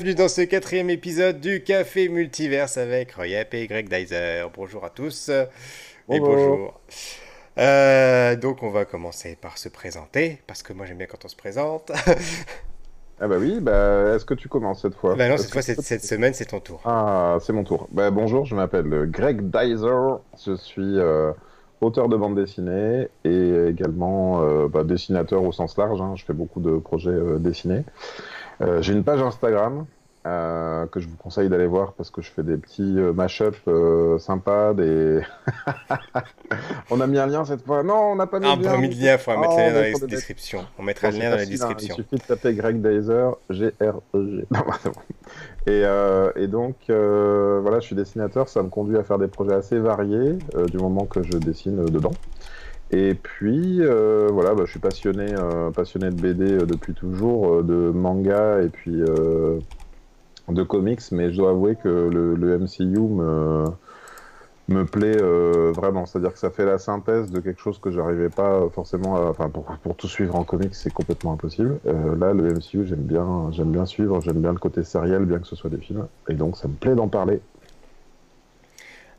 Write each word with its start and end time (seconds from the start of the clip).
Bienvenue 0.00 0.14
dans 0.14 0.28
ce 0.28 0.42
quatrième 0.42 0.90
épisode 0.90 1.40
du 1.40 1.64
Café 1.64 2.08
Multiverse 2.08 2.76
avec 2.76 3.10
Royep 3.14 3.52
et 3.52 3.66
Greg 3.66 3.88
Dyser. 3.88 4.44
Bonjour 4.54 4.84
à 4.84 4.90
tous 4.90 5.28
et 5.28 6.20
bonjour. 6.20 6.78
Euh, 7.58 8.36
donc 8.36 8.62
on 8.62 8.70
va 8.70 8.84
commencer 8.84 9.36
par 9.40 9.58
se 9.58 9.68
présenter 9.68 10.40
parce 10.46 10.62
que 10.62 10.72
moi 10.72 10.86
j'aime 10.86 10.98
bien 10.98 11.08
quand 11.08 11.24
on 11.24 11.28
se 11.28 11.34
présente. 11.34 11.90
ah 13.20 13.26
bah 13.26 13.38
oui, 13.40 13.58
bah, 13.60 14.14
est-ce 14.14 14.24
que 14.24 14.34
tu 14.34 14.48
commences 14.48 14.82
cette 14.82 14.94
fois? 14.94 15.16
Bah 15.16 15.28
non, 15.28 15.36
cette 15.36 15.50
fois 15.50 15.62
cette, 15.62 16.04
semaine 16.04 16.32
c'est 16.32 16.46
ton 16.46 16.60
tour. 16.60 16.80
Ah 16.84 17.38
c'est 17.40 17.52
mon 17.52 17.64
tour. 17.64 17.88
Bah, 17.90 18.12
bonjour, 18.12 18.44
je 18.44 18.54
m'appelle 18.54 19.10
Greg 19.10 19.50
Dyser. 19.50 20.20
Je 20.46 20.54
suis 20.54 20.96
euh, 21.00 21.32
auteur 21.80 22.08
de 22.08 22.16
bande 22.16 22.36
dessinée 22.36 23.08
et 23.24 23.66
également 23.68 24.42
euh, 24.42 24.68
bah, 24.68 24.84
dessinateur 24.84 25.42
au 25.42 25.50
sens 25.50 25.76
large. 25.76 26.00
Hein. 26.00 26.12
Je 26.14 26.24
fais 26.24 26.34
beaucoup 26.34 26.60
de 26.60 26.78
projets 26.78 27.18
dessinés. 27.40 27.82
Euh, 28.60 28.82
j'ai 28.82 28.92
une 28.92 29.04
page 29.04 29.22
Instagram 29.22 29.86
euh, 30.26 30.86
que 30.86 31.00
je 31.00 31.08
vous 31.08 31.16
conseille 31.16 31.48
d'aller 31.48 31.66
voir 31.66 31.92
parce 31.92 32.10
que 32.10 32.22
je 32.22 32.30
fais 32.30 32.42
des 32.42 32.56
petits 32.56 32.98
euh, 32.98 33.12
mash-up 33.12 33.56
sympas. 34.18 34.74
Des... 34.74 35.20
on 36.90 37.00
a 37.00 37.06
mis 37.06 37.18
un 37.18 37.26
lien 37.26 37.44
cette 37.44 37.64
fois. 37.64 37.82
Non, 37.82 38.12
on 38.12 38.16
n'a 38.16 38.26
pas 38.26 38.40
mis 38.40 38.46
ah, 38.48 38.56
lien. 38.56 38.74
On 38.74 38.78
mis 38.78 38.88
le 38.88 39.00
lien, 39.00 39.12
il 39.12 39.18
faut 39.18 39.30
mettre 39.36 39.56
le 39.56 39.62
lien 39.62 39.72
dans 39.72 40.00
la 40.00 40.06
description. 40.06 40.66
On 40.78 40.82
mettra 40.82 41.10
le 41.10 41.18
lien 41.18 41.30
dans 41.30 41.36
la 41.36 41.46
description. 41.46 41.94
il 41.98 42.02
suffit 42.02 42.16
de 42.16 42.26
taper 42.26 42.54
Greg 42.54 42.80
Dazer, 42.80 43.36
G-R-E-G. 43.48 44.46
et, 45.66 45.84
et, 46.42 46.46
donc, 46.48 46.76
voilà, 46.88 47.80
je 47.80 47.86
suis 47.86 47.96
dessinateur. 47.96 48.48
Ça 48.48 48.62
me 48.62 48.68
conduit 48.68 48.98
à 48.98 49.04
faire 49.04 49.18
des 49.18 49.28
projets 49.28 49.54
assez 49.54 49.78
variés 49.78 50.36
du 50.70 50.78
moment 50.78 51.06
que 51.06 51.22
je 51.22 51.38
dessine 51.38 51.84
dedans. 51.86 52.12
Et 52.90 53.14
puis 53.14 53.82
euh, 53.82 54.28
voilà, 54.32 54.54
bah, 54.54 54.62
je 54.64 54.70
suis 54.70 54.80
passionné, 54.80 55.34
euh, 55.34 55.70
passionné 55.70 56.10
de 56.10 56.20
BD 56.20 56.52
euh, 56.52 56.66
depuis 56.66 56.94
toujours, 56.94 57.62
de 57.62 57.90
manga 57.90 58.62
et 58.62 58.68
puis 58.68 59.02
de 60.48 60.62
comics, 60.62 61.02
mais 61.12 61.30
je 61.30 61.36
dois 61.36 61.50
avouer 61.50 61.76
que 61.76 61.88
le, 61.88 62.58
MCU 62.58 62.98
me, 62.98 63.64
me 64.68 64.84
plaît 64.86 65.18
vraiment. 65.72 66.06
C'est-à-dire 66.06 66.32
que 66.32 66.38
ça 66.38 66.48
fait 66.48 66.64
la 66.64 66.78
synthèse 66.78 67.30
de 67.30 67.40
quelque 67.40 67.60
chose 67.60 67.78
que 67.78 67.90
j'arrivais 67.90 68.30
pas 68.30 68.66
forcément 68.72 69.16
à. 69.16 69.28
Enfin, 69.28 69.50
pour, 69.50 69.64
pour, 69.64 69.94
tout 69.94 70.08
suivre 70.08 70.34
en 70.36 70.44
comics, 70.44 70.74
c'est 70.74 70.92
complètement 70.92 71.34
impossible. 71.34 71.78
là, 71.84 72.32
le 72.32 72.54
MCU, 72.54 72.86
j'aime 72.86 73.02
bien, 73.02 73.50
j'aime 73.52 73.70
bien 73.70 73.84
suivre, 73.84 74.22
j'aime 74.22 74.40
bien 74.40 74.52
le 74.52 74.58
côté 74.58 74.82
sériel, 74.82 75.26
bien 75.26 75.40
que 75.40 75.46
ce 75.46 75.56
soit 75.56 75.68
des 75.68 75.76
films. 75.76 76.06
Et 76.30 76.34
donc, 76.34 76.56
ça 76.56 76.68
me 76.68 76.74
plaît 76.74 76.94
d'en 76.94 77.08
parler. 77.08 77.42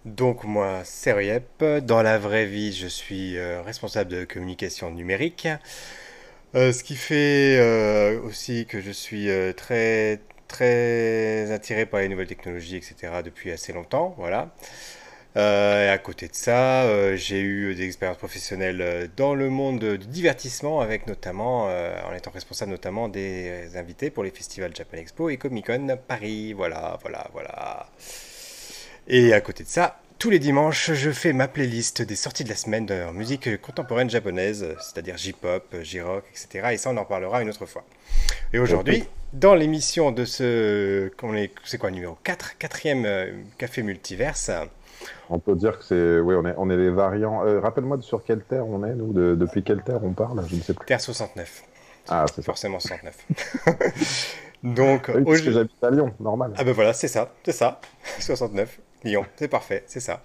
Donc 0.05 0.45
moi, 0.45 0.81
c'est 0.85 1.11
Riep. 1.11 1.63
Dans 1.83 2.01
la 2.01 2.17
vraie 2.17 2.45
vie, 2.45 2.73
je 2.73 2.87
suis 2.87 3.37
euh, 3.37 3.61
responsable 3.61 4.09
de 4.09 4.23
communication 4.23 4.91
numérique. 4.91 5.47
Euh, 6.55 6.71
ce 6.71 6.83
qui 6.83 6.95
fait 6.95 7.57
euh, 7.59 8.19
aussi 8.21 8.65
que 8.65 8.81
je 8.81 8.91
suis 8.91 9.29
très 9.55 10.21
très 10.47 11.51
attiré 11.51 11.85
par 11.85 11.99
les 11.99 12.09
nouvelles 12.09 12.27
technologies, 12.27 12.77
etc. 12.77 13.21
depuis 13.23 13.51
assez 13.51 13.73
longtemps. 13.73 14.15
Voilà. 14.17 14.49
et 15.35 15.39
à 15.89 15.97
côté 15.99 16.27
de 16.27 16.35
ça, 16.35 17.15
j'ai 17.15 17.41
eu 17.41 17.75
des 17.75 17.85
expériences 17.85 18.17
professionnelles 18.17 19.11
dans 19.17 19.35
le 19.35 19.49
monde 19.49 19.97
du 19.97 20.07
divertissement, 20.07 20.81
avec 20.81 21.07
notamment, 21.07 21.65
en 21.65 22.13
étant 22.15 22.31
responsable 22.31 22.71
notamment 22.71 23.09
des 23.09 23.77
invités 23.77 24.09
pour 24.09 24.23
les 24.23 24.31
festivals 24.31 24.75
Japan 24.75 24.97
Expo 24.97 25.29
et 25.29 25.37
Comic 25.37 25.67
Con 25.67 25.97
Paris. 26.07 26.53
Voilà, 26.53 26.97
voilà, 27.01 27.27
voilà. 27.33 27.87
Et 29.11 29.33
à 29.33 29.41
côté 29.41 29.63
de 29.63 29.69
ça, 29.69 29.99
tous 30.19 30.29
les 30.29 30.37
dimanches, 30.37 30.91
je 30.93 31.09
fais 31.09 31.33
ma 31.33 31.47
playlist 31.47 32.03
des 32.03 32.15
sorties 32.15 32.43
de 32.43 32.49
la 32.49 32.55
semaine 32.55 32.85
de 32.85 33.11
musique 33.11 33.59
contemporaine 33.59 34.07
japonaise, 34.07 34.67
c'est-à-dire 34.79 35.17
J-pop, 35.17 35.63
J-rock, 35.81 36.25
etc. 36.29 36.67
Et 36.73 36.77
ça, 36.77 36.91
on 36.91 36.97
en 36.97 37.05
parlera 37.05 37.41
une 37.41 37.49
autre 37.49 37.65
fois. 37.65 37.83
Et 38.53 38.59
aujourd'hui, 38.59 39.05
dans 39.33 39.55
l'émission 39.55 40.11
de 40.11 40.25
ce. 40.25 41.11
C'est 41.63 41.77
quoi, 41.79 41.89
numéro 41.89 42.19
4 42.23 42.59
Quatrième 42.59 43.05
euh, 43.05 43.31
Café 43.57 43.81
Multiverse. 43.81 44.51
On 45.31 45.39
peut 45.39 45.55
dire 45.55 45.79
que 45.79 45.85
c'est. 45.85 46.19
Oui, 46.19 46.35
on 46.37 46.45
est, 46.45 46.53
on 46.57 46.69
est 46.69 46.77
les 46.77 46.91
variants. 46.91 47.43
Euh, 47.43 47.59
rappelle-moi 47.59 47.97
sur 48.01 48.23
quelle 48.23 48.41
terre 48.41 48.67
on 48.67 48.83
est, 48.83 48.93
nous 48.93 49.11
Depuis 49.35 49.63
quelle 49.63 49.81
terre 49.81 50.03
on 50.03 50.13
parle 50.13 50.45
Je 50.47 50.55
ne 50.55 50.61
sais 50.61 50.75
plus. 50.75 50.85
Terre 50.85 51.01
69. 51.01 51.63
Ah, 52.09 52.25
c'est 52.35 52.45
Forcément 52.45 52.79
69. 52.79 53.25
Donc, 54.63 55.09
oui, 55.15 55.23
parce 55.23 55.41
que 55.41 55.51
j'habite 55.51 55.83
à 55.83 55.89
Lyon, 55.89 56.13
normal. 56.19 56.53
Ah 56.57 56.63
ben 56.63 56.73
voilà, 56.73 56.93
c'est 56.93 57.07
ça, 57.07 57.31
c'est 57.43 57.53
ça. 57.53 57.79
69. 58.19 58.79
Lyon, 59.03 59.25
c'est 59.37 59.47
parfait, 59.47 59.83
c'est 59.87 60.01
ça. 60.01 60.21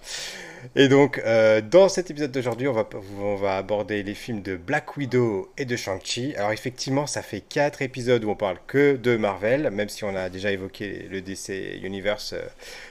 Et 0.75 0.87
donc, 0.87 1.21
euh, 1.25 1.61
dans 1.61 1.87
cet 1.87 2.11
épisode 2.11 2.31
d'aujourd'hui, 2.31 2.67
on 2.67 2.73
va, 2.73 2.87
on 3.21 3.35
va 3.35 3.57
aborder 3.57 4.03
les 4.03 4.15
films 4.15 4.41
de 4.41 4.57
Black 4.57 4.97
Widow 4.97 5.49
et 5.57 5.65
de 5.65 5.75
Shang-Chi. 5.75 6.35
Alors, 6.35 6.51
effectivement, 6.51 7.07
ça 7.07 7.21
fait 7.21 7.41
quatre 7.41 7.81
épisodes 7.81 8.23
où 8.23 8.29
on 8.29 8.35
parle 8.35 8.57
que 8.67 8.97
de 8.97 9.15
Marvel, 9.15 9.69
même 9.71 9.89
si 9.89 10.03
on 10.03 10.15
a 10.15 10.29
déjà 10.29 10.51
évoqué 10.51 11.07
le 11.09 11.21
DC 11.21 11.79
Universe 11.83 12.33
euh, 12.33 12.41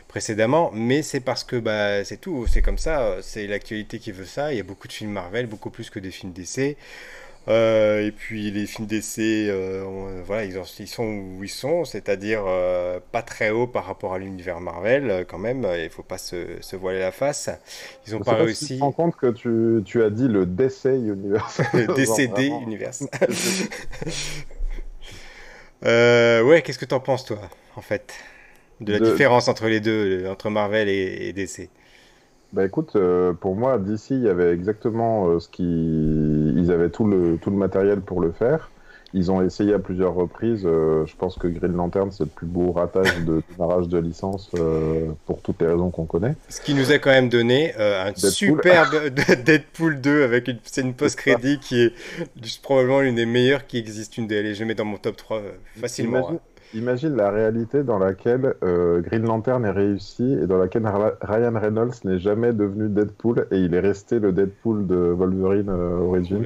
précédemment. 0.08 0.70
Mais 0.72 1.02
c'est 1.02 1.20
parce 1.20 1.44
que 1.44 1.56
bah, 1.56 2.04
c'est 2.04 2.20
tout, 2.20 2.46
c'est 2.46 2.62
comme 2.62 2.78
ça, 2.78 3.18
c'est 3.20 3.46
l'actualité 3.46 3.98
qui 3.98 4.12
veut 4.12 4.24
ça. 4.24 4.52
Il 4.52 4.56
y 4.56 4.60
a 4.60 4.64
beaucoup 4.64 4.88
de 4.88 4.92
films 4.92 5.10
Marvel, 5.10 5.46
beaucoup 5.46 5.70
plus 5.70 5.90
que 5.90 5.98
des 5.98 6.10
films 6.10 6.32
DC. 6.32 6.76
Euh, 7.46 8.06
et 8.06 8.10
puis 8.10 8.50
les 8.50 8.66
films 8.66 8.86
d'essai, 8.86 9.48
euh, 9.50 10.22
voilà, 10.24 10.44
ils, 10.44 10.58
ils, 10.78 10.88
sont 10.88 11.04
où 11.04 11.44
ils 11.44 11.48
sont, 11.48 11.84
c'est-à-dire 11.84 12.44
euh, 12.46 13.00
pas 13.12 13.20
très 13.20 13.50
haut 13.50 13.66
par 13.66 13.84
rapport 13.84 14.14
à 14.14 14.18
l'univers 14.18 14.60
Marvel, 14.60 15.26
quand 15.28 15.38
même. 15.38 15.66
Il 15.78 15.90
faut 15.90 16.02
pas 16.02 16.16
se, 16.18 16.56
se, 16.60 16.76
voiler 16.76 17.00
la 17.00 17.12
face. 17.12 17.50
Ils 18.06 18.16
ont 18.16 18.20
pas, 18.20 18.34
réussi. 18.34 18.68
tu 18.68 18.76
te 18.76 18.80
rends 18.80 18.92
compte 18.92 19.16
que 19.16 19.30
tu, 19.30 19.82
tu 19.84 20.02
as 20.02 20.10
dit 20.10 20.28
le 20.28 20.46
DC 20.46 20.86
Universe. 20.86 21.60
le 21.74 21.86
DCD 21.94 22.46
Universe. 22.46 23.04
ouais, 25.82 26.62
qu'est-ce 26.62 26.78
que 26.78 26.86
tu 26.86 26.94
en 26.94 27.00
penses, 27.00 27.26
toi, 27.26 27.38
en 27.76 27.82
fait, 27.82 28.14
de 28.80 28.92
la 28.92 29.00
différence 29.00 29.48
entre 29.48 29.66
les 29.66 29.80
deux, 29.80 30.26
entre 30.28 30.48
Marvel 30.48 30.88
et, 30.88 31.28
et 31.28 31.32
DC 31.34 31.68
bah 32.54 32.64
écoute, 32.64 32.92
euh, 32.94 33.32
pour 33.32 33.56
moi, 33.56 33.78
d'ici, 33.78 34.14
il 34.14 34.22
y 34.22 34.28
avait 34.28 34.52
exactement 34.52 35.26
euh, 35.26 35.40
ce 35.40 35.48
qui. 35.48 35.64
Ils 35.64 36.70
avaient 36.70 36.88
tout 36.88 37.04
le, 37.04 37.36
tout 37.36 37.50
le 37.50 37.56
matériel 37.56 38.00
pour 38.00 38.20
le 38.20 38.30
faire. 38.30 38.70
Ils 39.12 39.32
ont 39.32 39.42
essayé 39.42 39.74
à 39.74 39.80
plusieurs 39.80 40.14
reprises. 40.14 40.62
Euh, 40.64 41.04
je 41.06 41.16
pense 41.16 41.36
que 41.36 41.48
Green 41.48 41.72
Lantern, 41.72 42.12
c'est 42.12 42.24
le 42.24 42.30
plus 42.30 42.46
beau 42.46 42.70
ratage 42.70 43.24
de 43.24 43.42
démarrage 43.50 43.88
de 43.88 43.98
licence 43.98 44.52
pour 45.26 45.40
toutes 45.40 45.60
les 45.62 45.66
raisons 45.66 45.90
qu'on 45.90 46.04
connaît. 46.04 46.34
Ce 46.48 46.60
qui 46.60 46.74
nous 46.74 46.92
a 46.92 46.98
quand 46.98 47.10
même 47.10 47.28
donné 47.28 47.74
un 47.76 48.14
superbe 48.14 49.08
Deadpool 49.44 50.00
2 50.00 50.22
avec 50.22 50.46
une 50.46 50.58
scène 50.62 50.94
post-crédit 50.94 51.58
qui 51.58 51.80
est 51.82 51.92
probablement 52.62 53.00
l'une 53.00 53.16
des 53.16 53.26
meilleures 53.26 53.66
qui 53.66 53.78
existent. 53.78 54.14
Une 54.18 54.28
des, 54.28 54.54
je 54.54 54.62
mets 54.64 54.74
dans 54.74 54.84
mon 54.84 54.96
top 54.96 55.16
3 55.16 55.42
facilement. 55.80 56.30
Hein. 56.30 56.38
Imagine 56.74 57.14
la 57.14 57.30
réalité 57.30 57.84
dans 57.84 57.98
laquelle 57.98 58.54
euh, 58.64 59.00
Green 59.00 59.22
Lantern 59.22 59.64
est 59.64 59.70
réussi 59.70 60.24
et 60.42 60.46
dans 60.46 60.58
laquelle 60.58 60.84
Ryan 61.22 61.52
Reynolds 61.54 61.94
n'est 62.02 62.18
jamais 62.18 62.52
devenu 62.52 62.88
Deadpool 62.88 63.46
et 63.52 63.58
il 63.58 63.74
est 63.74 63.80
resté 63.80 64.18
le 64.18 64.32
Deadpool 64.32 64.86
de 64.88 64.96
Wolverine 64.96 65.68
euh, 65.68 65.98
Origins. 65.98 66.42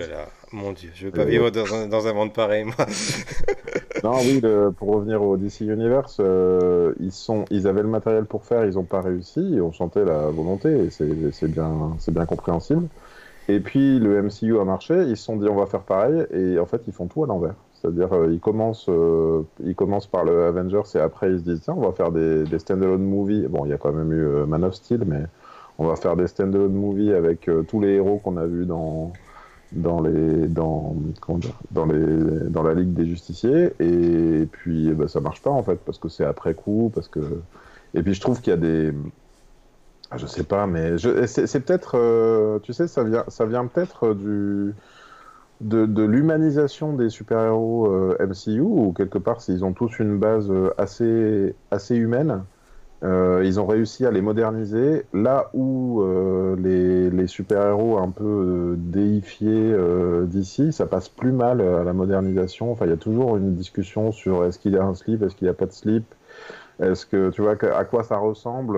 mon 0.52 0.72
dieu, 0.72 0.90
je 0.92 1.06
veux 1.06 1.12
pas 1.12 1.24
vivre 1.24 1.50
dans 1.50 1.74
un, 1.74 1.88
dans 1.88 2.06
un, 2.06 2.12
monde 2.12 2.34
pareil, 2.34 2.64
moi. 2.64 2.74
non, 4.04 4.18
oui, 4.20 4.42
pour 4.76 4.96
revenir 4.96 5.22
au 5.22 5.38
DC 5.38 5.62
Universe, 5.62 6.18
euh, 6.20 6.92
ils, 7.00 7.12
sont, 7.12 7.46
ils 7.50 7.66
avaient 7.66 7.82
le 7.82 7.88
matériel 7.88 8.26
pour 8.26 8.44
faire, 8.44 8.66
ils 8.66 8.74
n'ont 8.74 8.84
pas 8.84 9.00
réussi, 9.00 9.54
et 9.54 9.62
on 9.62 9.72
sentait 9.72 10.04
la 10.04 10.28
volonté, 10.28 10.68
et 10.68 10.90
c'est 10.90 11.50
bien, 11.50 11.96
bien 12.06 12.26
compréhensible. 12.26 12.86
Et 13.48 13.60
puis 13.60 13.98
le 13.98 14.22
MCU 14.22 14.58
a 14.58 14.64
marché, 14.64 14.94
ils 15.06 15.16
se 15.16 15.24
sont 15.24 15.36
dit 15.36 15.48
on 15.48 15.56
va 15.56 15.64
faire 15.64 15.80
pareil, 15.80 16.26
et 16.32 16.58
en 16.58 16.66
fait 16.66 16.82
ils 16.86 16.92
font 16.92 17.06
tout 17.06 17.24
à 17.24 17.26
l'envers. 17.26 17.54
C'est-à-dire, 17.80 18.12
euh, 18.12 18.32
ils, 18.32 18.40
commencent, 18.40 18.88
euh, 18.88 19.42
ils 19.60 19.74
commencent 19.74 20.06
par 20.06 20.24
le 20.24 20.44
Avengers 20.44 20.82
et 20.94 20.98
après 20.98 21.30
ils 21.32 21.38
se 21.38 21.44
disent 21.44 21.60
tiens, 21.62 21.74
on 21.76 21.82
va 21.82 21.92
faire 21.92 22.10
des, 22.10 22.44
des 22.44 22.58
stand-alone 22.58 23.04
movies. 23.04 23.46
Bon, 23.48 23.64
il 23.64 23.70
y 23.70 23.72
a 23.72 23.78
quand 23.78 23.92
même 23.92 24.12
eu 24.12 24.24
euh, 24.24 24.46
Man 24.46 24.64
of 24.64 24.74
Steel, 24.74 25.04
mais 25.06 25.22
on 25.78 25.86
va 25.86 25.94
faire 25.94 26.16
des 26.16 26.26
stand-alone 26.26 26.72
movies 26.72 27.12
avec 27.12 27.48
tous 27.68 27.80
les 27.80 27.94
héros 27.94 28.18
qu'on 28.18 28.36
a 28.36 28.46
vus 28.46 28.66
dans, 28.66 29.12
dans, 29.72 30.00
les, 30.00 30.48
dans, 30.48 30.96
dans, 31.70 31.86
les, 31.86 32.50
dans 32.50 32.64
la 32.64 32.74
Ligue 32.74 32.94
des 32.94 33.06
Justiciers. 33.06 33.72
Et, 33.78 34.46
puis, 34.50 34.92
bah, 34.92 35.06
ça 35.06 35.20
marche 35.20 35.40
pas 35.40 35.50
en 35.50 35.62
fait, 35.62 35.76
parce 35.76 35.98
que 35.98 36.08
c'est 36.08 36.24
après 36.24 36.54
coup. 36.54 36.90
Parce 36.92 37.06
que... 37.06 37.20
Et 37.94 38.02
puis, 38.02 38.12
je 38.12 38.20
trouve 38.20 38.40
qu'il 38.40 38.50
y 38.50 38.54
a 38.54 38.56
des. 38.56 38.92
Je 40.16 40.26
sais 40.26 40.42
pas, 40.42 40.66
mais 40.66 40.96
c'est 40.98 41.60
peut-être. 41.60 42.58
tu 42.64 42.72
sais, 42.72 42.88
ça 42.88 43.04
vient, 43.04 43.24
ça 43.28 43.46
vient 43.46 43.66
peut-être 43.66 44.14
du 44.14 44.74
de, 45.60 46.02
l'humanisation 46.02 46.92
des 46.92 47.10
super-héros 47.10 47.86
euh, 47.86 48.16
MCU, 48.20 48.60
ou 48.60 48.92
quelque 48.92 49.18
part, 49.18 49.38
ils 49.48 49.64
ont 49.64 49.72
tous 49.72 49.98
une 49.98 50.18
base 50.18 50.50
euh, 50.50 50.70
assez, 50.78 51.54
assez 51.70 51.96
humaine. 51.96 52.44
Euh, 53.04 53.42
ils 53.44 53.60
ont 53.60 53.66
réussi 53.66 54.04
à 54.06 54.10
les 54.10 54.20
moderniser 54.20 55.06
là 55.12 55.50
où 55.54 56.02
les, 56.58 57.10
les 57.10 57.26
super-héros 57.28 57.98
un 57.98 58.10
peu 58.10 58.74
déifiés 58.76 59.72
d'ici, 60.24 60.72
ça 60.72 60.86
passe 60.86 61.08
plus 61.08 61.30
mal 61.30 61.60
à 61.60 61.84
la 61.84 61.92
modernisation. 61.92 62.72
Enfin, 62.72 62.86
il 62.86 62.90
y 62.90 62.94
a 62.94 62.96
toujours 62.96 63.36
une 63.36 63.54
discussion 63.54 64.10
sur 64.10 64.44
est-ce 64.44 64.58
qu'il 64.58 64.72
y 64.72 64.78
a 64.78 64.84
un 64.84 64.94
slip, 64.94 65.22
est-ce 65.22 65.36
qu'il 65.36 65.46
n'y 65.46 65.50
a 65.50 65.54
pas 65.54 65.66
de 65.66 65.72
slip, 65.72 66.12
est-ce 66.80 67.06
que 67.06 67.30
tu 67.30 67.42
vois 67.42 67.54
à 67.62 67.84
quoi 67.84 68.02
ça 68.02 68.16
ressemble. 68.16 68.76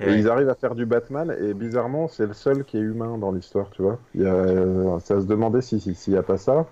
Et 0.00 0.14
ils 0.14 0.28
arrivent 0.28 0.48
à 0.48 0.54
faire 0.54 0.74
du 0.74 0.86
Batman, 0.86 1.34
et 1.40 1.54
bizarrement, 1.54 2.08
c'est 2.08 2.26
le 2.26 2.32
seul 2.32 2.64
qui 2.64 2.76
est 2.76 2.80
humain 2.80 3.18
dans 3.18 3.32
l'histoire, 3.32 3.68
tu 3.70 3.82
vois. 3.82 3.98
Il 4.14 4.22
y 4.22 4.26
a, 4.26 5.00
ça 5.00 5.20
se 5.20 5.26
demandait 5.26 5.60
s'il 5.60 5.80
si, 5.80 6.10
n'y 6.10 6.16
a 6.16 6.22
pas 6.22 6.36
ça. 6.36 6.66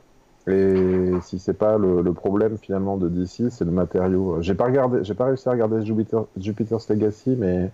Et 0.48 1.10
si 1.22 1.40
c'est 1.40 1.58
pas 1.58 1.76
le, 1.76 2.02
le, 2.02 2.12
problème 2.12 2.56
finalement 2.56 2.96
de 2.96 3.08
DC, 3.08 3.50
c'est 3.50 3.64
le 3.64 3.72
matériau. 3.72 4.40
J'ai 4.42 4.54
pas 4.54 4.66
regardé, 4.66 5.02
j'ai 5.02 5.14
pas 5.14 5.24
réussi 5.24 5.48
à 5.48 5.52
regarder 5.52 5.84
Jupiter, 5.84 6.26
Jupiter's 6.36 6.88
Legacy, 6.88 7.34
mais 7.36 7.72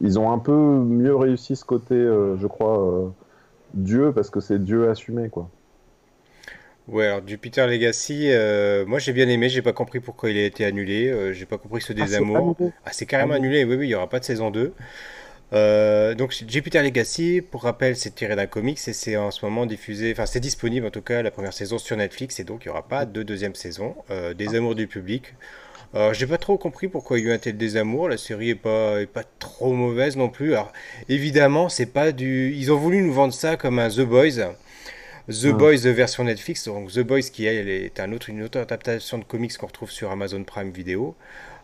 ils 0.00 0.18
ont 0.18 0.30
un 0.32 0.38
peu 0.38 0.52
mieux 0.52 1.14
réussi 1.14 1.56
ce 1.56 1.64
côté, 1.64 1.94
euh, 1.94 2.36
je 2.36 2.46
crois, 2.46 2.80
euh, 2.86 3.08
Dieu, 3.74 4.12
parce 4.12 4.30
que 4.30 4.40
c'est 4.40 4.58
Dieu 4.58 4.88
assumé, 4.90 5.28
quoi. 5.30 5.48
Ouais, 6.88 7.06
alors 7.06 7.26
Jupiter 7.26 7.68
Legacy, 7.68 8.30
euh, 8.32 8.84
moi 8.84 8.98
j'ai 8.98 9.12
bien 9.12 9.28
aimé, 9.28 9.48
j'ai 9.48 9.62
pas 9.62 9.72
compris 9.72 10.00
pourquoi 10.00 10.30
il 10.30 10.36
a 10.38 10.44
été 10.44 10.64
annulé, 10.64 11.08
euh, 11.08 11.32
j'ai 11.32 11.46
pas 11.46 11.56
compris 11.58 11.80
ce 11.80 11.92
Ah, 11.98 12.06
c'est 12.08 12.24
désamour. 12.24 12.36
annulé. 12.36 12.72
Ah, 12.84 12.90
c'est 12.92 13.06
carrément 13.06 13.34
Ah 13.34 13.36
annulé, 13.36 13.64
oui, 13.64 13.76
oui, 13.76 13.86
il 13.86 13.90
y 13.90 13.94
aura 13.94 14.08
pas 14.08 14.18
de 14.18 14.24
saison 14.24 14.50
2. 14.50 14.74
Euh, 15.52 16.14
donc 16.16 16.32
Jupiter 16.48 16.82
Legacy, 16.82 17.42
pour 17.42 17.62
rappel, 17.64 17.96
c'est 17.96 18.14
tiré 18.14 18.34
d'un 18.36 18.46
comics 18.46 18.78
et 18.88 18.92
c'est 18.92 19.16
en 19.16 19.30
ce 19.30 19.44
moment 19.44 19.66
diffusé, 19.66 20.12
enfin 20.12 20.26
c'est 20.26 20.40
disponible 20.40 20.86
en 20.86 20.90
tout 20.90 21.02
cas 21.02 21.22
la 21.22 21.30
première 21.30 21.52
saison 21.52 21.78
sur 21.78 21.96
Netflix 21.96 22.40
et 22.40 22.44
donc 22.44 22.64
il 22.64 22.68
n'y 22.68 22.70
aura 22.72 22.86
pas 22.88 23.04
de 23.06 23.22
deuxième 23.22 23.54
saison. 23.54 23.94
Des 24.36 24.54
amours 24.56 24.74
du 24.74 24.86
public. 24.88 25.34
Alors 25.94 26.14
j'ai 26.14 26.26
pas 26.26 26.38
trop 26.38 26.56
compris 26.58 26.88
pourquoi 26.88 27.18
il 27.18 27.24
y 27.24 27.28
a 27.28 27.32
eu 27.32 27.34
un 27.34 27.38
tel 27.38 27.56
désamour, 27.56 28.08
la 28.08 28.16
série 28.18 28.50
est 28.50 28.54
pas, 28.56 29.00
est 29.00 29.06
pas 29.06 29.24
trop 29.40 29.72
mauvaise 29.72 30.16
non 30.16 30.28
plus. 30.28 30.52
Alors 30.54 30.72
évidemment, 31.08 31.68
c'est 31.68 31.86
pas 31.86 32.12
du... 32.12 32.52
Ils 32.54 32.72
ont 32.72 32.76
voulu 32.78 33.02
nous 33.02 33.12
vendre 33.12 33.34
ça 33.34 33.56
comme 33.56 33.78
un 33.80 33.88
The 33.90 34.02
Boys. 34.02 34.54
The 35.30 35.46
Ah, 35.46 35.52
Boys 35.52 35.76
version 35.92 36.24
Netflix, 36.24 36.64
donc 36.66 36.90
The 36.92 37.00
Boys 37.00 37.22
qui 37.32 37.46
elle 37.46 37.68
est 37.68 38.00
un 38.00 38.12
autre, 38.12 38.30
une 38.30 38.42
autre 38.42 38.58
adaptation 38.58 39.18
de 39.18 39.24
comics 39.24 39.56
qu'on 39.56 39.66
retrouve 39.68 39.90
sur 39.90 40.10
Amazon 40.10 40.42
Prime 40.44 40.70
Video. 40.70 41.14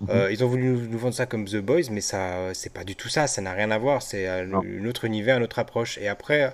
mhm. 0.01 0.09
Euh, 0.11 0.31
ils 0.33 0.45
ont 0.45 0.49
voulu 0.49 0.65
nous, 0.65 0.81
nous 0.87 0.99
vendre 0.99 1.15
ça 1.15 1.27
comme 1.27 1.47
The 1.47 1.57
Boys, 1.57 1.91
mais 1.91 2.01
ça, 2.01 2.55
c'est 2.55 2.73
pas 2.73 2.85
du 2.85 2.95
tout 2.97 3.09
ça, 3.09 3.27
ça 3.27 3.43
n'a 3.43 3.53
rien 3.53 3.71
à 3.73 3.79
voir, 3.79 4.03
c'est 4.03 4.27
un, 4.29 4.45
Non. 4.45 4.63
un 4.63 4.87
autre 4.87 5.05
univers, 5.05 5.39
une 5.39 5.43
autre 5.43 5.59
approche. 5.59 5.99
Et 5.99 6.07
après, 6.09 6.53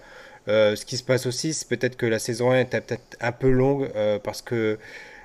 euh, 0.49 0.75
ce 0.75 0.85
qui 0.87 0.97
se 0.97 1.03
passe 1.05 1.27
aussi, 1.27 1.53
c'est 1.55 1.69
peut-être 1.69 1.97
que 1.97 2.07
la 2.07 2.19
saison 2.19 2.51
1 2.51 2.61
était 2.61 2.81
peut-être 2.81 3.17
un 3.21 3.33
peu 3.33 3.51
longue 3.51 3.91
euh, 3.95 4.19
parce 4.19 4.41
que 4.43 4.79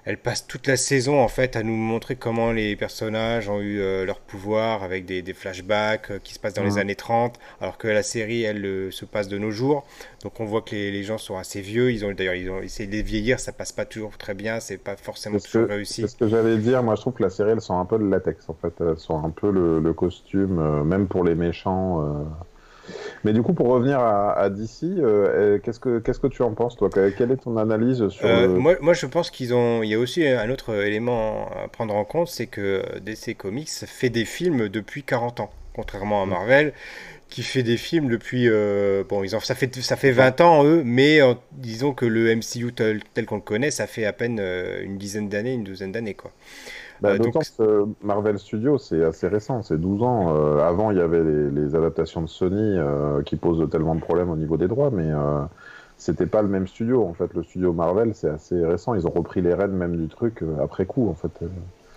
elle 0.07 0.18
passe 0.18 0.48
toute 0.48 0.68
la 0.68 0.77
saison 0.77 1.19
en 1.21 1.27
fait 1.27 1.57
à 1.57 1.63
nous 1.63 1.75
montrer 1.75 2.15
comment 2.15 2.51
les 2.54 2.75
personnages 2.77 3.50
ont 3.50 3.59
eu 3.59 3.80
euh, 3.81 4.06
leur 4.06 4.19
pouvoir 4.19 4.81
avec 4.83 5.06
des, 5.06 5.21
des 5.21 5.33
flashbacks 5.33 6.12
euh, 6.12 6.19
qui 6.24 6.33
se 6.33 6.39
passent 6.39 6.54
dans 6.54 6.63
les 6.63 6.71
Mhm. 6.71 6.77
années 6.77 6.95
30, 6.95 7.38
alors 7.62 7.77
que 7.77 7.89
la 7.89 8.04
série 8.04 8.44
elle 8.44 8.65
euh, 8.65 8.89
se 8.92 9.04
passe 9.06 9.27
de 9.27 9.38
nos 9.38 9.51
jours. 9.51 9.86
Donc 10.24 10.39
on 10.39 10.45
voit 10.45 10.62
que 10.62 10.71
les, 10.75 10.92
les 10.92 11.04
gens 11.04 11.18
sont 11.18 11.38
assez 11.38 11.59
vieux, 11.62 11.92
ils 11.92 12.06
ont 12.06 12.13
d'ailleurs 12.13 12.36
ils 12.36 12.50
ont 12.50 12.62
essayé 12.62 12.88
de 12.88 12.94
les 12.95 13.01
vieillir, 13.04 13.39
ça 13.39 13.51
passe 13.51 13.74
pas 13.74 13.86
toujours 13.86 14.18
très 14.18 14.33
bien, 14.33 14.59
c'est 14.62 14.77
pas 14.77 14.95
forcément 14.95 15.39
toujours 15.39 15.68
que, 15.68 15.83
c'est 15.83 16.06
réussi. 16.06 16.07
ce 16.07 16.15
que 16.15 16.27
j'allais 16.30 16.57
dire. 16.57 16.83
Moi, 16.83 16.95
je 16.95 17.01
trouve 17.01 17.13
que 17.13 17.24
la 17.24 17.30
série, 17.30 17.51
elle 17.51 17.62
sent 17.62 17.74
un 17.74 17.86
peu 17.86 17.98
le 17.98 18.09
latex, 18.09 18.48
en 18.50 18.54
fait. 18.54 18.74
Elle 18.80 18.98
sent 18.98 19.13
un 19.13 19.30
peu 19.30 19.51
le, 19.51 19.80
le 19.80 19.94
costume, 19.94 20.83
même 20.83 21.07
pour 21.07 21.24
les 21.25 21.36
méchants. 21.36 22.25
Mais 23.23 23.33
du 23.33 23.41
coup, 23.41 23.53
pour 23.53 23.67
revenir 23.67 23.99
à, 23.99 24.33
à 24.33 24.49
DC, 24.49 24.83
euh, 24.83 24.97
euh, 25.55 25.59
qu'est-ce 25.59 25.79
que, 25.79 25.99
qu'est-ce 25.99 26.19
que 26.19 26.27
tu 26.27 26.41
en 26.41 26.51
penses, 26.53 26.75
toi? 26.77 26.89
Que- 26.89 27.09
Quelle 27.09 27.31
est 27.31 27.37
ton 27.37 27.57
analyse 27.57 28.07
sur 28.09 28.25
Euh, 28.27 28.47
le... 28.47 28.53
moi, 28.59 28.75
moi, 28.81 28.93
je 28.93 29.05
pense 29.05 29.29
qu'ils 29.31 29.53
ont. 29.53 29.83
Il 29.83 29.89
y 29.89 29.95
a 29.95 29.99
aussi 29.99 30.25
un 30.27 30.49
autre 30.49 30.73
élément 30.83 31.49
à 31.63 31.67
prendre 31.67 31.95
en 31.95 32.05
compte, 32.05 32.27
c'est 32.29 32.47
que 32.47 32.81
DC 32.99 33.35
Comics 33.37 33.69
fait 33.69 34.09
des 34.09 34.25
films 34.25 34.69
depuis 34.69 35.03
40 35.03 35.39
ans, 35.39 35.51
contrairement 35.75 36.21
à 36.23 36.25
Marvel, 36.25 36.73
qui 37.29 37.43
fait 37.43 37.63
des 37.63 37.77
films 37.77 38.07
depuis. 38.09 38.47
euh, 38.47 39.03
bon, 39.07 39.23
ils 39.23 39.35
ont, 39.35 39.39
ça 39.39 39.55
fait 39.55 39.73
ça 39.81 39.95
fait 39.97 40.11
20 40.11 40.41
ans 40.41 40.63
eux, 40.63 40.81
mais 40.85 41.21
euh, 41.21 41.33
disons 41.51 41.93
que 41.93 42.05
le 42.05 42.33
MCU 42.35 42.71
tel, 42.73 43.01
tel 43.13 43.25
qu'on 43.25 43.35
le 43.35 43.41
connaît, 43.41 43.71
ça 43.71 43.87
fait 43.87 44.05
à 44.05 44.13
peine 44.13 44.39
euh, 44.39 44.81
une 44.83 44.97
dizaine 44.97 45.27
d'années, 45.29 45.53
une 45.53 45.63
douzaine 45.63 45.91
d'années, 45.91 46.13
quoi. 46.13 46.31
Bah, 47.01 47.17
Euh, 47.17 47.17
d'autant 47.17 47.39
donc, 47.39 47.44
que 47.57 47.61
euh, 47.63 47.85
Marvel 48.01 48.39
Studios, 48.39 48.77
c'est 48.79 49.03
assez 49.03 49.27
récent, 49.27 49.61
c'est 49.63 49.79
12 49.79 50.01
ans. 50.03 50.35
Euh, 50.35 50.59
avant, 50.67 50.91
il 50.91 50.97
y 50.97 51.01
avait 51.01 51.23
les, 51.23 51.49
les 51.51 51.75
adaptations 51.75 52.21
de 52.21 52.27
Sony 52.27 52.77
euh, 52.77 53.21
qui 53.23 53.35
posent 53.35 53.69
tellement 53.69 53.95
de 53.95 54.01
problèmes 54.01 54.29
au 54.29 54.35
niveau 54.35 54.57
des 54.57 54.67
droits, 54.67 54.89
mais 54.91 55.09
euh, 55.11 55.44
c'était 55.97 56.25
pas 56.25 56.41
le 56.41 56.47
même 56.47 56.67
studio. 56.67 57.03
En 57.05 57.13
fait, 57.13 57.33
le 57.33 57.44
studio 57.44 57.73
Marvel, 57.73 58.13
c'est 58.15 58.29
assez 58.29 58.63
récent. 58.65 58.95
Ils 58.95 59.05
ont 59.07 59.11
repris 59.11 59.41
les 59.41 59.53
rênes 59.53 59.71
même 59.71 59.95
du 59.97 60.07
truc 60.07 60.44
après 60.61 60.85
coup, 60.85 61.09
en 61.09 61.13
fait. 61.15 61.31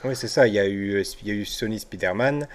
Oui, 0.04 0.16
c'est 0.16 0.28
ça. 0.28 0.46
Il 0.46 0.54
y 0.54 0.58
a 0.58 0.66
eu, 0.66 1.02
il 1.22 1.28
y 1.28 1.30
a 1.30 1.34
eu 1.34 1.44
Sony 1.44 1.78
Spider-Man. 1.78 2.46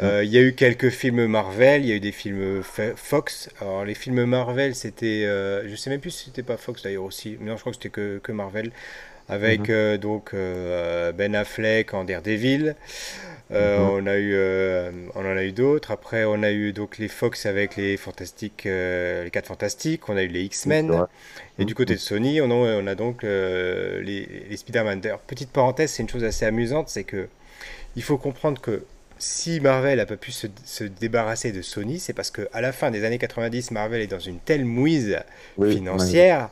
mm. 0.00 0.04
Il 0.22 0.28
y 0.28 0.38
a 0.38 0.42
eu 0.42 0.54
quelques 0.54 0.90
films 0.90 1.26
Marvel, 1.26 1.82
il 1.82 1.88
y 1.88 1.92
a 1.92 1.96
eu 1.96 2.00
des 2.00 2.12
films 2.12 2.62
Fox. 2.62 3.50
Alors 3.60 3.84
les 3.84 3.94
films 3.94 4.24
Marvel, 4.24 4.74
c'était, 4.74 5.24
je 5.66 5.74
sais 5.76 5.90
même 5.90 6.00
plus 6.00 6.10
si 6.10 6.26
c'était 6.26 6.42
pas 6.44 6.56
Fox 6.56 6.82
d'ailleurs 6.82 7.04
aussi. 7.04 7.38
Non, 7.40 7.56
je 7.56 7.60
crois 7.60 7.72
que 7.72 7.76
c'était 7.76 7.88
que, 7.90 8.18
que 8.18 8.30
Marvel, 8.32 8.70
avec 9.28 9.60
Mhm. 9.60 9.66
euh, 9.70 9.98
donc 9.98 10.34
euh, 10.34 11.12
Ben 11.12 11.34
Affleck 11.34 11.94
en 11.94 12.04
Daredevil. 12.04 12.76
Euh, 13.52 13.78
Mhm. 13.78 13.90
on 13.90 14.06
a 14.06 14.16
eu, 14.16 14.36
on 15.14 15.20
en 15.20 15.36
a 15.36 15.44
eu 15.44 15.52
d'autres. 15.52 15.90
Après, 15.90 16.24
on 16.24 16.42
a 16.42 16.50
eu 16.50 16.72
donc 16.72 16.98
les 16.98 17.08
Fox 17.08 17.44
avec 17.46 17.76
les 17.76 17.96
Fantastiques, 17.96 18.62
les 18.64 19.28
4 19.30 19.46
Fantastiques. 19.48 20.08
On 20.08 20.16
a 20.16 20.22
eu 20.22 20.28
les 20.28 20.42
X-Men. 20.44 21.04
Et 21.58 21.64
du 21.64 21.74
côté 21.74 21.92
mm. 21.92 21.96
de 21.96 22.00
Sony, 22.00 22.40
on 22.40 22.50
a, 22.50 22.54
on 22.54 22.86
a 22.86 22.94
donc 22.94 23.22
les, 23.22 24.02
les 24.48 24.56
Spider-Man. 24.56 25.02
Petite 25.26 25.50
parenthèse, 25.50 25.90
c'est 25.92 26.02
une 26.02 26.08
chose 26.08 26.24
assez 26.24 26.46
amusante, 26.46 26.88
c'est 26.88 27.04
que 27.04 27.28
il 27.96 28.02
faut 28.02 28.16
comprendre 28.18 28.60
que 28.60 28.84
si 29.18 29.60
Marvel 29.60 29.98
n'a 29.98 30.06
pas 30.06 30.16
pu 30.16 30.32
se, 30.32 30.46
se 30.64 30.84
débarrasser 30.84 31.52
de 31.52 31.62
Sony, 31.62 31.98
c'est 32.00 32.12
parce 32.12 32.30
qu'à 32.30 32.60
la 32.60 32.72
fin 32.72 32.90
des 32.90 33.04
années 33.04 33.18
90, 33.18 33.70
Marvel 33.70 34.00
est 34.02 34.06
dans 34.06 34.18
une 34.18 34.38
telle 34.38 34.64
mouise 34.64 35.18
Oui, 35.56 35.72
financière 35.76 36.50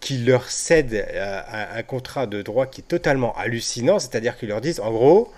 qu'il 0.00 0.26
leur 0.26 0.50
cède 0.50 0.94
euh, 0.94 1.40
un, 1.52 1.78
un 1.78 1.82
contrat 1.82 2.26
de 2.26 2.42
droit 2.42 2.66
qui 2.66 2.82
est 2.82 2.84
totalement 2.88 3.34
hallucinant, 3.36 3.98
c'est-à-dire 3.98 4.36
qu'ils 4.36 4.48
leur 4.50 4.60
disent, 4.60 4.80
en 4.80 4.92
gros, 4.92 5.32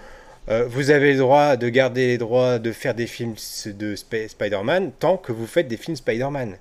euh, 0.48 0.64
vous 0.68 0.90
avez 0.90 1.12
le 1.12 1.18
droit 1.18 1.56
de 1.56 1.68
garder 1.68 2.06
les 2.06 2.18
droits 2.18 2.58
de 2.58 2.72
faire 2.72 2.94
des 2.94 3.06
films 3.06 3.34
de 3.66 3.94
Sp- 3.96 4.28
Spider-Man 4.28 4.92
tant 4.98 5.16
que 5.16 5.32
vous 5.32 5.46
faites 5.46 5.68
des 5.68 5.76
films 5.76 5.96
Spider-Man. 5.96 6.56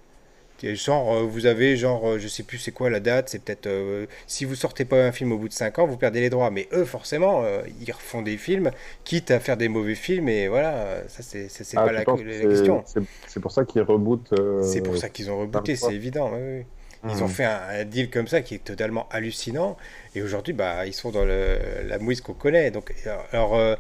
Genre, 0.64 1.14
euh, 1.14 1.22
vous 1.24 1.46
avez, 1.46 1.78
genre, 1.78 2.08
euh, 2.08 2.20
je 2.20 2.28
sais 2.28 2.42
plus 2.44 2.58
c'est 2.58 2.72
quoi 2.72 2.90
la 2.90 3.00
date, 3.00 3.30
c'est 3.30 3.40
peut-être, 3.44 3.68
euh, 3.68 4.08
si 4.26 4.46
vous 4.46 4.56
sortez 4.56 4.86
pas 4.86 5.04
un 5.06 5.12
film 5.12 5.32
au 5.32 5.38
bout 5.38 5.48
de 5.50 5.54
5 5.54 5.78
ans, 5.80 5.86
vous 5.86 5.98
perdez 5.98 6.22
les 6.22 6.30
droits. 6.30 6.50
Mais 6.50 6.68
eux, 6.74 6.86
forcément, 6.86 7.44
euh, 7.44 7.62
ils 7.82 7.92
refont 7.92 8.22
des 8.22 8.38
films, 8.38 8.72
quitte 9.04 9.32
à 9.32 9.40
faire 9.40 9.58
des 9.58 9.68
mauvais 9.68 9.96
films, 9.96 10.28
et 10.30 10.48
voilà, 10.48 11.04
ça 11.08 11.22
c'est 11.24 11.48
Ah, 11.76 11.86
pas 11.86 11.92
la, 11.92 12.06
question. 12.06 12.84
c'est- 12.86 13.40
pour 13.42 13.52
ça 13.52 13.66
qu'ils 13.66 13.82
rebootent 13.82 14.34
C'est 14.64 14.82
pour 14.82 14.98
ça 14.98 15.10
qu'ils 15.10 15.30
ont 15.30 15.40
rebooté, 15.40 15.76
c'est 15.76 15.94
évident. 15.94 16.32
oui, 16.34 16.40
oui. 16.60 16.66
Ils 17.08 17.24
ont 17.24 17.28
fait 17.28 17.44
un, 17.46 17.60
un 17.70 17.86
deal 17.86 18.10
comme 18.10 18.28
ça 18.28 18.42
qui 18.42 18.56
est 18.56 18.64
totalement 18.64 19.08
hallucinant, 19.12 19.78
et 20.16 20.24
aujourd'hui, 20.24 20.54
bah, 20.54 20.88
ils 20.88 20.94
sont 20.94 21.12
dans 21.12 21.24
le- 21.26 21.60
la 21.86 22.00
mouise 22.00 22.22
qu'on 22.22 22.34
connaît. 22.34 22.72
Donc, 22.72 22.94
alors, 23.32 23.78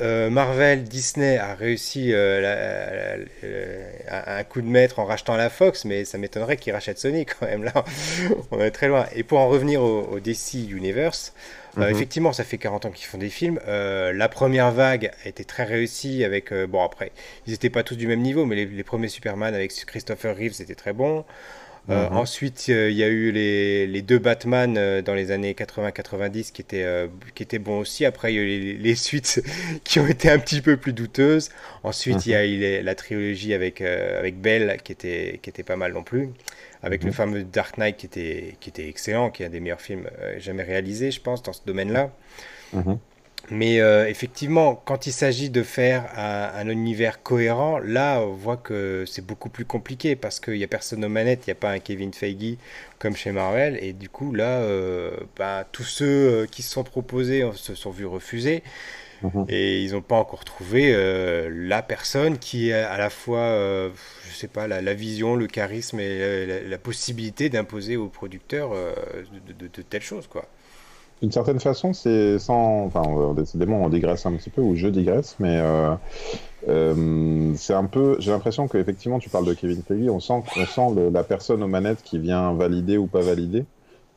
euh, 0.00 0.30
Marvel, 0.30 0.84
Disney 0.84 1.36
a 1.38 1.54
réussi 1.54 2.12
euh, 2.12 2.40
la- 2.40 3.16
la- 3.16 3.24
la- 4.26 4.38
un 4.38 4.44
coup 4.44 4.60
de 4.60 4.66
maître 4.66 4.98
en 4.98 5.04
rachetant 5.04 5.36
la 5.36 5.50
Fox, 5.50 5.84
mais 5.84 6.04
ça 6.04 6.18
m'étonnerait 6.18 6.56
qu'ils 6.56 6.72
rachètent 6.72 6.98
Sony 6.98 7.26
quand 7.26 7.46
même. 7.46 7.64
Là, 7.64 7.72
on 8.50 8.60
est 8.60 8.70
très 8.70 8.88
loin. 8.88 9.06
Et 9.14 9.22
pour 9.22 9.38
en 9.38 9.48
revenir 9.48 9.82
au, 9.82 10.02
au 10.02 10.20
DC 10.20 10.54
Universe, 10.70 11.32
euh, 11.78 11.86
Mhm. 11.86 11.90
effectivement, 11.94 12.32
ça 12.32 12.44
fait 12.44 12.58
40 12.58 12.86
ans 12.86 12.90
qu'ils 12.90 13.06
font 13.06 13.18
des 13.18 13.28
films. 13.28 13.60
La 13.66 14.28
première 14.28 14.72
vague 14.72 15.10
a 15.24 15.28
été 15.28 15.44
très 15.44 15.64
réussie 15.64 16.24
avec. 16.24 16.52
bon, 16.52 16.82
après, 16.82 17.12
ils 17.46 17.50
n'étaient 17.52 17.70
pas 17.70 17.82
tous 17.82 17.96
du 17.96 18.06
même 18.06 18.20
niveau, 18.22 18.46
mais 18.46 18.56
les, 18.56 18.66
les 18.66 18.84
premiers 18.84 19.08
Superman 19.08 19.54
avec 19.54 19.72
Christopher 19.86 20.36
Reeves 20.36 20.60
étaient 20.60 20.74
très 20.74 20.92
bons. 20.92 21.24
Euh, 21.90 22.08
Mhm. 22.10 22.14
ensuite, 22.14 22.66
euh, 22.68 22.90
il 22.90 22.96
y 22.96 23.02
a 23.02 23.08
eu 23.08 23.32
les, 23.32 23.86
les 23.86 24.02
deux 24.02 24.18
Batman 24.18 24.76
euh, 24.76 25.00
dans 25.00 25.14
les 25.14 25.30
années 25.30 25.54
80-90 25.54 26.50
qui 26.52 26.60
étaient, 26.60 26.82
euh, 26.84 27.08
qui 27.34 27.42
étaient 27.42 27.58
bons 27.58 27.78
aussi. 27.78 28.04
Après, 28.04 28.32
il 28.32 28.36
y 28.36 28.38
a 28.38 28.42
eu 28.42 28.46
les, 28.46 28.74
les 28.74 28.94
suites 28.94 29.42
qui 29.84 29.98
ont 29.98 30.06
été 30.06 30.30
un 30.30 30.38
petit 30.38 30.60
peu 30.60 30.76
plus 30.76 30.92
douteuses. 30.92 31.48
Ensuite, 31.84 32.26
il 32.26 32.30
y 32.32 32.34
Mhm. 32.34 32.36
a 32.36 32.44
eu 32.44 32.58
les- 32.58 32.82
la 32.82 32.94
trilogie 32.94 33.54
avec, 33.54 33.80
avec 33.80 34.38
Bell 34.40 34.76
qui 34.84 34.92
était, 34.92 35.40
qui 35.42 35.48
était 35.50 35.62
pas 35.62 35.76
mal 35.76 35.92
non 35.94 36.02
plus. 36.02 36.28
Avec 36.82 37.04
le 37.04 37.10
Mhm. 37.10 37.12
fameux 37.12 37.42
Dark 37.42 37.78
Knight 37.78 37.96
qui 37.96 38.06
était, 38.06 38.56
qui 38.60 38.68
était 38.70 38.88
excellent, 38.88 39.30
qui 39.30 39.42
est 39.42 39.46
un 39.46 39.50
des 39.50 39.60
meilleurs 39.60 39.80
films 39.80 40.08
jamais 40.38 40.62
réalisés, 40.62 41.10
je 41.10 41.20
pense, 41.20 41.42
dans 41.42 41.52
ce 41.54 41.60
domaine-là. 41.66 42.12
Mais 43.50 43.80
euh, 43.80 44.06
effectivement, 44.08 44.74
quand 44.74 45.06
il 45.06 45.12
s'agit 45.12 45.48
de 45.48 45.62
faire 45.62 46.06
un, 46.18 46.50
un 46.54 46.68
univers 46.68 47.22
cohérent, 47.22 47.78
là, 47.78 48.20
on 48.20 48.34
voit 48.34 48.58
que 48.58 49.04
c'est 49.06 49.24
beaucoup 49.24 49.48
plus 49.48 49.64
compliqué 49.64 50.16
parce 50.16 50.38
qu'il 50.38 50.54
n'y 50.54 50.64
a 50.64 50.68
personne 50.68 51.02
aux 51.04 51.08
manettes, 51.08 51.46
il 51.46 51.50
n'y 51.50 51.52
a 51.52 51.54
pas 51.54 51.70
un 51.70 51.78
Kevin 51.78 52.12
Feige 52.12 52.58
comme 52.98 53.16
chez 53.16 53.32
Marvel. 53.32 53.78
Et 53.82 53.94
du 53.94 54.10
coup, 54.10 54.34
là, 54.34 54.60
euh, 54.60 55.12
bah, 55.38 55.66
tous 55.72 55.84
ceux 55.84 56.04
euh, 56.42 56.46
qui 56.46 56.62
se 56.62 56.70
sont 56.72 56.84
proposés 56.84 57.42
se 57.54 57.74
sont 57.74 57.90
vus 57.90 58.04
refuser 58.06 58.62
Mhm. 59.22 59.48
et 59.48 59.82
ils 59.82 59.92
n'ont 59.92 60.02
pas 60.02 60.16
encore 60.16 60.44
trouvé 60.44 60.92
euh, 60.94 61.48
la 61.52 61.82
personne 61.82 62.38
qui 62.38 62.72
a 62.72 62.90
à 62.90 62.98
la 62.98 63.10
fois, 63.10 63.90
je 64.28 64.34
sais 64.34 64.48
pas, 64.48 64.68
la, 64.68 64.82
la 64.82 64.94
vision, 64.94 65.36
le 65.36 65.46
charisme 65.46 66.00
et 66.00 66.46
la, 66.68 66.78
possibilité 66.78 67.48
d'imposer 67.50 67.96
aux 67.96 68.08
producteurs 68.08 68.70
de, 68.72 69.52
de- 69.54 69.68
de 69.68 69.82
telles 69.82 70.02
choses, 70.02 70.26
quoi. 70.26 70.48
D'une 71.20 71.32
certaine 71.32 71.58
façon, 71.58 71.92
c'est 71.92 72.38
sans. 72.38 72.84
Enfin, 72.84 73.34
décidément, 73.34 73.82
on 73.82 73.88
digresse 73.88 74.24
un 74.26 74.36
petit 74.36 74.50
peu, 74.50 74.60
ou 74.60 74.76
je 74.76 74.86
digresse, 74.88 75.36
mais 75.40 75.58
euh, 75.58 75.94
euh, 76.68 77.52
c'est 77.56 77.74
un 77.74 77.86
peu. 77.86 78.16
J'ai 78.20 78.30
l'impression 78.30 78.68
qu'effectivement, 78.68 79.18
tu 79.18 79.28
parles 79.28 79.46
de 79.46 79.54
Kevin 79.54 79.82
Feige, 79.82 80.08
on 80.08 80.20
sent, 80.20 80.44
on 80.56 80.66
sent 80.66 81.10
la 81.12 81.24
personne 81.24 81.62
aux 81.62 81.68
manettes 81.68 82.02
qui 82.02 82.18
vient 82.18 82.54
valider 82.54 82.98
ou 82.98 83.08
pas 83.08 83.22
valider. 83.22 83.66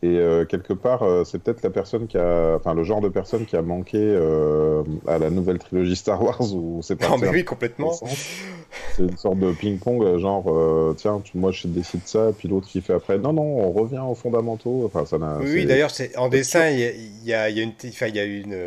Et 0.03 0.17
euh, 0.17 0.46
quelque 0.46 0.74
part, 0.74 1.03
euh, 1.03 1.24
c'est 1.24 1.38
peut-être 1.38 1.62
la 1.62 1.70
personne 1.70 2.08
qui 2.08 2.17
a, 2.17 2.55
enfin 2.55 2.74
le 2.74 2.84
genre 2.84 3.01
de 3.01 3.10
personne 3.10 3.46
qui 3.46 3.55
a 3.55 3.62
manqué 3.62 4.00
euh, 4.00 4.81
à 5.08 5.20
la 5.20 5.29
nouvelle 5.29 5.60
trilogie 5.60 5.96
Star 5.96 6.24
Wars 6.24 6.41
où 6.55 6.79
c'est 6.81 6.96
pas. 6.96 7.08
Non 7.08 7.20
mais 7.20 7.29
oui 7.29 7.46
complètement. 7.46 7.93
C'est 7.93 9.03
une 9.03 9.17
sorte 9.17 9.38
de 9.38 9.51
ping-pong, 9.51 10.17
genre 10.17 10.96
tiens, 10.96 11.22
moi 11.36 11.51
je 11.51 11.67
décide 11.67 12.01
ça, 12.05 12.31
puis 12.36 12.48
l'autre 12.48 12.67
qui 12.67 12.81
fait 12.81 12.93
après. 12.93 13.20
Non 13.20 13.31
non, 13.31 13.43
on 13.43 13.72
revient 13.72 14.00
aux 14.00 14.15
fondamentaux. 14.15 14.84
Enfin 14.86 15.05
ça. 15.05 15.17
Oui, 15.39 15.67
d'ailleurs 15.67 15.91
en 16.17 16.29
dessin, 16.29 16.70
il 16.70 16.79
y, 16.79 17.34
a, 17.34 17.50
il 17.50 17.58
y 17.58 17.60
a 17.60 17.63
une, 17.63 17.74
enfin 17.86 18.08
il 18.08 18.15
y 18.15 18.20
a 18.20 18.24
une, 18.24 18.58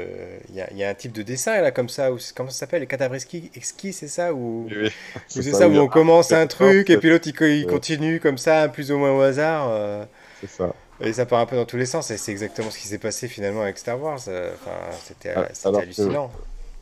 il 0.50 0.54
y 0.54 0.60
a, 0.60 0.70
il 0.70 0.78
y 0.78 0.84
a 0.84 0.88
un 0.88 0.94
type 0.94 1.12
de 1.12 1.22
dessin 1.22 1.60
là 1.60 1.72
comme 1.72 1.88
ça 1.88 2.12
où 2.12 2.18
comment 2.36 2.50
ça 2.50 2.60
s'appelle, 2.60 2.82
les 2.82 2.86
cadavres 2.86 3.16
exquis, 3.16 3.92
c'est 3.92 4.06
ça 4.06 4.32
ou 4.32 4.68
oui, 4.70 4.88
c'est 5.26 5.42
ça, 5.42 5.68
où 5.68 5.76
on 5.78 5.88
commence 5.88 6.30
un 6.30 6.46
truc 6.46 6.90
et 6.90 6.96
puis 6.96 7.10
l'autre 7.10 7.26
il, 7.26 7.46
il 7.48 7.66
continue 7.66 8.20
comme 8.20 8.38
ça, 8.38 8.68
plus 8.68 8.92
ou 8.92 8.98
moins 8.98 9.16
au 9.16 9.20
hasard. 9.20 10.06
C'est 10.40 10.50
ça. 10.50 10.72
Et 11.00 11.12
ça 11.12 11.26
part 11.26 11.40
un 11.40 11.46
peu 11.46 11.56
dans 11.56 11.64
tous 11.64 11.76
les 11.76 11.86
sens, 11.86 12.10
et 12.10 12.16
c'est 12.16 12.32
exactement 12.32 12.70
ce 12.70 12.78
qui 12.78 12.86
s'est 12.86 12.98
passé 12.98 13.26
finalement 13.28 13.62
avec 13.62 13.78
Star 13.78 14.00
Wars. 14.00 14.20
Euh, 14.28 14.52
enfin, 14.54 14.96
c'était 15.02 15.34
ah, 15.34 15.48
hallucinant. 15.78 16.30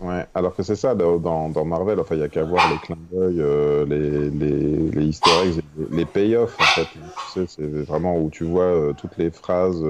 Ouais, 0.00 0.26
alors 0.34 0.54
que 0.54 0.62
c'est 0.62 0.76
ça, 0.76 0.94
dans, 0.94 1.18
dans, 1.18 1.64
Marvel, 1.64 2.00
enfin, 2.00 2.16
il 2.16 2.18
n'y 2.18 2.24
a 2.24 2.28
qu'à 2.28 2.42
voir 2.42 2.68
les 2.70 2.78
clins 2.78 2.98
d'œil, 3.12 3.40
euh, 3.40 3.86
les, 3.86 4.30
les, 4.30 4.90
les, 4.90 5.06
easter 5.06 5.30
eggs, 5.44 5.60
les, 5.92 6.04
payoffs, 6.04 6.60
en 6.60 6.64
fait. 6.64 6.88
Tu 6.92 6.98
sais, 7.32 7.46
c'est 7.46 7.84
vraiment 7.84 8.18
où 8.18 8.28
tu 8.28 8.44
vois 8.44 8.64
euh, 8.64 8.92
toutes 8.94 9.16
les 9.16 9.30
phrases 9.30 9.82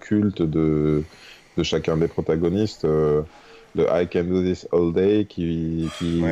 cultes 0.00 0.42
de, 0.42 1.04
de 1.58 1.62
chacun 1.62 1.98
des 1.98 2.08
protagonistes 2.08 2.86
le 3.74 3.86
I 3.90 4.08
Can 4.08 4.24
Do 4.24 4.42
This 4.42 4.66
All 4.72 4.92
Day 4.92 5.26
qui, 5.28 5.88
qui, 5.98 6.22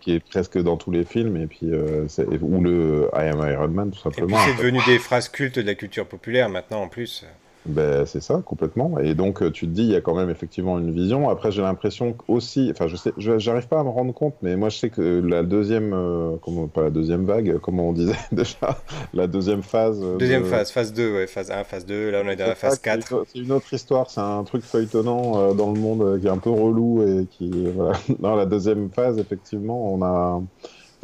qui 0.00 0.14
est 0.14 0.20
presque 0.20 0.58
dans 0.58 0.76
tous 0.76 0.90
les 0.90 1.04
films, 1.04 1.36
et 1.36 1.46
puis, 1.46 1.70
euh, 1.70 2.06
ou 2.40 2.62
le 2.62 3.08
I 3.14 3.28
Am 3.28 3.46
Iron 3.48 3.68
Man 3.68 3.90
tout 3.90 4.00
simplement. 4.00 4.38
C'est 4.46 4.56
devenu 4.56 4.80
des 4.86 4.98
phrases 4.98 5.28
cultes 5.28 5.58
de 5.58 5.66
la 5.66 5.74
culture 5.74 6.06
populaire 6.06 6.48
maintenant 6.48 6.82
en 6.82 6.88
plus. 6.88 7.24
Ben, 7.64 8.06
c'est 8.06 8.20
ça, 8.20 8.42
complètement. 8.44 8.98
Et 8.98 9.14
donc, 9.14 9.40
euh, 9.40 9.50
tu 9.50 9.66
te 9.66 9.72
dis, 9.72 9.82
il 9.82 9.90
y 9.90 9.96
a 9.96 10.00
quand 10.00 10.14
même 10.14 10.30
effectivement 10.30 10.78
une 10.78 10.90
vision. 10.90 11.30
Après, 11.30 11.52
j'ai 11.52 11.62
l'impression 11.62 12.16
aussi, 12.26 12.68
enfin, 12.72 12.88
je 12.88 12.96
sais, 12.96 13.12
j'arrive 13.16 13.68
pas 13.68 13.78
à 13.78 13.84
me 13.84 13.88
rendre 13.88 14.12
compte, 14.12 14.34
mais 14.42 14.56
moi, 14.56 14.68
je 14.68 14.78
sais 14.78 14.90
que 14.90 15.20
la 15.24 15.44
deuxième, 15.44 15.92
euh, 15.94 16.36
comment, 16.42 16.66
pas 16.66 16.82
la 16.82 16.90
deuxième 16.90 17.24
vague, 17.24 17.58
comment 17.58 17.90
on 17.90 17.92
disait 17.92 18.16
déjà, 18.32 18.78
la 19.14 19.28
deuxième 19.28 19.62
phase. 19.62 20.00
Deuxième 20.18 20.44
phase, 20.44 20.72
phase 20.72 20.92
2, 20.92 21.14
ouais, 21.14 21.26
phase 21.28 21.52
1, 21.52 21.62
phase 21.64 21.86
2, 21.86 22.10
là, 22.10 22.22
on 22.24 22.28
est 22.28 22.36
dans 22.36 22.46
la 22.46 22.56
phase 22.56 22.80
4. 22.80 23.26
C'est 23.32 23.38
une 23.38 23.52
autre 23.52 23.72
histoire, 23.72 24.10
c'est 24.10 24.20
un 24.20 24.42
truc 24.42 24.64
feuilletonnant 24.64 25.38
euh, 25.38 25.54
dans 25.54 25.72
le 25.72 25.78
monde 25.78 26.20
qui 26.20 26.26
est 26.26 26.30
un 26.30 26.38
peu 26.38 26.50
relou 26.50 27.02
et 27.02 27.26
qui, 27.26 27.50
voilà. 27.74 27.92
Dans 28.18 28.36
la 28.36 28.46
deuxième 28.46 28.90
phase, 28.90 29.18
effectivement, 29.18 29.92
on 29.92 30.02
a 30.02 30.42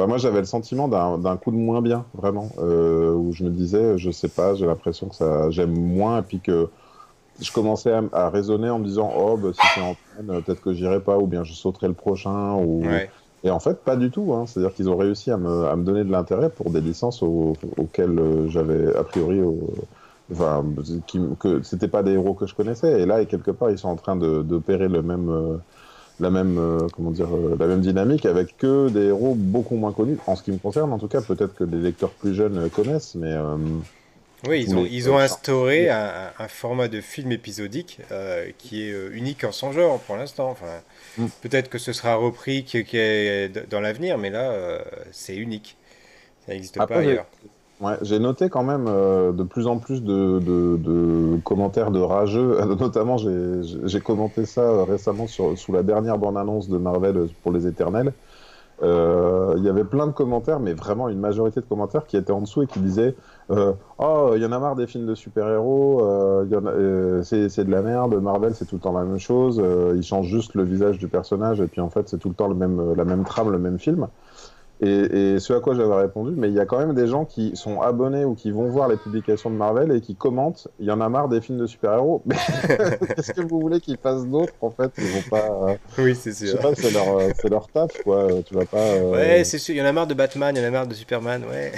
moi, 0.06 0.18
j'avais 0.18 0.38
le 0.38 0.44
sentiment 0.44 0.86
d'un 0.86 1.36
coup 1.36 1.50
de 1.50 1.56
moins 1.56 1.82
bien, 1.82 2.04
vraiment, 2.14 2.50
euh, 2.58 3.12
où 3.12 3.32
je 3.32 3.42
me 3.42 3.50
disais, 3.50 3.98
je 3.98 4.10
sais 4.12 4.28
pas, 4.28 4.54
j'ai 4.54 4.66
l'impression 4.66 5.08
que 5.08 5.16
ça, 5.16 5.50
j'aime 5.50 5.72
moins, 5.72 6.20
et 6.20 6.22
puis 6.22 6.38
que 6.38 6.68
je 7.40 7.50
commençais 7.50 7.92
à, 8.12 8.30
raisonner 8.30 8.70
en 8.70 8.78
me 8.78 8.84
disant, 8.84 9.12
oh, 9.16 9.36
bah, 9.36 9.48
si 9.52 9.66
c'est 9.74 9.80
en 9.80 9.96
peine, 10.16 10.42
peut-être 10.42 10.60
que 10.60 10.72
j'irai 10.72 11.00
pas, 11.00 11.18
ou 11.18 11.26
bien 11.26 11.42
je 11.42 11.52
sauterai 11.52 11.88
le 11.88 11.94
prochain, 11.94 12.54
ou. 12.54 12.84
Et 13.44 13.50
en 13.50 13.60
fait, 13.60 13.84
pas 13.84 13.94
du 13.94 14.10
tout. 14.10 14.34
Hein. 14.34 14.46
C'est-à-dire 14.46 14.74
qu'ils 14.74 14.88
ont 14.88 14.96
réussi 14.96 15.30
à 15.30 15.36
me, 15.36 15.66
à 15.66 15.76
me 15.76 15.84
donner 15.84 16.02
de 16.02 16.10
l'intérêt 16.10 16.50
pour 16.50 16.70
des 16.70 16.80
licences 16.80 17.22
auxquelles 17.22 18.18
euh, 18.18 18.48
j'avais 18.48 18.96
a 18.96 19.04
priori, 19.04 19.40
enfin, 20.32 20.64
qui, 21.06 21.20
que 21.38 21.62
c'était 21.62 21.86
pas 21.86 22.02
des 22.02 22.14
héros 22.14 22.34
que 22.34 22.46
je 22.46 22.54
connaissais. 22.56 23.00
Et 23.00 23.06
là, 23.06 23.22
et 23.22 23.26
quelque 23.26 23.52
part, 23.52 23.70
ils 23.70 23.78
sont 23.78 23.88
en 23.88 23.96
train 23.96 24.16
d'opérer 24.16 24.88
le 24.88 25.02
même. 25.02 25.60
La 26.20 26.30
même, 26.30 26.58
euh, 26.58 26.88
comment 26.94 27.12
dire, 27.12 27.32
euh, 27.32 27.56
la 27.58 27.66
même 27.66 27.80
dynamique 27.80 28.26
avec 28.26 28.56
que 28.56 28.88
des 28.88 29.06
héros 29.06 29.34
beaucoup 29.36 29.76
moins 29.76 29.92
connus, 29.92 30.18
en 30.26 30.34
ce 30.34 30.42
qui 30.42 30.50
me 30.50 30.58
concerne 30.58 30.92
en 30.92 30.98
tout 30.98 31.06
cas. 31.06 31.20
Peut-être 31.20 31.54
que 31.54 31.64
des 31.64 31.76
lecteurs 31.76 32.10
plus 32.10 32.34
jeunes 32.34 32.58
euh, 32.58 32.68
connaissent, 32.68 33.14
mais. 33.14 33.34
oui, 34.48 34.64
ils 34.66 34.74
ont, 34.74 34.84
ils 34.84 35.10
ont 35.10 35.18
instauré 35.18 35.90
un, 35.90 36.32
un, 36.36 36.48
format 36.48 36.88
de 36.88 37.00
film 37.00 37.30
épisodique 37.30 38.00
qui 38.58 38.82
est 38.82 39.08
unique 39.12 39.44
en 39.44 39.52
son 39.52 39.70
genre 39.72 40.00
pour 40.00 40.16
l'instant. 40.16 40.50
Enfin, 40.50 40.66
mm. 41.18 41.26
Peut-être 41.42 41.68
que 41.68 41.78
ce 41.78 41.92
sera 41.92 42.16
repris 42.16 42.64
qui, 42.64 42.78
est 42.78 43.70
dans 43.70 43.80
l'avenir, 43.80 44.18
mais 44.18 44.30
là, 44.30 44.52
c'est 45.12 45.36
unique. 45.36 45.76
Ça 46.46 46.52
n'existe 46.52 46.78
pas 46.78 46.96
ailleurs. 46.96 47.26
Ouais, 47.80 47.96
j'ai 48.02 48.18
noté 48.18 48.48
quand 48.48 48.64
même 48.64 48.86
euh, 48.88 49.30
de 49.30 49.44
plus 49.44 49.68
en 49.68 49.78
plus 49.78 50.02
de, 50.02 50.40
de, 50.40 50.76
de, 50.76 51.38
commentaires 51.44 51.92
de 51.92 52.00
rageux. 52.00 52.58
Notamment, 52.80 53.16
j'ai 53.18 54.00
commenté 54.00 54.46
ça 54.46 54.84
récemment 54.84 55.28
sur, 55.28 55.56
sous 55.56 55.72
la 55.72 55.84
dernière 55.84 56.18
bande-annonce 56.18 56.68
de 56.68 56.76
Marvel 56.76 57.28
pour 57.42 57.52
les 57.52 57.68
Éternels. 57.68 58.12
Euh, 58.82 59.54
il 59.56 59.64
y 59.64 59.68
avait 59.68 59.84
plein 59.84 60.06
de 60.06 60.12
commentaires, 60.12 60.60
mais 60.60 60.72
vraiment 60.72 61.08
une 61.08 61.18
majorité 61.18 61.60
de 61.60 61.66
commentaires 61.66 62.06
qui 62.06 62.16
étaient 62.16 62.32
en 62.32 62.40
dessous 62.40 62.62
et 62.62 62.66
qui 62.66 62.78
disaient 62.78 63.16
euh, 63.50 63.72
Oh, 63.98 64.32
il 64.36 64.42
y 64.42 64.46
en 64.46 64.52
a 64.52 64.58
marre 64.58 64.76
des 64.76 64.86
films 64.86 65.06
de 65.06 65.14
super-héros, 65.14 66.00
euh, 66.02 67.22
c'est 67.24 67.64
de 67.64 67.70
la 67.70 67.82
merde, 67.82 68.14
Marvel 68.20 68.54
c'est 68.54 68.66
tout 68.66 68.76
le 68.76 68.80
temps 68.80 68.92
la 68.92 69.04
même 69.04 69.18
chose, 69.18 69.60
ils 69.96 70.02
changent 70.02 70.28
juste 70.28 70.54
le 70.54 70.62
visage 70.62 70.98
du 70.98 71.08
personnage 71.08 71.60
et 71.60 71.66
puis 71.66 71.80
en 71.80 71.90
fait 71.90 72.08
c'est 72.08 72.18
tout 72.18 72.28
le 72.28 72.34
temps 72.34 72.48
le 72.48 72.54
même, 72.54 72.94
la 72.94 73.04
même 73.04 73.24
trame, 73.24 73.50
le 73.50 73.58
même 73.58 73.78
film. 73.78 74.06
Et, 74.80 75.38
ce 75.40 75.52
à 75.52 75.60
quoi 75.60 75.74
j'avais 75.74 75.94
répondu, 75.94 76.34
mais 76.36 76.48
il 76.48 76.54
y 76.54 76.60
a 76.60 76.64
quand 76.64 76.78
même 76.78 76.94
des 76.94 77.08
gens 77.08 77.24
qui 77.24 77.56
sont 77.56 77.80
abonnés 77.80 78.24
ou 78.24 78.34
qui 78.34 78.52
vont 78.52 78.68
voir 78.68 78.88
les 78.88 78.96
publications 78.96 79.50
de 79.50 79.56
Marvel 79.56 79.90
et 79.90 80.00
qui 80.00 80.14
commentent. 80.14 80.68
Il 80.78 80.86
y 80.86 80.90
en 80.92 81.00
a 81.00 81.08
marre 81.08 81.28
des 81.28 81.40
films 81.40 81.58
de 81.58 81.66
super-héros. 81.66 82.22
Mais 82.26 82.36
qu'est-ce 83.16 83.32
que 83.32 83.40
vous 83.40 83.60
voulez 83.60 83.80
qu'ils 83.80 83.96
fassent 83.96 84.26
d'autres 84.26 84.52
En 84.60 84.70
fait, 84.70 84.92
ils 84.98 85.08
vont 85.08 85.28
pas. 85.30 85.70
Euh, 85.70 85.76
oui, 85.98 86.14
c'est 86.14 86.32
sûr. 86.32 86.58
c'est 86.76 86.92
leur, 86.92 87.18
euh, 87.18 87.30
c'est 87.40 87.48
leur 87.48 87.66
taf, 87.68 88.02
quoi. 88.04 88.28
Tu 88.46 88.54
vas 88.54 88.66
pas. 88.66 88.78
Euh, 88.78 89.10
ouais, 89.10 89.44
c'est 89.44 89.58
sûr. 89.58 89.74
Il 89.74 89.78
y 89.78 89.82
en 89.82 89.86
a 89.86 89.92
marre 89.92 90.06
de 90.06 90.14
Batman, 90.14 90.54
il 90.54 90.62
y 90.62 90.64
en 90.64 90.68
a 90.68 90.70
marre 90.70 90.86
de 90.86 90.94
Superman, 90.94 91.42
ouais. 91.50 91.72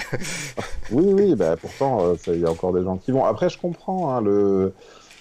oui, 0.91 1.07
oui. 1.15 1.35
Bah 1.35 1.57
pourtant, 1.57 2.15
il 2.27 2.41
y 2.41 2.45
a 2.45 2.51
encore 2.51 2.75
des 2.75 2.83
gens 2.83 2.99
qui 2.99 3.13
vont. 3.13 3.25
Après, 3.25 3.49
je 3.49 3.59
comprends 3.59 4.15
hein, 4.15 4.21
le. 4.21 4.75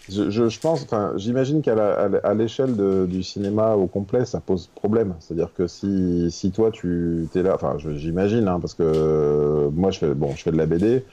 Je, 0.10 0.30
je, 0.50 0.60
pense, 0.60 0.84
enfin, 0.84 1.14
j'imagine 1.18 1.62
qu'à 1.62 2.34
l'échelle 2.34 2.76
du 3.08 3.24
cinéma 3.24 3.76
au 3.76 3.88
complet, 3.88 4.26
ça 4.26 4.40
pose 4.40 4.68
problème. 4.76 5.16
C'est-à-dire 5.20 5.54
que 5.54 5.68
si, 5.68 6.32
si 6.32 6.52
toi 6.52 6.72
tu 6.72 7.28
es 7.36 7.44
là, 7.44 7.56
enfin, 7.56 7.78
j'imagine, 7.78 8.48
hein, 8.48 8.60
parce 8.60 8.74
que 8.74 8.84
euh, 8.84 9.70
moi 9.72 9.92
je 9.92 10.00
fais, 10.00 10.14
bon, 10.14 10.32
je 10.36 10.44
fais 10.44 10.52
de 10.52 10.58
la 10.58 10.66
BD. 10.66 11.06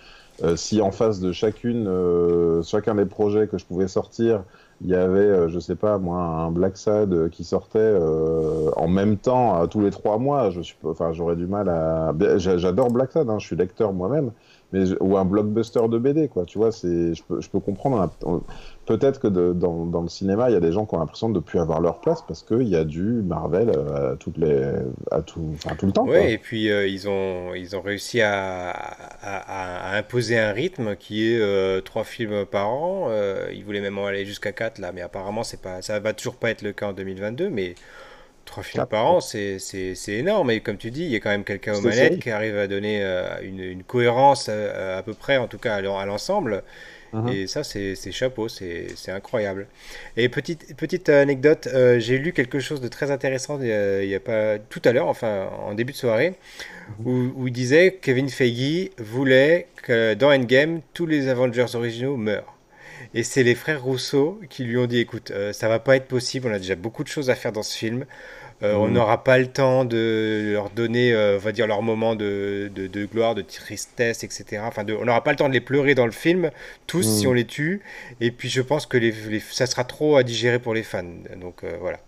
Euh, 0.42 0.54
si 0.54 0.82
en 0.82 0.90
face 0.90 1.20
de 1.20 1.32
chacune, 1.32 1.86
euh, 1.88 2.62
chacun 2.62 2.94
des 2.94 3.06
projets 3.06 3.48
que 3.48 3.56
je 3.58 3.64
pouvais 3.64 3.88
sortir, 3.88 4.42
il 4.82 4.88
y 4.88 4.94
avait, 4.94 5.48
je 5.48 5.58
sais 5.58 5.76
pas, 5.76 5.96
moi, 5.96 6.18
un 6.18 6.50
Black 6.50 6.76
Sad 6.76 7.30
qui 7.30 7.44
sortait 7.44 7.94
en 8.76 8.88
même 8.88 9.16
temps, 9.16 9.66
tous 9.68 9.80
les 9.80 9.90
trois 9.90 10.18
mois, 10.18 10.50
je 10.50 10.60
suis, 10.60 10.76
enfin, 10.84 11.12
j'aurais 11.12 11.36
du 11.36 11.46
mal 11.46 11.68
à. 11.68 12.14
J'adore 12.36 12.90
Black 12.90 13.12
Sad, 13.12 13.30
hein, 13.30 13.38
je 13.38 13.46
suis 13.46 13.56
lecteur 13.56 13.92
moi-même 13.92 14.32
mais 14.72 14.84
ou 15.00 15.16
un 15.16 15.24
blockbuster 15.24 15.88
de 15.88 15.98
BD 15.98 16.28
quoi 16.28 16.44
tu 16.44 16.58
vois 16.58 16.72
c'est 16.72 17.14
je 17.14 17.22
peux, 17.22 17.40
je 17.40 17.48
peux 17.48 17.60
comprendre 17.60 18.10
peut-être 18.86 19.20
que 19.20 19.28
dans, 19.28 19.84
dans, 19.84 20.02
le 20.02 20.08
cinéma 20.08 20.48
il 20.48 20.54
y 20.54 20.56
a 20.56 20.60
des 20.60 20.72
gens 20.72 20.86
qui 20.86 20.94
ont 20.94 20.98
l'impression 20.98 21.28
de 21.28 21.34
ne 21.34 21.40
plus 21.40 21.58
avoir 21.58 21.80
leur 21.80 22.00
place 22.00 22.22
parce 22.26 22.42
qu'il 22.42 22.68
y 22.68 22.76
a 22.76 22.84
du 22.84 23.02
Marvel 23.02 23.70
euh, 23.70 24.12
à 24.12 24.16
toutes 24.16 24.38
les 24.38 24.62
à 25.10 25.22
tout 25.22 25.52
enfin, 25.54 25.74
tout 25.76 25.86
le 25.86 25.92
temps 25.92 26.06
oui 26.06 26.18
et 26.18 26.38
puis 26.38 26.70
euh, 26.70 26.86
ils 26.86 27.08
ont 27.08 27.54
ils 27.54 27.76
ont 27.76 27.82
réussi 27.82 28.20
à, 28.22 28.70
à, 28.70 29.96
imposer 29.96 30.38
un 30.38 30.52
rythme 30.52 30.96
qui 30.96 31.32
est 31.32 31.38
euh, 31.40 31.80
trois 31.80 32.04
films 32.04 32.46
par 32.46 32.68
an 32.68 33.10
ils 33.52 33.64
voulaient 33.64 33.80
même 33.80 33.98
en 33.98 34.06
aller 34.06 34.24
jusqu'à 34.24 34.52
quatre 34.52 34.78
là 34.78 34.92
mais 34.92 35.02
apparemment 35.02 35.42
c'est 35.42 35.60
pas 35.60 35.82
ça 35.82 35.98
va 36.00 36.12
toujours 36.12 36.36
pas 36.36 36.50
être 36.50 36.62
le 36.62 36.72
cas 36.72 36.88
en 36.88 36.92
2022 36.92 37.50
mais 37.50 37.74
Trois 38.46 38.62
films 38.62 38.86
par 38.86 39.06
an, 39.06 39.20
c'est 39.20 39.58
énorme. 40.08 40.52
Et 40.52 40.60
comme 40.60 40.78
tu 40.78 40.92
dis, 40.92 41.02
il 41.02 41.10
y 41.10 41.16
a 41.16 41.20
quand 41.20 41.30
même 41.30 41.44
quelqu'un 41.44 41.74
aux 41.74 41.80
manettes 41.80 42.20
qui 42.20 42.30
arrive 42.30 42.56
à 42.56 42.68
donner 42.68 43.02
euh, 43.02 43.40
une, 43.42 43.58
une, 43.58 43.82
cohérence 43.82 44.46
euh, 44.48 44.98
à, 44.98 45.02
peu 45.02 45.14
près, 45.14 45.36
en 45.36 45.48
tout 45.48 45.58
cas 45.58 45.74
à 45.74 45.80
l'ensemble. 46.06 46.62
Uh-huh. 47.14 47.32
Et 47.32 47.46
ça, 47.46 47.64
c'est 47.64 47.94
chapeau, 48.12 48.48
c'est 48.48 49.08
incroyable. 49.08 49.66
Et 50.16 50.28
petite, 50.28 50.76
petite 50.76 51.08
anecdote, 51.08 51.68
euh, 51.72 51.98
j'ai 51.98 52.18
lu 52.18 52.32
quelque 52.32 52.60
chose 52.60 52.80
de 52.80 52.88
très 52.88 53.10
intéressant 53.10 53.58
il 53.60 54.08
y 54.08 54.14
a, 54.14 54.20
pas 54.20 54.58
tout 54.58 54.82
à 54.84 54.92
l'heure, 54.92 55.08
enfin 55.08 55.48
en 55.66 55.74
début 55.74 55.92
de 55.92 55.98
soirée, 55.98 56.34
uh-huh. 57.00 57.04
où, 57.04 57.32
où, 57.36 57.48
il 57.48 57.52
disait 57.52 57.92
que 57.92 58.00
Kevin 58.00 58.28
Feige 58.28 58.90
voulait 58.98 59.68
que 59.82 60.14
dans 60.14 60.32
Endgame, 60.32 60.80
tous 60.94 61.06
les 61.06 61.28
Avengers 61.28 61.74
originaux 61.74 62.16
meurent. 62.16 62.56
Et 63.14 63.22
c'est 63.22 63.42
les 63.42 63.54
frères 63.54 63.82
Rousseau 63.82 64.40
qui 64.50 64.64
lui 64.64 64.76
ont 64.76 64.86
dit 64.86 64.98
écoute, 64.98 65.30
euh, 65.30 65.52
ça 65.52 65.68
va 65.68 65.78
pas 65.78 65.96
être 65.96 66.06
possible, 66.06 66.48
on 66.48 66.52
a 66.52 66.58
déjà 66.58 66.74
beaucoup 66.74 67.02
de 67.02 67.08
choses 67.08 67.30
à 67.30 67.34
faire 67.34 67.52
dans 67.52 67.62
ce 67.62 67.76
film. 67.76 68.04
Euh, 68.62 68.74
on 68.74 68.88
mm. 68.88 68.92
n'aura 68.92 69.22
pas 69.22 69.38
le 69.38 69.46
temps 69.46 69.84
de 69.84 70.52
leur 70.52 70.70
donner, 70.70 71.12
euh, 71.12 71.36
on 71.36 71.38
va 71.38 71.52
dire, 71.52 71.66
leur 71.66 71.82
moment 71.82 72.14
de, 72.14 72.70
de, 72.74 73.04
gloire, 73.06 73.34
de 73.34 73.42
tristesse, 73.42 74.24
etc. 74.24 74.62
Enfin, 74.64 74.84
on 74.98 75.04
n'aura 75.04 75.22
pas 75.22 75.30
le 75.30 75.36
temps 75.36 75.48
de 75.48 75.52
les 75.52 75.60
pleurer 75.60 75.94
dans 75.94 76.06
le 76.06 76.12
film, 76.12 76.50
tous, 76.86 77.02
si 77.02 77.26
mm. 77.26 77.30
on 77.30 77.32
les 77.34 77.44
tue. 77.44 77.82
Et 78.20 78.30
puis, 78.30 78.48
je 78.48 78.62
pense 78.62 78.86
que 78.86 78.96
les, 78.96 79.40
ça 79.40 79.66
sera 79.66 79.84
trop 79.84 80.16
à 80.16 80.22
digérer 80.22 80.58
pour 80.58 80.74
les 80.74 80.82
fans. 80.82 81.04
Donc, 81.40 81.64
voilà. 81.80 81.98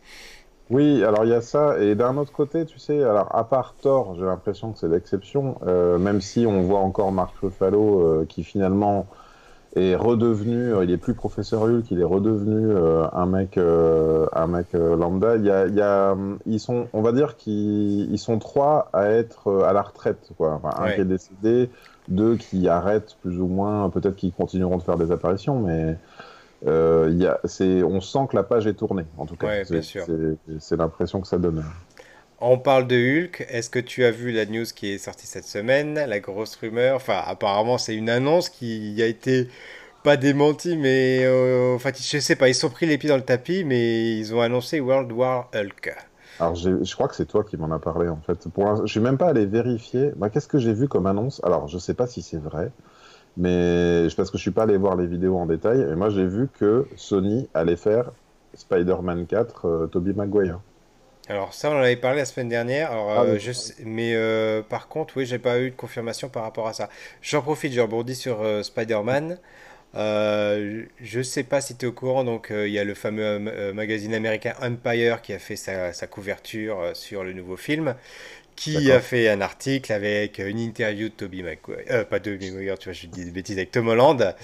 Oui, 0.71 1.03
alors 1.03 1.25
il 1.25 1.31
y 1.31 1.35
a 1.35 1.41
ça. 1.41 1.81
Et 1.81 1.95
d'un 1.95 2.19
autre 2.19 2.33
côté, 2.33 2.67
tu 2.67 2.79
sais, 2.79 3.03
alors 3.03 3.35
à 3.35 3.49
part 3.49 3.75
Thor, 3.81 4.17
j'ai 4.19 4.27
l'impression 4.27 4.73
que 4.73 4.79
c'est 4.79 4.89
l'exception, 4.89 5.59
même 5.65 6.21
si 6.21 6.45
on 6.47 6.61
voit 6.61 6.81
encore 6.81 7.11
Mark 7.11 7.35
Ruffalo 7.41 8.27
qui 8.29 8.45
finalement 8.45 9.07
est 9.77 9.95
redevenu, 9.95 10.73
il 10.83 10.91
est 10.91 10.97
plus 10.97 11.15
professeur 11.15 11.63
Hulk, 11.63 11.91
il 11.91 12.01
est 12.01 12.05
redevenu 12.05 12.75
un 13.13 13.27
mec, 13.27 13.59
un 13.59 14.47
mec 14.47 14.73
lambda. 14.73 15.37
Il 15.37 15.45
y 15.45 15.51
a, 15.51 15.67
il 15.67 15.75
y 15.75 15.81
a, 15.81 16.17
ils 16.47 16.61
sont, 16.61 16.87
on 16.93 17.03
va 17.03 17.13
dire 17.13 17.37
qu'ils 17.37 18.19
sont 18.19 18.39
trois 18.39 18.89
à 18.93 19.11
être 19.11 19.63
à 19.65 19.73
la 19.73 19.83
retraite, 19.83 20.31
quoi. 20.37 20.55
Enfin, 20.63 20.83
un 20.83 20.93
qui 20.93 21.01
est 21.01 21.05
décédé, 21.05 21.71
deux 22.09 22.37
qui 22.37 22.69
arrêtent 22.69 23.17
plus 23.23 23.39
ou 23.41 23.47
moins, 23.47 23.91
peut-être 23.91 24.17
qu'ils 24.17 24.33
continueront 24.33 24.79
de 24.79 24.83
faire 24.83 24.97
des 24.97 25.13
apparitions, 25.13 25.61
mais 25.61 25.97
euh, 26.67 27.11
y 27.13 27.27
a, 27.27 27.39
on 27.87 28.01
sent 28.01 28.27
que 28.31 28.37
la 28.37 28.43
page 28.43 28.67
est 28.67 28.75
tournée, 28.75 29.05
en 29.17 29.27
tout 29.27 29.37
cas. 29.37 29.65
c'est 29.65 30.77
l'impression 30.77 31.21
que 31.21 31.29
ça 31.29 31.39
donne. 31.39 31.63
On 32.41 32.59
parle 32.59 32.87
de 32.87 32.97
Hulk. 32.97 33.47
Est-ce 33.49 33.69
que 33.71 33.79
tu 33.79 34.05
as 34.05 34.11
vu 34.11 34.31
la 34.33 34.47
news 34.47 34.65
qui 34.75 34.89
est 34.93 34.99
sortie 34.99 35.27
cette 35.27 35.45
semaine? 35.45 35.95
La 35.95 36.21
grosse 36.21 36.55
rumeur? 36.57 36.97
Enfin, 36.97 37.21
apparemment, 37.27 37.79
c'est 37.79 37.95
une 37.97 38.09
annonce 38.09 38.49
qui 38.49 39.01
a 39.03 39.07
été 39.07 39.49
pas 40.05 40.17
démentie, 40.17 40.77
mais 40.77 41.21
euh, 41.25 41.75
enfin, 41.77 41.91
je 41.95 42.19
sais 42.19 42.37
pas. 42.37 42.49
Ils 42.49 42.55
sont 42.55 42.71
pris 42.71 42.87
les 42.87 42.99
pieds 42.99 43.09
dans 43.09 43.17
le 43.17 43.25
tapis, 43.25 43.65
mais 43.65 44.17
ils 44.19 44.35
ont 44.35 44.41
annoncé 44.41 44.81
World 44.81 45.11
War 45.13 45.51
Hulk. 45.55 45.97
Alors, 46.41 46.55
je 46.55 46.95
crois 46.95 47.09
que 47.09 47.17
c'est 47.17 47.27
toi 47.27 47.43
qui 47.45 47.57
m'en 47.57 47.71
as 47.73 47.81
parlé, 47.81 48.09
en 48.09 48.21
fait. 48.21 48.49
Pour 48.49 48.87
je 48.87 48.91
suis 48.91 49.01
même 49.01 49.19
pas 49.19 49.29
allé 49.29 49.45
vérifier. 49.47 50.13
Bah, 50.17 50.31
Qu'est-ce 50.31 50.49
que 50.49 50.59
j'ai 50.59 50.73
vu 50.73 50.89
comme 50.89 51.07
annonce? 51.07 51.41
Alors, 51.45 51.67
je 51.69 51.79
sais 51.79 51.95
pas 51.95 52.07
si 52.07 52.23
c'est 52.23 52.39
vrai, 52.39 52.71
mais 53.37 54.09
parce 54.17 54.31
que 54.31 54.39
je 54.39 54.43
suis 54.43 54.53
pas 54.53 54.65
allé 54.65 54.77
voir 54.77 54.97
les 54.97 55.07
vidéos 55.07 55.37
en 55.39 55.47
détail. 55.47 55.81
Et 55.83 55.95
moi, 55.97 56.11
j'ai 56.11 56.27
vu 56.27 56.49
que 56.49 56.87
Sony 56.97 57.49
allait 57.55 57.77
faire 57.77 58.13
Spider-Man 58.55 59.27
4, 59.27 59.67
euh, 59.67 59.87
Tobey 59.89 60.13
Maguire. 60.13 60.61
Alors 61.29 61.53
ça, 61.53 61.71
on 61.71 61.75
en 61.75 61.81
avait 61.81 61.97
parlé 61.97 62.19
la 62.19 62.25
semaine 62.25 62.49
dernière. 62.49 62.91
Alors, 62.91 63.11
ah, 63.11 63.23
euh, 63.23 63.39
je 63.39 63.53
mais 63.85 64.15
euh, 64.15 64.63
par 64.63 64.89
contre, 64.89 65.19
oui, 65.19 65.27
j'ai 65.27 65.39
pas 65.39 65.61
eu 65.61 65.71
de 65.71 65.77
confirmation 65.77 66.29
par 66.29 66.43
rapport 66.43 66.67
à 66.67 66.73
ça. 66.73 66.89
J'en 67.21 67.43
profite, 67.43 67.73
je 67.73 67.81
rebondis 67.81 68.15
sur 68.15 68.45
Spider-Man. 68.65 69.39
Euh, 69.95 70.85
je 71.01 71.23
sais 71.23 71.45
pas 71.45 71.61
si 71.61 71.77
tu 71.77 71.85
es 71.85 71.89
au 71.89 71.93
courant, 71.93 72.25
donc 72.25 72.49
il 72.51 72.71
y 72.71 72.79
a 72.79 72.85
le 72.85 72.95
fameux 72.95 73.39
magazine 73.73 74.15
américain 74.15 74.55
Empire 74.63 75.21
qui 75.21 75.35
a 75.35 75.39
fait 75.39 75.57
sa, 75.57 75.93
sa 75.93 76.07
couverture 76.07 76.91
sur 76.95 77.25
le 77.25 77.33
nouveau 77.33 77.57
film 77.57 77.95
qui 78.57 78.91
a 78.91 79.01
fait 79.01 79.29
un 79.29 79.41
article 79.41 79.93
avec 79.93 80.39
une 80.39 80.59
interview 80.59 81.09
de 81.09 81.15
Toby 81.15 81.45
McGuire, 81.45 82.09
pas 82.09 82.19
de 82.19 82.33
Toby 82.33 82.51
McGuire, 82.51 82.77
tu 82.77 82.89
vois, 82.89 82.93
je 82.93 83.07
dis 83.07 83.25
des 83.25 83.31
bêtises 83.31 83.57
avec 83.57 83.71
Tom 83.71 83.87
Holland, 83.87 84.35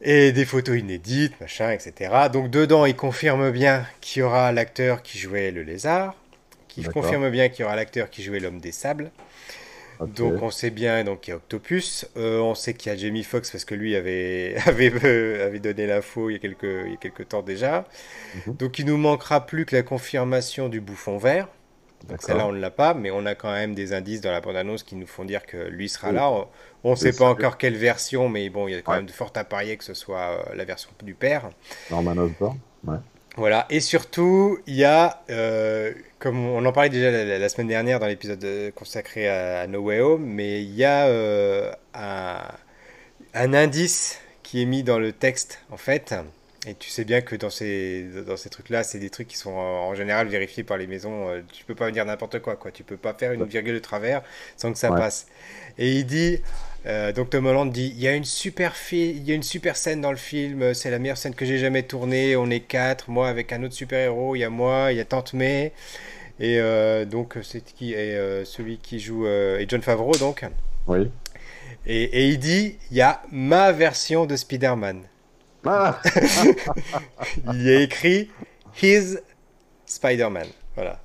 et 0.00 0.32
des 0.32 0.44
photos 0.44 0.78
inédites, 0.78 1.40
machin, 1.40 1.70
etc. 1.70 2.28
Donc 2.32 2.50
dedans, 2.50 2.86
il 2.86 2.96
confirme 2.96 3.50
bien 3.50 3.86
qu'il 4.00 4.20
y 4.20 4.22
aura 4.22 4.52
l'acteur 4.52 5.02
qui 5.02 5.18
jouait 5.18 5.50
le 5.50 5.62
lézard, 5.62 6.14
qui 6.68 6.84
confirme 6.84 7.30
bien 7.30 7.48
qu'il 7.48 7.62
y 7.62 7.64
aura 7.64 7.76
l'acteur 7.76 8.10
qui 8.10 8.22
jouait 8.22 8.40
l'homme 8.40 8.60
des 8.60 8.72
sables. 8.72 9.10
Donc 10.06 10.42
on 10.42 10.50
sait 10.50 10.70
bien 10.70 11.02
donc 11.02 11.26
il 11.26 11.30
y 11.30 11.32
a 11.32 11.36
Octopus, 11.36 12.06
euh, 12.16 12.38
on 12.38 12.54
sait 12.54 12.72
qu'il 12.74 12.92
y 12.92 12.94
a 12.94 12.96
Jamie 12.96 13.24
Foxx 13.24 13.50
parce 13.50 13.64
que 13.64 13.74
lui 13.74 13.96
avait 13.96 14.54
avait, 14.66 14.92
euh, 15.04 15.46
avait 15.46 15.58
donné 15.58 15.88
l'info 15.88 16.30
il 16.30 16.34
y 16.34 16.36
a 16.36 16.38
quelques 16.38 16.62
il 16.62 16.92
y 16.92 16.94
a 16.94 16.98
quelques 16.98 17.28
temps 17.28 17.42
déjà. 17.42 17.84
Mhm. 18.46 18.54
Donc 18.54 18.78
il 18.78 18.86
nous 18.86 18.96
manquera 18.96 19.44
plus 19.44 19.66
que 19.66 19.74
la 19.74 19.82
confirmation 19.82 20.68
du 20.68 20.80
bouffon 20.80 21.18
vert. 21.18 21.48
Donc 22.06 22.22
celle-là, 22.22 22.46
on 22.46 22.52
ne 22.52 22.60
l'a 22.60 22.70
pas, 22.70 22.94
mais 22.94 23.10
on 23.10 23.26
a 23.26 23.34
quand 23.34 23.50
même 23.52 23.74
des 23.74 23.92
indices 23.92 24.20
dans 24.20 24.30
la 24.30 24.40
bande-annonce 24.40 24.82
qui 24.82 24.94
nous 24.94 25.06
font 25.06 25.24
dire 25.24 25.44
que 25.44 25.56
lui 25.56 25.88
sera 25.88 26.12
là. 26.12 26.30
On 26.84 26.92
ne 26.92 26.96
sait 26.96 27.12
pas 27.12 27.28
encore 27.28 27.58
quelle 27.58 27.76
version, 27.76 28.28
mais 28.28 28.48
bon, 28.50 28.68
il 28.68 28.74
y 28.74 28.76
a 28.76 28.82
quand 28.82 28.94
même 28.94 29.06
de 29.06 29.10
fortes 29.10 29.36
à 29.36 29.44
parier 29.44 29.76
que 29.76 29.84
ce 29.84 29.94
soit 29.94 30.18
euh, 30.20 30.54
la 30.54 30.64
version 30.64 30.90
du 31.02 31.14
père. 31.14 31.50
Norman 31.90 32.16
Osborn, 32.16 32.58
ouais. 32.86 32.96
Voilà, 33.36 33.66
et 33.70 33.78
surtout, 33.78 34.58
il 34.66 34.74
y 34.74 34.84
a, 34.84 35.22
euh, 35.30 35.92
comme 36.18 36.44
on 36.44 36.64
en 36.64 36.72
parlait 36.72 36.88
déjà 36.88 37.10
la, 37.10 37.48
semaine 37.48 37.68
dernière 37.68 38.00
dans 38.00 38.08
l'épisode 38.08 38.42
euh, 38.42 38.70
consacré 38.72 39.28
à, 39.28 39.66
No 39.68 39.80
Way 39.80 40.00
Home, 40.00 40.24
mais 40.24 40.62
il 40.62 40.74
y 40.74 40.84
a 40.84 41.06
un, 41.94 42.40
un 43.34 43.54
indice 43.54 44.18
qui 44.42 44.62
est 44.62 44.66
mis 44.66 44.82
dans 44.82 44.98
le 44.98 45.12
texte, 45.12 45.60
en 45.70 45.76
fait, 45.76 46.14
et 46.66 46.74
tu 46.74 46.90
sais 46.90 47.04
bien 47.04 47.20
que 47.20 47.36
dans 47.36 47.50
ces, 47.50 48.04
dans 48.26 48.36
ces 48.36 48.50
trucs-là, 48.50 48.82
c'est 48.82 48.98
des 48.98 49.10
trucs 49.10 49.28
qui 49.28 49.36
sont 49.36 49.52
en, 49.52 49.94
général 49.94 50.26
vérifiés 50.26 50.64
par 50.64 50.76
les 50.76 50.88
maisons. 50.88 51.28
Euh, 51.28 51.40
tu 51.52 51.64
peux 51.64 51.76
pas 51.76 51.90
dire 51.92 52.04
n'importe 52.04 52.40
quoi, 52.40 52.56
quoi. 52.56 52.72
Tu 52.72 52.82
peux 52.82 52.96
pas 52.96 53.14
faire 53.14 53.32
une 53.32 53.44
virgule 53.44 53.74
de 53.74 53.78
travers 53.78 54.22
sans 54.56 54.72
que 54.72 54.78
ça 54.78 54.90
passe. 54.90 55.28
Et 55.78 55.92
il 55.92 56.04
dit, 56.04 56.40
euh, 56.86 57.12
donc 57.12 57.30
Tom 57.30 57.46
Holland 57.46 57.70
dit, 57.70 57.92
il 57.94 58.02
y 58.02 58.08
a 58.08 58.14
une 58.14 58.24
super 58.24 58.74
il 58.90 59.22
y 59.22 59.30
a 59.30 59.34
une 59.36 59.44
super 59.44 59.76
scène 59.76 60.00
dans 60.00 60.10
le 60.10 60.16
film. 60.16 60.74
C'est 60.74 60.90
la 60.90 60.98
meilleure 60.98 61.16
scène 61.16 61.34
que 61.34 61.46
j'ai 61.46 61.58
jamais 61.58 61.84
tournée. 61.84 62.34
On 62.34 62.50
est 62.50 62.60
quatre, 62.60 63.08
moi 63.08 63.28
avec 63.28 63.52
un 63.52 63.62
autre 63.62 63.74
super 63.74 64.00
héros. 64.00 64.34
Il 64.34 64.40
y 64.40 64.44
a 64.44 64.50
moi, 64.50 64.90
il 64.90 64.98
y 64.98 65.00
a 65.00 65.04
Tante 65.04 65.34
May. 65.34 65.72
Et 66.40 66.58
euh, 66.58 67.04
donc 67.04 67.38
c'est 67.42 67.62
qui 67.64 67.92
est 67.94 68.44
celui 68.44 68.78
qui 68.78 68.98
joue 68.98 69.28
et 69.28 69.64
John 69.68 69.82
Favreau 69.82 70.16
donc. 70.16 70.44
Oui. 70.88 71.08
Et, 71.86 72.02
et 72.02 72.28
il 72.28 72.40
dit, 72.40 72.76
il 72.90 72.96
y 72.96 73.00
a 73.00 73.22
ma 73.30 73.70
version 73.70 74.26
de 74.26 74.34
Spider-Man. 74.34 75.04
Ah. 75.64 76.00
il 77.52 77.62
y 77.62 77.70
a 77.70 77.80
écrit 77.80 78.30
His 78.82 79.18
Spider-Man. 79.86 80.46
Voilà. 80.74 81.00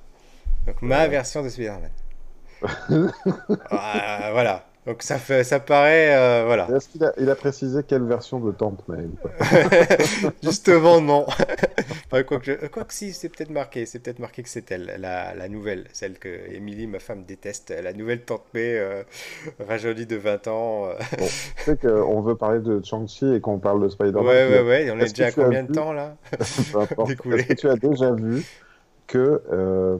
Donc 0.66 0.80
ma 0.82 1.06
version 1.08 1.42
de 1.42 1.48
Spider-Man. 1.48 1.90
Ah, 3.70 4.30
voilà. 4.32 4.64
Donc 4.86 5.02
ça 5.02 5.18
fait, 5.18 5.44
ça 5.44 5.60
paraît, 5.60 6.14
euh, 6.14 6.44
voilà. 6.44 6.68
Est-ce 6.76 6.90
qu'il 6.90 7.02
a, 7.04 7.12
il 7.18 7.30
a 7.30 7.34
précisé 7.34 7.82
quelle 7.86 8.04
version 8.04 8.38
de 8.38 8.52
Tante 8.52 8.86
May 8.86 9.06
Justement, 10.42 11.00
non. 11.00 11.24
quoi, 12.10 12.22
que, 12.22 12.66
quoi 12.66 12.84
que 12.84 12.92
si, 12.92 13.14
c'est 13.14 13.30
peut-être 13.30 13.50
marqué, 13.50 13.86
c'est 13.86 13.98
peut-être 14.00 14.18
marqué 14.18 14.42
que 14.42 14.48
c'est 14.50 14.70
elle, 14.70 14.96
la, 14.98 15.34
la, 15.34 15.48
nouvelle, 15.48 15.86
celle 15.94 16.18
que 16.18 16.28
Emily, 16.52 16.86
ma 16.86 16.98
femme, 16.98 17.24
déteste, 17.24 17.72
la 17.82 17.94
nouvelle 17.94 18.20
Tante 18.22 18.44
May, 18.52 18.76
euh, 18.76 19.02
rajeunie 19.66 20.04
de 20.04 20.16
20 20.16 20.48
ans. 20.48 20.86
Euh. 20.86 20.94
bon, 21.18 21.26
tu 21.26 21.64
sais 21.64 21.76
qu'on 21.78 22.20
veut 22.20 22.36
parler 22.36 22.60
de 22.60 22.82
Chang-Chi 22.84 23.36
et 23.36 23.40
qu'on 23.40 23.58
parle 23.58 23.82
de 23.82 23.88
Spider-Man. 23.88 24.26
Ouais, 24.26 24.48
ouais, 24.48 24.62
ouais, 24.62 24.90
on 24.90 24.98
est, 25.00 25.08
déjà 25.08 25.26
à 25.26 25.32
combien 25.32 25.62
de 25.62 25.72
temps 25.72 25.94
là? 25.94 26.16
Est-ce 26.40 27.16
que 27.16 27.54
tu 27.54 27.70
as 27.70 27.76
déjà 27.76 28.12
vu 28.12 28.44
que 29.06 29.42
euh, 29.52 29.98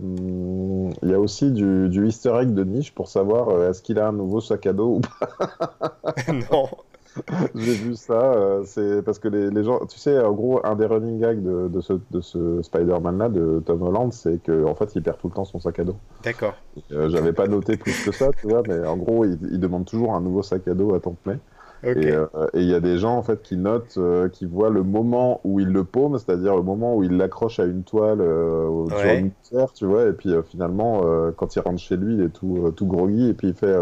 il 1.03 1.11
y 1.11 1.15
a 1.15 1.21
aussi 1.21 1.51
du, 1.53 1.89
du, 1.89 2.07
easter 2.07 2.35
egg 2.41 2.55
de 2.55 2.65
niche 2.65 2.95
pour 2.95 3.09
savoir 3.09 3.49
euh, 3.51 3.71
est-ce 3.71 3.83
qu'il 3.83 3.99
a 3.99 4.09
un 4.09 4.13
nouveau 4.13 4.41
sac 4.41 4.67
à 4.67 4.73
dos 4.73 4.97
ou 4.97 5.01
pas. 5.01 5.97
non. 6.51 6.69
J'ai 7.55 7.75
vu 7.75 7.95
ça, 7.95 8.15
euh, 8.15 8.65
c'est 8.67 9.03
parce 9.03 9.21
que 9.21 9.29
les, 9.29 9.49
les, 9.49 9.63
gens, 9.63 9.87
tu 9.87 9.99
sais, 9.99 10.19
en 10.19 10.33
gros, 10.33 10.61
un 10.67 10.75
des 10.75 10.87
running 10.87 11.21
gags 11.21 11.43
de, 11.43 11.69
de 11.69 11.81
ce, 11.81 11.93
de 12.11 12.21
ce 12.21 12.61
Spider-Man 12.63 13.19
là, 13.19 13.29
de 13.29 13.63
Tom 13.65 13.83
Holland, 13.83 14.13
c'est 14.13 14.43
qu'en 14.45 14.71
en 14.71 14.75
fait, 14.75 14.97
il 14.97 15.03
perd 15.03 15.19
tout 15.19 15.29
le 15.29 15.35
temps 15.35 15.45
son 15.45 15.61
sac 15.61 15.79
à 15.79 15.85
dos. 15.85 15.97
D'accord. 16.25 16.55
J'avais 16.91 17.33
pas 17.33 17.47
noté 17.47 17.77
plus 17.77 18.05
que 18.05 18.11
ça, 18.11 18.31
tu 18.33 18.49
vois, 18.49 18.63
mais 18.67 18.85
en 18.85 18.97
gros, 18.97 19.25
il, 19.25 19.39
il 19.53 19.61
demande 19.61 19.85
toujours 19.85 20.15
un 20.15 20.21
nouveau 20.21 20.43
sac 20.43 20.67
à 20.67 20.75
dos 20.75 20.93
à 20.95 20.99
temps 20.99 21.17
plein. 21.23 21.39
Euh, 21.87 22.27
et 22.55 22.61
il 22.61 22.69
y 22.69 22.75
a 22.75 22.81
des 22.81 22.99
gens 22.99 23.17
en 23.17 23.23
fait 23.23 23.43
qui 23.43 23.57
notent, 23.57 23.97
euh, 23.99 24.29
qui 24.29 24.47
voient 24.47 24.71
le 24.71 24.83
moment 24.83 25.41
où 25.45 25.61
il 25.61 25.69
le 25.69 25.85
paume, 25.85 26.19
c'est-à-dire 26.19 26.57
le 26.57 26.63
moment 26.63 26.97
où 26.97 27.05
il 27.05 27.17
l'accroche 27.17 27.61
à 27.61 27.65
une 27.65 27.83
toile 27.83 28.21
euh, 28.21 28.67
au 28.67 28.89
ouais. 28.89 29.31
tu 29.75 29.87
vois, 29.87 30.07
et 30.07 30.13
puis 30.13 30.31
finalement, 30.49 31.03
quand 31.37 31.57
il 31.57 31.61
rentre 31.61 31.79
chez 31.79 31.97
lui, 31.97 32.15
il 32.15 32.23
est 32.23 32.29
tout, 32.29 32.73
tout 32.77 32.87
groggy, 32.87 33.29
et 33.29 33.35
puis 33.35 33.49
il 33.49 33.55
fait. 33.55 33.75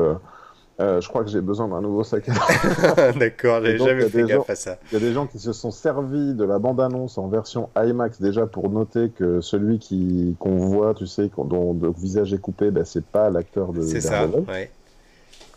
je 0.78 1.08
crois 1.08 1.22
que 1.24 1.30
j'ai 1.30 1.40
besoin 1.40 1.68
d'un 1.68 1.80
nouveau 1.80 2.04
sac 2.04 2.28
à 2.28 2.32
dos. 2.32 3.18
D'accord, 3.18 3.60
j'ai 3.62 3.78
jamais 3.78 4.08
fait 4.08 4.24
gaffe 4.24 4.50
à 4.50 4.54
ça. 4.54 4.78
Il 4.90 4.98
y 4.98 5.02
a 5.02 5.06
des 5.06 5.12
gens 5.12 5.26
qui 5.26 5.38
se 5.38 5.52
sont 5.52 5.70
servis 5.70 6.34
de 6.34 6.44
la 6.44 6.58
bande-annonce 6.58 7.18
en 7.18 7.28
version 7.28 7.68
IMAX 7.76 8.20
déjà 8.20 8.46
pour 8.46 8.68
noter 8.70 9.10
que 9.10 9.40
celui 9.40 9.78
qui 9.78 10.36
qu'on 10.38 10.56
voit, 10.56 10.94
tu 10.94 11.06
sais, 11.06 11.30
dont 11.38 11.76
le 11.80 11.90
visage 11.90 12.32
est 12.32 12.38
coupé, 12.40 12.70
ben, 12.70 12.84
c'est 12.84 13.04
pas 13.04 13.30
l'acteur 13.30 13.72
de. 13.72 13.82
C'est 13.82 14.00
ça, 14.00 14.26
ouais. 14.26 14.70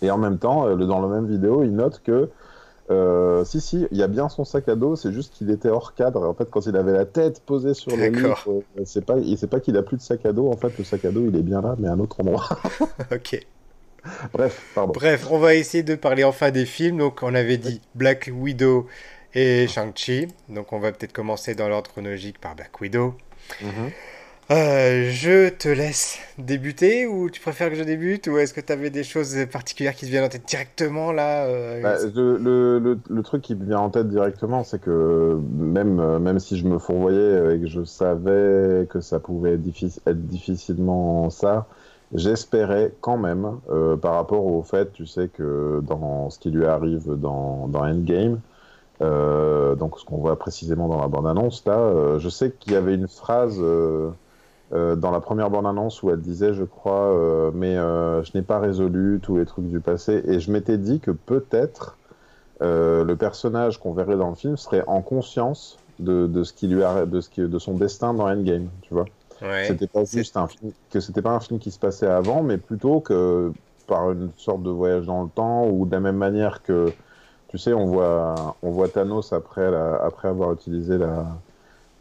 Et 0.02 0.12
en 0.12 0.18
même 0.18 0.38
temps, 0.38 0.68
euh, 0.68 0.76
dans 0.76 1.02
la 1.02 1.08
même 1.08 1.28
vidéo, 1.28 1.64
il 1.64 1.76
note 1.76 2.02
que 2.04 2.30
euh, 2.92 3.44
si, 3.46 3.62
si, 3.62 3.88
il 3.92 3.98
y 3.98 4.04
a 4.04 4.08
bien 4.08 4.30
son 4.30 4.46
sac 4.46 4.70
à 4.70 4.76
dos, 4.76 4.96
c'est 4.96 5.12
juste 5.12 5.34
qu'il 5.34 5.50
était 5.50 5.70
hors 5.70 5.96
cadre. 5.96 6.24
En 6.24 6.34
fait, 6.34 6.50
quand 6.50 6.66
il 6.68 6.76
avait 6.76 6.94
la 6.94 7.06
tête 7.06 7.42
posée 7.44 7.74
sur 7.74 7.96
le 7.96 8.08
livre, 8.08 8.44
euh, 8.48 8.84
c'est 8.86 9.04
pas, 9.04 9.16
c'est 9.38 9.50
pas 9.50 9.60
qu'il 9.60 9.76
a 9.78 9.82
plus 9.82 9.98
de 9.98 10.02
sac 10.02 10.26
à 10.26 10.34
dos. 10.34 10.50
En 10.50 10.58
fait, 10.58 10.78
le 10.78 10.84
sac 10.84 11.04
à 11.06 11.12
dos, 11.12 11.26
il 11.28 11.36
est 11.36 11.42
bien 11.42 11.62
là, 11.62 11.76
mais 11.80 11.88
à 11.88 11.94
un 11.94 12.00
autre 12.00 12.20
endroit. 12.22 12.48
ok. 13.12 13.40
Bref, 14.34 14.72
pardon. 14.76 14.94
Bref, 14.94 15.28
on 15.32 15.40
va 15.40 15.56
essayer 15.56 15.84
de 15.84 15.96
parler 15.96 16.24
enfin 16.24 16.52
des 16.52 16.66
films. 16.66 16.98
Donc, 16.98 17.24
on 17.24 17.34
avait 17.34 17.58
dit 17.58 17.82
Black 17.96 18.30
Widow 18.32 18.86
et 19.34 19.68
Shang-Chi. 19.68 20.28
Donc, 20.50 20.72
on 20.72 20.80
va 20.80 20.92
peut-être 20.92 21.14
commencer 21.14 21.56
dans 21.56 21.68
l'ordre 21.68 21.90
chronologique 21.90 22.40
par 22.40 22.56
Black 22.56 22.80
Widow. 22.80 23.16
Mm 23.64 23.88
euh, 24.52 25.10
je 25.10 25.50
te 25.50 25.68
laisse 25.68 26.20
débuter 26.38 27.08
ou 27.08 27.32
tu 27.32 27.42
préfères 27.42 27.72
que 27.72 27.76
je 27.76 27.84
débute 27.84 28.28
ou 28.28 28.38
est-ce 28.38 28.54
que 28.54 28.62
tu 28.62 28.72
avais 28.72 28.92
des 28.92 29.04
choses 29.04 29.36
particulières 29.52 29.96
qui 29.96 30.06
te 30.06 30.12
viennent 30.12 30.26
en 30.26 30.30
tête 30.30 30.46
directement 30.46 31.12
là 31.12 31.46
euh, 31.46 31.82
bah, 31.82 31.96
le, 32.14 32.38
le, 32.38 33.00
le, 33.10 33.24
truc 33.24 33.42
qui 33.42 33.56
me 33.56 33.66
vient 33.66 33.80
en 33.80 33.90
tête 33.90 34.08
directement, 34.08 34.64
c'est 34.64 34.80
que 34.80 35.40
même, 35.58 36.00
euh, 36.00 36.20
même 36.20 36.38
si 36.38 36.58
je 36.58 36.68
me 36.68 36.78
fourvoyais 36.78 37.56
et 37.56 37.60
que 37.60 37.66
je 37.66 37.84
savais 37.84 38.86
que 38.88 39.00
ça 39.02 39.20
pouvait 39.20 39.54
être, 39.54 39.66
être 40.06 40.28
difficilement 40.28 41.32
ça, 41.32 41.66
j'espérais 42.14 42.94
quand 43.02 43.18
même, 43.18 43.58
par 44.00 44.14
rapport 44.14 44.46
au 44.46 44.62
fait, 44.62 44.94
tu 44.94 45.08
sais, 45.08 45.28
que 45.28 45.82
dans 45.82 46.30
ce 46.30 46.38
qui 46.38 46.52
lui 46.52 46.68
arrive 46.68 47.16
dans, 47.16 47.68
dans 47.68 47.84
Endgame, 47.84 48.40
donc 49.00 50.00
ce 50.00 50.06
qu'on 50.06 50.18
voit 50.18 50.38
précisément 50.38 50.88
dans 50.88 51.02
la 51.02 51.08
bande-annonce, 51.08 51.66
là, 51.66 52.20
je 52.20 52.30
sais 52.30 52.52
qu'il 52.52 52.74
y 52.74 52.76
avait 52.76 52.94
une 52.94 53.08
phrase 53.08 53.60
euh, 54.76 54.96
dans 54.98 55.12
la 55.12 55.22
première 55.22 55.50
bande-annonce 55.50 56.04
où 56.04 56.10
elle 56.10 56.20
disait, 56.20 56.54
je 56.54 56.66
crois, 56.66 57.14
euh, 57.14 57.50
mais 57.54 57.78
euh, 57.78 58.24
je 58.24 58.32
n'ai 58.36 58.42
pas 58.42 58.60
résolu 58.60 59.22
tous 59.22 59.38
les 59.38 59.46
trucs 59.46 59.70
du 59.70 59.80
passé. 59.80 60.22
Et 60.28 60.40
je 60.40 60.52
m'étais 60.52 60.78
dit 60.78 61.00
que 61.00 61.12
peut-être 61.12 61.98
le 62.62 63.14
personnage 63.14 63.80
qu'on 63.80 63.94
verrait 63.94 64.18
dans 64.18 64.30
le 64.30 64.36
film 64.36 64.58
serait 64.58 64.84
en 64.88 65.02
conscience 65.02 65.78
de, 66.00 66.26
de 66.26 66.44
ce 66.44 66.52
qui 66.52 66.68
lui 66.68 66.84
a, 66.84 67.06
de 67.06 67.22
ce 67.22 67.30
qui, 67.30 67.42
de 67.42 67.60
son 67.60 67.74
destin 67.74 68.14
dans 68.14 68.28
Endgame, 68.28 68.70
tu 68.82 68.94
vois. 68.94 69.06
c'était 69.68 69.88
pas 69.88 70.04
juste 70.04 70.36
un 70.36 70.48
film, 70.48 70.72
que 70.90 71.00
c'était 71.00 71.22
pas 71.22 71.32
un 71.32 71.40
film 71.40 71.60
qui 71.60 71.70
se 71.70 71.78
passait 71.78 72.08
avant, 72.08 72.44
mais 72.44 72.58
plutôt 72.58 73.02
que 73.02 73.52
par 73.88 74.12
une 74.12 74.32
sorte 74.38 74.64
de 74.64 74.72
voyage 74.72 75.06
dans 75.06 75.24
le 75.24 75.30
temps 75.30 75.68
ou 75.68 75.86
de 75.86 75.92
la 75.92 76.00
même 76.00 76.18
manière 76.18 76.64
que, 76.64 76.92
tu 77.50 77.58
sais, 77.58 77.74
on 77.74 77.86
voit, 77.86 78.56
on 78.64 78.72
voit 78.72 78.88
Thanos 78.88 79.32
après, 79.32 79.72
après 80.02 80.30
avoir 80.30 80.54
utilisé 80.54 80.98
la, 80.98 81.28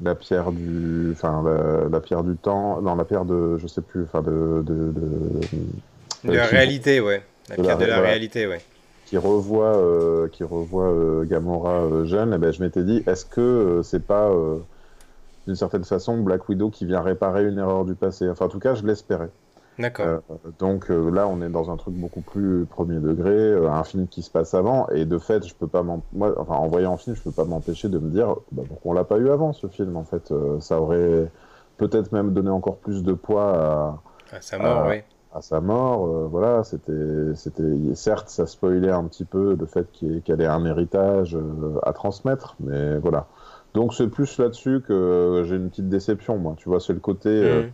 la 0.04 0.14
pierre 0.14 0.52
du, 0.52 1.10
enfin 1.12 1.42
la, 1.90 2.00
pierre 2.00 2.22
du 2.22 2.36
temps, 2.36 2.80
non 2.80 2.94
la 2.94 3.04
pierre 3.04 3.24
de, 3.24 3.58
je 3.58 3.66
sais 3.66 3.80
plus, 3.80 4.04
enfin 4.04 4.22
de, 4.22 4.62
de, 4.62 4.92
de, 4.92 6.32
la 6.32 6.46
réalité, 6.46 7.00
ouais, 7.00 7.22
la 7.48 7.56
pierre 7.56 7.78
de 7.78 7.84
la, 7.86 8.00
réalité, 8.00 8.46
ouais. 8.46 8.60
Qui 9.06 9.18
revoit, 9.18 9.76
euh, 9.76 10.28
qui 10.28 10.44
revoit 10.44 10.88
euh, 10.88 11.24
Gamora 11.24 11.82
euh, 11.82 12.04
jeune, 12.04 12.32
et 12.32 12.36
eh 12.36 12.38
ben, 12.38 12.52
je 12.52 12.62
m'étais 12.62 12.82
dit, 12.82 13.02
est-ce 13.06 13.24
que 13.24 13.80
c'est 13.82 14.04
pas 14.04 14.30
d'une 15.46 15.56
certaine 15.56 15.84
façon 15.84 16.18
Black 16.18 16.48
Widow 16.48 16.70
qui 16.70 16.86
vient 16.86 17.00
réparer 17.00 17.46
une 17.46 17.58
erreur 17.58 17.84
du 17.84 17.94
passé? 17.94 18.28
Enfin, 18.28 18.46
en 18.46 18.48
tout 18.48 18.60
cas, 18.60 18.74
je 18.74 18.86
l'espérais. 18.86 19.30
D'accord. 19.78 20.22
donc 20.58 20.88
là, 20.88 21.26
on 21.26 21.42
est 21.42 21.48
dans 21.48 21.70
un 21.70 21.76
truc 21.76 21.94
beaucoup 21.94 22.20
plus 22.20 22.64
premier 22.64 23.00
degré, 23.00 23.54
un 23.66 23.82
film 23.82 24.06
qui 24.06 24.22
se 24.22 24.30
passe 24.30 24.54
avant, 24.54 24.88
et 24.90 25.04
de 25.04 25.18
fait, 25.18 25.46
je 25.46 25.54
peux 25.54 25.66
pas 25.66 25.82
moi, 25.82 26.00
enfin, 26.38 26.54
en 26.54 26.68
voyant 26.68 26.94
un 26.94 26.96
film, 26.96 27.16
je 27.16 27.22
peux 27.22 27.32
pas 27.32 27.44
m'empêcher 27.44 27.88
de 27.88 27.98
me 27.98 28.08
dire, 28.10 28.36
bah, 28.52 28.62
pourquoi 28.68 28.92
on 28.92 28.94
l'a 28.94 29.04
pas 29.04 29.18
eu 29.18 29.30
avant 29.30 29.52
ce 29.52 29.66
film 29.66 29.96
En 29.96 30.04
fait, 30.04 30.32
ça 30.60 30.80
aurait 30.80 31.28
peut-être 31.76 32.12
même 32.12 32.32
donné 32.32 32.50
encore 32.50 32.76
plus 32.76 33.02
de 33.02 33.14
poids 33.14 34.00
à, 34.30 34.36
à 34.36 34.40
sa 34.40 34.58
mort, 34.58 34.86
oui 34.88 35.02
à 35.34 35.42
sa 35.42 35.60
mort. 35.60 36.06
Euh, 36.06 36.28
voilà, 36.30 36.64
c'était, 36.64 37.34
c'était, 37.34 37.94
certes, 37.94 38.28
ça 38.28 38.46
spoilait 38.46 38.90
un 38.90 39.04
petit 39.04 39.24
peu 39.24 39.56
le 39.58 39.66
fait 39.66 39.86
qu'elle 40.24 40.40
ait 40.40 40.46
un 40.46 40.64
héritage 40.64 41.36
euh, 41.36 41.78
à 41.82 41.92
transmettre, 41.92 42.56
mais 42.60 42.98
voilà. 42.98 43.26
Donc 43.74 43.92
c'est 43.92 44.06
plus 44.06 44.38
là-dessus 44.38 44.82
que 44.86 45.42
j'ai 45.46 45.56
une 45.56 45.68
petite 45.68 45.88
déception, 45.88 46.38
moi. 46.38 46.54
Tu 46.56 46.68
vois, 46.68 46.80
c'est 46.80 46.92
le 46.92 47.00
côté. 47.00 47.28
Euh, 47.28 47.62
mhm. 47.62 47.70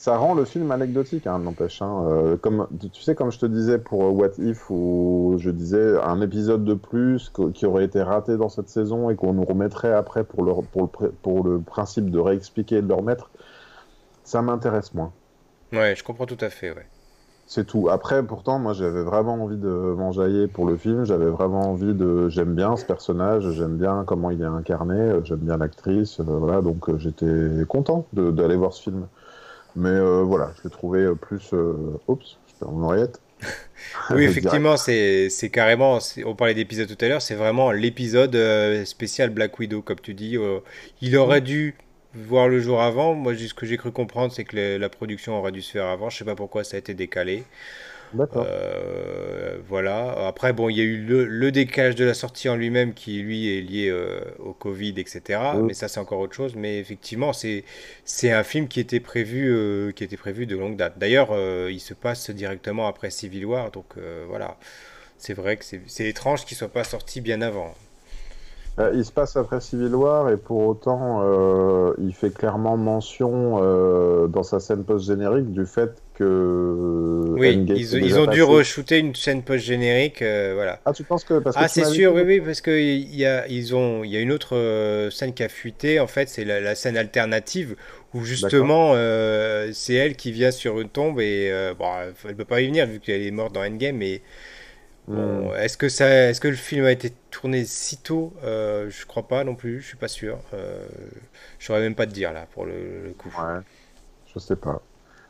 Ça 0.00 0.16
rend 0.16 0.32
le 0.32 0.46
film 0.46 0.70
anecdotique, 0.70 1.26
hein, 1.26 1.38
n'empêche. 1.40 1.82
Hein. 1.82 2.38
comme 2.40 2.66
tu 2.90 3.02
sais, 3.02 3.14
comme 3.14 3.30
je 3.30 3.38
te 3.38 3.44
disais 3.44 3.78
pour 3.78 4.00
What 4.16 4.38
If, 4.38 4.70
où 4.70 5.34
je 5.36 5.50
disais 5.50 6.00
un 6.02 6.22
épisode 6.22 6.64
de 6.64 6.72
plus 6.72 7.30
qui 7.52 7.66
aurait 7.66 7.84
été 7.84 8.00
raté 8.00 8.38
dans 8.38 8.48
cette 8.48 8.70
saison 8.70 9.10
et 9.10 9.14
qu'on 9.14 9.34
nous 9.34 9.44
remettrait 9.44 9.92
après 9.92 10.24
pour 10.24 10.42
le, 10.42 10.54
pour 10.72 10.88
le, 11.02 11.10
pour 11.10 11.44
le 11.44 11.60
principe 11.60 12.10
de 12.10 12.18
réexpliquer 12.18 12.76
et 12.76 12.82
de 12.82 12.88
le 12.88 12.94
remettre, 12.94 13.28
ça 14.24 14.40
m'intéresse 14.40 14.94
moins. 14.94 15.12
Ouais, 15.70 15.94
je 15.94 16.02
comprends 16.02 16.24
tout 16.24 16.38
à 16.40 16.48
fait, 16.48 16.70
ouais. 16.70 16.86
C'est 17.46 17.66
tout. 17.66 17.90
Après, 17.90 18.22
pourtant, 18.22 18.58
moi, 18.58 18.72
j'avais 18.72 19.02
vraiment 19.02 19.34
envie 19.34 19.58
de 19.58 19.68
m'enjailler 19.68 20.46
pour 20.46 20.66
le 20.66 20.78
film. 20.78 21.04
J'avais 21.04 21.28
vraiment 21.28 21.68
envie 21.72 21.92
de. 21.92 22.30
J'aime 22.30 22.54
bien 22.54 22.74
ce 22.76 22.86
personnage. 22.86 23.50
J'aime 23.50 23.76
bien 23.76 24.04
comment 24.06 24.30
il 24.30 24.40
est 24.40 24.46
incarné. 24.46 25.14
J'aime 25.24 25.40
bien 25.40 25.58
l'actrice. 25.58 26.20
Euh, 26.20 26.22
voilà, 26.22 26.62
donc 26.62 26.88
euh, 26.88 26.96
j'étais 26.96 27.64
content 27.68 28.06
d'aller 28.12 28.56
voir 28.56 28.72
ce 28.72 28.84
film. 28.84 29.06
Mais 29.76 29.88
euh, 29.88 30.22
voilà, 30.22 30.52
je 30.58 30.64
l'ai 30.64 30.70
trouvé 30.70 31.06
plus. 31.20 31.52
Oups, 32.08 32.38
je 32.48 32.54
perds 32.58 32.70
mon 32.70 32.86
oreillette. 32.86 33.20
oui, 34.10 34.24
effectivement, 34.24 34.76
c'est 34.76 35.50
carrément. 35.52 35.98
On 36.24 36.34
parlait 36.34 36.54
d'épisode 36.54 36.88
tout 36.88 37.04
à 37.04 37.08
l'heure. 37.08 37.22
C'est 37.22 37.34
vraiment 37.34 37.72
l'épisode 37.72 38.36
spécial 38.84 39.30
Black 39.30 39.58
Widow, 39.58 39.82
comme 39.82 40.00
tu 40.00 40.14
dis. 40.14 40.36
il 41.00 41.16
aurait 41.16 41.40
dû 41.40 41.74
voir 42.14 42.48
le 42.48 42.60
jour 42.60 42.82
avant. 42.82 43.14
Moi, 43.14 43.34
ce 43.36 43.54
que 43.54 43.66
j'ai 43.66 43.76
cru 43.76 43.92
comprendre, 43.92 44.32
c'est 44.32 44.44
que 44.44 44.76
la 44.76 44.88
production 44.88 45.38
aurait 45.38 45.52
dû 45.52 45.62
se 45.62 45.72
faire 45.72 45.86
avant. 45.86 46.10
Je 46.10 46.18
sais 46.18 46.24
pas 46.24 46.34
pourquoi 46.34 46.64
ça 46.64 46.76
a 46.76 46.78
été 46.78 46.94
décalé. 46.94 47.44
D'accord. 48.14 48.46
Euh, 48.48 49.58
voilà. 49.68 50.26
Après, 50.26 50.52
bon, 50.52 50.68
il 50.68 50.76
y 50.76 50.80
a 50.80 50.84
eu 50.84 50.98
le, 51.04 51.52
décalage 51.52 51.94
de 51.94 52.04
la 52.04 52.14
sortie 52.14 52.48
en 52.48 52.56
lui-même 52.56 52.94
qui, 52.94 53.20
lui, 53.22 53.56
est 53.56 53.60
lié 53.60 53.88
euh, 53.88 54.20
au 54.38 54.52
Covid, 54.52 54.94
etc. 54.96 55.40
Mais 55.62 55.74
ça, 55.74 55.88
c'est 55.88 56.00
encore 56.00 56.20
autre 56.20 56.34
chose. 56.34 56.54
Mais 56.56 56.78
effectivement, 56.78 57.32
c'est 57.32 57.64
c'est 58.04 58.32
un 58.32 58.42
film 58.42 58.68
qui 58.68 58.80
était 58.80 59.00
prévu, 59.00 59.50
euh, 59.50 59.92
qui 59.92 60.04
était 60.04 60.16
prévu 60.16 60.46
de 60.46 60.56
longue 60.56 60.76
date. 60.76 60.98
D'ailleurs, 60.98 61.30
il 61.68 61.80
se 61.80 61.94
passe 61.94 62.30
directement 62.30 62.86
après 62.86 63.10
Civil 63.10 63.46
War, 63.46 63.70
donc 63.70 63.94
voilà. 64.28 64.56
C'est 65.18 65.34
vrai 65.34 65.58
que 65.58 65.64
c'est 65.64 66.06
étrange 66.06 66.46
qu'il 66.46 66.56
soit 66.56 66.68
pas 66.68 66.84
sorti 66.84 67.20
bien 67.20 67.42
avant. 67.42 67.74
Euh, 68.78 68.92
il 68.94 69.04
se 69.04 69.12
passe 69.12 69.36
après 69.36 69.60
Civil 69.60 69.94
War 69.94 70.30
et 70.30 70.36
pour 70.36 70.66
autant, 70.66 71.20
euh, 71.22 71.92
il 71.98 72.14
fait 72.14 72.30
clairement 72.30 72.76
mention 72.76 73.58
euh, 73.62 74.26
dans 74.28 74.42
sa 74.42 74.60
scène 74.60 74.84
post-générique 74.84 75.52
du 75.52 75.66
fait 75.66 76.02
que. 76.20 77.24
Oui, 77.36 77.66
ils, 77.68 78.18
ont 78.18 78.26
dû 78.26 78.42
re-shooter 78.42 78.98
une 78.98 79.14
scène 79.14 79.42
post-générique. 79.42 80.18
voilà. 80.18 80.80
Ah, 80.84 80.92
tu 80.92 81.04
penses 81.04 81.24
que. 81.24 81.38
Parce 81.38 81.56
que 81.56 81.62
ah, 81.62 81.68
c'est 81.68 81.84
sûr, 81.84 82.14
oui, 82.14 82.22
oui, 82.22 82.40
parce 82.40 82.60
qu'il 82.60 83.14
y 83.14 83.24
a, 83.24 83.46
ils 83.48 83.74
ont, 83.74 84.04
il 84.04 84.10
y 84.10 84.16
a 84.16 84.20
une 84.20 84.32
autre 84.32 85.08
scène 85.10 85.32
qui 85.34 85.42
a 85.42 85.48
fuité, 85.48 86.00
en 86.00 86.06
fait, 86.06 86.28
c'est 86.28 86.44
la, 86.44 86.74
scène 86.74 86.96
alternative 86.96 87.76
où 88.12 88.24
justement 88.24 88.94
c'est 89.72 89.94
elle 89.94 90.16
qui 90.16 90.32
vient 90.32 90.50
sur 90.50 90.80
une 90.80 90.88
tombe 90.88 91.20
et 91.20 91.52
bon, 91.78 91.86
elle 92.28 92.36
peut 92.36 92.44
pas 92.44 92.60
y 92.60 92.66
venir 92.66 92.86
vu 92.86 93.00
qu'elle 93.00 93.22
est 93.22 93.30
morte 93.30 93.54
dans 93.54 93.64
Endgame, 93.64 93.96
mais 93.96 94.22
Hmm. 95.10 95.50
est-ce 95.56 95.76
que 95.76 95.88
ça, 95.88 96.28
est-ce 96.28 96.40
que 96.40 96.46
le 96.46 96.54
film 96.54 96.84
a 96.84 96.92
été 96.92 97.10
tourné 97.30 97.64
si 97.64 97.96
tôt? 97.96 98.32
Euh, 98.44 98.88
Je 98.90 99.06
crois 99.06 99.26
pas 99.26 99.42
non 99.42 99.56
plus. 99.56 99.80
Je 99.80 99.88
suis 99.88 99.96
pas 99.96 100.08
sûr. 100.08 100.38
Euh, 100.54 100.86
je 101.58 101.66
saurais 101.66 101.80
même 101.80 101.96
pas 101.96 102.06
te 102.06 102.12
dire 102.12 102.32
là 102.32 102.46
pour 102.52 102.64
le, 102.64 103.12
coup. 103.18 103.28
Ouais. 103.36 103.60
Je 104.32 104.38
sais 104.38 104.56
pas. 104.56 104.80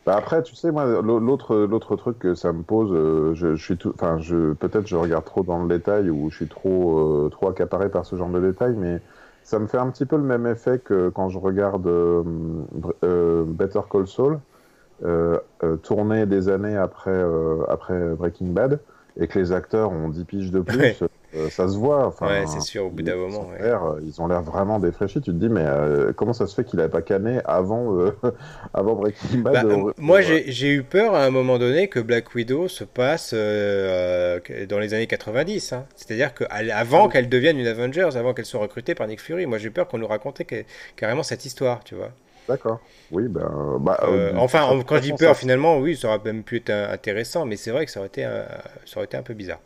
Bah 0.06 0.16
après, 0.16 0.42
tu 0.42 0.54
sais, 0.54 0.72
moi, 0.72 0.86
l'autre, 1.02 1.56
l'autre 1.56 1.96
truc 1.96 2.18
que 2.18 2.34
ça 2.34 2.52
me 2.52 2.62
pose, 2.62 2.90
euh, 2.92 3.34
je, 3.34 3.54
suis 3.56 3.76
tout, 3.76 3.92
enfin, 3.94 4.18
je, 4.18 4.54
peut-être 4.54 4.86
je 4.86 4.96
regarde 4.96 5.24
trop 5.24 5.42
dans 5.42 5.62
le 5.62 5.68
détail 5.68 6.08
ou 6.08 6.30
je 6.30 6.36
suis 6.36 6.48
trop, 6.48 7.28
trop 7.30 7.48
accaparé 7.48 7.90
par 7.90 8.06
ce 8.06 8.16
genre 8.16 8.30
de 8.30 8.40
détails, 8.40 8.74
mais 8.76 9.00
ça 9.44 9.58
me 9.58 9.66
fait 9.66 9.78
un 9.78 9.90
petit 9.90 10.06
peu 10.06 10.16
le 10.16 10.22
même 10.22 10.46
effet 10.46 10.78
que 10.78 11.10
quand 11.10 11.28
je 11.28 11.38
regarde 11.38 11.82
Better 13.02 13.80
Call 13.90 14.06
Saul, 14.06 14.38
tourné 15.82 16.26
des 16.26 16.48
années 16.48 16.76
après, 16.76 17.22
après 17.68 18.14
Breaking 18.14 18.52
Bad 18.52 18.80
et 19.18 19.26
que 19.26 19.38
les 19.38 19.52
acteurs 19.52 19.90
ont 19.92 20.08
10 20.08 20.24
piges 20.24 20.50
de 20.50 20.60
plus, 20.60 21.02
euh, 21.36 21.48
ça 21.48 21.68
se 21.68 21.76
voit. 21.76 22.06
Enfin, 22.06 22.26
ouais, 22.26 22.46
c'est 22.46 22.60
sûr, 22.60 22.86
au 22.86 22.90
bout 22.90 23.02
d'un 23.02 23.16
moment. 23.16 23.48
Euh, 23.60 24.00
ils 24.04 24.20
ont 24.20 24.26
l'air 24.26 24.42
vraiment 24.42 24.80
défraîchis. 24.80 25.20
Tu 25.20 25.30
te 25.30 25.36
dis, 25.36 25.48
mais 25.48 25.64
euh, 25.64 26.12
comment 26.12 26.32
ça 26.32 26.46
se 26.46 26.54
fait 26.54 26.64
qu'il 26.64 26.78
n'avait 26.78 26.90
pas 26.90 27.02
canné 27.02 27.40
avant, 27.44 27.96
avant 28.74 28.94
Breaking 28.94 29.38
Bad 29.38 29.66
bah, 29.66 29.92
Moi, 29.98 30.20
j'ai 30.22 30.68
eu 30.68 30.82
peur 30.82 31.14
à 31.14 31.24
un 31.24 31.30
moment 31.30 31.58
donné 31.58 31.88
que 31.88 32.00
Black 32.00 32.34
Widow 32.34 32.68
se 32.68 32.84
passe 32.84 33.32
dans 33.32 34.78
les 34.78 34.94
années 34.94 35.06
90. 35.06 35.72
Hein. 35.72 35.84
C'est-à-dire 35.94 36.34
qu'avant 36.34 37.06
ah 37.06 37.12
qu'elle 37.12 37.28
devienne 37.28 37.58
une 37.58 37.66
Avengers, 37.66 38.16
avant 38.16 38.34
qu'elle 38.34 38.46
soit 38.46 38.60
recrutée 38.60 38.94
par 38.94 39.06
Nick 39.06 39.20
Fury. 39.20 39.46
Moi, 39.46 39.58
j'ai 39.58 39.70
peur 39.70 39.86
qu'on 39.88 39.98
nous 39.98 40.08
racontait 40.08 40.66
carrément 40.96 41.22
cette 41.22 41.44
histoire, 41.44 41.84
tu 41.84 41.94
vois. 41.94 42.10
D'accord. 42.48 42.80
Oui, 43.12 43.28
ben. 43.28 43.78
Bah, 43.80 44.00
euh, 44.08 44.32
enfin, 44.36 44.68
quand 44.84 44.96
je 44.96 45.02
dis 45.02 45.12
peur, 45.12 45.36
finalement, 45.36 45.78
oui, 45.78 45.96
ça 45.96 46.08
aurait 46.08 46.20
même 46.24 46.42
pu 46.42 46.56
être 46.56 46.70
intéressant, 46.70 47.46
mais 47.46 47.54
c'est 47.56 47.70
vrai 47.70 47.86
que 47.86 47.92
ça 47.92 48.00
aurait 48.00 48.08
été, 48.08 48.22
ça 48.86 48.96
aurait 48.96 49.04
été 49.04 49.16
un 49.16 49.22
peu 49.22 49.34
bizarre. 49.34 49.60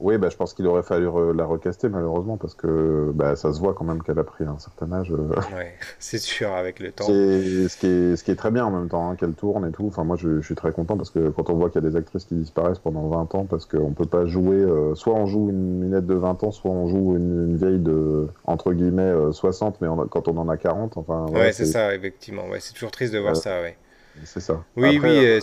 Oui, 0.00 0.16
bah, 0.16 0.30
je 0.30 0.36
pense 0.36 0.54
qu'il 0.54 0.66
aurait 0.66 0.82
fallu 0.82 1.06
la 1.34 1.44
recaster 1.44 1.90
malheureusement 1.90 2.38
parce 2.38 2.54
que 2.54 3.12
bah, 3.14 3.36
ça 3.36 3.52
se 3.52 3.60
voit 3.60 3.74
quand 3.74 3.84
même 3.84 4.02
qu'elle 4.02 4.18
a 4.18 4.24
pris 4.24 4.44
un 4.44 4.58
certain 4.58 4.90
âge. 4.92 5.12
Euh. 5.12 5.28
Oui, 5.56 5.64
c'est 5.98 6.18
sûr 6.18 6.52
avec 6.52 6.80
le 6.80 6.90
temps. 6.90 7.04
Ce 7.04 7.76
qui 7.76 7.86
est 7.86 8.16
ce 8.16 8.24
qui 8.24 8.30
est 8.30 8.36
très 8.36 8.50
bien 8.50 8.64
en 8.64 8.70
même 8.70 8.88
temps 8.88 9.10
hein, 9.10 9.16
qu'elle 9.16 9.32
tourne 9.32 9.68
et 9.68 9.72
tout. 9.72 9.86
Enfin 9.86 10.04
moi 10.04 10.16
je, 10.16 10.40
suis 10.40 10.54
très 10.54 10.72
content 10.72 10.96
parce 10.96 11.10
que 11.10 11.28
quand 11.28 11.50
on 11.50 11.54
voit 11.54 11.68
qu'il 11.68 11.82
y 11.82 11.86
a 11.86 11.90
des 11.90 11.96
actrices 11.96 12.24
qui 12.24 12.34
disparaissent 12.34 12.78
pendant 12.78 13.08
20 13.08 13.34
ans 13.34 13.44
parce 13.44 13.66
qu'on 13.66 13.92
peut 13.92 14.06
pas 14.06 14.24
jouer 14.26 14.56
euh, 14.56 14.94
soit 14.94 15.14
on 15.14 15.26
joue 15.26 15.50
une 15.50 15.80
minette 15.80 16.06
de 16.06 16.14
20 16.14 16.44
ans 16.44 16.50
soit 16.50 16.70
on 16.70 16.88
joue 16.88 17.16
une, 17.16 17.56
vieille 17.56 17.78
de 17.78 18.28
entre 18.44 18.72
guillemets 18.72 19.12
60 19.32 19.82
euh, 19.82 19.90
mais 19.96 20.04
quand 20.08 20.28
on 20.28 20.36
en 20.38 20.48
a 20.48 20.56
40 20.56 20.96
enfin. 20.96 21.26
Ouais, 21.32 21.52
c'est 21.52 21.66
ça 21.66 21.94
effectivement. 21.94 22.48
Ouais, 22.48 22.60
c'est 22.60 22.72
toujours 22.72 22.90
triste 22.90 23.12
de 23.12 23.18
voir 23.18 23.36
ça. 23.36 23.60
Ouais. 23.60 23.76
C'est 24.24 24.40
ça. 24.40 24.62
Oui, 24.76 24.98
oui, 25.02 25.24
euh, 25.24 25.40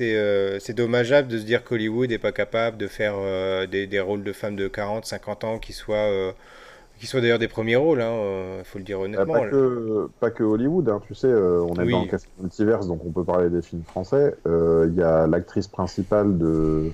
euh, 0.00 0.58
c'est 0.60 0.72
dommageable 0.74 1.28
de 1.28 1.38
se 1.38 1.44
dire 1.44 1.64
qu'Hollywood 1.64 2.10
n'est 2.10 2.18
pas 2.18 2.32
capable 2.32 2.76
de 2.76 2.86
faire 2.86 3.14
euh, 3.16 3.66
des, 3.66 3.86
des, 3.86 4.00
rôles 4.00 4.24
de 4.24 4.32
femmes 4.32 4.56
de 4.56 4.68
40, 4.68 5.06
50 5.06 5.44
ans 5.44 5.58
qui 5.58 5.72
soient, 5.72 6.34
qui 6.98 7.10
d'ailleurs 7.16 7.38
des 7.38 7.48
premiers 7.48 7.76
rôles, 7.76 7.98
il 7.98 8.02
hein, 8.02 8.62
faut 8.64 8.78
le 8.78 8.84
dire 8.84 8.98
bah, 8.98 9.04
honnêtement. 9.04 9.32
Pas, 9.32 9.48
que, 9.48 10.10
pas 10.20 10.30
que 10.30 10.42
Hollywood, 10.42 10.88
hein, 10.88 11.00
tu 11.06 11.14
sais, 11.14 11.28
on 11.28 11.74
est 11.74 11.90
dans 11.90 12.04
le 12.04 12.18
multiverse, 12.40 12.86
donc 12.86 13.00
on 13.04 13.10
peut 13.10 13.24
parler 13.24 13.48
des 13.48 13.62
films 13.62 13.84
français. 13.84 14.34
Il 14.46 14.94
y 14.94 15.02
a 15.02 15.26
l'actrice 15.26 15.68
principale 15.68 16.36
de 16.38 16.92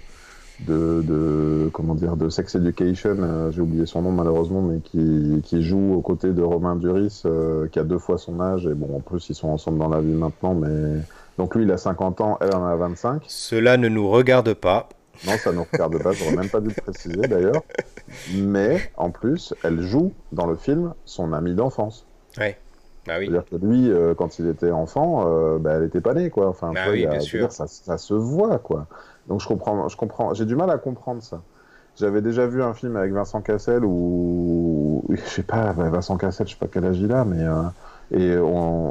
de, 0.66 1.70
comment 1.73 1.94
dire 1.94 2.16
de 2.16 2.29
Sex 2.29 2.55
Education, 2.55 3.16
euh, 3.20 3.51
j'ai 3.51 3.61
oublié 3.61 3.87
son 3.87 4.03
nom 4.03 4.12
malheureusement, 4.12 4.62
mais 4.62 4.81
qui, 4.81 5.40
qui 5.44 5.62
joue 5.62 5.94
aux 5.94 6.01
côtés 6.01 6.33
de 6.33 6.42
Romain 6.42 6.77
Duris, 6.77 7.23
euh, 7.25 7.68
qui 7.68 7.79
a 7.79 7.85
deux 7.85 7.99
fois 7.99 8.18
son 8.18 8.40
âge, 8.40 8.66
et 8.66 8.75
bon 8.75 8.96
en 8.96 9.01
plus 9.01 9.29
ils 9.31 9.35
sont 9.35 9.49
ensemble 9.49 9.79
dans 9.79 9.88
la 9.88 10.01
vie 10.01 10.12
maintenant, 10.12 10.55
mais 10.55 11.01
donc 11.38 11.55
lui 11.55 11.64
il 11.64 11.73
a 11.73 11.79
50 11.79 12.20
ans, 12.20 12.38
elle 12.40 12.55
en 12.55 12.64
a 12.64 12.77
25. 12.77 13.23
Cela 13.27 13.77
ne 13.77 13.88
nous 13.88 14.09
regarde 14.09 14.55
pas. 14.55 14.88
Non, 15.27 15.33
ça 15.37 15.51
ne 15.51 15.57
nous 15.57 15.66
regarde 15.70 16.03
pas, 16.03 16.12
j'aurais 16.12 16.37
même 16.37 16.49
pas 16.49 16.61
dû 16.61 16.68
le 16.68 16.83
préciser 16.83 17.20
d'ailleurs. 17.29 17.62
Mais 18.35 18.81
en 18.96 19.11
plus, 19.11 19.55
elle 19.62 19.83
joue 19.83 20.12
dans 20.33 20.46
le 20.46 20.57
film 20.57 20.94
son 21.05 21.33
ami 21.35 21.55
d'enfance. 21.55 22.07
Ouais. 22.38 22.57
Bah 23.07 23.14
oui. 23.18 23.27
C'est-à-dire 23.27 23.44
que 23.51 23.57
lui, 23.57 23.90
euh, 23.90 24.14
quand 24.14 24.38
il 24.38 24.49
était 24.49 24.70
enfant, 24.70 25.59
bah, 25.59 25.73
elle 25.77 25.85
était 25.85 26.01
pas 26.01 26.14
née, 26.14 26.31
quoi. 26.31 26.49
Enfin, 26.49 26.73
bah 26.73 26.85
oui, 26.90 27.07
bien 27.07 27.20
sûr. 27.20 27.53
ça, 27.53 27.66
ça, 27.66 27.99
se 27.99 28.14
voit, 28.14 28.59
quoi. 28.59 28.87
Donc 29.30 29.40
je 29.40 29.46
comprends, 29.46 29.88
je 29.88 29.96
comprends, 29.96 30.34
j'ai 30.34 30.44
du 30.44 30.56
mal 30.56 30.70
à 30.70 30.76
comprendre 30.76 31.22
ça. 31.22 31.40
j'avais 31.96 32.20
déjà 32.20 32.48
vu 32.48 32.64
un 32.64 32.74
film 32.74 32.96
avec 32.96 33.12
Vincent 33.12 33.40
Cassel 33.40 33.84
où, 33.84 35.04
je 35.08 35.20
sais 35.20 35.44
pas, 35.44 35.72
Vincent 35.72 36.16
Cassel, 36.16 36.48
je 36.48 36.54
sais 36.54 36.58
pas 36.58 36.66
quel 36.66 36.84
âge 36.84 36.98
il 36.98 37.12
a, 37.12 37.24
mais 37.24 37.44
euh, 37.44 37.62
et 38.10 38.24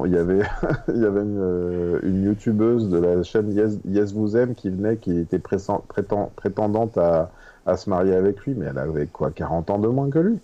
il 0.05 0.13
y 0.13 0.17
avait, 0.17 0.39
il 0.95 1.01
y 1.01 1.05
avait 1.05 1.23
une, 1.23 1.41
euh, 1.41 1.99
une, 2.03 2.23
youtubeuse 2.23 2.87
de 2.89 2.97
la 2.97 3.21
chaîne 3.23 3.51
Yes, 3.51 4.13
Vous 4.13 4.37
Aime 4.37 4.55
qui 4.55 4.69
venait, 4.69 4.95
qui 4.95 5.19
était 5.19 5.39
prétendante 5.39 6.97
à, 6.97 7.31
à, 7.65 7.75
se 7.75 7.89
marier 7.89 8.15
avec 8.15 8.39
lui, 8.45 8.55
mais 8.55 8.67
elle 8.67 8.77
avait 8.77 9.07
quoi, 9.07 9.31
40 9.31 9.69
ans 9.71 9.79
de 9.79 9.89
moins 9.89 10.09
que 10.09 10.19
lui. 10.19 10.39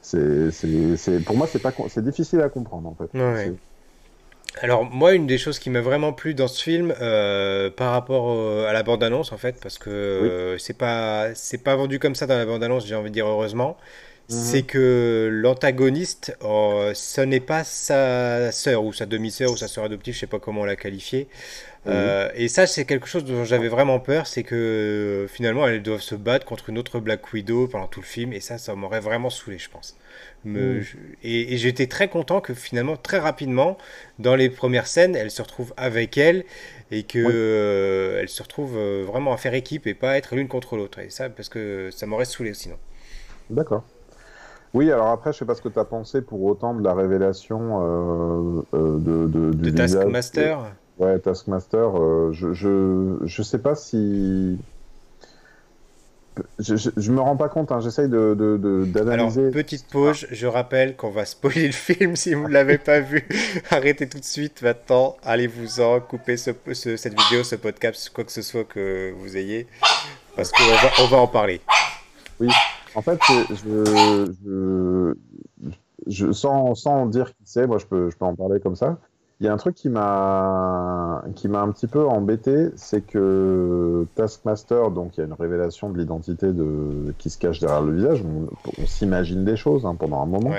C'est, 0.00 0.50
pour 1.26 1.36
moi, 1.36 1.46
c'est 1.46 1.58
pas, 1.58 1.72
c'est 1.88 2.02
difficile 2.02 2.40
à 2.40 2.48
comprendre 2.48 2.88
en 2.88 2.94
fait. 2.94 3.18
Ouais. 3.18 3.54
Alors 4.60 4.84
moi, 4.84 5.14
une 5.14 5.26
des 5.26 5.38
choses 5.38 5.58
qui 5.58 5.70
m'a 5.70 5.80
vraiment 5.80 6.12
plu 6.12 6.34
dans 6.34 6.48
ce 6.48 6.62
film, 6.62 6.94
euh, 7.00 7.70
par 7.70 7.92
rapport 7.92 8.66
à 8.66 8.72
la 8.72 8.82
bande-annonce 8.82 9.32
en 9.32 9.36
fait, 9.36 9.56
parce 9.60 9.78
que 9.78 9.90
euh, 9.90 10.58
c'est 10.58 10.78
pas 10.78 11.34
c'est 11.34 11.62
pas 11.62 11.74
vendu 11.74 11.98
comme 11.98 12.14
ça 12.14 12.26
dans 12.26 12.36
la 12.36 12.46
bande-annonce, 12.46 12.86
j'ai 12.86 12.94
envie 12.94 13.10
de 13.10 13.14
dire 13.14 13.26
heureusement, 13.26 13.76
mhm. 14.30 14.36
c'est 14.36 14.62
que 14.62 15.28
l'antagoniste, 15.30 16.36
ce 16.40 17.20
n'est 17.20 17.40
pas 17.40 17.64
sa 17.64 18.52
sœur 18.52 18.84
ou 18.84 18.92
sa 18.92 19.06
demi-sœur 19.06 19.50
ou 19.50 19.56
sa 19.56 19.68
sœur 19.68 19.84
adoptive, 19.84 20.14
je 20.14 20.20
sais 20.20 20.26
pas 20.26 20.38
comment 20.38 20.62
on 20.62 20.64
l'a 20.64 20.76
qualifiée. 20.76 21.28
Euh, 21.86 22.30
et 22.34 22.48
ça, 22.48 22.66
c'est 22.66 22.84
quelque 22.84 23.06
chose 23.06 23.24
dont 23.24 23.44
j'avais 23.44 23.68
vraiment 23.68 24.00
peur, 24.00 24.26
c'est 24.26 24.42
que 24.42 25.26
finalement, 25.30 25.66
elles 25.66 25.82
doivent 25.82 26.00
se 26.00 26.14
battre 26.14 26.46
contre 26.46 26.70
une 26.70 26.78
autre 26.78 26.98
Black 27.00 27.32
Widow 27.32 27.68
pendant 27.68 27.86
tout 27.86 28.00
le 28.00 28.06
film, 28.06 28.32
et 28.32 28.40
ça, 28.40 28.58
ça 28.58 28.74
m'aurait 28.74 29.00
vraiment 29.00 29.30
saoulé, 29.30 29.58
je 29.58 29.68
pense. 29.68 29.96
Me, 30.44 30.80
mm. 30.80 30.84
et, 31.22 31.56
j'étais 31.56 31.86
très 31.86 32.08
content 32.08 32.40
que 32.40 32.54
finalement, 32.54 32.96
très 32.96 33.18
rapidement, 33.18 33.78
dans 34.18 34.36
les 34.36 34.50
premières 34.50 34.86
scènes, 34.86 35.16
elle 35.16 35.30
se 35.30 35.42
retrouve 35.42 35.72
avec 35.76 36.18
elle 36.18 36.44
et 36.90 37.04
qu'elle 37.04 37.26
euh, 37.26 38.20
elle 38.20 38.28
se 38.28 38.42
retrouve 38.42 38.76
euh, 38.76 39.04
vraiment 39.06 39.32
à 39.32 39.36
faire 39.36 39.54
équipe 39.54 39.86
et 39.86 39.94
pas 39.94 40.16
être 40.16 40.34
l'une 40.34 40.48
contre 40.48 40.76
l'autre. 40.76 40.98
Et 40.98 41.10
ça, 41.10 41.30
parce 41.30 41.48
que 41.48 41.90
ça 41.90 42.06
m'aurait 42.06 42.24
saoulé 42.24 42.54
sinon. 42.54 42.76
D'accord. 43.50 43.84
Oui, 44.74 44.90
alors 44.90 45.08
après, 45.08 45.32
je 45.32 45.38
sais 45.38 45.44
pas 45.44 45.54
ce 45.54 45.62
que 45.62 45.68
tu 45.68 45.78
as 45.78 45.84
pensé 45.84 46.20
pour 46.20 46.42
autant 46.42 46.74
de 46.74 46.82
la 46.82 46.94
révélation 46.94 48.62
euh, 48.72 48.98
de, 48.98 49.26
de, 49.26 49.52
de 49.52 49.70
Taskmaster? 49.70 50.58
Ouais, 50.98 51.18
Taskmaster. 51.20 52.32
je, 52.32 52.52
je, 52.52 53.16
je 53.24 53.42
sais 53.42 53.58
pas 53.58 53.76
si 53.76 54.58
je, 56.58 56.76
je, 56.76 57.12
me 57.12 57.20
rends 57.20 57.36
pas 57.36 57.48
compte, 57.48 57.70
hein. 57.72 57.80
j'essaye 57.80 58.08
de, 58.08 58.34
d'analyser. 58.86 59.40
Alors, 59.40 59.52
petite 59.52 59.86
pause, 59.86 60.26
je 60.30 60.46
rappelle 60.46 60.96
qu'on 60.96 61.10
va 61.10 61.24
spoiler 61.24 61.66
le 61.66 61.72
film 61.72 62.16
si 62.16 62.34
vous 62.34 62.48
ne 62.48 62.52
l'avez 62.52 62.78
pas 62.78 63.00
vu. 63.00 63.26
Arrêtez 63.70 64.08
tout 64.08 64.18
de 64.18 64.24
suite 64.24 64.62
maintenant, 64.62 65.16
allez-vous-en, 65.24 66.00
coupez 66.00 66.36
ce, 66.36 66.50
cette 66.72 67.20
vidéo, 67.20 67.44
ce 67.44 67.56
podcast, 67.56 68.10
quoi 68.10 68.24
que 68.24 68.32
ce 68.32 68.42
soit 68.42 68.64
que 68.64 69.12
vous 69.16 69.36
ayez, 69.36 69.66
parce 70.36 70.50
qu'on 70.50 70.64
va, 70.64 70.90
on 71.02 71.06
va 71.06 71.16
en 71.18 71.28
parler. 71.28 71.60
Oui, 72.40 72.48
en 72.94 73.02
fait, 73.02 73.20
je, 73.50 74.34
je, 74.44 75.14
je, 76.06 76.32
sans, 76.32 76.74
sans 76.74 77.06
dire 77.06 77.28
qui 77.28 77.42
c'est, 77.44 77.66
moi 77.66 77.78
je 77.78 77.86
peux, 77.86 78.10
je 78.10 78.16
peux 78.16 78.24
en 78.24 78.34
parler 78.34 78.60
comme 78.60 78.76
ça. 78.76 78.98
Il 79.44 79.48
y 79.48 79.50
a 79.50 79.52
un 79.52 79.58
truc 79.58 79.74
qui 79.74 79.90
m'a 79.90 81.22
qui 81.34 81.48
m'a 81.48 81.60
un 81.60 81.70
petit 81.70 81.86
peu 81.86 82.06
embêté, 82.06 82.70
c'est 82.76 83.02
que 83.02 84.06
Taskmaster, 84.14 84.90
donc 84.90 85.18
il 85.18 85.20
y 85.20 85.22
a 85.22 85.26
une 85.26 85.34
révélation 85.34 85.90
de 85.90 85.98
l'identité 85.98 86.46
de 86.46 87.12
qui 87.18 87.28
se 87.28 87.36
cache 87.36 87.60
derrière 87.60 87.82
le 87.82 87.94
visage. 87.94 88.24
On, 88.24 88.86
s'imagine 88.86 89.44
des 89.44 89.56
choses 89.56 89.84
hein, 89.84 89.96
pendant 89.98 90.22
un 90.22 90.26
moment. 90.26 90.54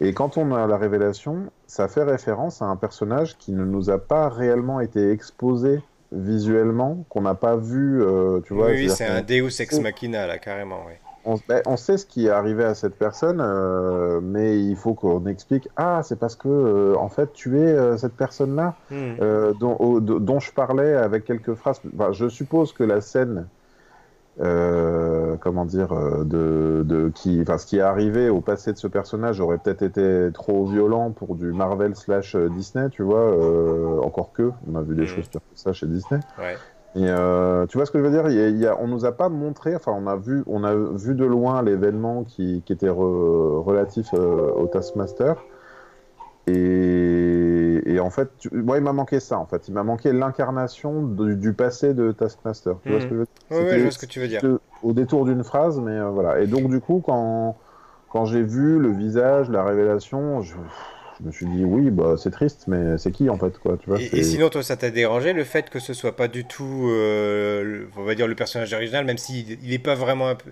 Et 0.00 0.12
quand 0.12 0.36
on 0.36 0.52
a 0.52 0.66
la 0.66 0.78
révélation, 0.78 1.44
ça 1.68 1.86
fait 1.86 2.02
référence 2.02 2.60
à 2.60 2.64
un 2.64 2.74
personnage 2.74 3.38
qui 3.38 3.52
ne 3.52 3.64
nous 3.64 3.88
a 3.88 3.98
pas 3.98 4.28
réellement 4.28 4.80
été 4.80 5.12
exposé 5.12 5.80
visuellement, 6.10 7.04
qu'on 7.08 7.20
n'a 7.20 7.36
pas 7.36 7.54
vu. 7.54 8.02
Euh, 8.02 8.40
tu 8.40 8.52
vois. 8.52 8.70
Oui, 8.70 8.90
c'est 8.90 9.06
un 9.06 9.22
Deus 9.22 9.60
ex 9.60 9.78
machina 9.78 10.26
là, 10.26 10.38
carrément. 10.38 10.80
Oui 10.88 10.94
on, 11.24 11.38
on, 11.66 11.76
sait 11.76 11.98
ce 11.98 12.06
qui 12.06 12.26
est 12.26 12.30
arrivé 12.30 12.64
à 12.64 12.74
cette 12.74 12.94
personne, 12.94 13.40
euh, 13.40 14.20
mais 14.22 14.58
il 14.58 14.76
faut 14.76 14.94
qu'on 14.94 15.26
explique. 15.26 15.68
Ah, 15.76 16.00
c'est 16.02 16.18
parce 16.18 16.36
que 16.36 16.48
euh, 16.48 16.96
en 16.96 17.08
fait, 17.08 17.32
tu 17.32 17.58
es 17.58 17.66
euh, 17.66 17.96
cette 17.96 18.14
personne-là 18.14 18.76
hmm. 18.90 19.58
dont, 19.58 20.00
dont, 20.00 20.40
je 20.40 20.52
parlais 20.52 20.94
avec 20.94 21.24
quelques 21.24 21.54
phrases. 21.54 21.80
je 22.12 22.28
suppose 22.28 22.72
que 22.72 22.84
la 22.84 23.00
scène, 23.00 23.46
comment 24.38 25.66
dire, 25.66 25.94
de, 26.24 26.82
de 26.86 27.10
qui, 27.14 27.40
enfin, 27.42 27.58
ce 27.58 27.66
qui 27.66 27.76
est 27.76 27.82
arrivé 27.82 28.30
au 28.30 28.40
passé 28.40 28.72
de 28.72 28.78
ce 28.78 28.86
personnage 28.86 29.40
aurait 29.40 29.58
peut-être 29.58 29.82
été 29.82 30.30
trop 30.32 30.64
violent 30.64 31.10
pour 31.10 31.34
du 31.34 31.52
Marvel 31.52 31.94
slash 31.94 32.36
Disney, 32.36 32.88
tu 32.88 33.02
vois. 33.02 33.26
encore 34.02 34.32
que, 34.32 34.50
on 34.70 34.76
a 34.76 34.82
vu 34.82 34.94
des 34.94 35.02
hmm. 35.02 35.06
choses 35.06 35.28
pires 35.28 35.40
que 35.40 35.58
ça 35.58 35.72
chez 35.74 35.86
Disney. 35.86 36.20
Ouais. 36.38 36.56
Et 36.96 37.06
euh, 37.06 37.66
tu 37.66 37.78
vois 37.78 37.86
ce 37.86 37.92
que 37.92 37.98
je 37.98 38.04
veux 38.04 38.10
dire? 38.10 38.28
Il 38.28 38.58
y 38.58 38.66
a, 38.66 38.76
On 38.80 38.88
nous 38.88 39.04
a 39.04 39.12
pas 39.12 39.28
montré, 39.28 39.76
enfin 39.76 39.92
on 39.92 40.08
a 40.08 40.16
vu, 40.16 40.42
on 40.46 40.64
a 40.64 40.74
vu 40.74 41.14
de 41.14 41.24
loin 41.24 41.62
l'événement 41.62 42.24
qui, 42.24 42.62
qui, 42.66 42.72
était 42.72 42.88
relatif 42.88 44.08
euh, 44.14 44.50
au 44.52 44.66
Taskmaster. 44.66 45.36
Et, 46.48 47.80
et 47.86 48.00
en 48.00 48.10
fait, 48.10 48.30
moi 48.50 48.78
il 48.78 48.82
m'a 48.82 48.92
manqué 48.92 49.20
ça 49.20 49.38
en 49.38 49.46
fait. 49.46 49.68
Il 49.68 49.74
m'a 49.74 49.84
manqué 49.84 50.12
l'incarnation 50.12 51.02
du, 51.04 51.52
passé 51.52 51.94
de 51.94 52.10
Taskmaster. 52.10 52.74
Tu 52.82 52.90
vois 52.90 53.00
ce 53.00 53.06
que 53.06 53.14
je 53.14 53.20
veux 53.20 53.26
dire? 53.26 53.58
Oui, 53.58 53.78
je 53.78 53.82
vois 53.82 53.90
ce 53.92 53.98
que 53.98 54.06
tu 54.06 54.20
veux 54.20 54.28
dire. 54.28 54.42
Au 54.82 54.92
détour 54.92 55.26
d'une 55.26 55.44
phrase, 55.44 55.80
mais 55.80 55.92
euh, 55.92 56.08
voilà. 56.08 56.40
Et 56.40 56.48
donc 56.48 56.68
du 56.70 56.80
coup, 56.80 57.02
quand, 57.06 57.56
quand 58.08 58.24
j'ai 58.24 58.42
vu 58.42 58.80
le 58.80 58.90
visage, 58.90 59.48
la 59.48 59.62
révélation, 59.62 60.42
je 60.42 60.56
je 61.20 61.26
me 61.26 61.32
suis 61.32 61.46
dit 61.46 61.64
oui, 61.64 61.90
bah 61.90 62.14
c'est 62.16 62.30
triste, 62.30 62.64
mais 62.66 62.96
c'est 62.98 63.10
qui 63.10 63.28
en 63.28 63.36
fait 63.36 63.58
quoi, 63.58 63.76
tu 63.76 63.90
vois. 63.90 64.00
Et, 64.00 64.22
sinon 64.22 64.48
toi 64.48 64.62
ça 64.62 64.76
t'a 64.76 64.90
dérangé 64.90 65.32
le 65.32 65.44
fait 65.44 65.70
que 65.70 65.78
ce 65.78 65.92
soit 65.92 66.16
pas 66.16 66.28
du 66.28 66.44
tout, 66.44 66.88
euh, 66.88 67.86
on 67.96 68.04
va 68.04 68.14
dire 68.14 68.26
le 68.26 68.34
personnage 68.34 68.72
original, 68.72 69.04
même 69.04 69.18
s'il 69.18 69.58
il 69.62 69.72
est 69.72 69.78
pas 69.78 69.94
vraiment 69.94 70.28
un 70.28 70.34
peu, 70.34 70.50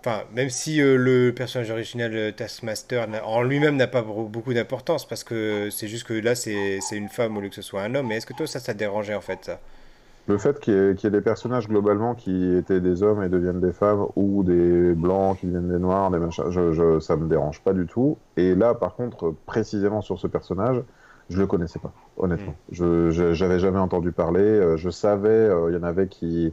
enfin 0.00 0.24
même 0.34 0.50
si 0.50 0.80
euh, 0.80 0.96
le 0.96 1.32
personnage 1.32 1.70
original 1.70 2.34
Taskmaster 2.34 3.06
en 3.24 3.42
lui-même 3.42 3.76
n'a 3.76 3.86
pas 3.86 4.02
beaucoup 4.02 4.54
d'importance 4.54 5.06
parce 5.06 5.24
que 5.24 5.68
c'est 5.70 5.88
juste 5.88 6.04
que 6.04 6.14
là 6.14 6.34
c'est 6.34 6.80
une 6.92 7.08
femme 7.08 7.36
au 7.36 7.40
lieu 7.40 7.48
que 7.48 7.54
ce 7.54 7.62
soit 7.62 7.82
un 7.82 7.94
homme. 7.94 8.08
Mais 8.08 8.16
est-ce 8.16 8.26
que 8.26 8.34
toi 8.34 8.46
ça 8.46 8.60
t'a 8.60 8.74
dérangé 8.74 9.14
en 9.14 9.20
fait 9.20 9.38
ça? 9.44 9.60
Le 10.28 10.38
fait 10.38 10.60
qu'il 10.60 10.74
y, 10.74 11.06
ait 11.06 11.10
des 11.10 11.20
personnages 11.20 11.68
globalement 11.68 12.14
qui 12.14 12.54
étaient 12.54 12.80
des 12.80 13.02
hommes 13.02 13.22
et 13.22 13.28
deviennent 13.28 13.60
des 13.60 13.72
femmes, 13.72 14.06
ou 14.14 14.42
des 14.44 14.94
blancs 14.94 15.38
qui 15.38 15.46
deviennent 15.46 15.68
des 15.68 15.78
noirs, 15.78 16.10
des 16.10 16.18
machins, 16.18 16.44
je, 16.50 16.72
je, 16.72 17.00
ça 17.00 17.16
me 17.16 17.28
dérange 17.28 17.60
pas 17.62 17.72
du 17.72 17.86
tout. 17.86 18.18
Et 18.36 18.54
là, 18.54 18.74
par 18.74 18.94
contre, 18.94 19.34
précisément 19.46 20.00
sur 20.00 20.18
ce 20.18 20.28
personnage, 20.28 20.82
je 21.28 21.38
le 21.38 21.46
connaissais 21.46 21.78
pas, 21.78 21.92
honnêtement. 22.16 22.54
Mm. 22.70 22.74
Je 23.10 23.32
j'avais 23.32 23.58
jamais 23.58 23.78
entendu 23.78 24.12
parler. 24.12 24.40
Euh, 24.42 24.76
je 24.76 24.90
savais, 24.90 25.28
euh, 25.28 25.70
il 25.70 25.74
y 25.74 25.78
en 25.78 25.82
avait 25.82 26.06
qui, 26.06 26.52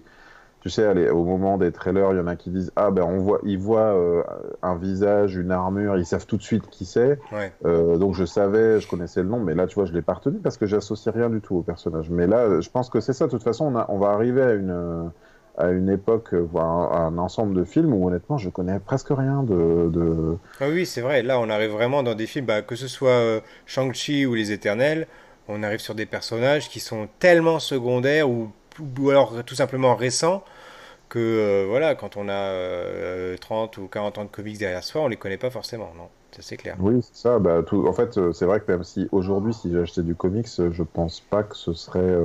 tu 0.62 0.70
sais, 0.70 0.84
allez, 0.84 1.10
au 1.10 1.24
moment 1.24 1.58
des 1.58 1.72
trailers, 1.72 2.12
il 2.12 2.18
y 2.18 2.20
en 2.20 2.28
a 2.28 2.36
qui 2.36 2.50
disent 2.50 2.72
ah 2.76 2.92
ben 2.92 3.04
on 3.04 3.20
voit, 3.20 3.40
ils 3.44 3.58
voient 3.58 3.96
euh, 3.96 4.24
un 4.62 4.76
visage, 4.76 5.36
une 5.36 5.52
armure, 5.52 5.98
ils 5.98 6.06
savent 6.06 6.26
tout 6.26 6.38
de 6.38 6.44
suite 6.44 6.68
qui 6.70 6.86
c'est. 6.86 7.18
Euh, 7.66 7.98
donc 7.98 8.16
je 8.16 8.26
savais, 8.26 8.80
je 8.80 8.88
connaissais 8.88 9.24
le 9.24 9.30
nom, 9.30 9.40
mais 9.40 9.56
là 9.56 9.68
tu 9.68 9.76
vois, 9.76 9.86
je 9.86 9.94
l'ai 9.94 10.02
pas 10.02 10.14
retenu 10.14 10.40
parce 10.40 10.58
que 10.58 10.66
j'associe 10.66 11.14
rien 11.16 11.30
du 11.30 11.40
tout 11.42 11.56
au 11.56 11.62
personnage. 11.62 12.10
Mais 12.10 12.28
là, 12.28 12.60
je 12.60 12.70
pense 12.70 12.90
que 12.90 13.00
c'est 13.00 13.14
ça. 13.14 13.26
De 13.26 13.32
toute 13.32 13.44
façon, 13.44 13.74
on, 13.74 13.96
on 13.96 13.98
va 14.00 14.10
arriver 14.10 14.42
à 14.42 14.54
une 14.54 15.12
à 15.60 15.72
une 15.72 15.90
époque, 15.90 16.34
voire 16.34 16.94
à 16.94 17.02
un 17.02 17.18
ensemble 17.18 17.54
de 17.54 17.66
films 17.66 17.94
où 17.94 18.08
honnêtement, 18.08 18.38
je 18.38 18.50
connais 18.50 18.80
presque 18.80 19.10
rien 19.10 19.44
de. 19.44 19.90
de... 19.90 20.38
Ah 20.62 20.70
oui, 20.70 20.86
c'est 20.86 21.02
vrai. 21.02 21.22
Là, 21.22 21.40
on 21.40 21.50
arrive 21.50 21.72
vraiment 21.72 22.02
dans 22.02 22.16
des 22.16 22.28
films, 22.28 22.46
bah, 22.46 22.62
que 22.62 22.76
ce 22.76 22.88
soit 22.88 23.10
euh, 23.10 23.42
Shang-Chi 23.66 24.26
ou 24.26 24.36
Les 24.36 24.54
Éternels, 24.54 25.06
on 25.50 25.62
arrive 25.62 25.80
sur 25.80 25.96
des 25.96 26.06
personnages 26.06 26.70
qui 26.70 26.80
sont 26.80 27.10
tellement 27.20 27.60
secondaires 27.60 28.30
ou 28.30 28.50
ou 28.80 29.10
alors 29.10 29.34
tout 29.46 29.56
simplement 29.56 29.96
récent 29.96 30.44
que 31.10 31.20
euh, 31.20 31.66
voilà, 31.68 31.96
quand 31.96 32.16
on 32.16 32.30
a 32.30 33.36
30 33.38 33.78
euh, 33.78 33.82
ou 33.82 33.88
40 33.88 34.18
ans 34.20 34.24
de 34.24 34.30
comics 34.30 34.58
derrière 34.58 34.84
soi, 34.84 35.02
on 35.02 35.08
les 35.08 35.18
connaît 35.18 35.38
pas 35.38 35.50
forcément, 35.50 35.92
non? 35.98 36.08
Ça 36.32 36.44
c'est 36.44 36.58
clair. 36.58 36.78
Oui, 36.80 37.02
c'est 37.02 37.24
ça. 37.24 37.40
Bah, 37.40 37.64
tout... 37.66 37.88
En 37.88 37.94
fait, 37.94 38.18
euh, 38.18 38.32
c'est 38.32 38.46
vrai 38.46 38.60
que 38.60 38.72
même 38.72 38.84
si 38.84 39.10
aujourd'hui, 39.12 39.54
si 39.54 39.72
j'achetais 39.72 40.04
du 40.04 40.14
comics, 40.14 40.48
je 40.48 40.84
pense 40.84 41.20
pas 41.20 41.42
que 41.44 41.56
ce 41.56 41.74
serait, 41.74 42.16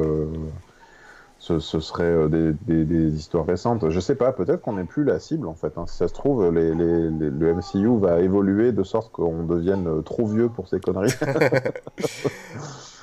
ce, 1.45 1.81
serait 1.81 2.29
des, 2.29 2.85
des, 2.85 3.15
histoires 3.15 3.47
récentes. 3.47 3.91
Je 3.91 4.01
sais 4.01 4.15
pas, 4.15 4.33
peut-être 4.33 4.63
qu'on 4.63 4.75
n'est 4.75 4.85
plus 4.85 5.05
la 5.05 5.19
cible 5.21 5.47
en 5.47 5.55
fait. 5.55 5.77
Hein. 5.77 5.85
Si 5.87 5.97
ça 5.97 6.09
se 6.09 6.15
trouve, 6.15 6.51
les, 6.51 6.75
les, 6.75 7.11
le 7.11 7.55
MCU 7.55 8.01
va 8.01 8.21
évoluer 8.21 8.73
de 8.73 8.83
sorte 8.83 9.13
qu'on 9.13 9.45
devienne 9.45 10.03
trop 10.03 10.27
vieux 10.27 10.49
pour 10.49 10.69
ces 10.69 10.81
conneries. 10.81 11.13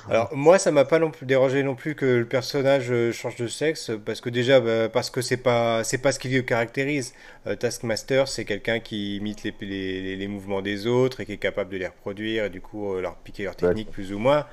Alors 0.08 0.30
moi 0.34 0.58
ça 0.58 0.72
m'a 0.72 0.84
pas 0.84 0.98
non 0.98 1.10
plus 1.10 1.26
dérangé 1.26 1.62
non 1.62 1.74
plus 1.74 1.94
que 1.94 2.04
le 2.04 2.26
personnage 2.26 2.90
euh, 2.90 3.12
change 3.12 3.36
de 3.36 3.46
sexe 3.46 3.92
parce 4.04 4.20
que 4.20 4.30
déjà 4.30 4.60
bah, 4.60 4.88
parce 4.88 5.10
que 5.10 5.20
c'est 5.20 5.36
pas 5.36 5.84
c'est 5.84 5.98
pas 5.98 6.10
ce 6.10 6.18
qui 6.18 6.28
le 6.28 6.42
caractérise. 6.42 7.14
Euh, 7.46 7.54
Taskmaster 7.54 8.26
c'est 8.26 8.44
quelqu'un 8.44 8.80
qui 8.80 9.16
imite 9.16 9.44
les, 9.44 9.54
les, 9.60 10.16
les, 10.16 10.28
mouvements 10.28 10.60
des 10.60 10.86
autres 10.86 11.20
et 11.20 11.26
qui 11.26 11.32
est 11.32 11.38
capable 11.38 11.70
de 11.70 11.76
les 11.76 11.86
reproduire 11.86 12.46
et 12.46 12.50
du 12.50 12.60
coup 12.60 12.92
euh, 12.92 13.00
leur 13.00 13.16
piquer 13.16 13.44
leur 13.44 13.54
technique 13.54 13.90
plus 13.90 14.12
ou 14.12 14.18
moins. 14.18 14.46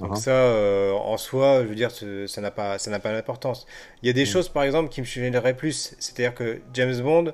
Donc 0.00 0.12
uh-huh. 0.12 0.20
ça 0.20 0.94
en 0.94 1.16
soi 1.16 1.62
je 1.62 1.68
veux 1.68 1.74
dire 1.74 1.90
ça 2.26 2.40
n'a 2.40 2.50
pas 2.50 2.78
ça 2.78 2.90
n'a 2.90 2.98
pas 2.98 3.12
d'importance. 3.12 3.66
Il 4.02 4.06
y 4.06 4.10
a 4.10 4.12
des 4.12 4.24
mm. 4.24 4.26
choses 4.26 4.48
par 4.48 4.64
exemple 4.64 4.88
qui 4.90 5.00
me 5.00 5.06
gêneraient 5.06 5.56
plus, 5.56 5.94
c'est-à-dire 5.98 6.34
que 6.34 6.60
James 6.72 7.00
Bond 7.00 7.32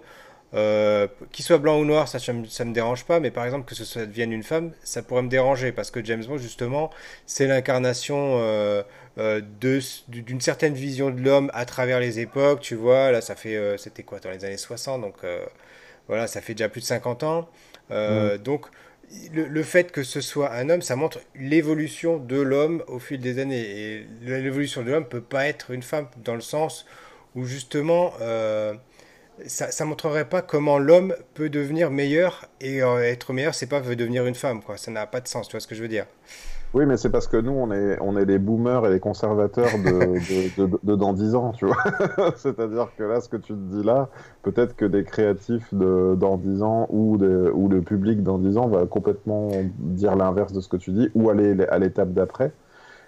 Euh, 0.52 1.06
qu'il 1.30 1.44
soit 1.44 1.58
blanc 1.58 1.78
ou 1.78 1.84
noir, 1.84 2.08
ça, 2.08 2.18
ça, 2.18 2.32
me, 2.32 2.42
me 2.42 2.72
dérange 2.72 3.04
pas, 3.04 3.20
mais 3.20 3.30
par 3.30 3.44
exemple 3.44 3.68
que 3.68 3.76
ce 3.76 3.84
soit 3.84 4.04
devienne 4.06 4.32
une 4.32 4.42
femme, 4.42 4.72
ça 4.82 5.00
pourrait 5.02 5.22
me 5.22 5.28
déranger 5.28 5.70
parce 5.70 5.92
que 5.92 6.04
James 6.04 6.24
Bond, 6.24 6.38
justement, 6.38 6.90
c'est 7.24 7.46
l'incarnation 7.46 8.38
euh, 8.40 8.82
euh, 9.18 9.40
d'une 10.08 10.40
certaine 10.40 10.74
vision 10.74 11.10
de 11.10 11.20
l'homme 11.20 11.50
à 11.54 11.64
travers 11.66 12.00
les 12.00 12.18
époques. 12.18 12.60
Tu 12.60 12.74
vois, 12.74 13.12
là, 13.12 13.20
ça 13.20 13.36
fait, 13.36 13.56
euh, 13.56 13.76
c'était 13.76 14.02
quoi, 14.02 14.18
dans 14.18 14.30
les 14.30 14.44
années 14.44 14.56
60, 14.56 15.00
donc 15.02 15.16
euh, 15.24 15.44
voilà, 16.08 16.26
ça 16.26 16.40
fait 16.40 16.54
déjà 16.54 16.68
plus 16.68 16.80
de 16.80 16.86
50 16.86 17.22
ans. 17.22 17.48
Euh, 17.92 18.38
Donc, 18.38 18.66
le, 19.32 19.62
fait 19.62 19.92
que 19.92 20.02
ce 20.02 20.20
soit 20.20 20.52
un 20.52 20.68
homme, 20.70 20.82
ça 20.82 20.96
montre 20.96 21.20
l'évolution 21.34 22.18
de 22.18 22.40
l'homme 22.40 22.82
au 22.86 22.98
fil 22.98 23.20
des 23.20 23.38
années. 23.38 23.60
Et 23.60 24.06
l'évolution 24.22 24.82
de 24.82 24.90
l'homme 24.90 25.06
peut 25.06 25.20
pas 25.20 25.46
être 25.46 25.70
une 25.72 25.82
femme 25.82 26.08
dans 26.24 26.34
le 26.34 26.40
sens 26.40 26.86
où 27.34 27.44
justement. 27.44 28.12
Euh, 28.20 28.74
ça, 29.46 29.70
ça 29.70 29.86
montrerait 29.86 30.28
pas 30.28 30.42
comment 30.42 30.78
l'homme 30.78 31.14
peut 31.32 31.48
devenir 31.48 31.90
meilleur 31.90 32.46
et 32.60 32.78
être 32.78 33.32
meilleur, 33.32 33.54
c'est 33.54 33.66
pas 33.66 33.80
devenir 33.80 34.26
une 34.26 34.34
femme, 34.34 34.62
quoi. 34.62 34.76
Ça 34.76 34.90
n'a 34.90 35.06
pas 35.06 35.22
de 35.22 35.28
sens, 35.28 35.48
tu 35.48 35.52
vois 35.52 35.60
ce 35.60 35.66
que 35.66 35.74
je 35.74 35.80
veux 35.80 35.88
dire? 35.88 36.04
Oui, 36.72 36.86
mais 36.86 36.96
c'est 36.96 37.10
parce 37.10 37.26
que 37.26 37.36
nous, 37.36 37.50
on 37.50 37.72
est, 37.72 37.98
on 38.00 38.16
est 38.16 38.24
les 38.24 38.38
boomers 38.38 38.86
et 38.86 38.90
les 38.92 39.00
conservateurs 39.00 39.78
de, 39.78 40.20
de, 40.20 40.48
de- 40.56 40.78
de 40.84 40.94
dans 40.94 41.12
10 41.12 41.34
ans, 41.34 41.50
tu 41.52 41.66
vois. 41.66 41.76
C'est-à-dire 42.36 42.92
que 42.96 43.02
là, 43.02 43.20
ce 43.20 43.28
que 43.28 43.36
tu 43.36 43.54
te 43.54 43.58
dis 43.76 43.82
là, 43.82 44.08
peut-être 44.42 44.76
que 44.76 44.84
des 44.84 45.02
créatifs 45.02 45.74
de, 45.74 46.14
dans 46.16 46.36
10 46.38 46.62
ans 46.62 46.86
ou, 46.90 47.16
le 47.18 47.80
public 47.82 48.22
dans 48.22 48.38
10 48.38 48.56
ans 48.56 48.68
va 48.68 48.86
complètement 48.86 49.64
dire 49.78 50.14
l'inverse 50.14 50.52
de 50.52 50.60
ce 50.60 50.68
que 50.68 50.76
tu 50.76 50.92
dis 50.92 51.08
ou 51.14 51.28
aller 51.30 51.56
à 51.70 51.78
l'étape 51.80 52.12
d'après. 52.12 52.52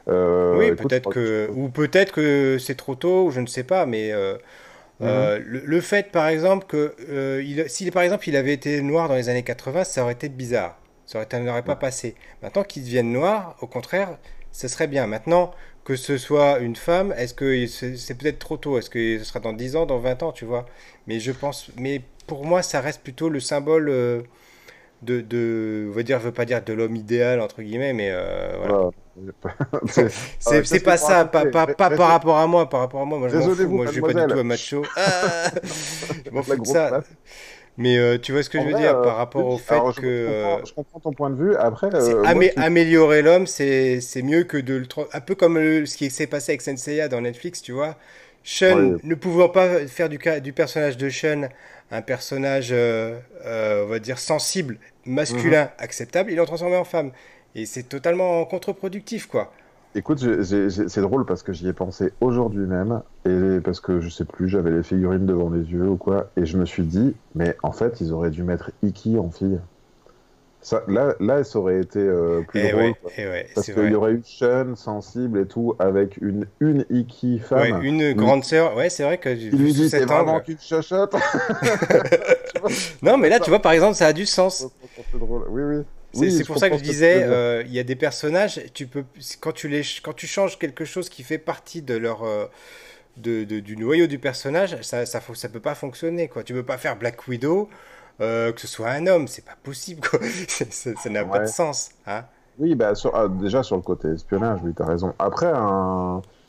Euh, 0.08 0.58
Oui, 0.58 0.72
peut-être 0.72 1.08
que 1.08 1.48
ou 1.54 1.70
peut-être 1.70 2.12
que 2.12 2.58
c'est 2.58 2.74
trop 2.74 2.94
tôt, 2.94 3.30
je 3.30 3.40
ne 3.40 3.46
sais 3.46 3.64
pas, 3.64 3.86
mais 3.86 4.12
euh, 4.12 4.36
Mhm. 5.00 5.08
euh, 5.08 5.40
le, 5.44 5.60
le 5.66 5.82
fait, 5.82 6.12
par 6.12 6.28
exemple, 6.28 6.66
que 6.66 6.94
il, 7.42 7.70
si 7.70 7.90
par 7.92 8.02
exemple 8.04 8.28
il 8.28 8.36
avait 8.36 8.54
été 8.54 8.82
noir 8.82 9.08
dans 9.08 9.16
les 9.16 9.28
années 9.30 9.44
80, 9.44 9.84
ça 9.84 10.04
aurait 10.04 10.14
été 10.14 10.28
bizarre, 10.30 10.78
ça 11.12 11.18
aurait, 11.20 11.28
ça 11.30 11.40
n'aurait 11.40 11.64
pas 11.64 11.76
passé. 11.76 12.14
Maintenant 12.42 12.64
qu'il 12.64 12.84
devienne 12.84 13.12
noir, 13.12 13.56
au 13.60 13.66
contraire, 13.66 14.18
ce 14.52 14.68
serait 14.68 14.88
bien. 14.88 15.06
Maintenant 15.06 15.52
que 15.84 15.96
ce 15.96 16.16
soit 16.18 16.58
une 16.60 16.76
femme, 16.76 17.12
est-ce 17.16 17.34
que 17.34 17.66
c'est 17.66 18.14
peut-être 18.16 18.38
trop 18.38 18.56
tôt? 18.56 18.78
Est-ce 18.78 18.90
que 18.90 19.18
ce 19.18 19.24
sera 19.24 19.40
dans 19.40 19.52
10 19.52 19.76
ans, 19.76 19.86
dans 19.86 19.98
20 19.98 20.22
ans, 20.22 20.32
tu 20.32 20.44
vois? 20.44 20.66
Mais 21.06 21.20
je 21.20 21.32
pense, 21.32 21.70
mais 21.76 22.02
pour 22.26 22.44
moi, 22.46 22.62
ça 22.62 22.80
reste 22.80 23.02
plutôt 23.02 23.28
le 23.28 23.40
symbole 23.40 23.88
euh, 23.88 24.22
de, 25.02 25.20
de, 25.20 25.86
on 25.90 25.92
va 25.94 26.02
dire, 26.02 26.20
je 26.20 26.24
veux 26.26 26.32
pas 26.32 26.44
dire 26.46 26.62
de 26.64 26.72
l'homme 26.72 26.96
idéal 26.96 27.40
entre 27.40 27.62
guillemets, 27.62 27.92
mais 27.92 28.10
euh, 28.12 28.54
voilà. 28.58 28.78
C'est- 29.86 30.10
Ah, 30.44 30.62
pas 30.62 30.78
vous 30.78 30.96
ça, 30.96 31.24
pas, 31.76 31.90
par 31.90 32.08
rapport 32.10 32.38
à 32.38 32.46
moi, 32.46 32.68
par 32.68 32.80
rapport 32.80 33.00
à 33.02 33.04
moi, 33.04 33.18
moi 33.18 33.28
je 33.28 33.36
m'en 33.36 33.48
fous, 33.48 33.72
moi 33.72 33.86
je 33.86 33.94
vais 33.94 34.02
pas 34.02 34.14
du 34.14 34.26
tout 34.26 34.38
à 34.38 34.42
macho. 34.44 34.90
Ah 34.96 35.50
je 36.26 36.30
m'en 36.30 36.42
fous 36.42 36.60
de 36.60 36.66
ça. 36.66 36.98
Mais 37.76 37.96
euh, 37.98 38.18
tu 38.18 38.32
vois 38.32 38.42
ce 38.42 38.50
que 38.50 38.60
En 38.60 38.62
je 38.62 38.66
veux 38.66 38.74
vrai, 38.74 38.82
dire 38.82 39.00
euh, 39.00 39.00
par 39.00 39.16
rapport 39.16 39.46
au 39.46 39.58
fait 39.58 39.76
alors 39.76 39.92
je, 39.92 40.00
que 40.00 40.06
je 40.06 40.06
euh, 40.06 40.22
comprends, 40.22 40.64
je 40.64 40.72
comprends 40.72 41.00
ton 41.00 41.12
point 41.12 41.28
de 41.30 41.36
vue. 41.36 41.54
Après, 41.56 41.94
euh, 41.94 42.24
amé- 42.24 42.52
améliorer 42.56 43.22
l'homme, 43.22 43.46
c'est 43.46 44.00
mieux 44.22 44.44
que 44.44 44.56
de 44.56 44.74
le 44.74 44.86
un 45.12 45.20
peu 45.20 45.34
comme 45.34 45.58
le- 45.58 45.86
ce 45.86 45.96
qui 45.96 46.10
s'est 46.10 46.26
passé 46.26 46.52
avec 46.52 46.62
Senseiya 46.62 47.08
dans 47.08 47.20
Netflix, 47.20 47.62
tu 47.62 47.72
vois. 47.72 47.96
Sean, 48.44 48.92
ne 49.02 49.14
pouvant 49.14 49.48
pas 49.48 49.86
faire 49.86 50.08
du, 50.08 50.18
personnage 50.52 50.96
de 50.96 51.08
Sean 51.10 51.48
un 51.90 52.02
personnage, 52.02 52.72
on 52.72 53.86
va 53.86 53.98
dire, 53.98 54.18
sensible, 54.18 54.78
Mhm. 55.28 55.54
masculin, 55.54 55.70
acceptable, 55.78 56.32
ils 56.32 56.36
l'ont 56.36 56.44
transformé 56.46 56.76
en 56.76 56.84
femme. 56.84 57.12
Et 57.54 57.66
c'est 57.66 57.82
totalement 57.84 58.44
contre-productif, 58.46 59.26
quoi. 59.26 59.52
Écoute, 59.94 60.20
c'est 60.42 61.00
drôle 61.02 61.26
parce 61.26 61.42
que 61.42 61.52
j'y 61.52 61.68
ai 61.68 61.74
pensé 61.74 62.12
aujourd'hui 62.22 62.66
même, 62.66 63.02
et 63.26 63.60
parce 63.62 63.80
que 63.80 64.00
je 64.00 64.08
sais 64.08 64.24
plus, 64.24 64.48
j'avais 64.48 64.70
les 64.70 64.82
figurines 64.82 65.26
devant 65.26 65.50
les 65.50 65.70
yeux 65.70 65.86
ou 65.86 65.96
quoi, 65.96 66.30
et 66.36 66.46
je 66.46 66.56
me 66.56 66.64
suis 66.64 66.84
dit, 66.84 67.14
mais 67.34 67.54
en 67.62 67.72
fait, 67.72 68.00
ils 68.00 68.12
auraient 68.12 68.30
dû 68.30 68.42
mettre 68.42 68.70
Iki 68.82 69.18
en 69.18 69.30
fille. 69.30 69.58
Ça, 70.62 70.82
là, 70.86 71.14
là, 71.20 71.44
ça 71.44 71.58
aurait 71.58 71.80
été 71.80 71.98
euh, 71.98 72.40
plus 72.40 72.60
Et 72.60 72.70
drôle, 72.70 72.82
ouais, 72.84 72.94
quoi. 73.02 73.10
et 73.18 73.26
ouais, 73.26 73.46
Parce 73.54 73.66
qu'il 73.66 73.90
y 73.90 73.94
aurait 73.94 74.12
eu 74.12 74.22
Sean, 74.24 74.76
sensible 74.76 75.40
et 75.40 75.46
tout, 75.46 75.74
avec 75.78 76.16
une, 76.18 76.46
une 76.60 76.86
Iki 76.88 77.34
Ouais, 77.50 77.70
femme, 77.70 77.82
une 77.82 78.14
grande 78.14 78.44
sœur, 78.44 78.74
ouais, 78.76 78.88
c'est 78.88 79.02
vrai 79.02 79.18
que 79.18 79.28
vu 79.28 79.50
lui 79.50 79.72
dit, 79.74 79.90
t'es 79.90 80.04
vraiment 80.04 80.40
qu'une 80.40 80.58
chochotte. 80.58 81.14
Non, 83.02 83.18
mais 83.18 83.28
là, 83.28 83.40
tu 83.40 83.50
vois, 83.50 83.60
par 83.60 83.72
exemple, 83.72 83.94
ça 83.94 84.06
a 84.06 84.12
du 84.12 84.24
sens. 84.24 84.66
c'est 85.10 85.18
drôle. 85.18 85.44
Oui, 85.50 85.62
oui. 85.62 85.82
C'est 86.12 86.20
Oui, 86.20 86.44
pour 86.44 86.58
ça 86.58 86.68
que 86.68 86.74
je 86.76 86.80
tu 86.80 86.84
disais, 86.84 87.24
euh, 87.24 87.62
il 87.66 87.72
y 87.72 87.78
a 87.78 87.84
des 87.84 87.96
personnages, 87.96 88.60
tu 88.74 88.86
peux, 88.86 89.04
quand 89.40 89.52
tu 89.52 89.68
les, 89.68 89.82
quand 90.02 90.12
tu 90.12 90.26
changes 90.26 90.58
quelque 90.58 90.84
chose 90.84 91.08
qui 91.08 91.22
fait 91.22 91.38
partie 91.38 91.80
de 91.82 91.94
leur, 91.96 92.24
euh, 92.24 92.46
de, 93.16 93.44
de- 93.44 93.60
du 93.60 93.76
noyau 93.76 94.06
du 94.06 94.18
personnage, 94.18 94.80
ça, 94.82 95.06
ça, 95.06 95.20
peut 95.48 95.60
pas 95.60 95.74
fonctionner, 95.74 96.28
quoi. 96.28 96.42
Tu 96.44 96.52
peux 96.52 96.64
pas 96.64 96.78
faire 96.78 96.96
Black 96.96 97.26
Widow, 97.28 97.68
euh, 98.20 98.52
que 98.52 98.60
ce 98.60 98.66
soit 98.68 98.90
un 98.90 99.06
homme, 99.06 99.26
c'est 99.28 99.44
pas 99.44 99.56
possible, 99.62 100.06
quoi. 100.06 100.20
Ça 100.48 101.10
n'a 101.10 101.24
pas 101.24 101.40
de 101.40 101.48
sens, 101.48 101.90
hein. 102.06 102.24
Oui, 102.58 102.74
bah, 102.74 102.94
sur- 102.94 103.14
ah, 103.14 103.28
déjà 103.28 103.62
sur 103.62 103.76
le 103.76 103.82
côté 103.82 104.08
espionnage, 104.08 104.60
oui, 104.62 104.72
t'as 104.74 104.84
raison. 104.86 105.14
Après, 105.18 105.50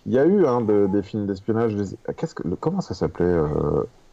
il 0.06 0.12
y 0.14 0.20
a 0.20 0.26
eu 0.26 0.46
hein, 0.46 0.62
de- 0.62 0.88
des 0.92 1.02
films 1.04 1.26
d'espionnage. 1.28 1.76
des- 1.76 1.98
Qu'est-ce 2.18 2.36
que, 2.36 2.48
le- 2.48 2.56
comment 2.58 2.82
ça 2.82 2.94
s'appelait 2.94 3.38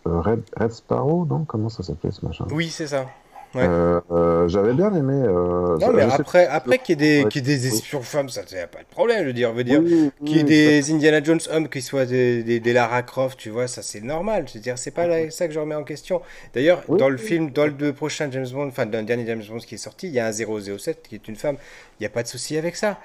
Red, 0.04 0.42
Red 0.56 0.72
Sparrow, 0.72 1.26
non? 1.26 1.44
Comment 1.44 1.68
ça 1.68 1.82
s'appelait 1.82 2.12
ce 2.12 2.24
machin? 2.24 2.46
Oui, 2.50 2.70
c'est 2.70 2.88
ça. 2.88 3.06
Ouais. 3.52 3.62
Euh, 3.66 4.00
euh, 4.12 4.48
j'avais 4.48 4.72
bien 4.74 4.94
aimé. 4.94 5.12
euh, 5.26 5.76
Non, 5.78 5.92
mais 5.92 6.02
après, 6.02 6.46
après 6.46 6.78
qu'il 6.78 7.00
y 7.00 7.04
ait 7.04 7.22
des, 7.22 7.24
Ouais, 7.24 7.30
y 7.34 7.38
ait 7.38 7.40
des 7.42 7.66
espions 7.66 8.00
femmes, 8.00 8.28
ça, 8.28 8.42
y 8.52 8.56
a 8.58 8.68
pas 8.68 8.78
de 8.78 8.84
problème, 8.84 9.22
je 9.22 9.26
veux 9.26 9.32
dire, 9.32 9.52
dire. 9.64 9.80
oui, 9.82 10.10
Qu'il 10.24 10.36
y 10.36 10.40
ait 10.40 10.44
des 10.44 10.92
Indiana 10.92 11.20
Jones 11.22 11.40
hommes 11.50 11.68
qui 11.68 11.82
soient 11.82 12.06
des, 12.06 12.44
des, 12.44 12.60
des 12.60 12.72
Lara 12.72 13.02
Croft, 13.02 13.36
tu 13.38 13.50
vois, 13.50 13.66
ça 13.66 13.82
c'est 13.82 14.02
normal. 14.02 14.44
Je 14.46 14.54
veux 14.54 14.60
dire, 14.60 14.78
c'est 14.78 14.92
pas 14.92 15.08
là- 15.08 15.30
ça 15.32 15.48
que 15.48 15.52
je 15.52 15.58
remets 15.58 15.74
en 15.74 15.82
question. 15.82 16.22
D'ailleurs, 16.54 16.84
Oui, 16.86 16.98
dans 16.98 17.08
le 17.08 17.16
film, 17.16 17.50
dans 17.50 17.66
le 17.66 17.92
prochain 17.92 18.28
James 18.30 18.46
Bond, 18.52 18.68
enfin, 18.68 18.86
dans 18.86 18.98
le 19.00 19.04
dernier 19.04 19.26
James 19.26 19.42
Bond 19.48 19.58
qui 19.58 19.74
est 19.74 19.78
sorti, 19.78 20.06
il 20.06 20.12
y 20.12 20.20
a 20.20 20.26
un 20.26 20.32
007 20.32 21.02
qui 21.08 21.16
est 21.16 21.26
une 21.26 21.36
femme. 21.36 21.56
Il 21.98 22.04
n'y 22.04 22.06
a 22.06 22.10
pas 22.10 22.22
de 22.22 22.28
souci 22.28 22.56
avec 22.56 22.76
ça. 22.76 22.98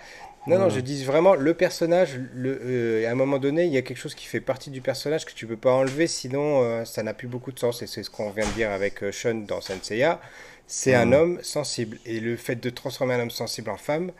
Non, 0.47 0.59
non, 0.59 0.69
je 0.69 0.79
dis 0.79 1.03
vraiment, 1.03 1.33
le 1.35 1.53
personnage, 1.55 2.19
le, 2.35 2.59
euh, 2.63 3.07
à 3.07 3.11
un 3.11 3.15
moment 3.15 3.39
donné, 3.39 3.65
il 3.65 3.73
y 3.73 3.77
a 3.77 3.81
quelque 3.81 3.97
chose 3.97 4.13
qui 4.13 4.25
fait 4.27 4.41
partie 4.41 4.69
du 4.69 4.81
personnage 4.81 5.25
que 5.25 5.33
tu 5.33 5.47
peux 5.47 5.57
pas 5.57 5.71
enlever, 5.73 6.05
sinon 6.07 6.61
euh, 6.63 6.85
ça 6.85 7.01
n'a 7.03 7.13
plus 7.15 7.27
beaucoup 7.27 7.51
de 7.51 7.57
sens. 7.59 7.81
Et 7.81 7.87
c'est 7.87 8.03
ce 8.03 8.11
qu'on 8.11 8.29
vient 8.29 8.45
de 8.45 8.51
dire 8.51 8.71
avec 8.71 9.03
euh, 9.03 9.11
Sean 9.11 9.35
dans 9.47 9.61
Senseiya. 9.61 10.21
C'est 10.67 10.93
un 10.95 11.11
Ouais. 11.11 11.17
homme 11.17 11.39
sensible. 11.43 11.97
Et 12.05 12.19
le 12.19 12.35
fait 12.37 12.55
de 12.57 12.69
transformer 12.69 13.15
un 13.15 13.21
homme 13.21 13.31
sensible 13.31 13.69
en 13.71 13.77
femme, 13.77 14.11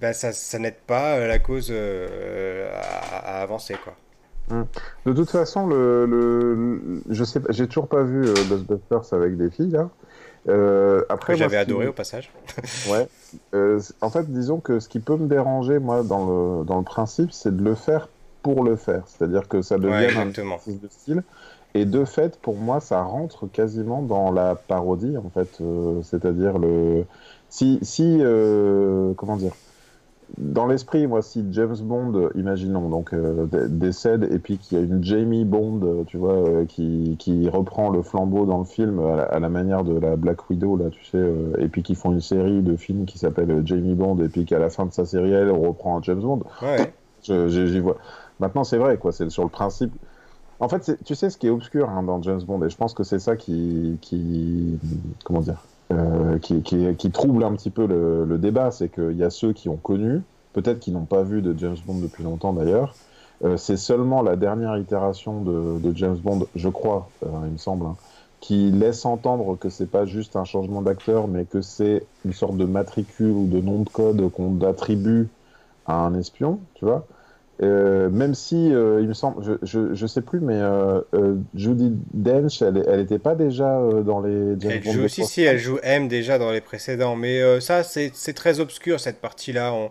ben 0.00 0.12
ça, 0.12 0.32
ça 0.32 0.58
n'aide 0.58 0.76
pas 0.86 1.26
la 1.26 1.38
cause 1.40 1.72
à, 1.72 3.08
à 3.38 3.42
avancer, 3.42 3.78
quoi. 3.78 3.96
Mm. 4.48 4.62
De 5.06 5.12
toute 5.14 5.30
façon, 5.30 5.66
le, 5.66 7.02
je 7.08 7.24
sais 7.24 7.40
j'ai 7.50 7.66
toujours 7.66 7.88
pas 7.88 8.02
vu 8.02 8.24
Ghostbusters 8.44 9.12
avec 9.12 9.36
des 9.36 9.50
filles 9.50 9.70
là. 9.70 9.90
Euh, 10.48 11.04
après, 11.08 11.36
j'avais 11.36 11.56
adoré 11.56 11.86
qui, 11.86 11.88
au 11.88 11.92
passage. 11.92 12.34
ouais, 12.84 13.08
euh, 13.54 13.80
en 14.00 14.10
fait, 14.10 14.30
disons 14.30 14.60
que 14.60 14.80
ce 14.80 14.88
qui 14.88 15.00
peut 15.00 15.16
me 15.16 15.28
déranger, 15.28 15.78
moi, 15.78 16.02
dans 16.02 16.58
le, 16.60 16.64
dans 16.64 16.78
le 16.78 16.84
principe, 16.84 17.32
c'est 17.32 17.56
de 17.56 17.62
le 17.62 17.74
faire 17.74 18.08
pour 18.42 18.64
le 18.64 18.76
faire. 18.76 19.04
C'est-à-dire 19.08 19.48
que 19.48 19.62
ça 19.62 19.78
Ouais, 19.88 20.08
devienne 20.08 20.16
un 20.16 20.32
exercice 20.32 20.80
de 20.80 20.88
style. 20.88 21.24
Et 21.74 21.86
de 21.86 22.04
fait, 22.04 22.38
pour 22.40 22.56
moi, 22.56 22.80
ça 22.80 23.02
rentre 23.02 23.46
quasiment 23.48 24.02
dans 24.02 24.30
la 24.30 24.54
parodie, 24.54 25.16
en 25.18 25.30
fait. 25.30 25.60
Euh, 25.60 26.02
c'est-à-dire 26.02 26.58
le, 26.58 27.06
si, 27.48 27.78
si, 27.82 28.18
comment 29.16 29.36
dire, 29.36 29.56
dans 30.36 30.66
l'esprit, 30.66 31.06
moi, 31.06 31.22
si 31.22 31.44
James 31.50 31.76
Bond, 31.80 32.30
imaginons, 32.34 32.88
donc 32.88 33.12
euh, 33.14 33.46
dé- 33.46 33.68
décède 33.68 34.24
et 34.32 34.38
puis 34.38 34.58
qu'il 34.58 34.78
y 34.78 34.80
a 34.80 34.84
une 34.84 35.02
Jamie 35.02 35.44
Bond, 35.44 35.80
euh, 35.82 36.04
tu 36.04 36.16
vois, 36.16 36.34
euh, 36.34 36.64
qui, 36.66 37.16
qui 37.18 37.48
reprend 37.48 37.90
le 37.90 38.02
flambeau 38.02 38.44
dans 38.44 38.58
le 38.58 38.64
film 38.64 38.98
à 38.98 39.16
la, 39.16 39.22
à 39.24 39.38
la 39.38 39.48
manière 39.48 39.84
de 39.84 39.96
la 39.98 40.16
Black 40.16 40.50
Widow, 40.50 40.76
là, 40.76 40.90
tu 40.90 41.04
sais, 41.04 41.18
euh, 41.18 41.52
et 41.58 41.68
puis 41.68 41.82
qu'ils 41.82 41.96
font 41.96 42.12
une 42.12 42.20
série 42.20 42.62
de 42.62 42.76
films 42.76 43.06
qui 43.06 43.18
s'appelle 43.18 43.50
euh, 43.50 43.62
Jamie 43.64 43.94
Bond 43.94 44.18
et 44.18 44.28
puis 44.28 44.44
qu'à 44.44 44.58
la 44.58 44.70
fin 44.70 44.86
de 44.86 44.92
sa 44.92 45.04
série, 45.04 45.32
elle 45.32 45.50
reprend 45.50 45.98
un 45.98 46.02
James 46.02 46.20
Bond. 46.20 46.42
Ouais, 46.62 46.92
J'y 47.22 47.80
vois. 47.80 47.96
Maintenant, 48.40 48.64
c'est 48.64 48.78
vrai, 48.78 48.98
quoi, 48.98 49.12
c'est 49.12 49.30
sur 49.30 49.44
le 49.44 49.48
principe. 49.48 49.92
En 50.60 50.68
fait, 50.68 50.98
tu 51.04 51.14
sais 51.14 51.30
ce 51.30 51.36
qui 51.38 51.46
est 51.46 51.50
obscur 51.50 51.88
hein, 51.90 52.02
dans 52.02 52.20
James 52.22 52.42
Bond, 52.42 52.62
et 52.64 52.70
je 52.70 52.76
pense 52.76 52.94
que 52.94 53.04
c'est 53.04 53.18
ça 53.18 53.36
qui, 53.36 53.98
qui, 54.00 54.78
comment 55.24 55.40
dire, 55.40 55.62
euh, 55.92 56.38
qui, 56.38 56.62
qui, 56.62 56.94
qui 56.96 57.10
trouble 57.10 57.44
un 57.44 57.52
petit 57.52 57.70
peu 57.70 57.86
le, 57.86 58.24
le 58.24 58.38
débat, 58.38 58.70
c'est 58.70 58.88
qu'il 58.88 59.16
y 59.16 59.22
a 59.24 59.30
ceux 59.30 59.52
qui 59.52 59.68
ont 59.68 59.76
connu, 59.76 60.22
peut-être 60.52 60.80
qui 60.80 60.92
n'ont 60.92 61.04
pas 61.04 61.22
vu 61.22 61.42
de 61.42 61.56
James 61.58 61.76
Bond 61.86 61.98
depuis 62.00 62.24
longtemps 62.24 62.52
d'ailleurs. 62.52 62.96
Euh, 63.44 63.56
c'est 63.56 63.76
seulement 63.76 64.22
la 64.22 64.36
dernière 64.36 64.76
itération 64.78 65.42
de, 65.42 65.78
de 65.80 65.96
James 65.96 66.16
Bond, 66.16 66.46
je 66.54 66.68
crois, 66.68 67.12
euh, 67.24 67.28
il 67.46 67.52
me 67.52 67.58
semble, 67.58 67.86
hein, 67.86 67.96
qui 68.40 68.70
laisse 68.70 69.04
entendre 69.04 69.56
que 69.58 69.68
c'est 69.70 69.90
pas 69.90 70.06
juste 70.06 70.36
un 70.36 70.44
changement 70.44 70.82
d'acteur, 70.82 71.28
mais 71.28 71.44
que 71.46 71.60
c'est 71.60 72.06
une 72.24 72.32
sorte 72.32 72.56
de 72.56 72.64
matricule 72.64 73.32
ou 73.32 73.46
de 73.48 73.60
nom 73.60 73.80
de 73.82 73.88
code 73.88 74.30
qu'on 74.30 74.60
attribue 74.62 75.30
à 75.86 75.96
un 76.06 76.14
espion, 76.14 76.60
tu 76.74 76.84
vois. 76.84 77.06
Euh, 77.62 78.10
même 78.10 78.34
si, 78.34 78.72
euh, 78.74 79.00
il 79.00 79.08
me 79.08 79.14
semble, 79.14 79.42
je, 79.44 79.52
je, 79.62 79.94
je 79.94 80.06
sais 80.06 80.22
plus, 80.22 80.40
mais 80.40 80.56
euh, 80.60 81.00
euh, 81.14 81.36
Judi 81.54 81.92
Dench, 82.12 82.62
elle, 82.62 82.84
elle 82.88 83.00
était 83.00 83.20
pas 83.20 83.34
déjà 83.36 83.80
dans 84.04 84.20
les 84.20 84.58
James 84.58 84.72
Elle 84.72 84.82
Bond 84.82 84.92
joue 84.92 85.04
aussi, 85.04 85.24
si, 85.24 85.42
elle 85.42 85.58
joue 85.58 85.78
M 85.82 86.08
déjà 86.08 86.38
dans 86.38 86.50
les 86.50 86.60
précédents, 86.60 87.14
mais 87.14 87.60
ça, 87.60 87.82
c'est 87.84 88.10
c'est 88.14 88.32
très 88.32 88.58
obscur 88.60 88.98
cette 88.98 89.20
partie-là. 89.20 89.72
On- 89.72 89.90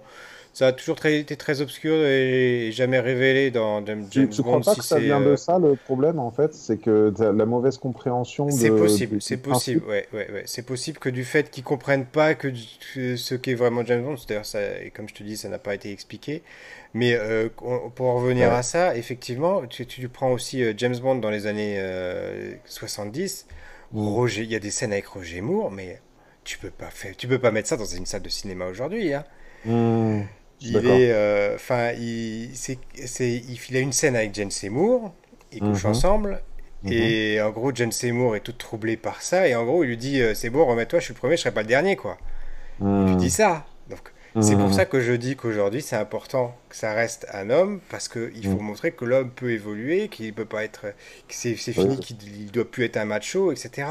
ça 0.54 0.68
a 0.68 0.72
toujours 0.72 0.96
très, 0.96 1.20
été 1.20 1.36
très 1.36 1.62
obscur 1.62 1.94
et 1.96 2.70
jamais 2.72 3.00
révélé 3.00 3.50
dans 3.50 3.84
James 3.86 4.06
tu, 4.10 4.30
tu 4.30 4.42
crois 4.44 4.62
pas 4.62 4.76
que 4.76 4.84
ça 4.84 5.00
vient 5.00 5.20
de 5.20 5.36
ça 5.36 5.58
le 5.58 5.76
problème 5.76 6.20
en 6.20 6.30
fait 6.32 6.54
C'est 6.54 6.78
que 6.78 7.12
la 7.20 7.46
mauvaise 7.46 7.78
compréhension. 7.78 8.50
C'est 8.50 8.70
possible, 8.70 9.22
c'est 9.22 9.38
possible, 9.38 9.84
ouais, 9.88 10.08
ouais, 10.14 10.32
ouais. 10.32 10.44
C'est 10.46 10.62
possible 10.62 11.00
que 11.00 11.10
du 11.10 11.24
fait 11.24 11.50
qu'ils 11.50 11.64
comprennent 11.64 12.06
pas 12.06 12.36
que, 12.36 12.54
ce 12.54 13.36
qu'est 13.36 13.56
vraiment 13.56 13.84
James 13.86 14.04
Bond, 14.04 14.16
d'ailleurs, 14.28 14.46
comme 14.96 15.10
je 15.10 15.14
te 15.14 15.24
dis, 15.24 15.38
ça 15.38 15.50
n'a 15.50 15.60
pas 15.60 15.74
été 15.74 15.92
expliqué. 15.92 16.44
Mais 16.94 17.18
pour 17.96 18.08
en 18.08 18.16
revenir 18.16 18.54
à 18.54 18.62
ça, 18.62 18.96
effectivement, 18.96 19.66
tu, 19.66 19.86
tu 19.88 20.08
prends 20.10 20.32
aussi 20.32 20.64
James 20.78 20.98
Bond 20.98 21.16
dans 21.16 21.32
les 21.32 21.48
années 21.48 21.80
70. 22.66 23.48
Roger, 23.94 24.44
il 24.44 24.52
y 24.52 24.56
a 24.56 24.60
des 24.60 24.72
scènes 24.72 24.92
avec 24.92 25.06
Roger 25.08 25.42
Moore, 25.42 25.72
mais 25.72 26.02
tu 26.44 26.58
peux 26.58 26.72
pas 26.72 26.90
faire, 26.90 27.16
tu 27.16 27.28
peux 27.28 27.40
pas 27.40 27.52
mettre 27.52 27.70
ça 27.70 27.78
dans 27.78 27.86
une 27.86 28.06
salle 28.06 28.22
de 28.22 28.30
cinéma 28.30 28.66
aujourd'hui. 28.66 29.14
Hein. 29.14 29.24
Hmm, 29.66 30.22
il 30.62 30.78
est, 30.78 31.12
euh, 31.12 31.56
enfin, 31.56 31.92
il, 31.92 32.50
c'est, 32.54 32.78
il, 33.20 33.78
a 33.78 33.80
une 33.80 33.92
scène 33.92 34.16
avec 34.16 34.34
Jane 34.34 34.52
Seymour, 34.52 35.14
ils 35.52 35.60
couchent 35.60 35.84
mhm. 35.84 35.92
ensemble. 35.92 36.42
Mhm. 36.84 36.92
Et 36.92 37.42
en 37.42 37.52
gros, 37.52 37.74
Jane 37.74 37.92
Seymour 37.92 38.36
est 38.36 38.42
toute 38.42 38.58
troublée 38.58 38.98
par 38.98 39.22
ça. 39.22 39.48
Et 39.48 39.56
en 39.56 39.66
gros, 39.66 39.84
il 39.84 39.88
lui 39.88 39.98
dit 39.98 40.22
euh, 40.22 40.34
C'est 40.34 40.50
bon, 40.50 40.66
remets-toi, 40.66 41.00
je 41.00 41.06
suis 41.06 41.14
le 41.14 41.20
premier, 41.20 41.38
je 41.38 41.42
serai 41.42 41.54
pas 41.54 41.62
le 41.62 41.68
dernier. 41.68 41.96
quoi. 41.96 42.18
Il 42.82 43.06
lui 43.06 43.16
dit 43.16 43.30
ça. 43.30 43.66
Donc, 43.90 44.00
c'est 44.42 44.56
pour 44.56 44.74
ça 44.74 44.86
que 44.86 45.00
je 45.00 45.12
dis 45.12 45.36
qu'aujourd'hui, 45.36 45.82
c'est 45.82 45.96
important 45.96 46.56
que 46.68 46.76
ça 46.76 46.92
reste 46.94 47.28
un 47.32 47.52
homme, 47.52 47.82
parce 47.90 48.08
qu'il 48.08 48.44
faut 48.48 48.60
montrer 48.60 48.92
que 48.92 49.06
l'homme 49.06 49.30
peut 49.30 49.52
évoluer, 49.52 50.08
qu'il 50.08 50.34
peut 50.34 50.46
pas 50.46 50.64
être. 50.64 50.88
que 51.28 51.34
c'est, 51.34 51.56
fini, 51.56 52.00
qu'il 52.00 52.52
doit 52.52 52.70
plus 52.70 52.86
être 52.86 52.98
un 52.98 53.06
macho, 53.06 53.52
etc 53.52 53.86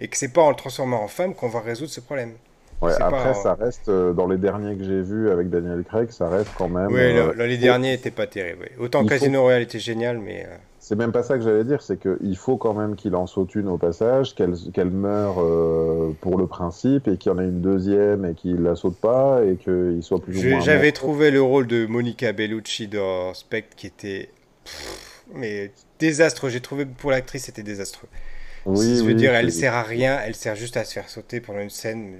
et 0.00 0.08
que 0.08 0.16
c'est 0.16 0.28
pas 0.28 0.42
en 0.42 0.50
le 0.50 0.56
transformant 0.56 1.02
en 1.02 1.08
femme 1.08 1.34
qu'on 1.34 1.48
va 1.48 1.60
résoudre 1.60 1.90
ce 1.90 2.00
problème. 2.00 2.34
Ouais, 2.82 2.92
après, 3.00 3.34
ça 3.34 3.54
reste, 3.54 3.88
euh, 3.88 4.12
dans 4.12 4.26
les 4.26 4.36
derniers 4.36 4.76
que 4.76 4.84
j'ai 4.84 5.00
vus 5.00 5.30
avec 5.30 5.48
Daniel 5.48 5.82
Craig, 5.82 6.10
ça 6.10 6.28
reste 6.28 6.50
quand 6.58 6.68
même. 6.68 6.88
Oui, 6.88 7.00
euh, 7.00 7.32
les 7.46 7.56
derniers 7.56 7.92
n'étaient 7.92 8.10
pas 8.10 8.26
terribles. 8.26 8.68
Autant 8.78 9.04
Casino 9.06 9.42
Royale 9.42 9.62
était 9.62 9.78
génial, 9.78 10.18
mais. 10.18 10.44
Euh, 10.44 10.56
c'est 10.78 10.94
même 10.94 11.10
pas 11.10 11.24
ça 11.24 11.36
que 11.36 11.42
j'allais 11.42 11.64
dire, 11.64 11.82
c'est 11.82 11.98
qu'il 11.98 12.36
faut 12.36 12.58
quand 12.58 12.74
même 12.74 12.94
qu'il 12.94 13.16
en 13.16 13.26
saute 13.26 13.56
une 13.56 13.66
au 13.66 13.76
passage, 13.76 14.36
qu'elle 14.36 14.54
qu'elle 14.72 14.90
meure 14.90 15.34
pour 16.20 16.38
le 16.38 16.46
principe, 16.46 17.08
et 17.08 17.16
qu'il 17.16 17.32
y 17.32 17.34
en 17.34 17.40
ait 17.40 17.44
une 17.44 17.60
deuxième 17.60 18.24
et 18.24 18.34
qu'il 18.34 18.62
la 18.62 18.76
saute 18.76 18.96
pas, 18.96 19.40
et 19.44 19.56
qu'il 19.56 19.98
soit 20.02 20.22
plus 20.22 20.38
ou 20.38 20.48
moins. 20.48 20.60
J'avais 20.60 20.92
trouvé 20.92 21.32
le 21.32 21.42
rôle 21.42 21.66
de 21.66 21.86
Monica 21.86 22.32
Bellucci 22.32 22.86
dans 22.86 23.34
Spectre 23.34 23.74
qui 23.74 23.88
était. 23.88 24.28
mais 25.34 25.72
désastreux. 25.98 26.50
J'ai 26.50 26.60
trouvé 26.60 26.86
pour 26.86 27.10
l'actrice, 27.10 27.46
c'était 27.46 27.64
désastreux. 27.64 28.08
Oui, 28.64 28.98
je 28.98 29.02
veux 29.04 29.14
dire, 29.14 29.34
elle 29.34 29.52
sert 29.52 29.74
à 29.74 29.82
rien, 29.82 30.20
elle 30.24 30.34
sert 30.34 30.56
juste 30.56 30.76
à 30.76 30.84
se 30.84 30.92
faire 30.92 31.08
sauter 31.08 31.40
pendant 31.40 31.60
une 31.60 31.70
scène. 31.70 32.14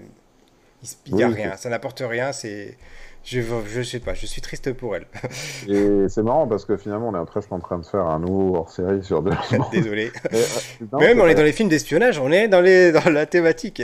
Il 1.07 1.15
n'y 1.15 1.23
a 1.23 1.29
rien, 1.29 1.57
ça 1.57 1.69
n'apporte 1.69 2.03
rien, 2.05 2.33
c'est. 2.33 2.77
Je, 3.27 3.41
je 3.67 3.83
sais 3.83 3.99
pas, 3.99 4.15
je 4.15 4.25
suis 4.25 4.41
triste 4.41 4.73
pour 4.73 4.95
elle. 4.95 5.07
Et 5.67 6.09
c'est 6.09 6.23
marrant 6.23 6.47
parce 6.47 6.65
que 6.65 6.77
finalement, 6.77 7.09
on 7.09 7.21
est 7.21 7.27
presque 7.27 7.51
en 7.51 7.59
train 7.59 7.79
de 7.79 7.85
faire 7.85 8.07
un 8.07 8.21
nouveau 8.21 8.55
hors-série 8.55 9.03
sur 9.03 9.21
deux. 9.21 9.33
Désolé. 9.73 10.13
Euh, 10.33 10.99
même 11.01 11.21
on 11.21 11.27
est 11.27 11.35
dans 11.35 11.43
les 11.43 11.51
films 11.51 11.69
d'espionnage, 11.69 12.21
on 12.21 12.31
est 12.31 12.47
dans, 12.47 12.61
les, 12.61 12.93
dans 12.93 13.11
la 13.11 13.27
thématique. 13.27 13.83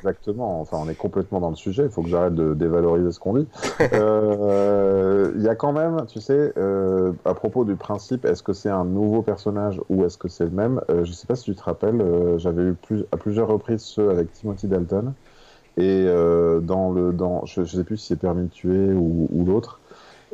Exactement, 0.00 0.60
enfin, 0.60 0.76
on 0.82 0.88
est 0.90 0.94
complètement 0.94 1.40
dans 1.40 1.48
le 1.48 1.56
sujet, 1.56 1.84
il 1.84 1.88
faut 1.88 2.02
que 2.02 2.10
j'arrête 2.10 2.34
de 2.34 2.52
dévaloriser 2.52 3.10
ce 3.10 3.18
qu'on 3.18 3.38
dit. 3.38 3.48
Euh, 3.80 5.32
il 5.34 5.42
y 5.42 5.48
a 5.48 5.54
quand 5.54 5.72
même, 5.72 6.04
tu 6.06 6.20
sais, 6.20 6.52
euh, 6.58 7.12
à 7.24 7.32
propos 7.32 7.64
du 7.64 7.74
principe, 7.74 8.26
est-ce 8.26 8.42
que 8.42 8.52
c'est 8.52 8.68
un 8.68 8.84
nouveau 8.84 9.22
personnage 9.22 9.80
ou 9.88 10.04
est-ce 10.04 10.18
que 10.18 10.28
c'est 10.28 10.44
le 10.44 10.50
même? 10.50 10.82
Je 11.04 11.10
sais 11.10 11.26
pas 11.26 11.36
si 11.36 11.44
tu 11.44 11.54
te 11.54 11.62
rappelles, 11.62 12.04
j'avais 12.36 12.64
eu 12.64 12.74
plus, 12.74 13.06
à 13.12 13.16
plusieurs 13.16 13.48
reprises 13.48 13.80
ceux 13.80 14.10
avec 14.10 14.30
Timothy 14.34 14.66
Dalton. 14.66 15.14
Et 15.78 16.06
euh, 16.08 16.58
dans 16.58 16.90
le, 16.90 17.12
dans, 17.12 17.46
je 17.46 17.60
ne 17.60 17.66
sais 17.66 17.84
plus 17.84 17.96
si 17.98 18.08
c'est 18.08 18.18
Permis 18.18 18.48
de 18.48 18.52
tuer 18.52 18.92
ou, 18.92 19.28
ou 19.32 19.44
l'autre, 19.44 19.78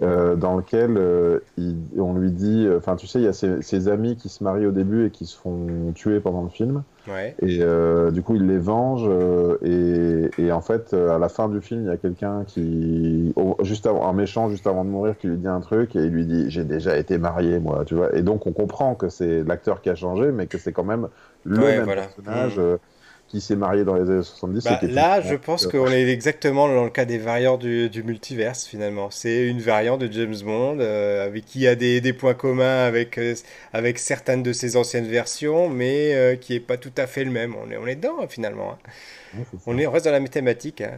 euh, 0.02 0.36
dans 0.36 0.56
lequel 0.56 0.96
euh, 0.96 1.40
il, 1.58 1.76
on 1.98 2.14
lui 2.14 2.30
dit, 2.30 2.66
enfin 2.74 2.96
tu 2.96 3.06
sais, 3.06 3.20
il 3.20 3.24
y 3.24 3.28
a 3.28 3.34
ses, 3.34 3.60
ses, 3.60 3.88
amis 3.88 4.16
qui 4.16 4.30
se 4.30 4.42
marient 4.42 4.64
au 4.64 4.72
début 4.72 5.06
et 5.06 5.10
qui 5.10 5.26
se 5.26 5.36
font 5.36 5.92
tuer 5.94 6.18
pendant 6.20 6.42
le 6.42 6.48
film. 6.48 6.82
Ouais. 7.06 7.36
Et 7.42 7.58
du 8.10 8.22
coup, 8.22 8.36
il 8.36 8.46
les 8.46 8.56
venge. 8.56 9.06
Et, 9.62 10.30
et, 10.38 10.50
en 10.50 10.62
fait, 10.62 10.94
à 10.94 11.18
la 11.18 11.28
fin 11.28 11.50
du 11.50 11.60
film, 11.60 11.82
il 11.82 11.88
y 11.88 11.90
a 11.90 11.98
quelqu'un 11.98 12.44
qui, 12.46 13.34
juste 13.60 13.86
avant, 13.86 14.08
un 14.08 14.14
méchant 14.14 14.48
juste 14.48 14.66
avant 14.66 14.86
de 14.86 14.88
mourir, 14.88 15.18
qui 15.18 15.28
lui 15.28 15.36
dit 15.36 15.46
un 15.46 15.60
truc 15.60 15.94
et 15.94 15.98
il 15.98 16.08
lui 16.08 16.24
dit, 16.24 16.46
j'ai 16.48 16.64
déjà 16.64 16.96
été 16.96 17.18
marié, 17.18 17.58
moi, 17.58 17.84
tu 17.84 17.94
vois. 17.94 18.16
Et 18.16 18.22
donc, 18.22 18.46
on 18.46 18.52
comprend 18.52 18.94
que 18.94 19.10
c'est 19.10 19.44
l'acteur 19.44 19.82
qui 19.82 19.90
a 19.90 19.94
changé, 19.94 20.32
mais 20.32 20.46
que 20.46 20.56
c'est 20.56 20.72
quand 20.72 20.84
même 20.84 21.08
le 21.44 21.58
même 21.58 21.84
personnage. 21.84 22.58
Mmh 22.58 22.78
qui 23.34 23.40
s'est 23.40 23.56
marié 23.56 23.82
dans 23.82 23.96
les 23.96 24.08
années 24.08 24.22
70. 24.22 24.62
Bah, 24.62 24.78
là, 24.82 25.20
je 25.20 25.34
pense 25.34 25.66
qu'on 25.66 25.88
est 25.88 26.08
exactement 26.08 26.68
dans 26.68 26.84
le 26.84 26.90
cas 26.90 27.04
des 27.04 27.18
variants 27.18 27.56
du, 27.56 27.90
du 27.90 28.04
multiverse, 28.04 28.64
finalement. 28.64 29.10
C'est 29.10 29.48
une 29.48 29.58
variante 29.58 30.02
de 30.02 30.12
James 30.12 30.36
Bond, 30.44 30.78
euh, 30.78 31.26
avec 31.26 31.44
qui 31.44 31.66
a 31.66 31.74
des, 31.74 32.00
des, 32.00 32.12
points 32.12 32.34
communs 32.34 32.84
avec, 32.84 33.18
euh, 33.18 33.34
avec 33.72 33.98
certaines 33.98 34.44
de 34.44 34.52
ses 34.52 34.76
anciennes 34.76 35.08
versions, 35.08 35.68
mais 35.68 36.14
euh, 36.14 36.36
qui 36.36 36.52
n'est 36.52 36.60
pas 36.60 36.76
tout 36.76 36.92
à 36.96 37.08
fait 37.08 37.24
le 37.24 37.32
même. 37.32 37.56
On 37.56 37.72
est, 37.72 37.76
on 37.76 37.88
est 37.88 37.96
dedans, 37.96 38.18
hein, 38.22 38.26
finalement. 38.28 38.78
Hein. 39.36 39.40
on, 39.66 39.78
est, 39.78 39.86
on 39.88 39.90
reste 39.90 40.04
dans 40.04 40.12
la 40.12 40.20
mathématique. 40.20 40.82
Hein. 40.82 40.92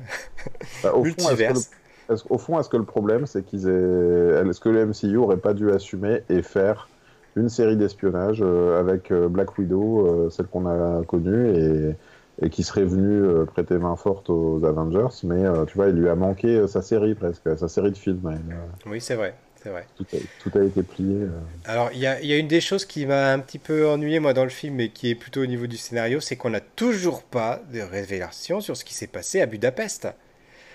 Bah, 0.82 0.92
au 0.92 1.04
multiverse. 1.04 1.70
Fond, 2.08 2.14
est 2.14 2.22
au 2.28 2.36
fond, 2.36 2.60
est-ce 2.60 2.68
que 2.68 2.76
le 2.76 2.84
problème, 2.84 3.24
c'est 3.24 3.46
qu'ils 3.46 3.66
aient... 3.66 4.46
Est-ce 4.46 4.60
que 4.60 4.68
le 4.68 4.84
MCU 4.84 5.16
aurait 5.16 5.38
pas 5.38 5.54
dû 5.54 5.70
assumer 5.70 6.20
et 6.28 6.42
faire 6.42 6.90
une 7.34 7.48
série 7.48 7.78
d'espionnage 7.78 8.42
avec 8.42 9.10
Black 9.10 9.56
Widow, 9.56 10.28
celle 10.30 10.46
qu'on 10.46 10.66
a 10.66 11.02
connue, 11.04 11.48
et 11.48 11.96
et 12.42 12.50
qui 12.50 12.62
serait 12.62 12.84
venu 12.84 13.22
euh, 13.22 13.44
prêter 13.44 13.78
main 13.78 13.96
forte 13.96 14.28
aux 14.28 14.64
Avengers, 14.64 15.14
mais 15.24 15.44
euh, 15.44 15.64
tu 15.64 15.74
vois, 15.74 15.88
il 15.88 15.94
lui 15.94 16.08
a 16.08 16.14
manqué 16.14 16.48
euh, 16.48 16.66
sa 16.66 16.82
série 16.82 17.14
presque, 17.14 17.58
sa 17.58 17.68
série 17.68 17.90
de 17.90 17.96
films. 17.96 18.38
oui, 18.86 19.00
c'est 19.00 19.14
vrai. 19.14 19.34
c'est 19.62 19.70
Vrai. 19.70 19.86
Tout, 19.96 20.58
a, 20.58 20.62
été 20.62 20.82
plié. 20.82 21.26
Alors, 21.64 21.90
il 21.92 21.98
y 21.98 22.06
a, 22.06 22.20
y 22.20 22.32
a, 22.32 22.36
une 22.36 22.48
des 22.48 22.60
choses 22.60 22.84
qui 22.84 23.06
m'a 23.06 23.32
un 23.32 23.38
petit 23.38 23.58
peu 23.58 23.88
ennuyé, 23.88 24.20
moi, 24.20 24.34
dans 24.34 24.44
le 24.44 24.50
film, 24.50 24.80
et 24.80 24.90
qui 24.90 25.10
est 25.10 25.14
plutôt 25.14 25.42
au 25.42 25.46
niveau 25.46 25.66
du 25.66 25.78
scénario, 25.78 26.20
c'est 26.20 26.36
qu'on 26.36 26.50
n'a 26.50 26.60
toujours 26.60 27.22
pas 27.22 27.62
de 27.72 27.80
révélation 27.80 28.60
sur 28.60 28.76
ce 28.76 28.84
qui 28.84 28.94
s'est 28.94 29.06
passé 29.06 29.40
à 29.40 29.46
Budapest. 29.46 30.08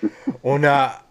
on, 0.43 0.63
a, 0.63 1.03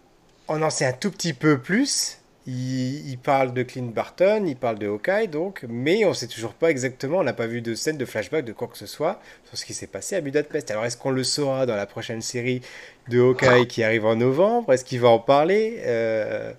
on 0.49 0.61
en 0.61 0.69
sait 0.69 0.85
un 0.85 0.93
tout 0.93 1.11
petit 1.11 1.33
peu 1.33 1.59
plus, 1.59 2.20
il, 2.47 3.17
parle 3.21 3.53
de 3.53 3.61
Clint 3.61 3.91
Barton, 3.93 4.45
il 4.47 4.55
parle 4.55 4.79
de 4.79 4.87
Hawkeye, 4.87 5.27
donc, 5.27 5.63
mais 5.69 6.05
on 6.05 6.09
ne 6.09 6.13
sait 6.13 6.27
toujours 6.27 6.53
pas 6.53 6.71
exactement, 6.71 7.19
on 7.19 7.23
n'a 7.23 7.33
pas 7.33 7.45
vu 7.45 7.61
de 7.61 7.75
scène 7.75 7.97
de 7.97 8.05
flashback 8.05 8.45
de 8.45 8.53
quoi 8.53 8.67
que 8.67 8.77
ce 8.77 8.87
soit 8.87 9.21
sur 9.45 9.57
ce 9.57 9.65
qui 9.65 9.73
s'est 9.73 9.87
passé 9.87 10.15
à 10.15 10.21
Budapest. 10.21 10.71
Alors, 10.71 10.85
est-ce 10.85 10.97
qu'on 10.97 11.11
le 11.11 11.23
saura 11.23 11.65
dans 11.65 11.75
la 11.75 11.85
prochaine 11.85 12.21
série 12.21 12.61
de 13.09 13.19
Hawkeye 13.19 13.67
qui 13.67 13.83
arrive 13.83 14.05
en 14.05 14.15
novembre? 14.15 14.73
Est-ce 14.73 14.83
qu'il 14.83 14.99
va 14.99 15.09
en 15.09 15.19
parler? 15.19 15.81
Euh, 15.85 16.51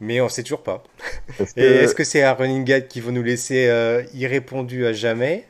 Mais 0.00 0.20
on 0.20 0.24
ne 0.24 0.30
sait 0.30 0.44
toujours 0.44 0.62
pas. 0.62 0.82
Est-ce 1.56 1.94
que 1.94 2.04
c'est 2.04 2.22
un 2.22 2.32
running 2.32 2.64
gag 2.64 2.86
qui 2.86 3.00
va 3.00 3.10
nous 3.10 3.22
laisser 3.22 3.66
euh, 3.68 4.02
irrépondu 4.14 4.86
à 4.86 4.92
jamais? 4.92 5.44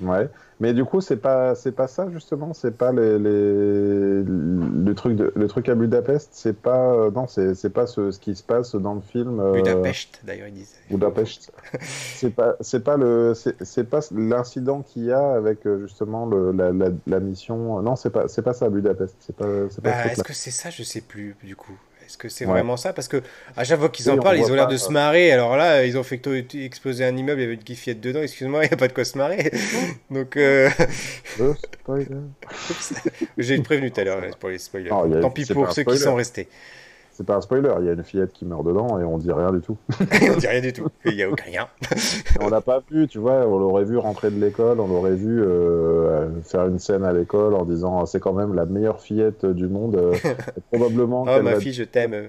Ouais. 0.00 0.28
Mais 0.60 0.74
du 0.74 0.84
coup, 0.84 1.00
c'est 1.00 1.16
pas 1.16 1.54
c'est 1.54 1.72
pas 1.72 1.86
ça 1.86 2.10
justement, 2.10 2.52
c'est 2.52 2.76
pas 2.76 2.90
les, 2.90 3.18
le 3.18 4.92
truc 4.96 5.14
de, 5.14 5.32
le 5.36 5.46
truc 5.46 5.68
à 5.68 5.76
Budapest, 5.76 6.30
c'est 6.32 6.56
pas 6.56 6.92
euh, 6.94 7.10
non, 7.12 7.28
c'est 7.28 7.54
c'est 7.54 7.70
pas 7.70 7.86
ce, 7.86 8.10
ce, 8.10 8.18
qui 8.18 8.34
se 8.34 8.42
passe 8.42 8.74
dans 8.74 8.94
le 8.94 9.00
film. 9.00 9.38
Euh, 9.38 9.52
Budapest 9.52 10.20
d'ailleurs 10.24 10.48
ils 10.48 10.54
disent. 10.54 10.74
Budapest. 10.90 11.52
c'est 11.80 12.30
pas 12.30 12.56
c'est 12.60 12.82
pas 12.82 12.96
le 12.96 13.34
c'est 13.34 13.88
pas 13.88 14.00
l'incident 14.10 14.82
qu'il 14.82 15.04
y 15.04 15.12
a 15.12 15.34
avec 15.34 15.64
euh, 15.64 15.82
justement 15.82 16.26
le, 16.26 16.50
la, 16.50 16.72
la, 17.06 17.20
mission. 17.20 17.80
Non, 17.80 17.94
c'est 17.94 18.10
pas 18.10 18.26
c'est 18.26 18.42
pas 18.42 18.52
ça 18.52 18.68
Budapest. 18.68 19.14
C'est 19.20 19.36
pas. 19.36 19.46
Bah, 19.80 20.06
Est-ce 20.06 20.24
que 20.24 20.32
c'est 20.32 20.50
ça? 20.50 20.70
Je 20.70 20.82
sais 20.82 21.02
plus 21.02 21.36
du 21.44 21.54
coup. 21.54 21.78
Est-ce 22.08 22.16
que 22.16 22.30
c'est 22.30 22.46
vraiment 22.46 22.78
ça? 22.78 22.94
Parce 22.94 23.06
que 23.06 23.22
à 23.54 23.64
chaque 23.64 23.78
fois 23.78 23.90
qu'ils 23.90 24.10
en 24.10 24.16
parlent, 24.16 24.38
ils 24.38 24.50
ont 24.50 24.54
l'air 24.54 24.66
de 24.66 24.78
se 24.78 24.90
marrer. 24.90 25.30
Alors 25.30 25.58
là, 25.58 25.84
ils 25.84 25.98
ont 25.98 26.02
fait 26.02 26.22
exploser 26.54 27.04
un 27.04 27.14
immeuble, 27.14 27.40
il 27.40 27.42
y 27.42 27.46
avait 27.46 27.54
une 27.54 27.60
guiffette 27.60 28.00
dedans. 28.00 28.22
Excuse-moi, 28.22 28.64
il 28.64 28.68
n'y 28.68 28.72
a 28.72 28.78
pas 28.78 28.88
de 28.88 28.94
quoi 28.94 29.04
se 29.04 29.18
marrer. 29.18 29.52
Donc. 30.10 30.38
Euh... 30.38 30.70
J'ai 33.36 33.60
prévenu 33.60 33.90
tout 33.90 34.00
à 34.00 34.04
l'heure 34.04 34.22
pour 34.40 34.48
les 34.48 34.56
spoilers. 34.56 34.88
Tant 34.88 35.30
pis 35.30 35.44
pour 35.44 35.70
ceux 35.70 35.84
qui 35.84 35.98
sont 35.98 36.14
restés 36.14 36.48
c'est 37.18 37.26
pas 37.26 37.34
un 37.34 37.40
spoiler, 37.40 37.74
il 37.80 37.86
y 37.86 37.88
a 37.88 37.94
une 37.94 38.04
fillette 38.04 38.32
qui 38.32 38.44
meurt 38.44 38.64
dedans 38.64 39.00
et 39.00 39.02
on 39.02 39.18
dit 39.18 39.32
rien 39.32 39.50
du 39.50 39.60
tout. 39.60 39.76
on 40.00 40.36
dit 40.36 40.46
rien 40.46 40.60
du 40.60 40.72
tout, 40.72 40.86
il 41.04 41.16
n'y 41.16 41.24
a 41.24 41.28
aucun 41.28 41.46
rien. 41.46 41.66
on 42.40 42.48
l'a 42.48 42.60
pas 42.60 42.80
vu, 42.88 43.08
tu 43.08 43.18
vois, 43.18 43.44
on 43.44 43.58
l'aurait 43.58 43.82
vu 43.82 43.96
rentrer 43.96 44.30
de 44.30 44.38
l'école, 44.38 44.78
on 44.78 44.86
l'aurait 44.86 45.16
vu 45.16 45.42
euh, 45.42 46.28
faire 46.42 46.66
une 46.66 46.78
scène 46.78 47.04
à 47.04 47.12
l'école 47.12 47.56
en 47.56 47.64
disant 47.64 48.06
c'est 48.06 48.20
quand 48.20 48.34
même 48.34 48.54
la 48.54 48.66
meilleure 48.66 49.00
fillette 49.00 49.44
du 49.44 49.66
monde. 49.66 49.96
Euh, 49.96 50.14
probablement. 50.70 51.24
oh 51.28 51.42
ma 51.42 51.58
fille, 51.58 51.72
je 51.72 51.82
t'aime. 51.82 52.28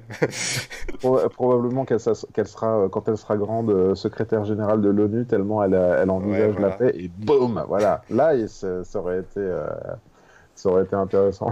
probablement 1.35 1.85
qu'elle 1.85 1.99
sera, 1.99 2.89
quand 2.89 3.07
elle 3.07 3.17
sera 3.17 3.37
grande, 3.37 3.93
secrétaire 3.93 4.43
générale 4.43 4.81
de 4.81 4.89
l'ONU, 4.89 5.27
tellement 5.27 5.63
elle, 5.63 5.75
elle 5.75 6.09
envisage 6.09 6.57
la 6.57 6.71
paix 6.71 6.93
et 6.95 7.11
boum, 7.15 7.63
voilà. 7.67 8.01
Là, 8.09 8.33
ça, 8.47 8.83
ça 8.83 8.97
aurait 8.97 9.19
été, 9.19 9.39
euh, 9.39 9.67
ça 10.55 10.69
aurait 10.69 10.85
été 10.85 10.95
intéressant. 10.95 11.51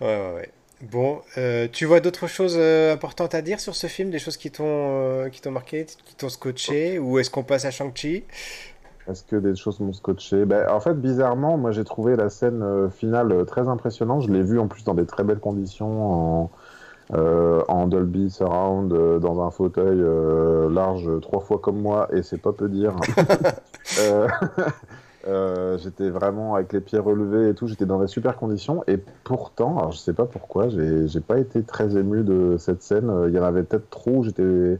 Ouais, 0.00 0.06
ouais, 0.06 0.34
ouais. 0.34 0.50
Bon, 0.90 1.20
euh, 1.38 1.66
tu 1.70 1.86
vois 1.86 2.00
d'autres 2.00 2.26
choses 2.26 2.56
euh, 2.58 2.92
importantes 2.92 3.34
à 3.34 3.42
dire 3.42 3.60
sur 3.60 3.74
ce 3.74 3.86
film 3.86 4.10
Des 4.10 4.18
choses 4.18 4.36
qui 4.36 4.50
t'ont 4.50 4.64
euh, 4.66 5.28
qui 5.28 5.40
t'ont 5.40 5.50
marqué, 5.50 5.86
qui 6.04 6.14
t'ont 6.14 6.28
scotché 6.28 6.98
Ou 6.98 7.18
est-ce 7.18 7.30
qu'on 7.30 7.44
passe 7.44 7.64
à 7.64 7.70
Shang-Chi? 7.70 8.24
Est-ce 9.08 9.22
que 9.24 9.36
des 9.36 9.54
choses 9.54 9.80
m'ont 9.80 9.92
scotché? 9.92 10.44
Ben, 10.44 10.68
En 10.70 10.80
fait, 10.80 10.94
bizarrement, 10.94 11.56
moi 11.56 11.72
j'ai 11.72 11.84
trouvé 11.84 12.16
la 12.16 12.28
scène 12.30 12.90
finale 12.90 13.44
très 13.46 13.68
impressionnante. 13.68 14.22
Je 14.22 14.32
l'ai 14.32 14.42
vue 14.42 14.58
en 14.58 14.66
plus 14.66 14.84
dans 14.84 14.94
des 14.94 15.04
très 15.06 15.24
belles 15.24 15.40
conditions, 15.40 16.42
en, 16.42 16.50
en 17.12 17.86
Dolby 17.86 18.30
Surround, 18.30 19.20
dans 19.20 19.42
un 19.42 19.50
fauteuil 19.50 20.02
large 20.72 21.20
trois 21.20 21.40
fois 21.40 21.58
comme 21.58 21.82
moi, 21.82 22.08
et 22.14 22.22
c'est 22.22 22.40
pas 22.40 22.52
peu 22.52 22.70
dire. 22.70 22.96
Euh, 25.26 25.78
j'étais 25.78 26.10
vraiment 26.10 26.54
avec 26.54 26.72
les 26.74 26.80
pieds 26.82 26.98
relevés 26.98 27.48
et 27.50 27.54
tout, 27.54 27.66
j'étais 27.66 27.86
dans 27.86 27.98
des 28.00 28.06
super 28.08 28.36
conditions, 28.36 28.84
et 28.86 28.98
pourtant, 28.98 29.78
alors 29.78 29.92
je 29.92 29.98
sais 29.98 30.12
pas 30.12 30.26
pourquoi, 30.26 30.68
j'ai 30.68 31.20
pas 31.20 31.38
été 31.38 31.64
très 31.64 31.96
ému 31.96 32.24
de 32.24 32.56
cette 32.58 32.82
scène. 32.82 33.08
Euh, 33.08 33.28
Il 33.30 33.34
y 33.34 33.38
en 33.38 33.42
avait 33.44 33.62
peut-être 33.62 33.88
trop, 33.90 34.22
j'étais. 34.22 34.78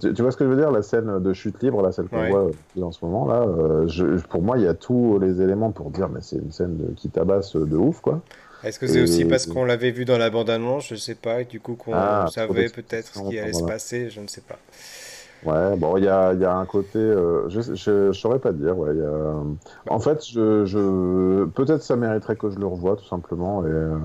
Tu, 0.00 0.14
tu 0.14 0.22
vois 0.22 0.30
ce 0.32 0.36
que 0.36 0.44
je 0.44 0.50
veux 0.50 0.56
dire, 0.56 0.70
la 0.72 0.82
scène 0.82 1.20
de 1.20 1.32
chute 1.32 1.62
libre, 1.62 1.82
là, 1.82 1.92
celle 1.92 2.08
qu'on 2.08 2.22
Ouais. 2.22 2.26
voit 2.26 2.52
euh, 2.78 2.82
en 2.82 2.92
ce 2.92 3.04
moment, 3.04 3.26
là, 3.26 3.46
je, 3.88 4.04
pour 4.28 4.42
moi, 4.42 4.58
il 4.58 4.64
y 4.64 4.68
a 4.68 4.74
tous 4.74 5.18
les 5.18 5.40
éléments 5.42 5.72
pour 5.72 5.90
dire, 5.90 6.08
mais 6.08 6.20
c'est 6.22 6.36
une 6.36 6.52
scène 6.52 6.76
de- 6.76 6.92
qui 6.94 7.10
tabasse 7.10 7.56
de 7.56 7.76
ouf, 7.76 8.00
quoi. 8.00 8.22
Est-ce 8.62 8.78
que 8.78 8.86
c'est 8.86 9.00
aussi 9.00 9.24
parce 9.24 9.46
qu'on 9.46 9.64
l'avait 9.64 9.90
vu 9.90 10.04
dans 10.04 10.18
la 10.18 10.28
bande-annonce? 10.30 10.88
Je 10.88 10.94
sais 10.96 11.14
pas, 11.14 11.40
et 11.42 11.44
du 11.46 11.60
coup 11.60 11.76
qu'on 11.76 12.26
Ah, 12.26 12.26
savait 12.26 12.68
peut-être 12.68 13.14
ce 13.16 13.22
qui 13.22 13.38
allait 13.38 13.52
se 13.54 13.62
passer, 13.62 14.10
je 14.10 14.20
ne 14.20 14.26
sais 14.28 14.42
pas. 14.42 14.58
Ouais, 15.42 15.74
bon, 15.76 15.96
il 15.96 16.04
y 16.04 16.08
a, 16.08 16.34
y 16.34 16.44
a 16.44 16.54
un 16.54 16.66
côté, 16.66 16.98
euh, 16.98 17.48
je, 17.48 17.62
je 17.74 18.12
saurais 18.12 18.40
pas 18.40 18.52
dire, 18.52 18.76
ouais, 18.76 18.90
il 18.94 18.98
y 19.00 19.02
a... 19.02 19.42
En 19.88 19.98
fait, 19.98 20.22
je, 20.26 20.66
je, 20.66 21.46
peut-être 21.46 21.82
ça 21.82 21.96
mériterait 21.96 22.36
que 22.36 22.50
je 22.50 22.58
le 22.58 22.66
revoie, 22.66 22.96
tout 22.96 23.06
simplement, 23.06 23.64
et... 23.66 23.70
euh, 23.70 23.98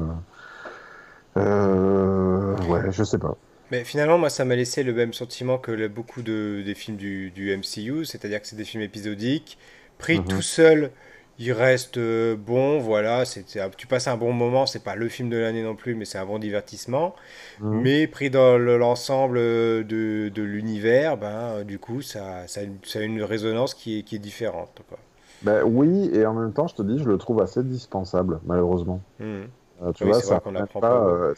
euh, 1.38 2.56
ouais, 2.62 2.92
je 2.92 3.04
sais 3.04 3.20
pas. 3.20 3.38
Mais 3.72 3.84
finalement, 3.84 4.18
moi, 4.18 4.30
ça 4.30 4.46
m'a 4.46 4.56
laissé 4.56 4.84
le 4.84 4.94
même 4.94 5.14
sentiment 5.14 5.58
que 5.58 5.72
le- 5.72 5.88
beaucoup 5.88 6.22
de, 6.22 6.62
des 6.66 6.76
films 6.76 6.98
du, 6.98 7.32
du 7.32 7.50
MCU, 7.52 8.06
c'est-à-dire 8.06 8.42
que 8.42 8.48
c'est 8.48 8.56
des 8.56 8.66
films 8.66 8.84
épisodiques, 8.84 9.58
pris 9.98 10.24
Mhm. 10.24 10.26
tout 10.26 10.42
seul, 10.44 10.94
ils 11.40 11.52
restent 11.52 11.98
euh, 11.98 12.36
bons, 12.36 12.80
voilà, 12.80 13.26
c'est, 13.26 13.46
tu 13.78 13.88
passes 13.88 14.08
un 14.08 14.18
bon 14.18 14.32
moment, 14.34 14.66
c'est 14.66 14.84
pas 14.84 14.96
le 14.96 15.10
film 15.10 15.30
de 15.30 15.38
l'année 15.38 15.64
non 15.64 15.76
plus, 15.76 15.96
mais 15.96 16.06
c'est 16.06 16.18
un 16.18 16.26
bon 16.26 16.40
divertissement. 16.40 17.16
Mhm. 17.60 17.82
Mais 17.82 18.08
pris 18.08 18.30
dans 18.30 18.58
le- 18.58 18.78
l'ensemble 18.78 19.38
euh, 19.38 19.84
de, 19.84 20.30
de 20.30 20.42
l'univers, 20.44 21.18
ben, 21.18 21.64
du 21.64 21.80
coup, 21.80 22.02
ça, 22.02 22.48
ça, 22.48 22.62
a 22.62 22.64
une, 22.64 22.78
ça 22.84 23.00
a 23.00 23.02
une 23.04 23.22
résonance 23.24 23.74
qui 23.74 24.00
est, 24.00 24.04
qui 24.04 24.16
est 24.16 24.20
différente, 24.20 24.82
quoi. 24.90 25.00
Ben 25.42 25.64
oui, 25.64 26.10
et 26.14 26.26
en 26.26 26.34
même 26.34 26.54
temps, 26.54 26.68
je 26.68 26.76
te 26.76 26.82
dis, 26.82 26.98
je 26.98 27.04
le 27.06 27.18
trouve 27.18 27.42
assez 27.42 27.64
dispensable, 27.64 28.40
malheureusement. 28.46 29.02
Mhm. 29.20 29.48
Euh, 29.82 29.92
tu 29.94 30.04
Oui, 30.04 30.06
vois, 30.06 30.22
ça 30.22 30.36
apprend 30.56 30.82
pas, 30.82 31.06
euh, 31.08 31.34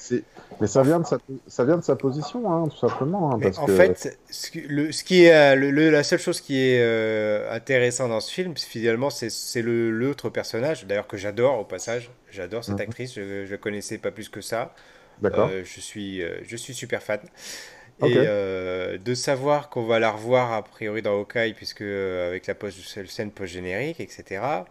mais 0.60 0.68
ça 0.68 0.84
vient 0.84 1.00
de 1.00 1.06
sa, 1.06 1.20
ça 1.48 1.66
vient 1.66 1.78
de 1.78 1.84
sa 1.84 1.96
position, 1.96 2.52
hein, 2.52 2.68
tout 2.70 2.78
simplement, 2.78 3.32
hein, 3.34 3.40
Mais 3.40 3.52
parce 3.52 3.60
en 3.60 3.68
que... 3.68 3.68
fait, 3.68 4.20
ce, 4.30 4.50
qui- 4.50 4.62
le, 4.62 4.92
ce 4.92 5.04
qui 5.04 5.26
est, 5.26 5.34
euh, 5.34 5.56
le- 5.56 5.70
le- 5.70 5.90
la 5.92 6.04
seule 6.04 6.20
chose 6.20 6.42
qui 6.42 6.58
est 6.58 6.80
euh, 6.82 7.52
intéressant 7.54 8.08
dans 8.08 8.20
ce 8.20 8.32
film, 8.34 8.56
finalement, 8.58 9.10
c'est 9.12 9.62
l'autre 9.62 10.30
personnage, 10.30 10.86
d'ailleurs 10.86 11.08
que 11.08 11.18
j'adore 11.18 11.60
au 11.60 11.66
passage. 11.66 12.10
J'adore 12.32 12.64
cette 12.64 12.80
Mhm. 12.80 12.82
actrice, 12.82 13.14
je 13.16 13.22
ne 13.52 13.56
connaissais 13.58 13.98
pas 14.00 14.12
plus 14.12 14.30
que 14.30 14.42
ça. 14.42 14.74
D'accord. 15.22 15.54
Je 15.64 15.80
suis, 15.82 16.22
je 16.48 16.56
suis 16.58 16.74
super 16.74 17.04
fan. 17.04 17.20
Et 18.02 18.26
de 18.26 19.14
savoir 19.16 19.70
qu'on 19.70 19.86
va 19.86 20.00
la 20.00 20.12
revoir 20.12 20.54
a 20.54 20.64
priori 20.64 21.02
dans 21.02 21.14
Hawkeye, 21.20 21.54
puisque 21.56 21.82
avec 21.82 22.48
la 22.48 22.56
post, 22.56 22.80
scène 23.08 23.32
post-générique, 23.32 24.00
etc. 24.00 24.66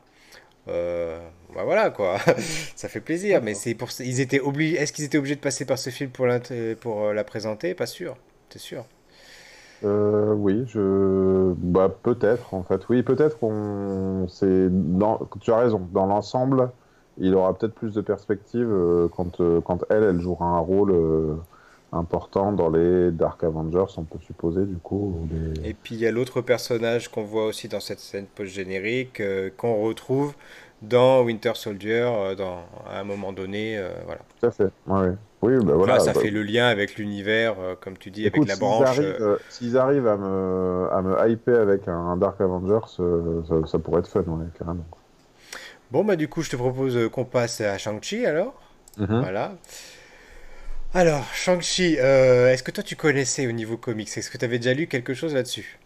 Euh, 0.69 1.19
bah 1.55 1.63
voilà 1.65 1.91
quoi, 1.91 2.19
ça 2.77 2.89
fait 2.89 3.01
plaisir. 3.01 3.41
Mais 3.43 3.55
c'est 3.55 3.75
pour, 3.75 3.89
ils 4.01 4.21
étaient 4.21 4.41
obligés. 4.41 4.77
Est-ce 4.77 4.93
qu'ils 4.93 5.05
étaient 5.05 5.19
obligés 5.19 5.37
de 5.37 5.41
passer 5.41 5.65
par 5.65 5.79
ce 5.79 5.91
film 5.91 6.11
pour, 6.11 6.27
pour 6.81 7.05
euh, 7.05 7.13
la 7.13 7.25
présenter? 7.25 7.75
Pas 7.75 7.87
sûr, 7.87 8.17
c'est 8.51 8.59
sûr. 8.59 8.85
Euh, 9.85 10.33
oui, 10.35 10.65
je, 10.69 11.53
bah 11.59 11.95
peut-être 12.03 12.55
en 12.55 12.63
fait, 12.63 12.89
oui, 12.89 13.03
peut-être 13.03 13.39
qu'on, 13.39 14.27
c'est 14.29 14.69
tu 15.41 15.53
as 15.53 15.59
raison, 15.59 15.87
dans 15.93 16.07
l'ensemble, 16.07 16.71
il 17.19 17.35
aura 17.35 17.57
peut-être 17.57 17.75
plus 17.75 17.93
de 17.95 18.01
perspectives 18.01 18.75
quand, 19.15 19.43
quand 19.63 19.85
elle, 19.91 20.03
elle 20.03 20.21
jouera 20.21 20.47
un 20.47 20.59
rôle 20.59 20.93
important 21.93 22.53
dans 22.53 22.69
les 22.71 23.11
Dark 23.11 23.43
Avengers, 23.45 23.85
on 23.97 24.03
peut 24.03 24.19
supposer 24.21 24.65
du 24.67 24.77
coup. 24.77 25.15
les- 25.31 25.71
Et 25.71 25.75
puis 25.75 25.95
il 25.95 26.01
y 26.01 26.07
a 26.07 26.11
l'autre 26.11 26.41
personnage 26.41 27.09
qu'on 27.09 27.23
voit 27.25 27.47
aussi 27.47 27.69
dans 27.69 27.81
cette 27.81 28.01
scène 28.01 28.27
post-générique, 28.35 29.21
euh, 29.21 29.51
qu'on 29.57 29.83
retrouve 29.83 30.35
dans 30.83 31.23
Winter 31.23 31.53
Soldier, 31.55 32.03
euh, 32.13 32.35
dans, 32.35 32.59
à 32.91 33.01
un 33.01 33.05
moment 33.05 33.33
donné. 33.33 33.79
euh, 33.79 33.89
voilà. 34.05 34.21
Tout 34.41 34.47
à 34.47 34.51
fait. 34.51 34.69
Ouais. 34.87 35.13
Oui, 35.43 35.55
bah 35.65 35.75
voilà. 35.75 35.95
là, 35.95 36.01
ça 36.01 36.13
bah, 36.13 36.21
fait 36.21 36.31
le 36.31 36.43
lien 36.43 36.67
avec 36.67 36.97
l'univers, 36.97 37.55
comme 37.81 37.97
tu 37.97 38.11
dis, 38.11 38.27
écoute, 38.27 38.49
avec 38.49 38.49
la 38.49 38.55
s'ils 38.55 38.61
branche. 38.61 38.89
arrivent, 38.89 39.39
s'ils 39.49 39.77
arrivent 39.79 40.07
à 40.09 40.17
me, 40.17 40.89
à 40.93 41.03
me 41.03 41.31
hyper 41.31 41.61
avec 41.61 41.87
un 41.89 42.17
Dark 42.17 42.41
Avengers, 42.41 42.87
ça, 42.89 43.67
ça 43.67 43.79
pourrait 43.79 44.01
être 44.01 44.09
fun, 44.09 44.21
ouais, 44.21 44.47
carrément. 44.59 44.85
Bon, 45.91 46.05
bah 46.05 46.17
du 46.17 46.27
coup, 46.29 46.43
je 46.43 46.51
te 46.51 46.57
propose 46.57 46.99
qu'on 47.11 47.25
passe 47.25 47.61
à 47.61 47.79
Shang-Chi 47.79 48.27
alors. 48.27 48.55
Mhm. 48.99 49.21
Voilà. 49.21 49.53
Alors, 50.97 51.33
Shang-Chi, 51.33 51.97
euh, 52.01 52.51
est-ce 52.53 52.65
que 52.65 52.73
toi 52.73 52.83
tu 52.83 52.97
connaissais 52.97 53.47
au 53.47 53.53
niveau 53.53 53.77
comics? 53.79 54.09
Est-ce 54.17 54.31
que 54.31 54.37
tu 54.39 54.45
avais 54.45 54.59
déjà 54.59 54.75
lu 54.75 54.89
quelque 54.89 55.15
chose 55.15 55.33
là-dessus? 55.35 55.79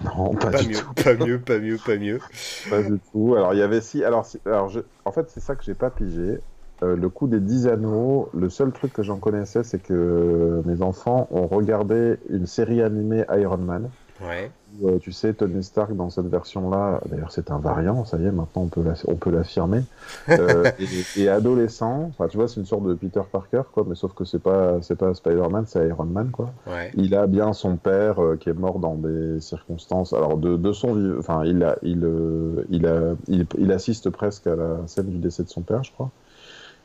Non, 0.00 0.36
pas, 0.36 0.52
Pas 0.52 0.62
du 0.62 0.64
mieux, 0.64 0.84
tout. 0.94 0.94
pas 1.02 1.14
mieux, 1.14 1.42
pas 1.42 1.58
mieux, 1.58 1.78
pas 1.78 1.96
mieux. 1.96 2.22
Pas 2.68 2.82
du 2.82 3.00
tout. 3.12 3.34
Alors, 3.36 3.54
il 3.54 3.58
y 3.58 3.62
avait 3.62 3.80
si. 3.80 4.04
Alors, 4.04 4.24
si- 4.26 4.40
alors 4.46 4.68
je... 4.68 4.80
en 5.04 5.12
fait, 5.12 5.28
c'est 5.30 5.40
ça 5.40 5.56
que 5.56 5.64
j'ai 5.64 5.74
pas 5.74 5.90
pigé. 5.90 6.40
Euh, 6.82 6.96
le 6.96 7.10
coup 7.10 7.26
des 7.28 7.40
10 7.40 7.66
anneaux, 7.66 8.30
le 8.32 8.48
seul 8.48 8.72
truc 8.72 8.92
que 8.92 9.02
j'en 9.02 9.18
connaissais, 9.18 9.62
c'est 9.64 9.80
que 9.82 10.62
mes 10.64 10.80
enfants 10.82 11.26
ont 11.30 11.46
regardé 11.46 12.18
une 12.28 12.46
série 12.46 12.80
animée 12.82 13.24
Iron 13.30 13.58
Man. 13.58 13.92
Ouais. 14.20 14.50
où, 14.80 14.88
euh, 14.88 14.98
tu 14.98 15.12
sais, 15.12 15.32
Tony 15.34 15.62
Stark, 15.64 15.94
dans 15.96 16.10
cette 16.10 16.26
version-là, 16.26 17.00
d'ailleurs, 17.06 17.32
c'est 17.32 17.50
un 17.50 17.58
variant, 17.58 18.04
ça 18.04 18.18
y 18.18 18.26
est, 18.26 18.30
maintenant 18.30 18.68
on 19.06 19.16
peut 19.16 19.30
l'affirmer. 19.30 19.82
Euh, 20.28 20.70
et, 20.78 21.22
et 21.22 21.28
adolescent, 21.28 22.04
enfin, 22.10 22.28
tu 22.28 22.36
vois, 22.36 22.46
c'est 22.46 22.60
une 22.60 22.66
sorte 22.66 22.84
de 22.84 22.94
Peter 22.94 23.22
Parker, 23.30 23.62
quoi, 23.72 23.84
mais 23.88 23.94
sauf 23.94 24.12
que 24.14 24.24
c'est 24.24 24.38
pas, 24.38 24.78
pas 24.98 25.14
Spider-Man, 25.14 25.64
c'est 25.66 25.88
Iron 25.88 26.04
Man, 26.04 26.30
quoi. 26.30 26.50
Ouais. 26.66 26.90
Il 26.94 27.14
a 27.14 27.26
bien 27.26 27.52
son 27.52 27.76
père 27.76 28.22
euh, 28.22 28.36
qui 28.36 28.48
est 28.48 28.54
mort 28.54 28.78
dans 28.78 28.94
des 28.94 29.40
circonstances. 29.40 30.12
Alors 30.12 30.36
de, 30.36 30.56
de 30.56 30.72
son 30.72 31.16
enfin 31.18 31.44
il 31.44 31.62
a 31.64 31.76
il, 31.82 32.04
euh, 32.04 32.64
il 32.70 32.86
a 32.86 33.14
il, 33.28 33.46
il 33.58 33.72
assiste 33.72 34.10
presque 34.10 34.46
à 34.46 34.54
la 34.56 34.86
scène 34.86 35.08
du 35.10 35.18
décès 35.18 35.42
de 35.42 35.48
son 35.48 35.62
père, 35.62 35.82
je 35.82 35.92
crois. 35.92 36.10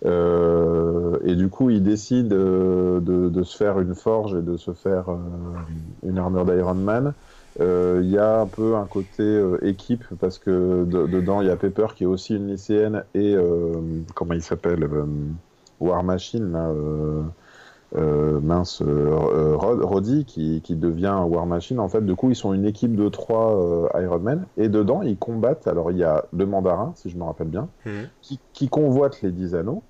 Euh, 0.05 1.17
et 1.23 1.35
du 1.35 1.49
coup, 1.49 1.69
il 1.69 1.81
décide 1.81 2.33
euh, 2.33 2.99
de, 2.99 3.29
de 3.29 3.43
se 3.43 3.55
faire 3.57 3.79
une 3.79 3.95
forge 3.95 4.35
et 4.35 4.41
de 4.41 4.57
se 4.57 4.73
faire 4.73 5.09
euh, 5.09 5.17
une 6.03 6.17
armure 6.17 6.45
d'Iron 6.45 6.75
Man. 6.75 7.13
Euh, 7.61 8.01
Il 8.03 8.09
y 8.11 8.17
a 8.17 8.41
un 8.41 8.47
peu 8.47 8.75
un 8.75 8.85
côté 8.87 9.23
euh, 9.23 9.57
équipe 9.65 10.03
parce 10.19 10.39
que 10.39 10.83
de- 10.85 11.07
dedans 11.07 11.41
il 11.41 11.47
y 11.47 11.51
a 11.51 11.55
Pepper 11.57 11.87
qui 11.95 12.03
est 12.03 12.07
aussi 12.07 12.35
une 12.35 12.47
lycéenne 12.47 13.05
et 13.13 13.33
euh, 13.35 14.03
comment 14.13 14.33
il 14.33 14.41
s'appelle 14.41 14.87
War 15.79 16.03
Machine 16.03 16.51
là. 16.51 16.69
euh, 17.95 18.41
mince, 18.41 18.81
euh, 18.81 19.55
Rod- 19.55 19.81
Roddy 19.83 20.25
qui, 20.25 20.61
qui 20.61 20.75
devient 20.75 21.17
War 21.27 21.45
Machine. 21.45 21.79
En 21.79 21.87
fait, 21.89 22.05
du 22.05 22.15
coup, 22.15 22.29
ils 22.29 22.35
sont 22.35 22.53
une 22.53 22.65
équipe 22.65 22.95
de 22.95 23.09
trois 23.09 23.55
euh, 23.95 24.01
Iron 24.03 24.19
Man 24.19 24.47
et 24.57 24.69
dedans, 24.69 25.01
ils 25.01 25.17
combattent. 25.17 25.67
Alors, 25.67 25.91
il 25.91 25.97
y 25.97 26.03
a 26.03 26.25
le 26.33 26.45
mandarin, 26.45 26.93
si 26.95 27.09
je 27.09 27.17
me 27.17 27.23
rappelle 27.23 27.47
bien, 27.47 27.69
Mhm. 27.85 28.09
qui, 28.21 28.39
qui 28.53 28.69
convoite 28.69 29.21
les 29.21 29.31
dix 29.31 29.55
anneaux. 29.55 29.83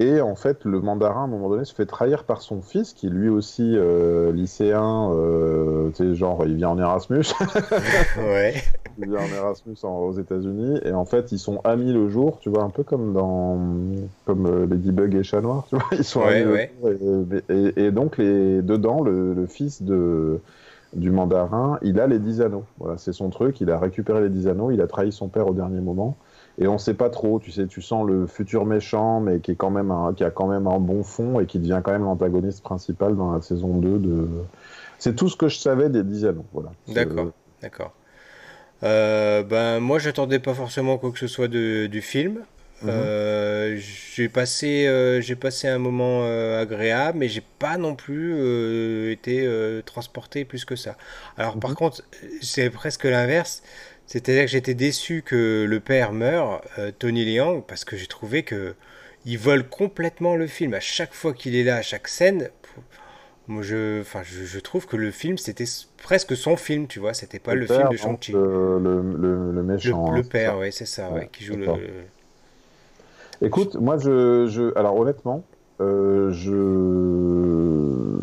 Et 0.00 0.20
en 0.20 0.34
fait, 0.34 0.64
le 0.64 0.80
mandarin, 0.80 1.20
à 1.22 1.24
un 1.24 1.26
moment 1.28 1.50
donné, 1.50 1.64
se 1.64 1.74
fait 1.74 1.86
trahir 1.86 2.24
par 2.24 2.42
son 2.42 2.62
fils, 2.62 2.94
qui 2.94 3.08
lui 3.10 3.28
aussi 3.28 3.76
euh, 3.76 4.32
lycéen, 4.32 5.10
euh, 5.12 5.90
tu 5.90 5.96
sais, 5.96 6.14
genre, 6.14 6.44
il 6.46 6.56
vient 6.56 6.70
en 6.70 6.78
Erasmus, 6.78 7.24
Ouais. 8.16 8.54
il 8.98 9.08
vient 9.08 9.20
en 9.20 9.32
Erasmus 9.32 9.76
en- 9.82 9.98
aux 10.00 10.12
États-Unis, 10.12 10.80
et 10.84 10.92
en 10.92 11.04
fait, 11.04 11.32
ils 11.32 11.38
sont 11.38 11.60
amis 11.64 11.92
le 11.92 12.08
jour, 12.08 12.38
tu 12.40 12.48
vois, 12.50 12.62
un 12.62 12.70
peu 12.70 12.82
comme 12.82 13.12
dans 13.12 13.58
comme 14.24 14.46
euh, 14.46 14.66
Ladybug 14.66 15.14
et 15.14 15.22
Chat 15.22 15.40
Noir, 15.42 15.66
tu 15.68 15.76
vois, 15.76 15.84
ils 15.92 16.04
sont 16.04 16.20
Ouais, 16.20 16.42
amis 16.42 16.44
ouais. 16.52 16.74
le 16.82 16.96
jour, 16.96 17.42
et, 17.50 17.54
et- 17.54 17.84
et 17.86 17.90
donc, 17.92 18.18
les, 18.18 18.62
dedans, 18.62 19.02
le, 19.02 19.34
le 19.34 19.46
fils 19.46 19.82
de, 19.82 20.40
du 20.94 21.10
mandarin, 21.10 21.78
il 21.82 22.00
a 22.00 22.06
les 22.06 22.18
dix 22.18 22.40
anneaux. 22.40 22.64
Voilà, 22.78 22.98
c'est 22.98 23.12
son 23.12 23.30
truc, 23.30 23.60
il 23.60 23.70
a 23.70 23.78
récupéré 23.78 24.22
les 24.22 24.30
dix 24.30 24.48
anneaux, 24.48 24.70
il 24.70 24.80
a 24.80 24.86
trahi 24.86 25.12
son 25.12 25.28
père 25.28 25.46
au 25.48 25.54
dernier 25.54 25.80
moment. 25.80 26.18
Et 26.60 26.68
on 26.68 26.76
sait 26.78 26.94
pas 26.94 27.08
trop, 27.10 27.40
tu 27.40 27.50
sais, 27.50 27.66
tu 27.66 27.80
sens 27.80 28.06
le 28.06 28.26
futur 28.26 28.66
méchant, 28.66 29.20
mais 29.20 29.40
qui 29.40 29.52
est 29.52 29.56
quand 29.56 29.70
même 29.70 29.90
un, 29.90 30.12
qui 30.14 30.24
a 30.24 30.30
quand 30.30 30.46
même 30.46 30.66
un 30.66 30.78
bon 30.78 31.02
fond 31.02 31.40
et 31.40 31.46
qui 31.46 31.58
devient 31.58 31.80
quand 31.82 31.92
même 31.92 32.04
l'antagoniste 32.04 32.62
principal 32.62 33.16
dans 33.16 33.32
la 33.32 33.40
saison 33.40 33.78
2 33.78 33.98
de. 33.98 34.28
C'est 34.98 35.16
tout 35.16 35.28
ce 35.30 35.36
que 35.36 35.48
je 35.48 35.58
savais 35.58 35.88
des 35.88 36.02
dix 36.02 36.26
anneaux, 36.26 36.44
voilà. 36.52 36.70
D'accord, 36.88 37.30
d'accord. 37.62 37.92
Euh, 38.82 39.42
ben 39.42 39.78
moi 39.80 39.98
j'attendais 39.98 40.38
pas 40.38 40.54
forcément 40.54 40.96
quoi 40.96 41.10
que 41.10 41.18
ce 41.18 41.26
soit 41.26 41.48
de, 41.48 41.86
du 41.86 42.00
film. 42.00 42.40
Mhm. 42.82 42.88
Euh, 42.88 43.76
j'ai 43.78 44.30
passé 44.30 44.86
euh, 44.86 45.20
j'ai 45.20 45.36
passé 45.36 45.68
un 45.68 45.76
moment 45.78 46.22
euh, 46.24 46.62
agréable, 46.62 47.18
mais 47.18 47.28
j'ai 47.28 47.42
pas 47.58 47.76
non 47.76 47.94
plus 47.94 48.32
euh, 48.38 49.12
été 49.12 49.44
euh, 49.46 49.82
transporté 49.82 50.46
plus 50.46 50.64
que 50.64 50.76
ça. 50.76 50.96
Alors 51.36 51.58
par 51.58 51.70
Mhm. 51.70 51.76
contre 51.76 52.02
c'est 52.40 52.70
presque 52.70 53.04
l'inverse, 53.04 53.62
c'est-à-dire 54.10 54.46
que 54.46 54.50
j'étais 54.50 54.74
déçu 54.74 55.22
que 55.24 55.64
le 55.68 55.78
père 55.78 56.12
meure, 56.12 56.62
euh, 56.80 56.90
Tony 56.90 57.24
Leung, 57.24 57.62
parce 57.62 57.84
que 57.84 57.96
j'ai 57.96 58.08
trouvé 58.08 58.42
que 58.42 58.74
il 59.24 59.38
vole 59.38 59.68
complètement 59.68 60.34
le 60.34 60.48
film 60.48 60.74
à 60.74 60.80
chaque 60.80 61.14
fois 61.14 61.32
qu'il 61.32 61.54
est 61.54 61.62
là, 61.62 61.76
à 61.76 61.82
chaque 61.82 62.08
scène. 62.08 62.50
Moi, 63.46 63.62
je, 63.62 64.00
enfin, 64.00 64.22
je, 64.24 64.44
je 64.44 64.58
trouve 64.58 64.88
que 64.88 64.96
le 64.96 65.12
film, 65.12 65.38
c'était 65.38 65.66
presque 66.02 66.36
son 66.36 66.56
film, 66.56 66.88
tu 66.88 66.98
vois. 66.98 67.14
C'était 67.14 67.38
pas 67.38 67.54
le, 67.54 67.66
film 67.66 67.88
de 67.88 67.96
Shang-Chi. 67.96 68.32
Le, 68.32 68.80
le, 68.80 69.52
le, 69.52 69.62
méchant. 69.62 70.10
Le, 70.10 70.22
hein, 70.22 70.24
père, 70.28 70.58
oui, 70.58 70.72
c'est 70.72 70.86
ça, 70.86 71.08
ouais, 71.12 71.28
qui 71.32 71.44
joue 71.44 71.54
le. 71.54 71.68
Écoute, 73.42 73.76
moi, 73.76 73.96
je, 73.96 74.48
je, 74.48 74.76
alors 74.76 74.98
honnêtement, 74.98 75.44
euh, 75.80 76.32
je 76.32 78.18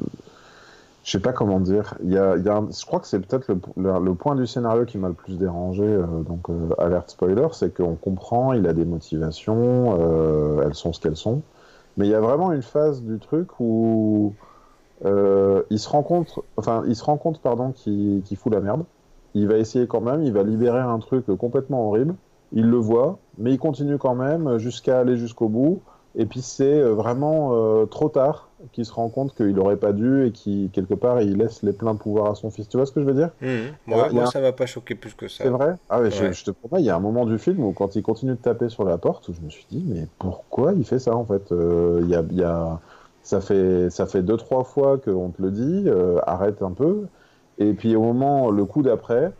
je 1.08 1.14
sais 1.14 1.20
pas 1.22 1.32
comment 1.32 1.62
dire. 1.62 1.94
Il 2.04 2.12
y 2.12 2.18
a, 2.18 2.36
je 2.36 2.86
crois 2.86 3.00
que 3.00 3.08
c'est 3.08 3.22
peut-être 3.22 3.48
le, 3.78 4.14
point 4.14 4.36
du 4.36 4.46
scénario 4.46 4.84
qui 4.84 4.98
m'a 4.98 5.08
le 5.08 5.14
plus 5.14 5.38
dérangé, 5.38 5.86
euh, 5.86 6.06
donc 6.28 6.50
euh, 6.50 6.70
alerte 6.78 7.12
spoiler, 7.12 7.48
c'est 7.54 7.74
qu'on 7.74 7.96
comprend, 7.96 8.52
il 8.52 8.68
a 8.68 8.74
des 8.74 8.84
motivations, 8.84 9.98
euh, 10.02 10.64
elles 10.66 10.74
sont 10.74 10.92
ce 10.92 11.00
qu'elles 11.00 11.16
sont, 11.16 11.44
mais 11.96 12.08
il 12.08 12.12
y 12.12 12.14
a 12.14 12.20
vraiment 12.20 12.52
une 12.52 12.62
phase 12.62 13.04
du 13.04 13.20
truc 13.20 13.48
où 13.62 14.34
il 15.06 15.80
se 15.80 15.88
rend 15.88 16.04
compte, 16.04 16.40
enfin, 16.58 16.84
il 16.88 16.96
se 16.96 17.06
rend 17.06 17.16
compte, 17.16 17.40
pardon, 17.42 17.72
qu'il 17.72 18.24
fout 18.38 18.52
la 18.52 18.60
merde. 18.60 18.84
Il 19.34 19.48
va 19.48 19.58
essayer 19.58 19.88
quand 19.88 20.02
même, 20.02 20.24
il 20.24 20.34
va 20.34 20.44
libérer 20.44 20.80
un 20.80 21.00
truc 21.00 21.26
complètement 21.38 21.88
horrible. 21.88 22.16
Il 22.52 22.66
le 22.66 22.78
voit, 22.78 23.20
mais 23.38 23.54
il 23.54 23.60
continue 23.60 23.98
quand 23.98 24.16
même 24.16 24.58
jusqu'à 24.58 25.00
aller 25.00 25.16
jusqu'au 25.16 25.48
bout. 25.48 25.82
Et 26.16 26.26
puis 26.26 26.42
c'est 26.42 26.82
vraiment 26.82 27.86
trop 27.86 28.10
tard 28.10 28.47
qui 28.72 28.86
se 28.86 28.92
rend 28.92 29.10
compte 29.10 29.36
qu'il 29.36 29.54
n'aurait 29.54 29.78
pas 29.78 29.94
dû 29.94 30.26
et 30.26 30.32
qui, 30.32 30.70
quelque 30.74 30.94
part, 30.94 31.22
il 31.22 31.38
laisse 31.38 31.64
les 31.64 31.74
pleins 31.74 31.96
pouvoirs 31.96 32.32
à 32.32 32.36
son 32.36 32.50
fils. 32.50 32.68
Tu 32.68 32.78
vois 32.78 32.86
ce 32.86 32.92
que 32.92 33.02
je 33.02 33.06
veux 33.06 33.14
dire 33.14 33.30
mmh. 33.42 33.48
Moi, 33.86 34.10
moi 34.12 34.26
ça 34.28 34.42
m'a 34.42 34.52
pas 34.52 34.66
choqué 34.66 34.96
plus 34.96 35.14
que 35.14 35.28
ça. 35.28 35.44
C'est 35.44 35.50
vrai? 35.50 35.76
Ah, 35.90 36.02
je, 36.10 36.44
te 36.44 36.52
promets, 36.52 36.82
il 36.82 36.86
y 36.86 36.90
a 36.90 36.96
un 36.96 37.00
moment 37.00 37.26
du 37.26 37.38
film 37.38 37.64
où, 37.64 37.72
quand 37.72 37.96
il 37.96 38.04
continue 38.04 38.32
de 38.32 38.38
taper 38.38 38.70
sur 38.70 38.84
la 38.84 38.98
porte, 38.98 39.28
où 39.30 39.34
je 39.34 39.42
me 39.42 39.50
suis 39.50 39.66
dit, 39.70 39.84
mais 39.88 40.08
pourquoi 40.18 40.74
il 40.74 40.86
fait 40.86 41.00
ça, 41.00 41.16
en 41.16 41.26
fait? 41.26 41.52
Euh, 41.52 42.04
y, 42.08 42.16
a, 42.16 42.24
y 42.32 42.44
a... 42.44 42.80
Ça 43.24 43.42
fait, 43.42 43.90
ça 43.90 44.06
fait 44.06 44.24
deux, 44.24 44.38
trois 44.38 44.64
fois 44.64 44.98
qu'on 44.98 45.30
te 45.30 45.42
le 45.42 45.52
dit, 45.52 45.84
euh, 45.88 46.18
arrête 46.26 46.62
un 46.62 46.72
peu. 46.72 47.08
Et 47.58 47.74
puis 47.74 47.96
au 47.96 48.02
moment, 48.02 48.52
le 48.52 48.66
coup 48.66 48.84
d'après, 48.84 49.32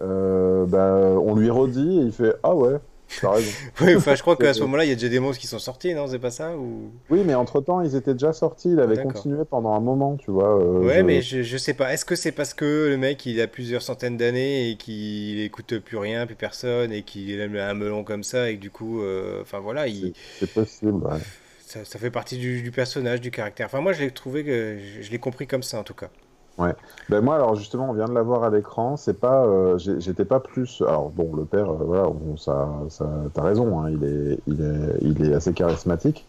euh, 0.00 0.64
bah, 0.66 1.20
on 1.20 1.34
lui 1.34 1.50
redit 1.50 1.98
et 1.98 2.02
il 2.04 2.12
fait 2.12 2.34
Ah 2.42 2.54
ouais, 2.54 2.78
oui, 3.80 3.96
enfin, 3.96 4.14
je 4.14 4.22
crois 4.22 4.36
qu'à 4.38 4.52
ce 4.54 4.60
moment-là, 4.60 4.84
il 4.84 4.88
y 4.88 4.92
a 4.92 4.94
déjà 4.94 5.08
des 5.08 5.18
monstres 5.18 5.40
qui 5.40 5.46
sont 5.46 5.58
sortis, 5.58 5.94
non 5.94 6.06
C'est 6.06 6.18
pas 6.18 6.30
ça 6.30 6.56
ou... 6.56 6.90
Oui, 7.10 7.22
mais 7.24 7.34
entre-temps, 7.34 7.80
ils 7.80 7.96
étaient 7.96 8.12
déjà 8.12 8.32
sortis. 8.32 8.70
Il 8.70 8.80
avait 8.80 9.02
continué 9.02 9.44
pendant 9.44 9.72
un 9.72 9.80
moment, 9.80 10.16
tu 10.16 10.30
vois. 10.30 10.58
Euh, 10.58 10.80
ouais, 10.80 11.02
mais 11.02 11.22
je, 11.22 11.42
je 11.42 11.56
sais 11.56 11.74
pas. 11.74 11.92
Est-ce 11.92 12.04
que 12.04 12.16
c'est 12.16 12.32
parce 12.32 12.54
que 12.54 12.88
le 12.88 12.96
mec, 12.96 13.24
il 13.26 13.40
a 13.40 13.46
plusieurs 13.46 13.82
centaines 13.82 14.16
d'années 14.16 14.70
et 14.70 14.76
qu'il 14.76 15.40
écoute 15.40 15.78
plus 15.78 15.96
rien, 15.96 16.26
plus 16.26 16.36
personne, 16.36 16.92
et 16.92 17.02
qu'il 17.02 17.40
aime 17.40 17.56
un 17.56 17.74
melon 17.74 18.04
comme 18.04 18.22
ça, 18.22 18.50
et 18.50 18.56
que 18.56 18.60
du 18.60 18.70
coup, 18.70 19.02
euh, 19.02 19.42
enfin 19.42 19.58
voilà, 19.58 19.88
il... 19.88 20.12
C'est 20.38 20.52
possible, 20.52 21.04
ouais. 21.06 21.18
ça, 21.66 21.84
ça, 21.84 21.98
fait 21.98 22.10
partie 22.10 22.36
du, 22.36 22.62
du, 22.62 22.70
personnage, 22.70 23.20
du 23.20 23.30
caractère. 23.30 23.66
Enfin, 23.66 23.80
moi, 23.80 23.92
je 23.92 24.02
l'ai 24.02 24.10
trouvé 24.10 24.44
que 24.44 24.78
je 25.00 25.10
l'ai 25.10 25.18
compris 25.18 25.46
comme 25.46 25.62
ça, 25.62 25.78
en 25.78 25.84
tout 25.84 25.94
cas. 25.94 26.10
Ouais. 26.58 26.74
Ben 27.08 27.20
moi, 27.20 27.36
alors 27.36 27.54
justement, 27.54 27.90
on 27.90 27.92
vient 27.92 28.06
de 28.06 28.14
l'avoir 28.14 28.42
à 28.42 28.50
l'écran. 28.50 28.96
C'est 28.96 29.18
pas, 29.18 29.46
euh, 29.46 29.78
j'étais 29.78 30.24
pas 30.24 30.40
plus. 30.40 30.82
Alors 30.82 31.10
bon, 31.10 31.34
le 31.34 31.44
père, 31.44 31.70
euh, 31.70 31.78
voilà, 31.80 32.10
ça, 32.36 32.68
ça 32.88 33.08
t'as 33.32 33.42
raison. 33.42 33.80
Hein, 33.80 33.90
il 33.90 34.04
est, 34.04 34.38
il 34.48 34.60
est, 34.60 34.98
il 35.02 35.30
est 35.30 35.34
assez 35.34 35.52
charismatique. 35.52 36.26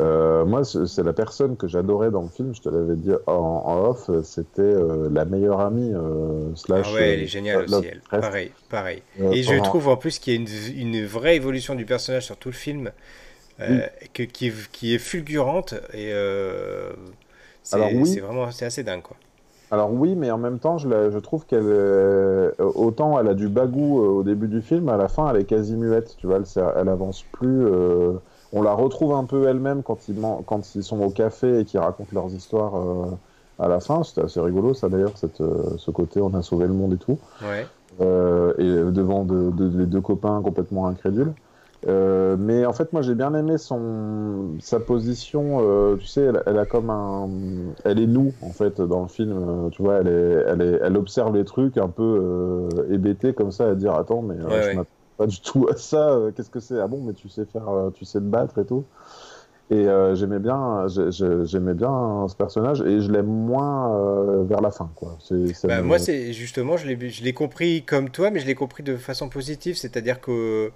Euh, 0.00 0.44
moi, 0.44 0.64
c'est 0.64 1.02
la 1.02 1.12
personne 1.12 1.56
que 1.56 1.68
j'adorais 1.68 2.10
dans 2.10 2.22
le 2.22 2.28
film. 2.28 2.52
Je 2.54 2.62
te 2.62 2.68
l'avais 2.68 2.96
dit 2.96 3.12
en, 3.26 3.84
off. 3.90 4.10
C'était 4.24 4.74
la 5.10 5.24
meilleure 5.24 5.60
amie 5.60 5.92
slash. 6.56 6.86
Ah 6.90 6.94
ouais, 6.94 7.14
elle 7.14 7.22
est 7.22 7.26
géniale 7.26 7.64
aussi. 7.64 7.86
Elle. 7.86 8.00
Pareil, 8.20 8.52
pareil. 8.70 9.02
Et 9.20 9.42
je 9.44 9.62
trouve 9.62 9.88
en 9.88 9.96
plus 9.96 10.18
qu'il 10.18 10.34
y 10.34 10.36
a 10.36 10.40
une, 10.40 10.94
une, 10.94 11.06
vraie 11.06 11.36
évolution 11.36 11.76
du 11.76 11.84
personnage 11.84 12.24
sur 12.24 12.36
tout 12.36 12.48
le 12.48 12.54
film, 12.54 12.90
que, 13.58 14.22
qui, 14.22 14.48
est, 14.48 14.70
qui, 14.72 14.94
est, 14.94 14.98
fulgurante 14.98 15.74
et. 15.92 16.12
c'est 17.62 17.78
oui. 17.78 18.18
vraiment, 18.18 18.50
c'est 18.50 18.64
assez 18.64 18.82
dingue 18.82 19.02
quoi. 19.02 19.16
Alors 19.72 19.92
oui, 19.92 20.16
mais 20.16 20.30
en 20.32 20.38
même 20.38 20.58
temps, 20.58 20.78
je, 20.78 20.88
je 20.88 21.18
trouve 21.18 21.46
qu'elle, 21.46 21.62
euh, 21.64 22.50
autant 22.58 23.20
elle 23.20 23.28
a 23.28 23.34
du 23.34 23.48
bagou 23.48 24.00
euh, 24.00 24.08
au 24.08 24.22
début 24.24 24.48
du 24.48 24.62
film, 24.62 24.88
à 24.88 24.96
la 24.96 25.08
fin, 25.08 25.30
elle 25.30 25.40
est 25.40 25.44
quasi 25.44 25.76
muette. 25.76 26.16
Tu 26.16 26.26
vois, 26.26 26.38
elle, 26.38 26.64
elle 26.76 26.88
avance 26.88 27.22
plus. 27.32 27.64
Euh, 27.66 28.14
on 28.52 28.62
la 28.62 28.72
retrouve 28.72 29.12
un 29.14 29.24
peu 29.24 29.46
elle-même 29.46 29.84
quand 29.84 30.08
ils, 30.08 30.16
quand 30.46 30.74
ils 30.74 30.82
sont 30.82 31.00
au 31.00 31.10
café 31.10 31.60
et 31.60 31.64
qu'ils 31.64 31.78
racontent 31.78 32.10
leurs 32.12 32.34
histoires 32.34 32.72
à 33.60 33.68
la 33.68 33.78
fin. 33.78 34.02
C'était 34.02 34.22
assez 34.22 34.40
rigolo, 34.40 34.74
ça 34.74 34.88
d'ailleurs, 34.88 35.16
cette, 35.16 35.40
ce 35.76 35.90
côté 35.92 36.20
on 36.20 36.34
a 36.34 36.42
sauvé 36.42 36.66
le 36.66 36.72
monde 36.72 36.94
et 36.94 36.96
tout. 36.96 37.16
Ouais. 37.40 37.64
et 38.58 38.90
devant 38.90 39.22
de, 39.22 39.52
les 39.78 39.86
deux 39.86 40.00
copains 40.00 40.42
complètement 40.42 40.88
incrédules. 40.88 41.32
Euh, 41.86 42.36
mais 42.38 42.66
en 42.66 42.72
fait, 42.72 42.92
moi, 42.92 43.00
j'ai 43.00 43.14
bien 43.14 43.34
aimé 43.34 43.56
son 43.56 44.56
sa 44.60 44.80
position. 44.80 45.58
Euh, 45.60 45.96
tu 45.96 46.06
sais, 46.06 46.22
elle, 46.22 46.42
elle, 46.46 46.58
a 46.58 46.66
comme 46.66 46.90
un, 46.90 47.28
elle 47.84 48.00
est 48.00 48.06
nous 48.06 48.34
en 48.42 48.50
fait 48.50 48.80
dans 48.80 49.02
le 49.02 49.08
film. 49.08 49.32
Euh, 49.32 49.70
tu 49.70 49.82
vois, 49.82 49.96
elle 49.96 50.08
est, 50.08 50.44
elle 50.48 50.62
est, 50.62 50.78
elle 50.82 50.96
observe 50.96 51.34
les 51.34 51.44
trucs 51.44 51.78
un 51.78 51.88
peu 51.88 52.02
euh, 52.02 52.92
hébété 52.92 53.32
comme 53.32 53.50
ça, 53.50 53.68
à 53.68 53.74
dire 53.74 53.94
attends, 53.94 54.22
mais 54.22 54.34
ouais, 54.34 54.62
je 54.62 54.68
ouais. 54.68 54.74
m'attends 54.74 54.90
pas 55.16 55.26
du 55.26 55.40
tout 55.40 55.68
à 55.70 55.76
ça. 55.76 56.18
Qu'est-ce 56.36 56.50
que 56.50 56.60
c'est? 56.60 56.78
Ah 56.78 56.86
bon, 56.86 57.02
mais 57.02 57.14
tu 57.14 57.28
sais 57.28 57.46
faire, 57.46 57.68
tu 57.94 58.04
sais 58.04 58.18
te 58.18 58.24
battre 58.24 58.58
et 58.58 58.66
tout. 58.66 58.84
Et 59.72 59.86
j'aimais 60.14 60.40
bien, 60.40 60.86
j'aimais 60.88 61.74
bien 61.74 62.26
ce 62.28 62.34
personnage 62.34 62.80
et 62.80 63.00
je 63.00 63.12
l'aime 63.12 63.26
moins 63.26 64.42
vers 64.42 64.60
la 64.60 64.72
fin, 64.72 64.90
quoi. 64.96 65.16
Bah, 65.62 65.82
Moi, 65.82 66.00
c'est 66.00 66.32
justement, 66.32 66.76
je 66.76 66.88
l'ai 66.88 67.32
compris 67.32 67.84
comme 67.84 68.10
toi, 68.10 68.30
mais 68.30 68.40
je 68.40 68.46
l'ai 68.46 68.56
compris 68.56 68.82
de 68.82 68.96
façon 68.96 69.28
positive, 69.28 69.76
c'est-à-dire 69.76 70.20
que 70.20 70.72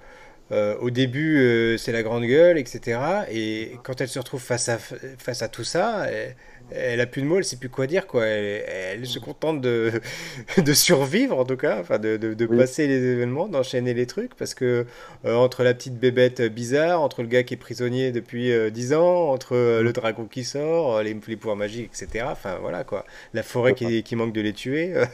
euh, 0.52 0.76
au 0.80 0.90
début, 0.90 1.38
euh, 1.38 1.78
c'est 1.78 1.92
la 1.92 2.02
grande 2.02 2.24
gueule, 2.24 2.58
etc. 2.58 3.00
Et 3.30 3.72
quand 3.82 4.00
elle 4.00 4.08
se 4.08 4.18
retrouve 4.18 4.42
face 4.42 4.68
à, 4.68 4.78
face 4.78 5.42
à 5.42 5.48
tout 5.48 5.64
ça, 5.64 6.06
elle, 6.10 6.36
elle 6.70 7.00
a 7.00 7.06
plus 7.06 7.22
de 7.22 7.26
mots, 7.26 7.38
elle 7.38 7.44
sait 7.44 7.56
plus 7.56 7.70
quoi 7.70 7.86
dire, 7.86 8.06
quoi. 8.06 8.26
Elle, 8.26 9.06
se 9.06 9.18
contente 9.18 9.62
de, 9.62 9.92
de 10.58 10.72
survivre, 10.74 11.38
en 11.38 11.44
tout 11.44 11.56
cas, 11.56 11.78
enfin, 11.80 11.98
de, 11.98 12.18
de, 12.18 12.34
de 12.34 12.46
passer 12.46 12.86
les 12.86 13.02
événements, 13.02 13.48
d'enchaîner 13.48 13.94
les 13.94 14.06
trucs, 14.06 14.34
parce 14.34 14.54
que 14.54 14.86
euh, 15.24 15.34
entre 15.34 15.62
la 15.62 15.72
petite 15.72 15.98
bébête 15.98 16.42
bizarre, 16.42 17.00
entre 17.00 17.22
le 17.22 17.28
gars 17.28 17.42
qui 17.42 17.54
est 17.54 17.58
prisonnier 17.58 18.12
depuis 18.12 18.52
10 18.70 18.94
ans, 18.94 19.30
entre 19.30 19.56
le 19.56 19.92
dragon 19.92 20.26
qui 20.26 20.44
sort, 20.44 21.02
les, 21.02 21.16
les 21.26 21.36
pouvoirs 21.36 21.56
magiques, 21.56 21.90
etc. 21.94 22.26
Enfin, 22.28 22.58
voilà, 22.60 22.84
quoi. 22.84 23.06
La 23.32 23.42
forêt 23.42 23.74
qui, 23.74 24.02
qui 24.02 24.14
manque 24.14 24.34
de 24.34 24.42
les 24.42 24.52
tuer. 24.52 24.92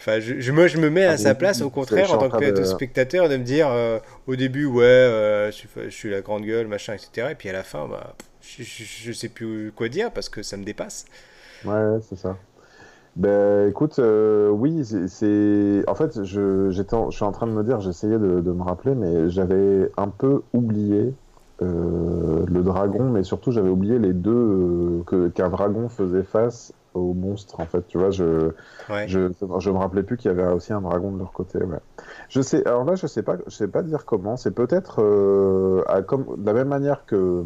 Enfin, 0.00 0.18
je, 0.18 0.50
moi, 0.50 0.66
je 0.66 0.78
me 0.78 0.88
mets 0.88 1.04
à 1.04 1.12
ah, 1.12 1.16
sa 1.18 1.34
place, 1.34 1.60
au 1.60 1.68
contraire, 1.68 2.10
en 2.14 2.16
tant 2.16 2.30
que 2.30 2.50
de... 2.50 2.64
spectateur, 2.64 3.28
de 3.28 3.36
me 3.36 3.44
dire 3.44 3.68
euh, 3.68 3.98
au 4.26 4.34
début, 4.34 4.64
ouais, 4.64 4.82
euh, 4.82 5.50
je, 5.50 5.66
je, 5.84 5.90
suis 5.90 6.08
la 6.08 6.22
grande 6.22 6.44
gueule, 6.44 6.66
machin, 6.66 6.94
etc. 6.94 7.28
Et 7.32 7.34
puis 7.34 7.50
à 7.50 7.52
la 7.52 7.62
fin, 7.62 7.86
bah, 7.86 8.14
je, 8.40 8.62
je, 8.62 9.12
sais 9.12 9.28
plus 9.28 9.72
quoi 9.76 9.90
dire 9.90 10.10
parce 10.10 10.30
que 10.30 10.42
ça 10.42 10.56
me 10.56 10.64
dépasse. 10.64 11.04
Ouais, 11.66 11.98
c'est 12.08 12.16
ça. 12.16 12.38
Ben, 13.16 13.68
écoute, 13.68 13.98
euh, 13.98 14.48
oui, 14.48 14.84
c'est. 15.08 15.82
En 15.86 15.94
fait, 15.94 16.24
je, 16.24 16.70
j'étais 16.70 16.96
je 17.10 17.16
suis 17.16 17.24
en 17.24 17.32
train 17.32 17.46
de 17.46 17.52
me 17.52 17.62
dire, 17.62 17.80
j'essayais 17.80 18.18
de, 18.18 18.40
de 18.40 18.52
me 18.52 18.62
rappeler, 18.62 18.94
mais 18.94 19.28
j'avais 19.28 19.90
un 19.98 20.08
peu 20.08 20.40
oublié 20.54 21.12
euh, 21.62 22.46
le 22.46 22.62
dragon, 22.62 23.10
mais 23.10 23.22
surtout 23.22 23.50
j'avais 23.52 23.68
oublié 23.68 23.98
les 23.98 24.14
deux 24.14 24.30
euh, 24.32 25.02
que, 25.06 25.28
qu'un 25.28 25.50
dragon 25.50 25.90
faisait 25.90 26.22
face 26.22 26.72
au 26.94 27.14
monstre 27.14 27.60
en 27.60 27.66
fait 27.66 27.86
tu 27.86 27.98
vois 27.98 28.10
je 28.10 28.50
ouais. 28.88 29.06
je, 29.06 29.30
je 29.58 29.70
me 29.70 29.78
rappelais 29.78 30.02
plus 30.02 30.16
qu'il 30.16 30.30
y 30.30 30.34
avait 30.34 30.46
aussi 30.52 30.72
un 30.72 30.80
dragon 30.80 31.12
de 31.12 31.18
leur 31.18 31.32
côté 31.32 31.58
ouais. 31.58 31.78
je 32.28 32.40
sais 32.40 32.66
alors 32.66 32.84
là 32.84 32.94
je 32.96 33.06
sais 33.06 33.22
pas 33.22 33.36
je 33.46 33.54
sais 33.54 33.68
pas 33.68 33.82
dire 33.82 34.04
comment 34.04 34.36
c'est 34.36 34.50
peut-être 34.50 35.02
euh, 35.02 35.82
comme 36.02 36.26
de 36.36 36.46
la 36.46 36.52
même 36.52 36.68
manière 36.68 37.04
que 37.06 37.44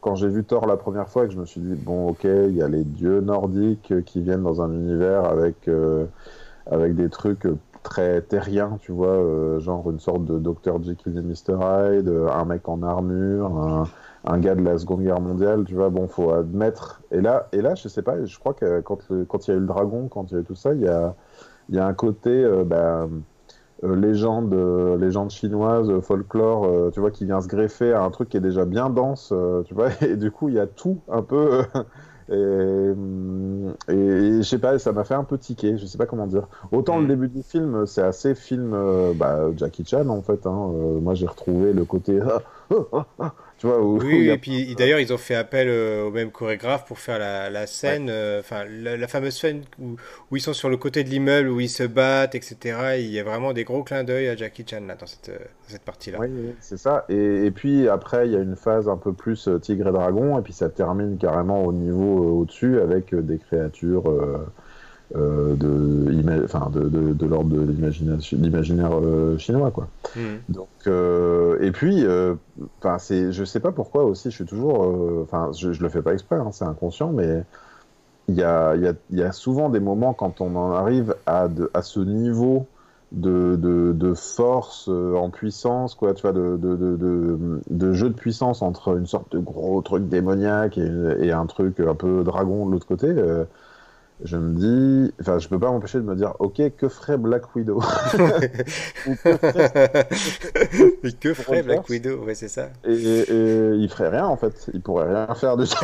quand 0.00 0.14
j'ai 0.14 0.28
vu 0.28 0.44
Thor 0.44 0.66
la 0.66 0.76
première 0.76 1.08
fois 1.08 1.24
et 1.24 1.28
que 1.28 1.34
je 1.34 1.38
me 1.38 1.46
suis 1.46 1.60
dit 1.60 1.74
bon 1.74 2.08
ok 2.08 2.24
il 2.24 2.56
y 2.56 2.62
a 2.62 2.68
les 2.68 2.84
dieux 2.84 3.20
nordiques 3.20 3.94
qui 4.04 4.20
viennent 4.20 4.42
dans 4.42 4.62
un 4.62 4.72
univers 4.72 5.24
avec 5.24 5.68
euh, 5.68 6.06
avec 6.68 6.96
des 6.96 7.08
trucs 7.08 7.46
très 7.84 8.20
terriens 8.20 8.78
tu 8.80 8.90
vois 8.90 9.08
euh, 9.08 9.60
genre 9.60 9.88
une 9.90 10.00
sorte 10.00 10.24
de 10.24 10.38
Dr 10.40 10.82
Jekyll 10.82 11.16
et 11.18 11.22
Mr 11.22 11.54
Hyde 11.60 12.12
un 12.32 12.44
mec 12.44 12.68
en 12.68 12.82
armure 12.82 13.56
un 13.56 13.84
un 14.26 14.38
gars 14.38 14.54
de 14.54 14.62
la 14.62 14.76
Seconde 14.78 15.02
Guerre 15.02 15.20
mondiale, 15.20 15.64
tu 15.64 15.74
vois, 15.74 15.88
bon, 15.88 16.08
faut 16.08 16.32
admettre. 16.32 17.00
Et 17.12 17.20
là, 17.20 17.48
et 17.52 17.62
là 17.62 17.74
je 17.74 17.88
sais 17.88 18.02
pas, 18.02 18.24
je 18.24 18.38
crois 18.38 18.54
que 18.54 18.80
quand, 18.80 18.98
le, 19.08 19.24
quand 19.24 19.46
il 19.46 19.50
y 19.52 19.54
a 19.54 19.56
eu 19.56 19.60
le 19.60 19.66
dragon, 19.66 20.08
quand 20.08 20.30
il 20.30 20.34
y 20.34 20.36
a 20.36 20.40
eu 20.40 20.44
tout 20.44 20.56
ça, 20.56 20.74
il 20.74 20.80
y 20.80 20.88
a, 20.88 21.14
il 21.68 21.76
y 21.76 21.78
a 21.78 21.86
un 21.86 21.94
côté 21.94 22.30
euh, 22.30 22.64
bah, 22.64 23.08
euh, 23.84 23.96
légende, 23.96 24.52
euh, 24.52 24.96
légende 24.98 25.30
chinoise, 25.30 26.00
folklore, 26.00 26.90
tu 26.92 27.00
vois, 27.00 27.10
qui 27.10 27.24
vient 27.24 27.40
se 27.40 27.48
greffer 27.48 27.92
à 27.92 28.02
un 28.02 28.10
truc 28.10 28.28
qui 28.28 28.36
est 28.36 28.40
déjà 28.40 28.64
bien 28.64 28.90
dense, 28.90 29.32
tu 29.66 29.74
vois, 29.74 29.88
et 30.02 30.16
du 30.16 30.30
coup, 30.30 30.48
il 30.48 30.56
y 30.56 30.60
a 30.60 30.66
tout 30.66 30.98
un 31.08 31.22
peu. 31.22 31.62
Et, 32.28 32.34
et, 32.34 33.94
et, 33.94 34.36
je 34.38 34.42
sais 34.42 34.58
pas, 34.58 34.80
ça 34.80 34.90
m'a 34.90 35.04
fait 35.04 35.14
un 35.14 35.22
peu 35.22 35.38
tiquer, 35.38 35.78
je 35.78 35.86
sais 35.86 35.96
pas 35.96 36.06
comment 36.06 36.26
dire. 36.26 36.48
Autant 36.72 36.98
le 36.98 37.04
mm. 37.04 37.08
début 37.08 37.28
du 37.28 37.44
film, 37.44 37.86
c'est 37.86 38.02
assez 38.02 38.34
film 38.34 38.76
bah, 39.14 39.52
Jackie 39.56 39.84
Chan 39.84 40.08
en 40.08 40.22
fait. 40.22 40.44
Hein. 40.44 40.72
moi 41.00 41.14
j'ai 41.14 41.28
retrouvé 41.28 41.72
le 41.72 41.84
côté 41.84 42.18
tu 43.58 43.66
vois, 43.66 43.80
oui, 43.80 44.28
et 44.30 44.38
puis 44.38 44.74
d'ailleurs, 44.74 45.00
ils 45.00 45.12
ont 45.12 45.18
fait 45.18 45.34
appel 45.34 45.68
au 45.68 46.10
même 46.10 46.30
chorégraphe 46.30 46.84
pour 46.86 46.98
faire 46.98 47.18
la, 47.18 47.66
scène, 47.66 48.10
enfin, 48.38 48.64
la, 48.64 49.08
fameuse 49.08 49.36
scène 49.36 49.62
où, 49.78 49.96
où, 50.30 50.36
ils 50.36 50.40
sont 50.40 50.52
sur 50.52 50.68
le 50.68 50.76
côté 50.76 51.04
de 51.04 51.08
l'immeuble, 51.08 51.48
où 51.48 51.60
ils 51.60 51.68
se 51.68 51.82
battent, 51.82 52.34
etc. 52.34 52.96
il 52.98 53.10
y 53.10 53.18
a 53.18 53.24
vraiment 53.24 53.52
des 53.52 53.64
gros 53.64 53.82
clins 53.82 54.04
d'œil 54.04 54.28
à 54.28 54.36
Jackie 54.36 54.64
Chan 54.68 54.82
là, 54.86 54.94
dans 54.94 55.06
cette, 55.06 55.30
cette 55.66 55.82
partie-là. 55.82 56.18
Oui, 56.20 56.28
c'est 56.60 56.78
ça. 56.78 57.04
Et, 57.08 57.46
et, 57.46 57.50
puis 57.50 57.88
après, 57.88 58.26
il 58.26 58.32
y 58.32 58.36
a 58.36 58.40
une 58.40 58.56
phase 58.56 58.88
un 58.88 58.96
peu 58.96 59.12
plus 59.12 59.48
tigre 59.62 59.88
et 59.88 59.92
dragon, 59.92 60.38
et 60.38 60.42
puis 60.42 60.52
ça 60.52 60.68
termine 60.68 61.16
carrément 61.16 61.64
au 61.64 61.72
niveau 61.72 62.40
au-dessus 62.40 62.80
avec 62.80 63.14
des 63.14 63.38
créatures. 63.38 64.10
Euh, 64.10 64.46
de, 65.14 66.44
enfin, 66.44 66.70
de, 66.72 66.88
de, 66.88 67.26
l'ordre 67.26 67.50
de 67.50 67.60
l'imaginaire 68.32 68.92
euh, 68.92 69.38
chinois. 69.38 69.70
Quoi. 69.70 69.88
Hmm. 70.16 70.36
Donc, 70.48 70.68
euh, 70.86 71.58
et 71.60 71.70
puis, 71.70 72.04
c'est, 72.98 73.32
je 73.32 73.44
sais 73.44 73.60
pas 73.60 73.72
pourquoi 73.72 74.04
aussi, 74.04 74.30
je 74.30 74.36
suis 74.36 74.44
toujours. 74.44 75.22
Enfin, 75.22 75.50
je, 75.52 75.72
je 75.72 75.82
le 75.82 75.88
fais 75.88 76.02
pas 76.02 76.12
exprès, 76.12 76.36
hein, 76.36 76.50
c'est 76.52 76.64
inconscient, 76.64 77.12
mais 77.12 77.42
il 78.28 78.34
y 78.34 78.42
a, 78.42 78.74
y, 78.74 78.86
a, 78.86 78.92
y 79.12 79.22
a, 79.22 79.32
souvent 79.32 79.68
des 79.68 79.80
moments 79.80 80.12
quand 80.12 80.40
on 80.40 80.56
en 80.56 80.72
arrive 80.72 81.14
à, 81.26 81.48
à 81.74 81.82
ce 81.82 82.00
niveau 82.00 82.66
de, 83.12 84.12
force 84.16 84.88
en 84.88 85.30
puissance, 85.30 85.94
quoi, 85.94 86.12
tu 86.14 86.22
vois, 86.22 86.32
de, 86.32 86.58
de, 86.58 87.92
jeu 87.92 88.08
de 88.08 88.14
puissance 88.14 88.62
entre 88.62 88.98
une 88.98 89.06
sorte 89.06 89.30
de 89.32 89.38
gros 89.38 89.80
truc 89.82 90.08
démoniaque 90.08 90.76
et, 90.76 90.90
et 91.20 91.30
un 91.30 91.46
truc 91.46 91.78
un 91.78 91.94
peu 91.94 92.24
dragon 92.24 92.66
de 92.66 92.72
l'autre 92.72 92.86
côté 92.86 93.14
je 94.24 94.36
me 94.38 94.54
dis, 94.54 95.12
enfin, 95.20 95.38
je 95.38 95.46
peux 95.46 95.58
pas 95.58 95.70
m'empêcher 95.70 95.98
de 95.98 96.04
me 96.04 96.16
dire, 96.16 96.34
ok, 96.38 96.62
que 96.76 96.88
ferait 96.88 97.18
Black 97.18 97.54
Widow 97.54 97.80
que 99.04 99.14
ferait, 99.14 100.16
que 101.20 101.34
ferait 101.34 101.62
Black 101.62 101.86
Widow 101.88 102.24
Ouais, 102.24 102.34
c'est 102.34 102.48
ça. 102.48 102.70
Et, 102.88 103.24
il 103.28 103.88
ferait 103.90 104.08
rien 104.08 104.26
en 104.26 104.36
fait, 104.36 104.70
il 104.72 104.80
pourrait 104.80 105.08
rien 105.08 105.34
faire 105.34 105.58
de 105.58 105.66
tout. 105.66 105.76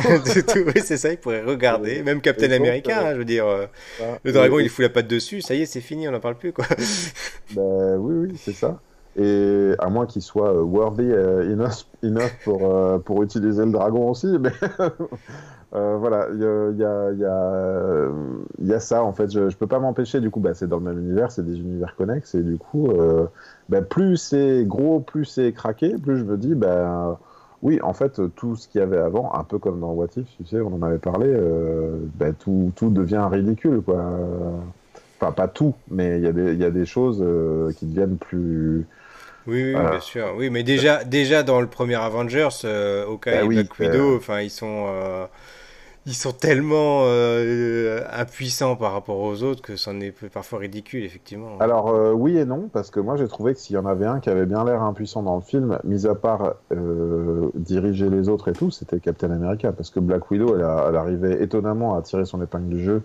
oui, 0.75 0.81
c'est 0.83 0.97
ça, 0.97 1.11
il 1.11 1.17
pourrait 1.17 1.43
regarder, 1.43 2.01
même 2.01 2.21
Captain 2.21 2.51
America, 2.51 3.01
euh, 3.01 3.05
hein, 3.05 3.13
je 3.13 3.19
veux 3.19 3.25
dire, 3.25 3.45
euh, 3.45 3.67
le 4.23 4.31
dragon 4.31 4.57
il 4.59 4.69
fout 4.69 4.81
la 4.81 4.89
patte 4.89 5.07
dessus, 5.07 5.41
ça 5.41 5.53
y 5.53 5.61
est, 5.61 5.65
c'est 5.67 5.81
fini, 5.81 6.07
on 6.07 6.11
n'en 6.11 6.19
parle 6.19 6.35
plus 6.35 6.53
quoi. 6.53 6.65
ben 7.55 7.97
oui, 7.97 8.29
oui, 8.29 8.37
c'est 8.37 8.53
ça. 8.53 8.79
Et 9.15 9.73
à 9.77 9.89
moins 9.89 10.07
qu'il 10.07 10.23
soit 10.23 10.53
euh, 10.53 10.61
worthy 10.61 11.11
enough, 11.11 11.85
enough 12.03 12.31
pour, 12.43 12.61
pour 13.03 13.23
utiliser 13.23 13.65
le 13.65 13.71
dragon 13.71 14.09
aussi, 14.09 14.27
mais 14.39 14.51
euh, 15.75 15.97
voilà, 15.97 16.27
il 16.31 16.39
y 16.39 16.45
a, 16.45 17.11
y, 17.11 17.25
a, 17.25 18.11
y 18.61 18.73
a, 18.73 18.79
ça 18.79 19.03
en 19.03 19.13
fait. 19.13 19.31
Je, 19.31 19.49
je 19.49 19.57
peux 19.57 19.65
pas 19.65 19.79
m'empêcher. 19.79 20.19
Du 20.19 20.29
coup, 20.29 20.39
bah, 20.39 20.53
c'est 20.53 20.67
dans 20.67 20.77
le 20.77 20.83
même 20.83 20.99
univers, 20.99 21.31
c'est 21.31 21.43
des 21.43 21.59
univers 21.59 21.95
connexes 21.95 22.35
et 22.35 22.43
du 22.43 22.57
coup, 22.57 22.91
euh, 22.91 23.25
bah, 23.69 23.81
plus 23.81 24.17
c'est 24.17 24.65
gros, 24.65 24.99
plus 24.99 25.25
c'est 25.25 25.51
craqué, 25.51 25.95
plus 25.97 26.17
je 26.19 26.23
me 26.23 26.37
dis, 26.37 26.53
bah, 26.53 27.19
oui, 27.63 27.79
en 27.81 27.93
fait, 27.93 28.21
tout 28.35 28.55
ce 28.55 28.67
qu'il 28.67 28.81
y 28.81 28.83
avait 28.83 28.97
avant, 28.99 29.33
un 29.33 29.43
peu 29.43 29.57
comme 29.57 29.79
dans 29.79 29.93
What 29.93 30.09
If, 30.17 30.27
tu 30.37 30.45
sais, 30.45 30.61
on 30.61 30.75
en 30.75 30.83
avait 30.83 30.99
parlé, 30.99 31.27
euh, 31.27 31.97
bah, 32.15 32.33
tout, 32.33 32.71
tout, 32.75 32.89
devient 32.91 33.27
ridicule, 33.31 33.81
quoi. 33.81 34.05
Enfin, 35.19 35.31
pas 35.31 35.47
tout, 35.47 35.73
mais 35.89 36.19
il 36.19 36.25
y, 36.25 36.57
y, 36.57 36.65
a 36.65 36.71
des 36.71 36.85
choses 36.85 37.23
qui 37.77 37.85
deviennent 37.87 38.17
plus. 38.17 38.85
Oui, 39.47 39.73
oui 39.73 39.73
bien 39.73 39.99
sûr. 39.99 40.33
Oui, 40.37 40.49
mais 40.49 40.63
déjà, 40.63 41.03
déjà 41.03 41.43
dans 41.43 41.61
le 41.61 41.67
premier 41.67 41.95
Avengers, 41.95 42.49
Hawkeye 42.63 43.31
bah 43.31 43.43
et 43.43 43.47
Black 43.47 43.79
Widow, 43.79 44.17
enfin, 44.17 44.41
ils 44.41 44.49
sont 44.49 44.87
ils 46.05 46.15
sont 46.15 46.33
tellement 46.33 47.03
euh, 47.05 48.01
impuissants 48.11 48.75
par 48.75 48.91
rapport 48.91 49.19
aux 49.19 49.41
autres 49.41 49.61
que 49.61 49.77
c'en 49.77 50.01
est 50.01 50.11
parfois 50.29 50.59
ridicule, 50.59 51.03
effectivement. 51.05 51.57
Alors, 51.59 51.89
euh, 51.89 52.11
oui 52.11 52.37
et 52.37 52.43
non, 52.43 52.69
parce 52.71 52.91
que 52.91 52.99
moi 52.99 53.15
j'ai 53.15 53.27
trouvé 53.27 53.53
que 53.53 53.59
s'il 53.59 53.75
y 53.75 53.79
en 53.79 53.85
avait 53.85 54.05
un 54.05 54.19
qui 54.19 54.29
avait 54.29 54.45
bien 54.45 54.65
l'air 54.65 54.81
impuissant 54.81 55.23
dans 55.23 55.37
le 55.37 55.41
film, 55.41 55.79
mis 55.85 56.05
à 56.05 56.15
part 56.15 56.55
euh, 56.73 57.49
diriger 57.55 58.09
les 58.09 58.27
autres 58.27 58.49
et 58.49 58.53
tout, 58.53 58.69
c'était 58.69 58.99
Captain 58.99 59.31
America. 59.31 59.71
Parce 59.71 59.91
que 59.91 60.01
Black 60.01 60.29
Widow, 60.29 60.55
elle, 60.55 60.65
elle, 60.89 60.95
arrivait 60.97 61.41
étonnamment 61.41 61.95
à 61.95 62.01
tirer 62.01 62.25
son 62.25 62.41
épingle 62.41 62.67
du 62.67 62.83
jeu 62.83 63.03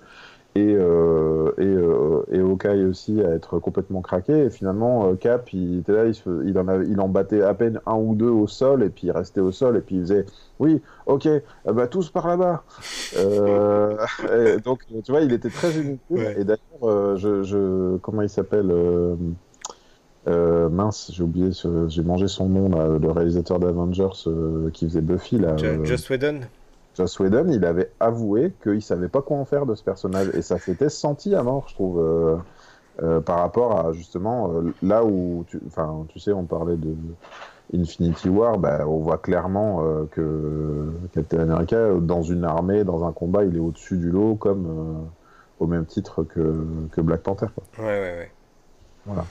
et, 0.59 0.75
euh, 0.75 1.53
et, 1.59 1.65
euh, 1.65 2.23
et 2.33 2.41
Hawkeye 2.41 2.85
aussi 2.85 3.23
à 3.23 3.31
être 3.31 3.59
complètement 3.59 4.03
craqué. 4.03 4.45
Et 4.45 4.51
finalement, 4.51 5.09
euh, 5.09 5.15
Cap, 5.15 5.53
il 5.53 5.81
était 5.81 5.93
là, 5.93 6.07
il, 6.07 6.15
il, 6.47 6.59
en 6.59 6.83
il 6.83 7.01
en 7.01 7.09
battait 7.09 7.43
à 7.43 7.55
peine 7.55 7.81
un 7.87 7.97
ou 7.97 8.15
deux 8.15 8.31
au 8.31 8.47
sol, 8.47 8.83
et 8.83 8.91
puis 8.91 9.07
il 9.09 9.11
restait 9.13 9.41
au 9.41 9.53
sol, 9.53 9.77
et 9.77 9.81
puis 9.81 9.97
il 9.97 10.03
faisait 10.03 10.27
Oui, 10.59 10.83
ok, 11.07 11.29
bah, 11.65 11.87
tous 11.87 12.11
par 12.11 12.29
là-bas. 12.29 12.65
donc, 14.65 14.81
tu 15.05 15.13
vois, 15.13 15.21
il 15.21 15.33
était 15.33 15.51
très 15.51 15.73
inutile. 15.73 16.35
Et 16.37 16.45
d'ailleurs, 16.45 17.17
je, 17.17 17.43
je, 17.43 17.97
comment 17.99 18.23
il 18.23 18.31
s'appelle 18.31 18.73
mince, 20.27 21.11
j'ai 21.13 21.23
oublié, 21.23 21.51
j'ai 21.89 22.03
mangé 22.03 22.29
son 22.29 22.49
nom, 22.49 22.69
là, 22.69 22.99
le 22.99 23.11
réalisateur 23.11 23.59
d'Avengers 23.59 24.29
qui 24.73 24.87
faisait 24.87 25.01
Buffy. 25.01 25.39
Là, 25.39 25.57
Joss 25.85 26.09
Whedon? 26.11 26.41
Joss 26.99 27.21
Whedon, 27.21 27.47
il 27.49 27.65
avait 27.65 27.93
avoué 28.01 28.53
qu'il 28.61 28.83
savait 28.83 29.07
pas 29.07 29.23
quoi 29.23 29.37
en 29.37 29.45
faire 29.45 29.67
de 29.67 29.77
ce 29.77 29.85
personnage 29.85 30.31
et 30.35 30.43
ça 30.43 30.59
s'était 30.59 30.89
senti 30.89 31.33
à 31.33 31.45
mort, 31.45 31.69
je 31.69 31.75
trouve, 31.75 32.01
euh, 32.01 32.37
euh, 33.05 33.21
par 33.21 33.39
rapport 33.39 33.79
à 33.79 33.93
justement 33.93 34.51
euh, 34.51 34.75
là 34.83 35.05
où, 35.05 35.45
tu, 35.47 35.61
enfin, 35.69 36.05
tu 36.09 36.19
sais, 36.19 36.33
on 36.33 36.43
parlait 36.43 36.77
de 36.77 36.97
Infinity 37.73 38.29
War, 38.29 38.59
bah, 38.59 38.81
on 38.89 38.99
voit 38.99 39.19
clairement 39.19 39.85
que 40.11 40.91
Captain 41.13 41.39
America, 41.39 41.95
dans 42.01 42.23
une 42.23 42.45
armée, 42.45 42.83
dans 42.83 43.05
un 43.05 43.13
combat, 43.13 43.45
il 43.45 43.57
est 43.57 43.61
au-dessus 43.61 43.99
du 43.99 44.11
lot, 44.11 44.35
comme 44.35 45.07
au 45.61 45.67
même 45.69 45.85
titre 45.85 46.25
que, 46.25 46.65
que 46.91 47.01
Black 47.01 47.21
Panther. 47.21 47.47
Quoi. 47.55 47.85
Ouais, 47.85 47.93
ouais, 47.93 48.19
ouais. 48.19 48.31
Voilà. 49.07 49.25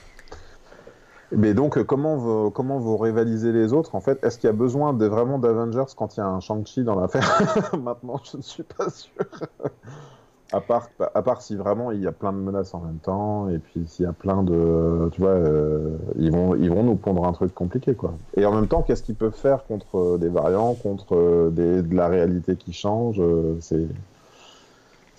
Mais 1.32 1.52
donc, 1.52 1.76
euh, 1.76 1.84
comment 1.84 2.16
vous, 2.16 2.50
comment 2.50 2.78
vous 2.78 2.96
rivalisez 2.96 3.52
les 3.52 3.72
autres 3.72 3.94
En 3.94 4.00
fait, 4.00 4.22
est-ce 4.24 4.38
qu'il 4.38 4.46
y 4.46 4.50
a 4.50 4.56
besoin 4.56 4.94
de, 4.94 5.06
vraiment 5.06 5.38
d'Avengers 5.38 5.92
quand 5.96 6.16
il 6.16 6.20
y 6.20 6.22
a 6.22 6.26
un 6.26 6.40
Shang-Chi 6.40 6.84
dans 6.84 6.98
l'affaire? 6.98 7.72
Maintenant, 7.78 8.20
je 8.24 8.38
ne 8.38 8.42
suis 8.42 8.62
pas 8.62 8.88
sûr. 8.88 9.12
à, 10.52 10.60
part, 10.62 10.88
à 11.14 11.22
part 11.22 11.42
si 11.42 11.54
vraiment 11.54 11.92
il 11.92 12.00
y 12.00 12.06
a 12.06 12.12
plein 12.12 12.32
de 12.32 12.38
menaces 12.38 12.72
en 12.72 12.80
même 12.80 12.98
temps, 12.98 13.50
et 13.50 13.58
puis 13.58 13.84
s'il 13.86 14.06
y 14.06 14.08
a 14.08 14.14
plein 14.14 14.42
de. 14.42 15.10
Tu 15.12 15.20
vois, 15.20 15.30
euh, 15.30 15.98
ils, 16.18 16.32
vont, 16.32 16.54
ils 16.54 16.70
vont 16.70 16.82
nous 16.82 16.96
pondre 16.96 17.26
un 17.26 17.32
truc 17.32 17.54
compliqué, 17.54 17.94
quoi. 17.94 18.14
Et 18.38 18.46
en 18.46 18.54
même 18.54 18.68
temps, 18.68 18.82
qu'est-ce 18.82 19.02
qu'ils 19.02 19.16
peuvent 19.16 19.36
faire 19.36 19.64
contre 19.64 19.98
euh, 19.98 20.18
des 20.18 20.30
variants, 20.30 20.74
contre 20.74 21.50
des, 21.52 21.82
de 21.82 21.94
la 21.94 22.08
réalité 22.08 22.56
qui 22.56 22.72
change 22.72 23.20
C'est. 23.60 23.86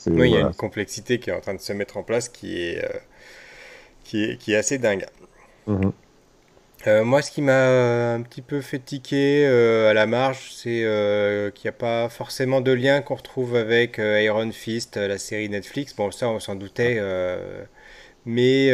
Oui, 0.07 0.29
il 0.29 0.33
y 0.33 0.37
a 0.37 0.47
une 0.47 0.53
complexité 0.53 1.19
qui 1.19 1.29
est 1.29 1.33
en 1.33 1.41
train 1.41 1.53
de 1.53 1.59
se 1.59 1.73
mettre 1.73 1.97
en 1.97 2.03
place 2.03 2.29
qui 2.29 2.57
est, 2.57 2.81
qui 4.05 4.23
est, 4.23 4.37
qui 4.37 4.53
est 4.53 4.55
assez 4.55 4.77
dingue. 4.77 5.05
Mhm. 5.69 5.93
Euh, 6.87 7.03
moi, 7.03 7.21
ce 7.21 7.31
qui 7.31 7.41
m'a 7.41 7.51
euh, 7.51 8.15
un 8.15 8.21
petit 8.21 8.41
peu 8.41 8.61
fait 8.61 8.79
tiquer 8.79 9.45
euh, 9.45 9.89
à 9.89 9.93
la 9.93 10.07
marge, 10.07 10.51
c'est 10.53 10.83
qu'il 11.55 11.65
n'y 11.65 11.69
a 11.69 11.77
pas 11.77 12.09
forcément 12.09 12.61
de 12.61 12.71
lien 12.71 13.01
qu'on 13.01 13.15
retrouve 13.15 13.55
avec 13.55 13.97
Iron 13.99 14.51
Fist, 14.51 14.97
la 14.97 15.17
série 15.17 15.49
Netflix. 15.49 15.95
Bon, 15.95 16.11
ça, 16.11 16.29
on 16.29 16.39
s'en 16.39 16.55
doutait. 16.55 17.01
mais 18.25 18.71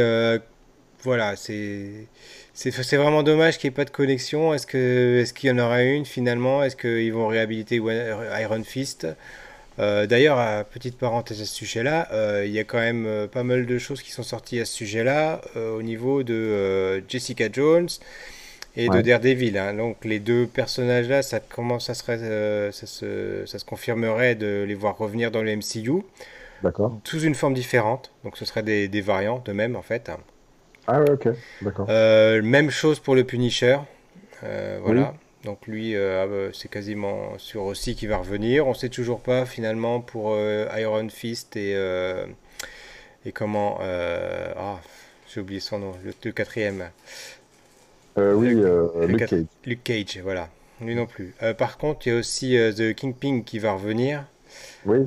voilà, 1.04 1.36
c'est 1.36 2.08
c'est 2.54 2.98
vraiment 2.98 3.24
dommage 3.24 3.58
qu'il 3.58 3.70
n'y 3.70 3.74
ait 3.74 3.76
pas 3.76 3.86
de 3.86 3.90
connexion. 3.92 4.54
Est-ce 4.54 4.66
qu'il 5.34 5.50
y 5.50 5.52
en 5.52 5.60
aura 5.60 5.84
une 5.84 6.06
finalement? 6.06 6.64
Est-ce 6.64 6.76
qu'ils 6.76 7.14
vont 7.14 7.28
réhabiliter 7.28 7.78
Iron 7.78 8.64
Fist? 8.64 9.08
Euh, 9.80 10.06
d'ailleurs, 10.08 10.66
petite 10.66 10.98
parenthèse 10.98 11.42
à 11.42 11.46
ce 11.46 11.54
sujet-là, 11.54 12.08
euh, 12.14 12.44
il 12.46 12.52
y 12.52 12.60
a 12.60 12.64
quand 12.64 12.80
même 12.80 13.06
euh, 13.06 13.28
pas 13.28 13.44
mal 13.44 13.66
de 13.66 13.78
choses 13.78 14.02
qui 14.02 14.12
sont 14.12 14.24
sorties 14.24 14.60
à 14.60 14.66
ce 14.66 14.74
sujet-là 14.74 15.42
au 15.56 15.82
niveau 15.82 16.24
de 16.24 17.04
Jessica 17.08 17.50
Jones 17.52 17.90
et 18.78 18.88
de 18.88 19.02
Daredevil. 19.02 19.58
Hein. 19.58 19.74
Donc 19.74 20.06
les 20.06 20.20
deux 20.20 20.48
personnages-là, 20.48 21.22
ça 21.22 21.40
commence, 21.40 21.86
ça 21.86 21.94
se, 21.94 22.72
ça 23.46 23.60
se 23.60 23.66
confirmerait 23.66 24.36
de 24.36 24.64
les 24.68 24.76
voir 24.76 24.98
revenir 24.98 25.32
dans 25.32 25.44
le 25.44 25.56
MCU. 25.56 26.04
D'accord. 26.64 26.98
Sous 27.04 27.22
une 27.22 27.36
forme 27.36 27.54
différente. 27.54 28.12
Donc 28.24 28.38
ce 28.38 28.46
serait 28.46 28.64
des, 28.64 28.88
des 28.88 29.02
variantes 29.02 29.46
de 29.46 29.52
même 29.52 29.76
en 29.76 29.82
fait. 29.82 30.10
Ah 30.88 31.02
ouais, 31.02 31.12
ok, 31.12 31.30
d'accord. 31.62 31.88
même 31.88 32.70
chose 32.70 33.00
pour 33.00 33.16
le 33.16 33.24
Punisher. 33.24 33.78
voilà. 34.42 35.14
Donc 35.46 35.68
lui, 35.68 35.96
euh, 35.96 36.24
ah 36.24 36.28
bah, 36.28 36.54
c'est 36.54 36.70
quasiment 36.70 37.38
sûr 37.38 37.64
aussi 37.64 37.96
qu'il 37.96 38.10
va 38.10 38.18
revenir. 38.18 38.66
On 38.66 38.72
ne 38.72 38.76
sait 38.76 38.90
toujours 38.90 39.22
pas 39.22 39.46
finalement 39.46 40.02
pour 40.02 40.32
euh, 40.34 40.68
Iron 40.78 41.08
Fist 41.10 41.56
et, 41.56 41.74
euh, 41.76 42.26
et 43.26 43.32
comment... 43.32 43.78
ah, 43.82 44.80
j'ai 45.32 45.42
oublié 45.42 45.60
son 45.60 45.80
nom, 45.80 45.94
le, 46.04 46.32
quatrième. 46.32 46.90
oui, 48.18 48.56
Luke 49.08 49.28
Cage. 49.28 49.46
Luke 49.66 49.84
Cage, 49.84 50.20
voilà. 50.24 50.50
Lui 50.82 50.96
non 50.96 51.06
plus. 51.06 51.34
par 51.58 51.78
contre, 51.78 52.08
il 52.08 52.14
y 52.14 52.16
a 52.16 52.20
aussi 52.20 52.58
The 52.76 52.94
Kingpin 52.96 53.42
qui 53.42 53.60
va 53.60 53.74
revenir. 53.74 54.26
Oui. 54.86 55.00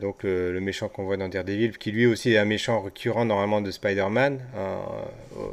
Donc 0.00 0.22
le, 0.22 0.58
méchant 0.60 0.88
qu'on 0.88 1.04
voit 1.04 1.18
dans 1.18 1.28
Daredevil, 1.28 1.76
qui 1.76 1.92
lui 1.92 2.06
aussi 2.06 2.32
est 2.32 2.38
un 2.38 2.46
méchant 2.46 2.80
récurrent 2.80 3.26
normalement 3.26 3.60
de 3.60 3.70
Spider-Man, 3.70 4.40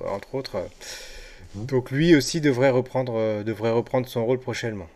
entre 0.07 0.35
autres. 0.35 0.57
Mhm. 1.55 1.65
Donc 1.65 1.91
lui 1.91 2.15
aussi 2.15 2.41
devrait 2.41 2.69
reprendre, 2.69 3.13
euh, 3.15 3.43
devrait 3.43 3.71
reprendre 3.71 4.07
son 4.07 4.25
rôle 4.25 4.39
prochainement. 4.39 4.87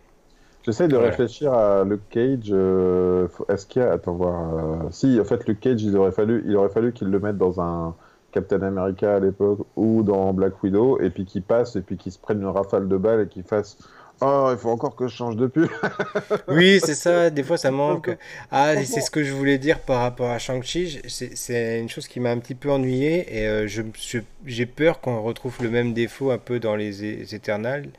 J'essaie 0.64 0.88
de 0.88 0.98
réfléchir 0.98 1.54
à 1.54 1.84
Luke 1.84 2.02
Cage. 2.10 2.50
Euh, 2.52 3.28
est-ce 3.48 3.66
qu'il 3.66 3.82
y 3.82 3.86
a. 3.86 3.94
Attends, 3.94 4.14
voir. 4.14 4.54
Euh, 4.54 4.90
si, 4.92 5.20
en 5.20 5.24
fait, 5.24 5.48
Luke 5.48 5.62
Cage, 5.62 5.82
il 5.84 5.96
aurait 5.96 6.12
fallu, 6.12 6.44
il 6.46 6.56
aurait 6.58 6.70
fallu 6.70 6.92
qu'il 6.92 7.08
le 7.08 7.20
mette 7.20 7.38
dans 7.38 7.62
un 7.62 7.96
Captain 8.32 8.62
America 8.62 9.16
à 9.16 9.20
l'époque 9.20 9.60
ou 9.76 10.04
dans 10.04 10.34
Black 10.34 10.62
Widow, 10.62 11.00
et 11.00 11.10
puis 11.10 11.26
qu'il 11.26 11.42
passe, 11.42 11.76
et 11.76 11.82
puis 11.82 11.98
qu'il 11.98 12.12
se 12.12 12.20
prenne 12.20 12.42
une 12.42 12.48
rafale 12.48 12.88
de 12.88 12.98
balles 12.98 13.22
et 13.22 13.28
qu'il 13.28 13.44
fasse 13.44 13.78
Oh, 14.22 14.50
il 14.52 14.58
faut 14.58 14.70
encore 14.70 14.98
que 14.98 15.08
je 15.08 15.16
change 15.16 15.38
de 15.38 15.48
pull. 15.48 15.70
Oui, 16.50 16.82
c'est 16.84 16.94
ça, 16.96 17.30
des 17.30 17.42
fois 17.44 17.58
ça 17.58 17.72
manque. 17.72 18.10
Ah, 18.52 18.74
c'est 18.84 19.00
ce 19.00 19.10
que 19.10 19.24
je 19.24 19.32
voulais 19.32 19.58
dire 19.58 19.80
par 19.80 20.02
rapport 20.02 20.30
à 20.30 20.40
Shang-Chi. 20.40 21.00
C'est 21.08 21.80
une 21.80 21.88
chose 21.88 22.08
qui 22.08 22.20
m'a 22.20 22.32
un 22.32 22.40
petit 22.40 22.56
peu 22.56 22.70
ennuyé 22.70 23.26
et 23.38 23.48
euh, 23.48 23.68
je, 23.68 23.82
je- 23.98 24.20
j'ai 24.46 24.66
peur 24.66 25.00
qu'on 25.00 25.22
retrouve 25.22 25.56
le 25.62 25.70
même 25.70 25.94
défaut 25.94 26.32
un 26.32 26.38
peu 26.38 26.60
dans 26.60 26.76
les, 26.76 27.34
Éternels. 27.34 27.90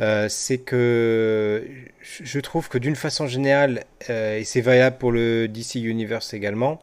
Euh, 0.00 0.28
c'est 0.28 0.58
que 0.58 1.64
je 2.22 2.38
trouve 2.40 2.68
que 2.68 2.78
d'une 2.78 2.96
façon 2.96 3.26
générale, 3.26 3.84
euh, 4.10 4.38
et 4.38 4.44
c'est 4.44 4.60
valable 4.60 4.98
pour 4.98 5.10
le 5.10 5.48
DC 5.48 5.76
Universe 5.76 6.34
également, 6.34 6.80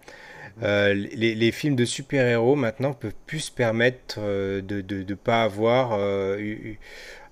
euh, 0.63 0.93
les, 0.93 1.35
les 1.35 1.51
films 1.51 1.75
de 1.75 1.85
super-héros 1.85 2.55
maintenant 2.55 2.93
peuvent 2.93 3.13
plus 3.27 3.41
se 3.41 3.51
permettre 3.51 4.15
euh, 4.19 4.61
de 4.61 4.81
ne 5.03 5.13
pas 5.13 5.43
avoir 5.43 5.91
euh, 5.93 6.37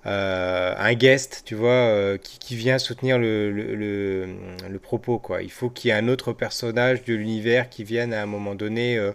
euh, 0.06 0.74
un 0.78 0.94
guest, 0.94 1.42
tu 1.44 1.54
vois, 1.54 1.70
euh, 1.70 2.16
qui, 2.16 2.38
qui 2.38 2.56
vient 2.56 2.78
soutenir 2.78 3.18
le, 3.18 3.50
le, 3.50 3.74
le- 3.74 4.26
le 4.70 4.78
propos, 4.78 5.18
quoi. 5.18 5.42
Il 5.42 5.50
faut 5.50 5.68
qu'il 5.68 5.88
y 5.88 5.92
ait 5.92 5.96
un 5.96 6.08
autre 6.08 6.32
personnage 6.32 7.04
de 7.04 7.14
l'univers 7.14 7.68
qui 7.68 7.84
vienne 7.84 8.14
à 8.14 8.22
un 8.22 8.26
moment 8.26 8.54
donné 8.54 8.96
euh, 8.96 9.12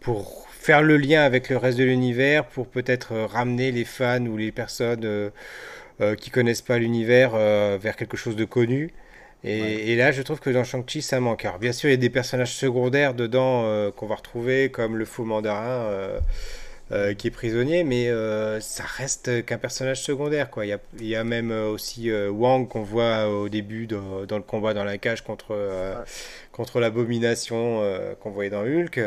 pour 0.00 0.48
faire 0.50 0.82
le 0.82 0.96
lien 0.96 1.22
avec 1.22 1.50
le 1.50 1.56
reste 1.56 1.78
de 1.78 1.84
l'univers, 1.84 2.44
pour 2.46 2.66
peut-être 2.66 3.14
ramener 3.16 3.70
les 3.70 3.84
fans 3.84 4.24
ou 4.26 4.36
les 4.36 4.52
personnes 4.52 5.30
qui 6.18 6.30
connaissent 6.30 6.62
pas 6.62 6.78
l'univers 6.78 7.32
vers 7.78 7.96
quelque 7.96 8.16
chose 8.16 8.36
de 8.36 8.46
connu. 8.46 8.90
Ouais. 9.44 9.50
Et, 9.50 9.92
et 9.92 9.96
là, 9.96 10.12
je 10.12 10.22
trouve 10.22 10.40
que 10.40 10.50
dans 10.50 10.64
Shang-Chi, 10.64 11.02
ça 11.02 11.20
manque. 11.20 11.44
Alors, 11.44 11.58
bien 11.58 11.72
sûr, 11.72 11.88
il 11.88 11.92
y 11.92 11.94
a 11.94 11.98
des 11.98 12.10
personnages 12.10 12.54
secondaires 12.54 13.14
dedans 13.14 13.90
qu'on 13.92 14.06
va 14.06 14.16
retrouver, 14.16 14.70
comme 14.70 14.96
le 14.96 15.04
faux 15.04 15.24
mandarin 15.24 15.90
euh, 16.92 17.14
qui 17.14 17.28
est 17.28 17.30
prisonnier, 17.30 17.84
mais 17.84 18.08
euh, 18.08 18.60
ça 18.60 18.84
reste 18.84 19.44
qu'un 19.46 19.58
personnage 19.58 20.02
secondaire, 20.02 20.50
quoi. 20.50 20.66
Il 20.66 20.70
y 20.70 20.72
a, 20.72 20.78
il 20.98 21.06
y 21.06 21.16
a 21.16 21.24
même 21.24 21.50
euh, 21.52 21.68
aussi 21.70 22.10
Wang 22.12 22.68
qu'on 22.68 22.82
voit 22.82 23.28
au 23.28 23.48
début 23.48 23.86
dans, 23.86 24.24
dans 24.26 24.36
le 24.36 24.42
combat 24.42 24.74
dans 24.74 24.84
la 24.84 24.98
cage 24.98 25.22
contre, 25.22 25.54
Ouais. 25.54 26.04
contre 26.52 26.80
l'abomination 26.80 27.82
qu'on 28.20 28.30
voyait 28.30 28.50
dans 28.50 28.62
Hulk. 28.64 29.00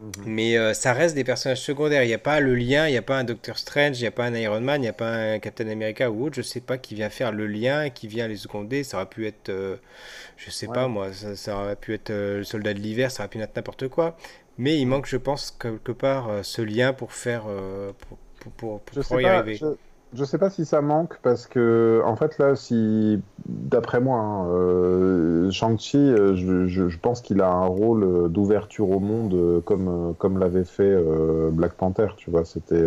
Mhm. 0.00 0.10
Mais 0.26 0.58
euh, 0.58 0.74
ça 0.74 0.92
reste 0.92 1.14
des 1.14 1.22
personnages 1.22 1.60
secondaires. 1.60 2.02
Il 2.02 2.08
n'y 2.08 2.14
a 2.14 2.18
pas 2.18 2.40
le 2.40 2.56
lien, 2.56 2.88
il 2.88 2.90
n'y 2.90 2.96
a 2.98 3.02
pas 3.02 3.16
un 3.16 3.22
Doctor 3.24 3.56
Strange, 3.58 3.98
il 3.98 4.02
n'y 4.02 4.08
a 4.08 4.10
pas 4.10 4.24
un 4.24 4.34
Iron 4.34 4.60
Man, 4.60 4.80
il 4.80 4.82
n'y 4.82 4.88
a 4.88 4.92
pas 4.92 5.08
un 5.34 5.38
Captain 5.38 5.68
America 5.68 6.10
ou 6.10 6.24
autre, 6.26 6.34
je 6.34 6.42
sais 6.42 6.60
pas, 6.60 6.78
qui 6.78 6.96
vient 6.96 7.10
faire 7.10 7.30
le 7.30 7.46
lien, 7.46 7.90
qui 7.90 8.08
vient 8.08 8.26
les 8.26 8.36
seconder. 8.36 8.82
Ça 8.82 8.96
aurait 8.96 9.06
pu 9.06 9.26
être, 9.26 9.50
euh, 9.50 9.76
je 10.36 10.50
sais 10.50 10.66
Ouais. 10.66 10.74
pas 10.74 10.88
moi, 10.88 11.12
ça, 11.12 11.36
ça 11.36 11.56
aurait 11.56 11.76
pu 11.76 11.94
être 11.94 12.10
euh, 12.10 12.38
le 12.38 12.44
soldat 12.44 12.74
de 12.74 12.80
l'hiver, 12.80 13.10
ça 13.12 13.22
aurait 13.22 13.28
pu 13.30 13.38
être 13.40 13.54
n'importe 13.56 13.86
quoi. 13.88 14.16
Mais 14.58 14.78
il 14.78 14.86
manque, 14.86 15.06
je 15.06 15.16
pense, 15.16 15.50
quelque 15.52 15.92
part 15.92 16.28
euh, 16.28 16.42
ce 16.42 16.62
lien 16.62 16.92
pour 16.92 17.12
faire, 17.12 17.44
euh, 17.48 17.92
pour, 18.08 18.18
pour, 18.40 18.52
pour, 18.52 18.80
pour 18.84 18.96
Je 18.96 19.02
sais 19.02 19.18
pouvoir 19.18 19.22
y 19.22 19.28
pas, 19.28 19.28
arriver. 19.28 19.60
je, 19.60 19.66
je 20.12 20.24
sais 20.24 20.38
pas 20.38 20.50
si 20.50 20.64
ça 20.64 20.80
manque 20.80 21.18
parce 21.22 21.46
que, 21.48 22.00
en 22.04 22.14
fait, 22.16 22.38
là, 22.38 22.54
si, 22.56 23.20
d'après 23.46 24.00
moi, 24.00 24.20
hein, 24.20 24.46
euh, 24.50 25.50
Shang-Chi, 25.50 25.96
euh, 25.98 26.36
je, 26.36 26.66
je- 26.66 26.88
je 26.88 26.98
pense 26.98 27.20
qu'il 27.20 27.40
a 27.40 27.48
un 27.50 27.66
rôle 27.66 28.30
d'ouverture 28.32 28.90
au 28.90 29.00
monde 29.00 29.34
euh, 29.34 29.60
comme, 29.60 30.14
comme 30.18 30.38
l'avait 30.38 30.64
fait 30.64 30.94
Black 31.52 31.74
Panther, 31.74 32.08
tu 32.16 32.30
vois. 32.30 32.44
C'était 32.44 32.84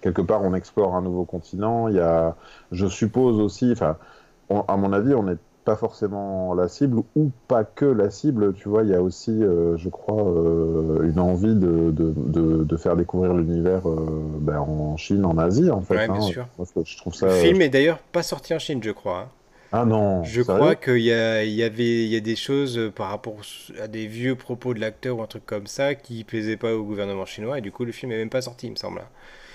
quelque 0.00 0.22
part, 0.22 0.42
on 0.42 0.54
explore 0.54 0.94
un 0.96 1.02
nouveau 1.02 1.24
continent. 1.24 1.88
Il 1.88 1.96
y 1.96 2.00
a, 2.00 2.36
je 2.72 2.86
suppose 2.86 3.38
aussi, 3.40 3.72
enfin, 3.72 3.98
à 4.68 4.76
mon 4.76 4.92
avis, 4.92 5.14
on 5.14 5.24
n'est 5.24 5.38
pas 5.64 5.76
forcément 5.76 6.54
la 6.54 6.68
cible 6.68 7.02
ou 7.16 7.30
pas 7.48 7.64
que 7.64 7.84
la 7.84 8.10
cible, 8.10 8.54
tu 8.54 8.68
vois. 8.68 8.82
Il 8.84 8.90
y 8.90 8.94
a 8.94 9.02
aussi, 9.02 9.30
euh, 9.42 9.76
je 9.76 9.88
crois, 9.88 10.22
euh, 10.28 11.02
une 11.02 11.18
envie 11.20 11.54
de, 11.54 11.90
de, 11.90 12.12
de, 12.16 12.64
de 12.64 12.76
faire 12.76 12.96
découvrir 12.96 13.34
l'univers 13.34 13.88
euh, 13.88 14.38
ben, 14.40 14.58
en 14.58 14.96
Chine, 14.96 15.24
en 15.24 15.36
Asie, 15.38 15.70
en 15.70 15.80
fait. 15.82 15.94
Ouais, 15.96 16.06
bien 16.08 16.16
hein. 16.16 16.20
sûr. 16.20 16.46
Moi, 16.58 16.66
je 16.84 16.96
trouve 16.96 17.14
ça. 17.14 17.26
Le 17.26 17.32
film 17.32 17.60
est 17.62 17.68
d'ailleurs 17.68 17.98
pas 17.98 18.22
sorti 18.22 18.54
en 18.54 18.58
Chine, 18.58 18.82
je 18.82 18.90
crois. 18.90 19.18
hein. 19.18 19.28
Ah 19.72 19.84
non, 19.84 20.24
Je 20.24 20.42
crois 20.42 20.74
qu'il 20.74 20.98
y 20.98 21.12
a, 21.12 21.44
y 21.44 21.62
avait, 21.62 22.02
il 22.04 22.08
y 22.08 22.16
a 22.16 22.20
des 22.20 22.34
choses 22.34 22.90
par 22.96 23.10
rapport 23.10 23.36
à 23.80 23.86
des 23.86 24.08
vieux 24.08 24.34
propos 24.34 24.74
de 24.74 24.80
l'acteur 24.80 25.18
ou 25.18 25.22
un 25.22 25.28
truc 25.28 25.46
comme 25.46 25.68
ça 25.68 25.94
qui 25.94 26.24
plaisaient 26.24 26.56
pas 26.56 26.74
au 26.74 26.82
gouvernement 26.82 27.24
chinois 27.24 27.56
et 27.58 27.60
du 27.60 27.70
coup 27.70 27.84
le 27.84 27.92
film 27.92 28.10
est 28.10 28.16
même 28.18 28.30
pas 28.30 28.42
sorti, 28.42 28.66
il 28.66 28.70
me 28.72 28.76
semble. 28.76 29.00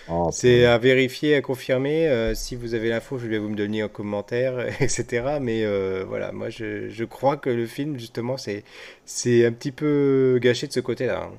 Oh, 0.08 0.32
C'est 0.32 0.66
à 0.66 0.78
vérifier, 0.78 1.36
à 1.36 1.42
confirmer. 1.42 2.08
euh, 2.10 2.36
si 2.36 2.56
vous 2.56 2.74
avez 2.74 2.90
l'info, 2.90 3.18
je 3.18 3.28
vais 3.28 3.38
vous 3.40 3.50
me 3.50 3.56
donner 3.56 3.84
en 3.84 3.90
commentaire, 3.90 4.60
etc. 4.82 5.40
Mais 5.40 5.64
euh, 5.66 6.04
voilà, 6.08 6.32
moi 6.32 6.50
je, 6.50 6.90
je 6.90 7.04
crois 7.06 7.38
que 7.38 7.50
le 7.50 7.66
film 7.68 7.98
justement 8.00 8.38
c'est 8.38 8.64
c'est 9.06 9.46
un 9.46 9.52
petit 9.52 9.72
peu 9.72 10.40
gâché 10.42 10.68
de 10.68 10.74
ce 10.74 10.80
côté-là. 10.82 11.24
hein. 11.24 11.34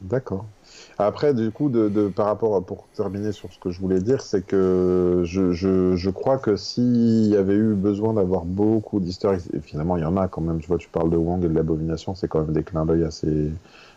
D'accord. 0.00 0.50
Après, 0.98 1.32
du 1.32 1.50
coup, 1.50 1.70
de, 1.70 1.88
de- 1.88 2.08
par 2.08 2.26
rapport 2.26 2.56
à, 2.56 2.66
pour 2.66 2.88
terminer 2.90 3.32
sur 3.32 3.50
ce 3.52 3.58
que 3.58 3.70
je 3.70 3.80
voulais 3.80 4.00
dire, 4.00 4.20
c'est 4.20 4.44
que 4.44 5.22
je, 5.24 5.52
je, 5.52 5.96
je 5.96 6.10
crois 6.10 6.38
que 6.38 6.56
s'il 6.56 7.26
y 7.28 7.36
avait 7.36 7.54
eu 7.54 7.74
besoin 7.74 8.12
d'avoir 8.12 8.44
beaucoup 8.44 9.00
d'histoires, 9.00 9.34
et 9.54 9.60
finalement 9.60 9.96
il 9.96 10.02
y 10.02 10.04
en 10.04 10.16
a 10.18 10.28
quand 10.28 10.42
même, 10.42 10.60
tu 10.60 10.66
vois, 10.68 10.76
tu 10.78 10.90
parles 10.90 11.10
de 11.10 11.16
Wang 11.16 11.42
et 11.44 11.48
de 11.48 11.54
l'abomination, 11.54 12.14
c'est 12.14 12.28
quand 12.28 12.40
même 12.42 12.52
des 12.52 12.64
clins 12.64 12.84
d'œil 12.84 13.04
assez, 13.04 13.52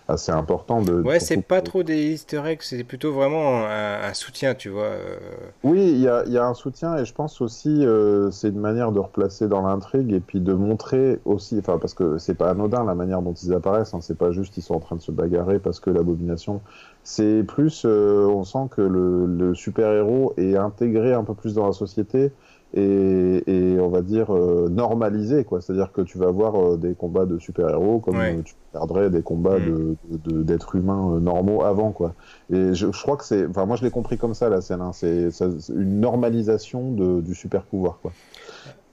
assez 0.07 0.31
importants. 0.31 0.81
De, 0.81 1.01
Ouais, 1.01 1.19
c'est 1.19 1.41
pas 1.41 1.61
trop 1.61 1.83
des 1.83 2.13
easter 2.13 2.41
eggs, 2.45 2.59
c'est 2.61 2.83
plutôt 2.83 3.11
vraiment 3.13 3.65
un, 3.65 4.01
un 4.03 4.13
soutien, 4.13 4.55
tu 4.55 4.69
vois. 4.69 4.83
euh. 4.83 5.17
Oui, 5.63 5.79
il 5.91 5.99
y 5.99 6.07
a, 6.07 6.23
il 6.25 6.31
y 6.31 6.37
a 6.37 6.45
un 6.45 6.53
soutien 6.53 6.97
et 6.97 7.05
je 7.05 7.13
pense 7.13 7.41
aussi 7.41 7.85
euh, 7.85 8.31
c'est 8.31 8.49
une 8.49 8.59
manière 8.59 8.91
de 8.91 8.99
replacer 8.99 9.47
dans 9.47 9.61
l'intrigue 9.67 10.13
et 10.13 10.19
puis 10.19 10.39
de 10.39 10.53
montrer 10.53 11.19
aussi, 11.25 11.57
enfin 11.59 11.77
parce 11.77 11.93
que 11.93 12.17
c'est 12.17 12.35
pas 12.35 12.49
anodin 12.49 12.83
la 12.85 12.95
manière 12.95 13.21
dont 13.21 13.33
ils 13.33 13.53
apparaissent, 13.53 13.93
hein, 13.93 13.99
c'est 14.01 14.17
pas 14.17 14.31
juste 14.31 14.57
ils 14.57 14.61
sont 14.63 14.75
en 14.75 14.79
train 14.79 14.95
de 14.95 15.01
se 15.01 15.11
bagarrer 15.11 15.59
parce 15.59 15.79
que 15.79 15.89
l'abomination, 15.89 16.61
c'est 17.03 17.43
plus 17.47 17.83
euh, 17.85 18.25
on 18.27 18.43
sent 18.43 18.67
que 18.71 18.81
le, 18.81 19.25
le 19.25 19.55
super-héros 19.55 20.33
est 20.37 20.55
intégré 20.55 21.13
un 21.13 21.23
peu 21.23 21.33
plus 21.33 21.53
dans 21.53 21.65
la 21.67 21.73
société 21.73 22.31
et, 22.77 23.43
et 23.75 23.79
on 23.79 23.89
va 23.89 24.01
dire 24.01 24.35
euh, 24.35 24.69
normalisé 24.69 25.45
quoi, 25.45 25.61
c'est-à-dire 25.61 25.91
que 25.91 26.01
tu 26.01 26.17
vas 26.17 26.31
voir 26.31 26.55
euh, 26.55 26.77
des 26.77 26.95
combats 26.95 27.25
de 27.25 27.39
super-héros 27.39 27.99
comme 27.99 28.19
Ouais. 28.19 28.39
euh, 28.39 28.43
tu 28.43 28.55
perdrais 28.71 29.09
des 29.09 29.23
combats 29.23 29.59
Mm. 29.59 29.61
de 29.61 29.97
d'êtres 30.43 30.75
humains 30.75 31.13
euh, 31.15 31.19
normaux 31.19 31.63
avant 31.63 31.91
quoi. 31.93 32.15
Et 32.49 32.73
je, 32.73 32.91
je 32.91 33.01
crois 33.01 33.17
que 33.17 33.25
c'est, 33.25 33.45
enfin 33.47 33.65
moi 33.65 33.75
je 33.77 33.83
l'ai 33.83 33.91
compris 33.91 34.17
comme 34.17 34.33
ça 34.33 34.49
la 34.49 34.61
scène, 34.61 34.81
hein. 34.81 34.91
c'est 34.93 35.31
c'est 35.31 35.45
une 35.69 35.99
normalisation 35.99 36.91
de, 36.91 37.21
du 37.21 37.35
super 37.35 37.65
pouvoir 37.65 37.99
quoi. 38.01 38.15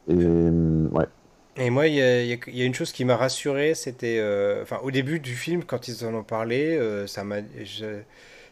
Et 0.09 0.15
euh, 0.17 0.89
ouais, 0.93 1.07
Et 1.57 1.71
moi, 1.71 1.87
il 1.87 1.95
y 1.95 2.03
a, 2.03 2.23
y 2.25 2.39
y 2.49 2.65
une 2.65 2.75
chose 2.75 2.93
qui 2.93 3.05
m'a 3.05 3.17
rassuré, 3.17 3.75
c'était, 3.75 4.19
euh, 4.19 4.63
enfin, 4.63 4.79
au 4.83 4.91
début 4.91 5.21
du 5.21 5.37
film, 5.37 5.63
quand 5.65 5.87
ils 5.89 6.05
en 6.05 6.13
ont 6.15 6.25
parlé, 6.25 6.77
euh, 6.77 7.07
ça 7.07 7.23
m'a, 7.25 7.37
je- 7.63 8.03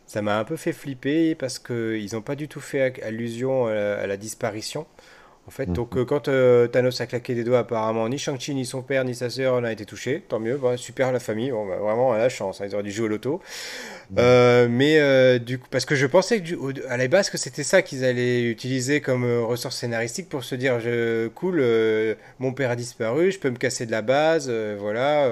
ça 0.06 0.22
m'a 0.22 0.38
un 0.38 0.44
peu 0.44 0.56
fait 0.56 0.72
flipper 0.72 1.34
parce 1.36 1.58
que 1.58 1.96
ils 1.98 2.14
n'ont 2.14 2.22
pas 2.22 2.36
du 2.36 2.48
tout 2.48 2.60
fait 2.60 3.02
allusion 3.04 3.66
à 3.66 3.74
la, 3.74 3.98
à 4.00 4.06
la 4.06 4.16
disparition. 4.16 4.86
En 5.48 5.50
fait, 5.50 5.66
donc 5.72 5.94
Mhm. 5.94 6.00
euh, 6.02 6.04
quand 6.04 6.28
euh, 6.28 6.68
Thanos 6.68 7.00
a 7.00 7.06
claqué 7.06 7.34
des 7.34 7.42
doigts, 7.42 7.58
apparemment, 7.58 8.08
ni 8.08 8.16
Shang-Chi, 8.16 8.54
ni 8.54 8.64
son 8.64 8.80
père, 8.80 9.04
ni 9.04 9.14
sa 9.14 9.28
sœur 9.28 9.60
n'a 9.60 9.72
été 9.72 9.84
touché. 9.84 10.22
Tant 10.28 10.38
mieux, 10.38 10.56
bah, 10.56 10.76
super 10.76 11.10
la 11.10 11.18
famille. 11.18 11.50
Bon, 11.50 11.66
bah, 11.66 11.76
vraiment, 11.78 12.12
à 12.12 12.18
la 12.18 12.28
chance, 12.28 12.60
hein, 12.60 12.66
ils 12.68 12.74
auraient 12.74 12.84
dû 12.84 12.92
jouer 12.92 13.06
au 13.06 13.08
loto. 13.08 13.40
Euh, 14.18 14.68
mais 14.70 15.00
euh, 15.00 15.38
du 15.40 15.58
coup, 15.58 15.66
parce 15.70 15.84
que 15.84 15.94
je 15.96 16.06
pensais 16.06 16.38
que 16.38 16.44
du- 16.44 16.54
au- 16.54 16.70
à 16.88 16.96
la 16.96 17.08
base 17.08 17.28
que 17.30 17.38
c'était 17.38 17.62
ça 17.64 17.82
qu'ils 17.82 18.04
allaient 18.04 18.44
utiliser 18.44 19.00
comme 19.00 19.24
ressort 19.42 19.72
scénaristique 19.72 20.28
pour 20.28 20.44
se 20.44 20.54
dire 20.54 20.80
je, 20.80 21.28
cool, 21.28 21.64
mon 22.38 22.52
père 22.52 22.70
a 22.70 22.76
disparu, 22.76 23.32
je 23.32 23.38
peux 23.38 23.50
me 23.50 23.56
casser 23.56 23.86
de 23.86 23.90
la 23.90 24.02
base, 24.02 24.50
voilà, 24.78 25.28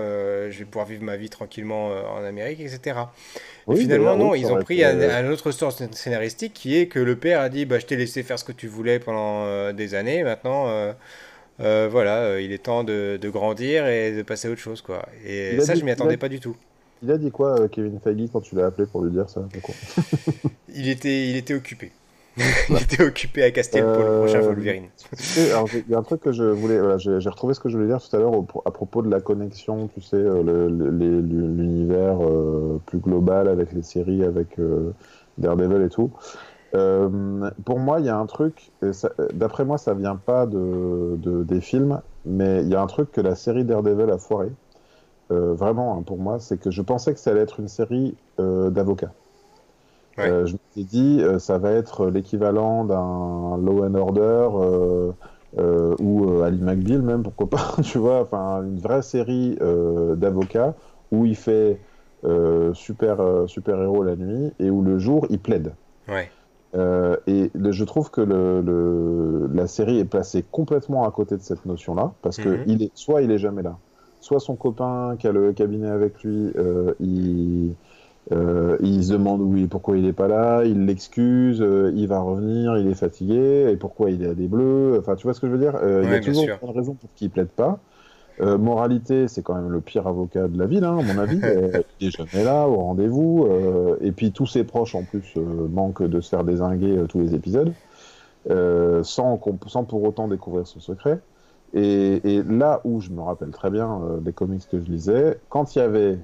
je 0.51 0.59
vais 0.59 0.65
pouvoir 0.65 0.87
vivre 0.87 1.03
ma 1.05 1.17
vie 1.17 1.29
tranquillement 1.31 1.89
en 2.17 2.25
Amérique, 2.25 2.61
etc. 2.61 2.97
Et 3.69 3.75
oui, 3.75 3.77
finalement, 3.77 4.17
non, 4.17 4.35
ils 4.35 4.53
ont 4.53 4.59
pris 4.59 4.85
un, 4.85 5.01
euh, 5.01 5.11
un 5.27 5.31
autre 5.31 5.51
sort 5.53 5.71
scén- 5.73 5.93
scénaristique 5.93 6.53
qui 6.55 6.77
est 6.77 6.89
que 6.89 6.99
le 6.99 7.17
père 7.19 7.41
a 7.41 7.49
dit 7.49 7.67
bah, 7.67 7.79
je 7.79 7.87
t'ai 7.87 7.97
laissé 7.97 8.23
faire 8.23 8.39
ce 8.39 8.45
que 8.45 8.53
tu 8.53 8.67
voulais 8.69 8.99
pendant 9.01 9.45
euh, 9.47 9.73
des 9.73 9.95
années, 9.95 10.23
maintenant. 10.25 10.67
euh, 11.61 11.89
voilà, 11.91 12.41
il 12.41 12.53
est 12.53 12.59
temps 12.65 12.85
de, 12.85 13.19
de 13.21 13.31
grandir 13.31 13.87
et 13.87 14.13
de 14.17 14.23
passer 14.23 14.49
à 14.49 14.51
autre 14.53 14.61
chose, 14.61 14.83
quoi. 14.83 15.07
Et 15.27 15.57
il 15.57 15.61
ça, 15.61 15.75
dit, 15.75 15.81
je 15.81 15.85
m'y 15.85 15.91
il 15.99 16.09
a, 16.09 16.11
attendais 16.11 16.17
pas 16.17 16.29
du 16.29 16.41
tout. 16.41 16.57
il 17.03 17.11
a 17.11 17.19
dit 17.19 17.31
quoi 17.31 17.69
Kevin 17.69 18.01
Feige 18.01 18.31
quand 18.33 18.41
tu 18.41 18.55
l'as 18.57 18.67
appelé 18.67 18.87
pour 18.87 19.03
lui 19.05 19.11
dire 19.13 19.29
ça 19.29 19.43
Il 20.69 20.89
était, 20.89 21.29
il 21.29 21.37
était 21.37 21.55
occupé. 21.55 21.93
Il 22.71 22.81
était 22.83 23.03
occupé 23.03 23.43
à 23.43 23.51
caster 23.51 23.83
pour 23.83 24.05
le 24.05 24.11
prochain 24.11 24.41
Euh, 24.41 24.47
Wolverine. 24.47 24.91
il 25.37 25.91
y 25.91 25.95
a 25.95 25.99
un 25.99 26.03
truc 26.03 26.21
que 26.21 26.33
je 26.33 26.45
voulais, 26.45 26.79
voilà, 26.79 26.99
j'ai 26.99 27.29
retrouvé 27.29 27.55
ce 27.55 27.61
que 27.61 27.69
je 27.69 27.77
voulais 27.77 27.89
dire 27.89 28.01
tout 28.03 28.15
à 28.17 28.19
l'heure 28.19 28.33
à 28.65 28.71
propos 28.71 29.03
de 29.03 29.11
la 29.11 29.21
connexion, 29.21 29.89
tu 29.89 30.01
sais, 30.01 30.17
euh, 30.17 30.69
l'univers 30.69 32.19
euh, 32.23 32.81
plus 32.87 32.99
global 32.99 33.49
avec 33.49 33.73
les 33.73 33.83
séries, 33.83 34.25
avec 34.25 34.59
Daredevil 35.39 35.83
et 35.83 35.89
tout. 35.89 36.13
Euh, 36.75 37.51
pour 37.65 37.79
moi, 37.81 38.01
il 38.01 38.07
y 38.07 38.09
a 38.11 38.19
un 38.19 38.27
truc, 38.27 38.73
d'après 39.35 39.65
moi, 39.65 39.79
ça 39.79 39.95
vient 39.95 40.17
pas 40.17 40.47
de, 40.47 41.17
de- 41.19 41.45
des 41.45 41.61
films, 41.61 42.03
mais 42.25 42.63
il 42.63 42.69
y 42.69 42.75
a 42.77 42.83
un 42.83 42.87
truc 42.87 43.13
que 43.13 43.21
la 43.21 43.35
série 43.37 43.65
Daredevil 43.65 44.11
a 44.11 44.19
foiré. 44.19 44.51
Euh, 45.33 45.55
vraiment, 45.55 45.99
hein, 45.99 46.03
pour 46.05 46.19
moi, 46.19 46.41
c'est 46.41 46.59
que 46.59 46.71
je 46.71 46.83
pensais 46.83 47.15
que 47.15 47.21
ça 47.21 47.31
allait 47.33 47.41
être 47.43 47.61
une 47.61 47.69
série 47.69 48.19
euh, 48.41 48.71
d'avocats. 48.71 49.15
Ouais. 50.19 50.29
Euh, 50.29 50.47
je 50.47 50.55
me 50.55 50.59
suis 50.73 50.85
dit, 50.85 51.19
euh, 51.21 51.39
ça 51.39 51.59
va 51.59 51.71
être 51.71 52.07
l'équivalent 52.07 52.85
d'un 52.85 53.57
Law 53.59 53.85
and 53.85 53.95
Order 53.95 54.49
euh, 55.59 55.95
ou 55.99 56.43
Ali 56.43 56.61
McBeal 56.61 57.03
même, 57.03 57.23
pourquoi 57.23 57.49
pas, 57.49 57.77
tu 57.83 57.99
vois, 57.99 58.21
enfin 58.21 58.63
une 58.63 58.79
vraie 58.79 59.03
série 59.03 59.57
d'avocats 60.17 60.75
où 61.13 61.27
il 61.27 61.37
fait 61.37 61.81
super, 62.73 63.19
super 63.47 63.81
héros 63.81 64.03
la 64.03 64.17
nuit 64.17 64.53
et 64.59 64.71
où 64.71 64.83
le 64.83 64.99
jour 64.99 65.27
il 65.31 65.39
plaide. 65.39 65.75
Ouais. 66.09 66.31
Et 67.27 67.51
je 67.55 67.85
trouve 67.85 68.11
que 68.11 68.21
le, 68.21 69.51
la 69.53 69.67
série 69.67 69.99
est 69.99 70.05
placée 70.05 70.45
complètement 70.51 71.07
à 71.07 71.11
côté 71.11 71.37
de 71.37 71.43
cette 71.43 71.67
notion-là, 71.67 72.13
parce 72.23 72.37
que 72.37 72.49
mhm. 72.49 72.65
il 72.67 72.83
est, 72.85 72.91
soit 72.95 73.23
il 73.23 73.31
est 73.33 73.39
jamais 73.39 73.63
là, 73.63 73.77
soit 74.21 74.39
son 74.39 74.55
copain 74.55 75.17
qui 75.19 75.27
a 75.27 75.33
le 75.33 75.53
cabinet 75.53 75.89
avec 75.89 76.23
lui, 76.23 76.53
il, 77.01 77.75
euh, 78.33 78.77
il 78.81 79.05
se 79.05 79.13
demande 79.13 79.41
oui, 79.41 79.67
pourquoi 79.67 79.97
il 79.97 80.05
n'est 80.05 80.13
pas 80.13 80.29
là, 80.29 80.65
il 80.65 80.87
l'excuse, 80.87 81.65
il 81.95 82.07
va 82.07 82.21
revenir, 82.21 82.77
il 82.79 82.87
est 82.89 82.95
fatigué, 82.95 83.71
et 83.71 83.77
pourquoi 83.77 84.11
il 84.11 84.23
est 84.23 84.29
à 84.29 84.35
des 84.35 84.49
bleus. 84.49 84.99
Enfin, 84.99 85.17
tu 85.17 85.25
vois 85.25 85.35
ce 85.35 85.41
que 85.41 85.47
je 85.47 85.53
veux 85.53 85.59
dire 85.59 85.79
Il 85.83 86.11
y 86.11 86.15
a 86.15 86.21
toujours 86.21 86.45
une 86.63 86.71
raison 86.71 86.95
pour 86.95 87.11
qu'il 87.15 87.29
ne 87.29 87.33
plaide 87.33 87.49
pas. 87.49 87.81
Euh, 88.41 88.57
moralité, 88.57 89.29
c'est 89.29 89.43
quand 89.43 89.55
même 89.55 89.71
le 89.71 89.81
pire 89.81 90.07
avocat 90.07 90.49
de 90.49 90.59
la 90.59 90.67
ville, 90.67 90.85
hein, 90.85 90.99
à 90.99 91.03
mon 91.03 91.19
avis. 91.19 91.41
Euh, 91.43 91.83
il 92.01 92.09
est 92.09 92.17
jamais 92.17 92.45
là, 92.45 92.67
au 92.67 92.77
rendez-vous. 92.77 93.47
Euh, 93.49 93.97
et 94.01 94.13
puis 94.13 94.33
tous 94.33 94.47
ses 94.47 94.65
proches, 94.65 94.95
en 94.95 95.03
plus, 95.03 95.37
manquent 95.37 96.03
de 96.03 96.21
se 96.21 96.31
faire 96.31 96.45
désinguer 96.45 97.05
tous 97.09 97.21
les 97.21 97.35
épisodes, 97.35 97.73
sans, 98.49 99.41
sans, 99.67 99.85
pour 99.85 100.03
autant 100.03 100.29
découvrir 100.29 100.67
son 100.67 100.81
secret. 100.81 101.21
Et, 101.73 102.21
et, 102.25 102.43
là 102.43 102.81
où 102.83 103.01
je 103.01 103.11
me 103.11 103.21
rappelle 103.21 103.51
très 103.51 103.71
bien 103.71 104.01
des 104.21 104.33
comics 104.33 104.67
que 104.69 104.81
je 104.81 104.91
lisais, 104.91 105.39
quand 105.51 105.77
il 105.77 105.79
y 105.79 105.83
avait 105.83 106.19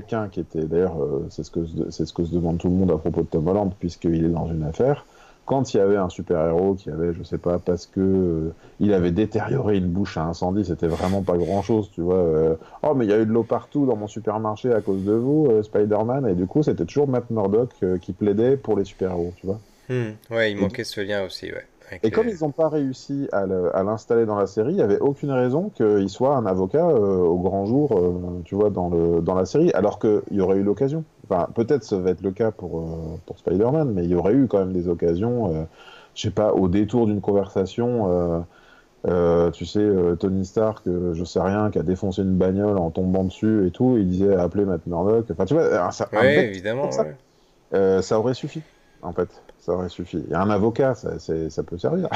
quelqu'un 0.00 0.28
qui 0.28 0.40
était, 0.40 0.64
d'ailleurs, 0.64 0.96
c'est 1.30 1.44
ce, 1.44 1.50
que, 1.50 1.60
ce 1.90 2.12
que 2.12 2.24
se 2.24 2.34
demande 2.34 2.58
tout 2.58 2.68
le 2.68 2.74
monde 2.74 2.90
à 2.90 2.98
propos 2.98 3.22
de 3.22 3.26
Tom 3.26 3.46
Holland, 3.46 3.72
puisqu'il 3.78 4.24
est 4.24 4.28
dans 4.28 4.46
une 4.46 4.62
affaire, 4.62 5.04
quand 5.44 5.74
il 5.74 5.78
y 5.78 5.80
avait 5.80 5.96
un 5.96 6.08
super-héros 6.08 6.74
qui 6.74 6.90
avait, 6.90 7.12
je 7.12 7.22
sais 7.22 7.38
pas, 7.38 7.58
parce 7.58 7.86
que 7.86 8.00
euh, 8.00 8.54
il 8.78 8.92
avait 8.92 9.10
détérioré 9.10 9.76
une 9.76 9.88
bouche 9.88 10.16
à 10.16 10.22
incendie, 10.22 10.64
c'était 10.64 10.86
vraiment 10.86 11.22
pas 11.22 11.36
grand-chose, 11.36 11.90
tu 11.92 12.00
vois. 12.00 12.16
Euh. 12.16 12.54
oh, 12.82 12.94
mais 12.94 13.06
il 13.06 13.10
y 13.10 13.12
a 13.12 13.18
eu 13.18 13.26
de 13.26 13.32
l'eau 13.32 13.42
partout 13.42 13.84
dans 13.84 13.96
mon 13.96 14.06
supermarché 14.06 14.72
à 14.72 14.80
cause 14.80 15.04
de 15.04 15.12
vous, 15.12 15.48
euh, 15.50 15.62
Spider-Man, 15.62 16.28
et 16.28 16.34
du 16.34 16.46
coup, 16.46 16.62
c'était 16.62 16.84
toujours 16.84 17.08
Matt 17.08 17.30
Murdock 17.30 17.70
qui 18.00 18.12
plaidait 18.12 18.56
pour 18.56 18.76
les 18.78 18.84
super-héros, 18.84 19.32
tu 19.36 19.46
vois. 19.46 19.60
Hmm. 19.88 20.12
Ouais, 20.30 20.52
il 20.52 20.58
manquait 20.58 20.84
ce 20.84 21.00
lien 21.00 21.24
aussi, 21.24 21.46
ouais. 21.46 21.66
Et 22.02 22.10
comme 22.10 22.28
ils 22.28 22.38
n'ont 22.40 22.50
pas 22.50 22.68
réussi 22.68 23.28
à 23.32 23.46
l'installer 23.82 24.26
dans 24.26 24.36
la 24.36 24.46
série, 24.46 24.72
il 24.72 24.76
n'y 24.76 24.82
avait 24.82 25.00
aucune 25.00 25.30
raison 25.30 25.70
qu'il 25.74 26.08
soit 26.08 26.36
un 26.36 26.46
avocat 26.46 26.86
au 26.86 27.38
grand 27.38 27.66
jour, 27.66 28.00
tu 28.44 28.54
vois, 28.54 28.70
dans, 28.70 28.88
le, 28.88 29.20
dans 29.20 29.34
la 29.34 29.46
série, 29.46 29.70
alors 29.72 29.98
qu'il 29.98 30.22
y 30.30 30.40
aurait 30.40 30.56
eu 30.56 30.62
l'occasion. 30.62 31.04
Enfin, 31.32 31.48
peut-être 31.54 31.84
ça 31.84 31.98
va 31.98 32.10
être 32.10 32.20
le 32.20 32.32
cas 32.32 32.50
pour, 32.50 32.80
euh, 32.80 33.18
pour 33.26 33.38
Spider-Man, 33.38 33.92
mais 33.92 34.04
il 34.04 34.10
y 34.10 34.14
aurait 34.14 34.34
eu 34.34 34.48
quand 34.48 34.58
même 34.58 34.72
des 34.72 34.88
occasions, 34.88 35.54
euh, 35.54 35.64
je 36.14 36.22
sais 36.22 36.30
pas, 36.30 36.52
au 36.52 36.68
détour 36.68 37.06
d'une 37.06 37.20
conversation. 37.20 38.44
Euh, 39.04 39.50
tu 39.50 39.66
sais, 39.66 39.84
Tony 40.20 40.44
Stark, 40.44 40.84
je 40.86 41.24
sais 41.24 41.40
rien, 41.40 41.70
qui 41.70 41.78
a 41.78 41.82
défoncé 41.82 42.22
une 42.22 42.36
bagnole 42.36 42.78
en 42.78 42.90
tombant 42.90 43.24
dessus 43.24 43.66
et 43.66 43.70
tout, 43.70 43.96
il 43.98 44.08
disait 44.08 44.36
appeler 44.36 44.64
Matt 44.64 44.86
Murdock. 44.86 45.26
Enfin, 45.30 45.44
tu 45.44 45.54
vois, 45.54 45.90
ça, 45.90 46.08
évidemment, 46.22 46.90
ça, 46.92 48.18
aurait 48.18 48.34
suffi, 48.34 48.62
en 49.02 49.12
fait. 49.12 49.28
Ça 49.60 49.72
aurait 49.72 49.88
suffi. 49.88 50.24
Il 50.26 50.32
y 50.32 50.34
a 50.34 50.40
un 50.40 50.50
avocat, 50.50 50.96
ça, 50.96 51.18
ça 51.18 51.62
peut 51.62 51.78
servir. 51.78 52.08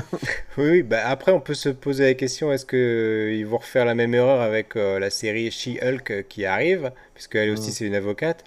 oui, 0.58 0.82
bah 0.82 1.02
après, 1.04 1.30
on 1.30 1.38
peut 1.38 1.54
se 1.54 1.68
poser 1.68 2.04
la 2.06 2.14
question 2.14 2.52
est-ce 2.52 2.66
qu'ils 2.66 3.46
vont 3.46 3.58
refaire 3.58 3.84
la 3.84 3.94
même 3.94 4.14
erreur 4.14 4.40
avec 4.40 4.74
la 4.74 5.08
série 5.10 5.50
She-Hulk 5.52 6.26
qui 6.28 6.44
arrive, 6.44 6.90
puisque 7.14 7.36
elle 7.36 7.50
aussi, 7.50 7.70
mm. 7.70 7.72
c'est 7.72 7.86
une 7.86 7.94
avocate 7.94 8.44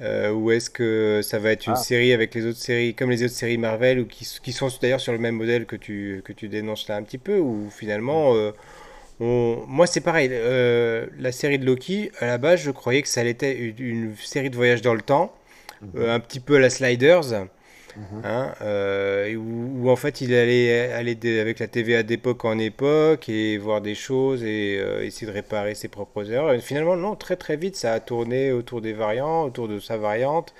euh, 0.00 0.30
ou 0.30 0.52
est-ce 0.52 0.70
que 0.70 1.20
ça 1.22 1.38
va 1.38 1.50
être 1.50 1.66
une 1.66 1.72
ah. 1.72 1.76
série 1.76 2.12
avec 2.12 2.34
les 2.34 2.46
autres 2.46 2.58
séries, 2.58 2.94
comme 2.94 3.10
les 3.10 3.24
autres 3.24 3.34
séries 3.34 3.58
Marvel, 3.58 4.00
ou 4.00 4.06
qui, 4.06 4.24
qui 4.42 4.52
sont 4.52 4.68
d'ailleurs 4.80 5.00
sur 5.00 5.12
le 5.12 5.18
même 5.18 5.34
modèle 5.34 5.66
que 5.66 5.76
tu, 5.76 6.22
que 6.24 6.32
tu 6.32 6.48
dénonces 6.48 6.88
là 6.88 6.96
un 6.96 7.02
petit 7.02 7.18
peu, 7.18 7.38
ou 7.38 7.68
finalement, 7.70 8.34
euh, 8.34 8.52
on... 9.18 9.64
moi 9.66 9.86
c'est 9.88 10.00
pareil, 10.00 10.28
euh, 10.30 11.06
la 11.18 11.32
série 11.32 11.58
de 11.58 11.66
Loki, 11.66 12.12
à 12.20 12.26
la 12.26 12.38
base, 12.38 12.60
je 12.60 12.70
croyais 12.70 13.02
que 13.02 13.08
ça 13.08 13.22
allait 13.22 13.30
être 13.30 13.44
une, 13.80 14.14
série 14.16 14.50
de 14.50 14.56
voyages 14.56 14.82
dans 14.82 14.94
le 14.94 15.02
temps, 15.02 15.32
mhm. 15.82 16.08
un 16.08 16.20
petit 16.20 16.40
peu 16.40 16.56
à 16.56 16.60
la 16.60 16.70
Sliders. 16.70 17.48
Hein, 18.22 18.54
euh, 18.62 19.34
où, 19.34 19.90
en 19.90 19.96
fait 19.96 20.20
il 20.20 20.32
allait 20.34 20.92
aller 20.92 21.40
avec 21.40 21.58
la 21.58 21.66
TVA 21.66 22.02
d'époque 22.02 22.44
en 22.44 22.58
époque 22.58 23.28
et 23.28 23.58
voir 23.58 23.80
des 23.80 23.94
choses 23.94 24.44
et 24.44 24.78
euh, 24.78 25.04
essayer 25.04 25.26
de 25.26 25.32
réparer 25.32 25.74
ses 25.74 25.88
propres 25.88 26.30
erreurs. 26.30 26.52
Et 26.52 26.60
finalement, 26.60 26.96
non, 26.96 27.16
très 27.16 27.36
très 27.36 27.56
vite 27.56 27.76
ça 27.76 27.94
a 27.94 28.00
tourné 28.00 28.52
autour 28.52 28.80
des 28.80 28.92
variants, 28.92 29.44
autour 29.44 29.68
de 29.68 29.80
sa 29.80 29.96
variante, 29.96 30.54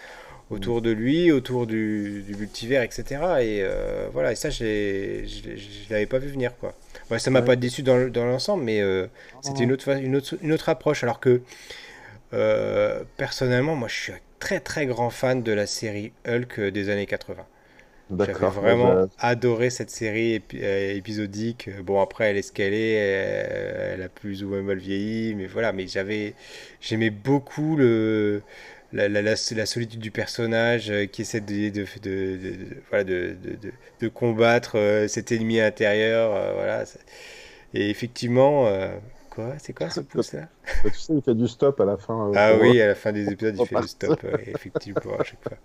autour 0.50 0.82
de 0.82 0.90
lui, 0.90 1.30
autour 1.30 1.66
du, 1.66 2.24
multivers, 2.38 2.82
etc. 2.82 3.04
Et 3.40 3.60
euh, 3.62 4.08
voilà, 4.12 4.32
et 4.32 4.36
ça 4.36 4.50
je 4.50 4.64
ne 4.64 5.90
l'avais 5.90 6.06
pas 6.06 6.18
vu 6.18 6.28
venir 6.28 6.52
quoi. 6.58 6.74
Ça 7.18 7.30
m'a 7.30 7.42
pas 7.42 7.56
déçu 7.56 7.82
dans, 7.82 8.10
dans 8.10 8.24
l'ensemble, 8.24 8.64
mais 8.64 8.82
c'était 9.42 9.64
une 9.64 9.72
autre, 9.72 9.88
une, 9.96 10.16
autre, 10.16 10.34
une 10.42 10.52
autre 10.52 10.68
approche. 10.68 11.04
Alors 11.04 11.20
que 11.20 11.40
personnellement, 13.16 13.76
moi 13.76 13.88
je 13.88 13.94
suis 13.94 14.12
très 14.39 14.61
très 14.61 14.86
grand 14.86 15.11
fan 15.11 15.43
de 15.43 15.53
la 15.53 15.66
série 15.66 16.12
Hulk 16.26 16.61
des 16.61 16.89
années 16.89 17.07
80. 17.07 17.47
J'avais 18.11 18.32
vraiment 18.32 19.07
adoré 19.18 19.68
cette 19.70 19.91
série 19.91 20.43
euh, 20.55 20.95
épisodique. 20.95 21.68
Bon, 21.82 22.01
après, 22.01 22.30
elle 22.30 22.39
est 22.39 22.43
ce 22.43 22.53
qu'elle 22.53 22.72
est, 22.72 22.93
elle, 22.95 24.03
a 24.03 24.09
plus 24.09 24.43
ou 24.45 24.49
moins 24.49 24.62
mal 24.62 24.78
vieilli, 24.78 25.34
mais 25.34 25.47
voilà. 25.47 25.72
Mais 25.72 25.86
j'avais, 25.86 26.34
j'aimais 26.80 27.11
beaucoup 27.11 27.76
le, 27.76 28.43
la, 28.95 29.09
la, 29.09 29.20
la, 29.20 29.36
solitude 29.36 30.01
du 30.01 30.11
personnage 30.11 30.91
euh, 30.91 31.05
qui 31.05 31.22
essaie 31.22 31.43
de, 31.43 31.68
de, 31.68 31.84
de, 32.03 32.57
voilà, 32.89 33.05
de, 33.05 33.36
de, 34.01 34.09
combattre 34.09 34.78
euh, 34.78 35.07
cet 35.07 35.30
ennemi 35.30 35.61
intérieur. 35.61 36.30
voilà. 36.55 36.84
Et 37.74 37.91
effectivement, 37.91 38.70
c'est 39.59 39.72
quoi 39.72 39.91
ce 39.91 40.01
pouce-là 40.01 40.49
Tu 40.82 40.91
sais, 40.99 41.14
il 41.14 41.22
fait 41.22 41.34
du 41.34 41.49
stop 41.49 41.80
à 41.80 41.84
la 41.84 41.97
fin. 41.97 42.28
Euh, 42.28 42.32
ah 42.36 42.53
oui, 42.61 42.80
à 42.80 42.89
la 42.89 42.95
fin 42.95 43.12
des 43.12 43.28
épisodes, 43.30 43.57
il 43.59 43.66
fait 43.66 43.80
du 43.80 43.89
stop, 43.89 44.24
effectivement, 44.47 45.18
à 45.18 45.24
chaque 45.24 45.43
fois. 45.43 45.59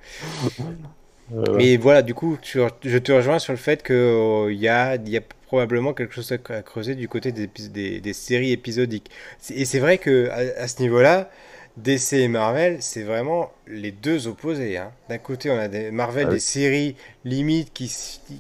Mais 1.54 1.78
voilà, 1.78 2.02
du 2.02 2.14
coup, 2.14 2.38
je 2.44 2.98
te 2.98 3.12
rejoins 3.12 3.40
sur 3.40 3.54
le 3.54 3.58
fait 3.58 3.82
qu'il 3.82 3.96
oh, 3.96 4.50
y, 4.50 4.68
a, 4.68 4.96
y 4.98 5.18
a 5.18 5.22
probablement 5.48 5.94
quelque 5.94 6.14
chose 6.14 6.32
à 6.32 6.38
creuser 6.38 6.96
du 6.96 7.08
côté 7.08 7.32
des, 7.32 7.48
des, 7.48 8.02
des 8.02 8.14
séries 8.14 8.52
épisodiques. 8.52 9.10
Et 9.50 9.66
c'est 9.66 9.80
vrai 9.80 9.98
que 9.98 10.30
à 10.30 10.68
ce 10.68 10.82
niveau-là, 10.82 11.30
DC 11.78 12.14
et 12.14 12.28
Marvel, 12.28 12.78
c'est 12.82 13.02
vraiment 13.02 13.52
les 13.66 13.92
deux 13.92 14.28
opposés. 14.28 14.78
Hein. 14.78 14.92
D'un 15.10 15.18
côté, 15.18 15.50
on 15.50 15.58
a 15.58 15.68
des 15.68 15.90
Marvel, 15.90 16.28
ah 16.28 16.34
des 16.34 16.40
séries 16.40 16.96
limites 17.26 17.74
qui, 17.74 17.92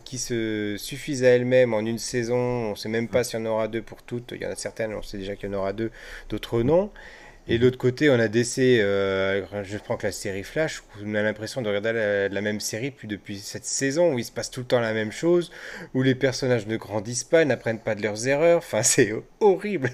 qui 0.05 0.17
se 0.19 0.75
suffisent 0.77 1.23
à 1.23 1.29
elles-mêmes 1.29 1.73
en 1.73 1.79
une 1.79 1.97
saison. 1.97 2.37
On 2.37 2.69
ne 2.71 2.75
sait 2.75 2.89
même 2.89 3.07
pas 3.07 3.23
s'il 3.23 3.39
y 3.39 3.41
en 3.41 3.45
aura 3.47 3.67
deux 3.67 3.81
pour 3.81 4.03
toutes. 4.03 4.33
Il 4.35 4.41
y 4.41 4.45
en 4.45 4.51
a 4.51 4.55
certaines, 4.55 4.93
on 4.93 5.01
sait 5.01 5.17
déjà 5.17 5.35
qu'il 5.35 5.49
y 5.49 5.55
en 5.55 5.57
aura 5.57 5.73
deux, 5.73 5.89
d'autres 6.29 6.61
non. 6.61 6.91
Et 7.45 7.59
de 7.59 7.65
l'autre 7.65 7.77
côté, 7.77 8.09
on 8.09 8.17
a 8.19 8.29
DC, 8.29 8.79
euh, 8.79 9.43
je 9.63 9.77
prends 9.77 9.97
que 9.97 10.07
la 10.07 10.13
série 10.13 10.43
Flash, 10.43 10.81
où 10.81 11.05
on 11.05 11.13
a 11.13 11.21
l'impression 11.21 11.61
de 11.61 11.67
regarder 11.67 12.29
la, 12.31 12.41
même 12.41 12.61
série 12.61 12.89
puis 12.89 13.05
depuis 13.05 13.37
cette 13.37 13.65
saison, 13.65 14.13
où 14.13 14.19
il 14.19 14.23
se 14.23 14.31
passe 14.31 14.49
tout 14.49 14.61
le 14.61 14.65
temps 14.65 14.79
la 14.79 14.93
même 14.93 15.11
chose, 15.11 15.51
où 15.93 16.03
les 16.03 16.15
personnages 16.15 16.67
ne 16.67 16.77
grandissent 16.77 17.25
pas, 17.25 17.43
n'apprennent 17.43 17.79
pas 17.79 17.95
de 17.95 18.01
leurs 18.01 18.29
erreurs, 18.29 18.59
enfin 18.59 18.81
c'est 18.83 19.13
horrible. 19.41 19.89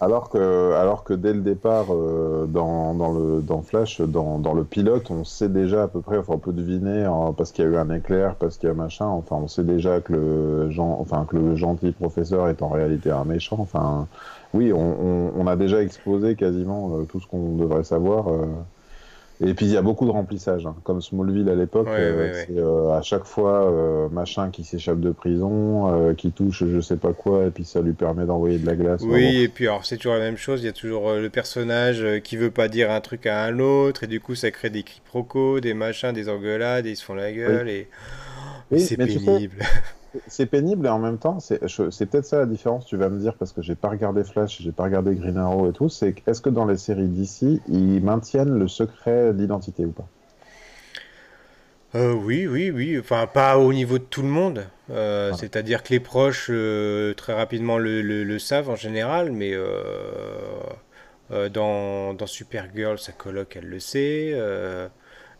Alors 0.00 0.30
que, 0.30 0.72
alors 0.72 1.04
que 1.04 1.12
dès 1.12 1.34
le 1.34 1.40
départ, 1.40 1.92
euh, 1.92 2.46
dans, 2.46 2.94
dans, 2.94 3.12
le, 3.12 3.42
dans 3.42 3.60
Flash, 3.60 4.00
dans, 4.00 4.38
dans, 4.38 4.54
le 4.54 4.64
pilote, 4.64 5.10
on 5.10 5.24
sait 5.24 5.50
déjà 5.50 5.82
à 5.82 5.88
peu 5.88 6.00
près, 6.00 6.16
on 6.26 6.38
peut 6.38 6.54
deviner, 6.54 7.04
hein, 7.04 7.34
parce 7.36 7.52
qu'il 7.52 7.66
y 7.66 7.68
a 7.68 7.70
eu 7.70 7.76
un 7.76 7.94
éclair, 7.94 8.36
parce 8.36 8.56
qu'il 8.56 8.66
y 8.66 8.72
a 8.72 8.74
machin, 8.74 9.04
enfin 9.04 9.36
on 9.36 9.48
sait 9.48 9.64
déjà 9.64 10.00
que 10.00 10.14
le, 10.14 10.70
enfin, 10.78 11.26
que 11.28 11.36
le 11.36 11.54
gentil 11.54 11.92
professeur 11.92 12.48
est 12.48 12.62
en 12.62 12.68
réalité 12.70 13.10
un 13.10 13.24
méchant, 13.24 13.58
enfin 13.60 14.08
oui, 14.54 14.72
on, 14.72 15.46
a 15.46 15.56
déjà 15.56 15.82
exposé 15.82 16.34
quasiment 16.34 16.98
euh, 16.98 17.04
tout 17.04 17.20
ce 17.20 17.26
qu'on 17.26 17.56
devrait 17.56 17.84
savoir. 17.84 18.28
Euh. 18.28 18.46
Et 19.40 19.54
puis 19.54 19.66
il 19.66 19.72
y 19.72 19.76
a 19.76 19.82
beaucoup 19.82 20.04
de 20.04 20.10
remplissage, 20.10 20.66
hein. 20.66 20.74
comme 20.82 21.00
Smallville 21.00 21.48
à 21.48 21.54
l'époque. 21.54 21.86
Euh, 21.88 22.90
à 22.90 23.02
chaque 23.02 23.24
fois, 23.24 24.08
machin 24.10 24.50
qui 24.50 24.64
s'échappe 24.64 24.98
de 24.98 25.12
prison, 25.12 26.12
qui 26.16 26.32
touche 26.32 26.64
je 26.66 26.80
sais 26.80 26.96
pas 26.96 27.12
quoi, 27.12 27.46
et 27.46 27.50
puis 27.50 27.64
ça 27.64 27.80
lui 27.80 27.92
permet 27.92 28.26
d'envoyer 28.26 28.58
de 28.58 28.66
la 28.66 28.74
glace. 28.74 29.02
Oui, 29.04 29.42
et 29.42 29.48
puis 29.48 29.68
alors 29.68 29.84
c'est 29.86 29.96
toujours 29.96 30.14
la 30.14 30.24
même 30.24 30.36
chose. 30.36 30.62
Il 30.62 30.66
y 30.66 30.68
a 30.68 30.72
toujours 30.72 31.12
le 31.12 31.30
personnage 31.30 32.04
qui 32.24 32.36
veut 32.36 32.50
pas 32.50 32.66
dire 32.66 32.90
un 32.90 33.00
truc 33.00 33.26
à 33.26 33.44
un 33.44 33.60
autre, 33.60 34.02
et 34.02 34.06
du 34.08 34.18
coup 34.18 34.34
ça 34.34 34.50
crée 34.50 34.70
des 34.70 34.82
quiproquos, 34.82 35.60
des 35.60 35.72
machins, 35.72 36.12
des 36.12 36.28
engueulades, 36.28 36.86
et 36.86 36.90
ils 36.90 36.96
se 36.96 37.04
font 37.04 37.14
la 37.14 37.30
gueule, 37.30 37.68
et 37.68 37.88
c'est 38.76 38.96
pénible. 38.96 39.58
C'est 40.26 40.46
pénible 40.46 40.86
et 40.86 40.88
en 40.88 40.98
même 40.98 41.18
temps, 41.18 41.38
c'est 41.40 41.58
peut-être 41.58 42.24
ça 42.24 42.38
la 42.38 42.46
différence, 42.46 42.86
tu 42.86 42.96
vas 42.96 43.08
me 43.08 43.18
dire, 43.18 43.34
parce 43.34 43.52
que 43.52 43.60
j'ai 43.60 43.74
pas 43.74 43.88
regardé 43.88 44.24
Flash, 44.24 44.62
j'ai 44.62 44.72
pas 44.72 44.84
regardé 44.84 45.14
Green 45.14 45.36
Arrow 45.36 45.68
et 45.68 45.72
tout, 45.72 45.88
c'est 45.88 46.14
est-ce 46.26 46.40
que 46.40 46.50
dans 46.50 46.64
les 46.64 46.78
séries 46.78 47.08
d'ici, 47.08 47.60
ils 47.68 48.02
maintiennent 48.02 48.58
le 48.58 48.68
secret 48.68 49.34
d'identité 49.34 49.84
ou 49.84 49.92
pas? 49.92 50.08
Euh, 51.94 52.12
oui, 52.12 52.46
oui, 52.46 52.70
oui. 52.70 52.98
Enfin, 52.98 53.26
pas 53.26 53.58
au 53.58 53.72
niveau 53.72 53.98
de 53.98 54.04
tout 54.04 54.22
le 54.22 54.28
monde. 54.28 54.66
Euh, 54.90 55.32
c'est-à-dire 55.32 55.82
que 55.82 55.90
les 55.90 56.00
proches, 56.00 56.48
euh, 56.50 57.14
très 57.14 57.32
rapidement, 57.32 57.78
le, 57.78 58.38
savent 58.38 58.68
en 58.70 58.76
général, 58.76 59.32
mais 59.32 59.54
dans, 61.30 62.14
dans 62.14 62.26
Supergirl, 62.26 62.98
sa 62.98 63.12
coloc, 63.12 63.56
elle 63.56 63.68
le 63.68 63.80
sait. 63.80 64.34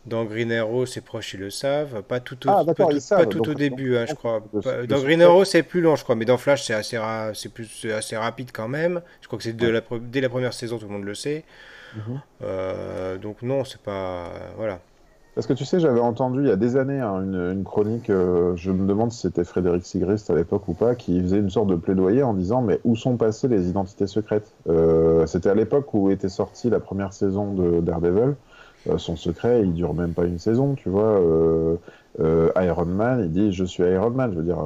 Dans 0.08 0.24
Green 0.24 0.52
Arrow, 0.52 0.86
ses 0.86 1.00
proches 1.00 1.34
ils 1.34 1.40
le 1.40 1.50
savent. 1.50 2.02
Pas 2.02 2.20
tout 2.20 2.48
au, 2.48 2.50
ah, 2.50 2.64
pas, 2.64 3.26
tout, 3.26 3.48
au 3.48 3.54
début, 3.54 3.96
hein, 3.96 4.06
je 4.08 4.14
crois. 4.14 4.42
Dans 4.88 5.00
Green 5.00 5.22
Arrow, 5.22 5.44
c'est 5.44 5.62
plus 5.62 5.80
long, 5.80 5.96
je 5.96 6.02
crois. 6.02 6.14
Mais 6.14 6.24
dans 6.24 6.38
Flash, 6.38 6.64
c'est 6.64 6.74
assez, 6.74 6.98
c'est 7.34 7.52
plus, 7.52 7.86
assez 7.92 8.16
rapide 8.16 8.50
quand 8.52 8.68
même. 8.68 9.02
Je 9.20 9.26
crois 9.26 9.38
que 9.38 9.44
c'est 9.44 9.56
dès 9.56 10.20
la 10.20 10.28
première 10.28 10.52
saison, 10.52 10.78
tout 10.78 10.86
le 10.86 10.92
monde 10.92 11.04
le 11.04 11.14
sait. 11.14 11.44
Mhm. 11.96 12.20
Euh, 12.42 13.18
donc 13.18 13.42
non, 13.42 13.64
c'est 13.64 13.80
pas... 13.80 14.30
Voilà. 14.56 14.80
Parce 15.34 15.46
que 15.46 15.52
tu 15.52 15.64
sais, 15.64 15.78
j'avais 15.78 16.00
entendu 16.00 16.40
il 16.40 16.48
y 16.48 16.50
a 16.50 16.56
des 16.56 16.76
années 16.76 16.98
hein, 16.98 17.22
une, 17.22 17.62
chronique, 17.62 18.10
euh, 18.10 18.56
je 18.56 18.72
me 18.72 18.88
demande 18.88 19.12
si 19.12 19.20
c'était 19.20 19.44
Frédéric 19.44 19.86
Sigrist 19.86 20.28
à 20.30 20.34
l'époque 20.34 20.66
ou 20.66 20.74
pas, 20.74 20.96
qui 20.96 21.20
faisait 21.22 21.38
une 21.38 21.48
sorte 21.48 21.68
de 21.68 21.76
plaidoyer 21.76 22.24
en 22.24 22.34
disant 22.34 22.60
mais 22.60 22.80
où 22.82 22.96
sont 22.96 23.16
passées 23.16 23.46
les 23.46 23.68
identités 23.68 24.08
secrètes? 24.08 24.52
Euh, 24.68 25.26
C'était 25.26 25.48
à 25.48 25.54
l'époque 25.54 25.94
où 25.94 26.10
était 26.10 26.28
sortie 26.28 26.70
la 26.70 26.80
première 26.80 27.12
saison 27.12 27.52
de 27.52 27.80
Daredevil. 27.80 28.34
Euh, 28.88 28.98
son 28.98 29.16
secret, 29.16 29.62
il 29.62 29.74
dure 29.74 29.94
même 29.94 30.12
pas 30.12 30.24
une 30.24 30.38
saison, 30.38 30.74
tu 30.74 30.88
vois. 30.88 31.20
Iron 32.18 32.86
Man, 32.86 33.20
il 33.24 33.30
dit 33.30 33.52
je 33.52 33.64
suis 33.64 33.84
Iron 33.84 34.10
Man. 34.10 34.32
Je 34.32 34.38
veux 34.38 34.44
dire, 34.44 34.58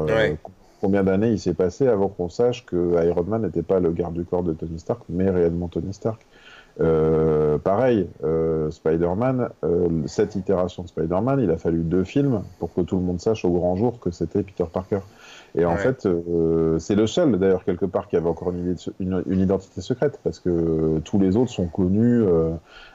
combien 0.81 1.05
d'années 1.05 1.31
il 1.31 1.39
s'est 1.39 1.55
passé 1.55 1.87
avant 1.87 2.09
qu'on 2.09 2.29
sache 2.29 2.65
que 2.67 3.05
Iron 3.07 3.25
Man 3.25 3.43
n'était 3.43 3.63
pas 3.63 3.81
le 3.81 3.93
garde 3.93 4.15
du 4.15 4.25
corps 4.25 4.43
de 4.43 4.53
Tony 4.53 4.79
Stark, 4.79 5.03
mais 5.09 5.31
réellement 5.31 5.69
Tony 5.69 5.93
Stark 5.93 6.21
euh, 6.81 7.59
pareil, 7.59 8.07
euh, 8.25 8.71
Spider-Man, 8.71 9.51
euh, 9.63 9.89
cette 10.07 10.37
itération 10.37 10.83
de 10.83 10.89
Spider-Man, 10.89 11.41
il 11.41 11.51
a 11.51 11.59
fallu 11.59 11.81
deux 11.81 12.05
films 12.05 12.43
pour 12.59 12.73
que 12.73 12.81
tout 12.81 12.97
le 12.97 13.03
monde 13.03 13.21
sache 13.21 13.45
au 13.45 13.51
grand 13.51 13.77
jour 13.77 14.01
que 14.01 14.11
c'était 14.11 14.43
Peter 14.43 14.65
Parker. 14.73 15.01
Et 15.55 15.67
en 15.67 15.77
fait, 15.77 16.09
c'est 16.79 16.95
le 16.95 17.07
seul 17.07 17.39
d'ailleurs 17.39 17.67
quelque 17.67 17.85
part 17.85 18.09
qui 18.09 18.17
avait 18.17 18.29
encore 18.29 18.53
une, 18.53 18.75
une, 19.01 19.39
identité 19.39 19.83
secrète 19.83 20.19
parce 20.25 20.39
que 20.39 20.99
tous 21.05 21.19
les 21.19 21.37
autres 21.37 21.51
sont 21.51 21.67
connus, 21.67 22.25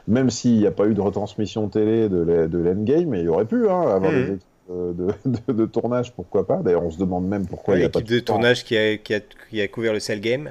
même 0.08 0.28
s'il 0.28 0.58
n'y 0.58 0.66
a 0.66 0.72
pas 0.72 0.86
eu 0.86 0.94
de 0.94 1.00
retransmission 1.00 1.68
télé 1.68 2.08
de 2.08 2.58
l'Endgame, 2.58 3.10
mais 3.10 3.20
il 3.20 3.26
y 3.26 3.28
aurait 3.28 3.44
pu 3.44 3.68
hein, 3.68 3.82
avoir 3.82 4.10
des 4.10 4.16
mhm. 4.16 4.34
équipes 4.34 4.42
de, 4.68 5.52
de, 5.52 5.66
tournage, 5.66 6.12
pourquoi 6.12 6.48
pas. 6.48 6.56
D'ailleurs, 6.56 6.82
on 6.82 6.90
se 6.90 6.98
demande 6.98 7.28
même 7.28 7.46
pourquoi 7.46 7.76
il 7.76 7.82
y 7.82 7.84
a 7.84 7.88
pas 7.88 8.00
de, 8.00 8.06
de 8.06 8.18
tournage 8.18 8.64
qui 8.64 8.76
a, 8.76 8.96
qui, 8.96 9.14
a, 9.14 9.20
qui 9.20 9.60
a 9.60 9.68
couvert 9.68 9.92
le 9.92 10.00
Cell 10.00 10.20
Game. 10.20 10.50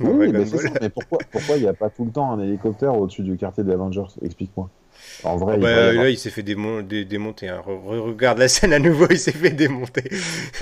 Oui, 0.00 0.30
mais, 0.32 0.44
mais 0.80 0.90
pourquoi 0.90 1.56
il 1.56 1.62
n'y 1.62 1.68
a 1.68 1.74
pas 1.74 1.90
tout 1.90 2.04
le 2.04 2.10
temps 2.10 2.30
un 2.32 2.40
hélicoptère 2.40 2.98
au-dessus 2.98 3.22
du 3.22 3.36
quartier 3.36 3.64
des 3.64 3.72
Avengers? 3.72 4.06
Explique-moi. 4.22 4.70
En 5.24 5.36
vrai, 5.36 5.54
ah 5.56 5.60
bah, 5.60 5.92
là, 5.92 6.08
il 6.10 6.18
s'est 6.18 6.30
fait 6.30 6.42
démonter. 6.42 7.48
Hein. 7.48 7.62
regarde 7.66 8.38
la 8.38 8.48
scène 8.48 8.72
à 8.72 8.78
nouveau, 8.78 9.06
il 9.10 9.18
s'est 9.18 9.32
fait 9.32 9.50
démonter. 9.50 10.04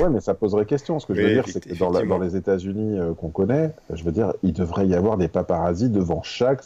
Ouais, 0.00 0.08
mais 0.10 0.20
ça 0.20 0.34
poserait 0.34 0.64
question. 0.64 0.98
Ce 0.98 1.06
que 1.06 1.14
je 1.14 1.22
veux 1.22 1.32
dire, 1.32 1.44
c'est 1.46 1.64
que 1.64 1.74
dans, 1.74 2.18
les 2.18 2.36
États-Unis 2.36 2.98
euh, 2.98 3.14
qu'on 3.14 3.28
connaît, 3.28 3.72
je 3.92 4.02
veux 4.02 4.12
dire, 4.12 4.32
il 4.42 4.52
devrait 4.52 4.86
y 4.86 4.94
avoir 4.94 5.18
des 5.18 5.28
paparazzis 5.28 5.90
devant 5.90 6.22
chaque, 6.22 6.62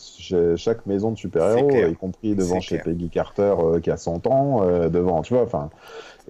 chaque 0.56 0.86
maison 0.86 1.10
de 1.10 1.18
super-héros, 1.18 1.70
y 1.70 1.94
compris 1.94 2.34
devant 2.34 2.60
chez 2.60 2.78
Peggy 2.78 3.08
Carter 3.08 3.54
euh, 3.58 3.80
qui 3.80 3.90
a 3.90 3.96
100 3.96 4.26
ans, 4.26 4.62
euh, 4.62 4.88
devant, 4.88 5.22
tu 5.22 5.34
vois, 5.34 5.42
enfin. 5.42 5.70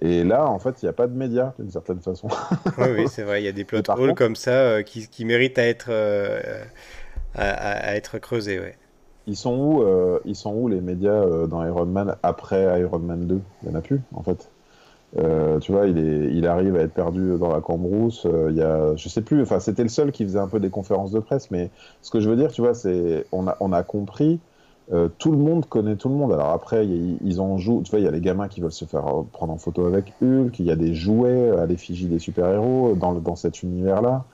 Et 0.01 0.23
là, 0.23 0.47
en 0.47 0.57
fait, 0.57 0.81
il 0.81 0.85
n'y 0.85 0.89
a 0.89 0.93
pas 0.93 1.05
de 1.05 1.15
médias, 1.15 1.53
d'une 1.59 1.69
certaine 1.69 1.99
façon. 1.99 2.27
oui, 2.79 2.87
oui 2.97 3.05
c'est 3.07 3.21
vrai, 3.21 3.41
il 3.41 3.45
y 3.45 3.49
a 3.49 3.51
des 3.51 3.65
plot 3.65 3.83
holes 3.89 4.15
comme 4.15 4.35
ça 4.35 4.81
qui, 4.81 5.07
qui, 5.07 5.25
méritent 5.25 5.59
à 5.59 5.67
être, 5.67 5.91
à, 7.35 7.51
à, 7.51 7.95
être 7.95 8.17
creusés, 8.17 8.59
ouais. 8.59 8.75
Ils 9.31 9.37
sont 9.37 9.55
où, 9.55 9.81
euh, 9.81 10.19
ils 10.25 10.35
sont 10.35 10.53
où 10.53 10.67
les 10.67 10.81
médias 10.81 11.23
euh, 11.23 11.47
dans 11.47 11.65
Iron 11.65 11.85
Man 11.85 12.17
après 12.21 12.81
Iron 12.81 12.99
Man 12.99 13.27
2 13.27 13.39
Il 13.63 13.69
n'y 13.69 13.73
en 13.73 13.79
a 13.79 13.81
plus, 13.81 14.01
en 14.13 14.23
fait. 14.23 14.49
Euh, 15.17 15.57
tu 15.59 15.71
vois, 15.71 15.87
il, 15.87 15.97
est, 15.97 16.33
il 16.33 16.45
arrive 16.47 16.75
à 16.75 16.81
être 16.81 16.93
perdu 16.93 17.37
dans 17.39 17.47
la 17.47 17.61
cambrousse. 17.61 18.27
il 18.49 18.55
y 18.57 18.61
a, 18.61 18.93
je 18.97 19.07
sais 19.07 19.21
plus, 19.21 19.41
enfin, 19.41 19.61
c'était 19.61 19.83
le 19.83 19.89
seul 19.89 20.11
qui 20.11 20.25
faisait 20.25 20.39
un 20.39 20.49
peu 20.49 20.59
des 20.59 20.69
conférences 20.69 21.11
de 21.11 21.21
presse, 21.21 21.49
mais 21.49 21.71
ce 22.01 22.11
que 22.11 22.19
je 22.19 22.29
veux 22.29 22.35
dire, 22.35 22.51
tu 22.51 22.59
vois, 22.59 22.73
c'est, 22.73 23.25
on 23.31 23.47
a, 23.47 23.55
on 23.61 23.71
a 23.71 23.83
compris, 23.83 24.41
tout 25.17 25.31
le 25.31 25.37
monde 25.37 25.65
connaît 25.67 25.95
tout 25.95 26.09
le 26.09 26.15
monde. 26.15 26.33
Alors 26.33 26.49
après, 26.49 26.85
ils 26.85 27.39
en 27.39 27.57
jouent, 27.57 27.83
tu 27.83 27.91
vois, 27.91 27.99
il 27.99 28.03
y 28.03 28.07
a 28.09 28.11
les 28.11 28.19
gamins 28.19 28.49
qui 28.49 28.59
veulent 28.59 28.73
se 28.73 28.83
faire 28.83 29.05
prendre 29.31 29.53
en 29.53 29.57
photo 29.57 29.85
avec 29.85 30.11
Hulk, 30.21 30.59
il 30.59 30.65
y 30.65 30.71
a 30.71 30.75
des 30.75 30.93
jouets 30.93 31.57
à 31.57 31.65
l'effigie 31.65 32.07
des 32.07 32.19
super-héros 32.19 32.95
dans, 32.95 33.13
dans 33.13 33.37
cet 33.37 33.63
univers-là. 33.63 34.25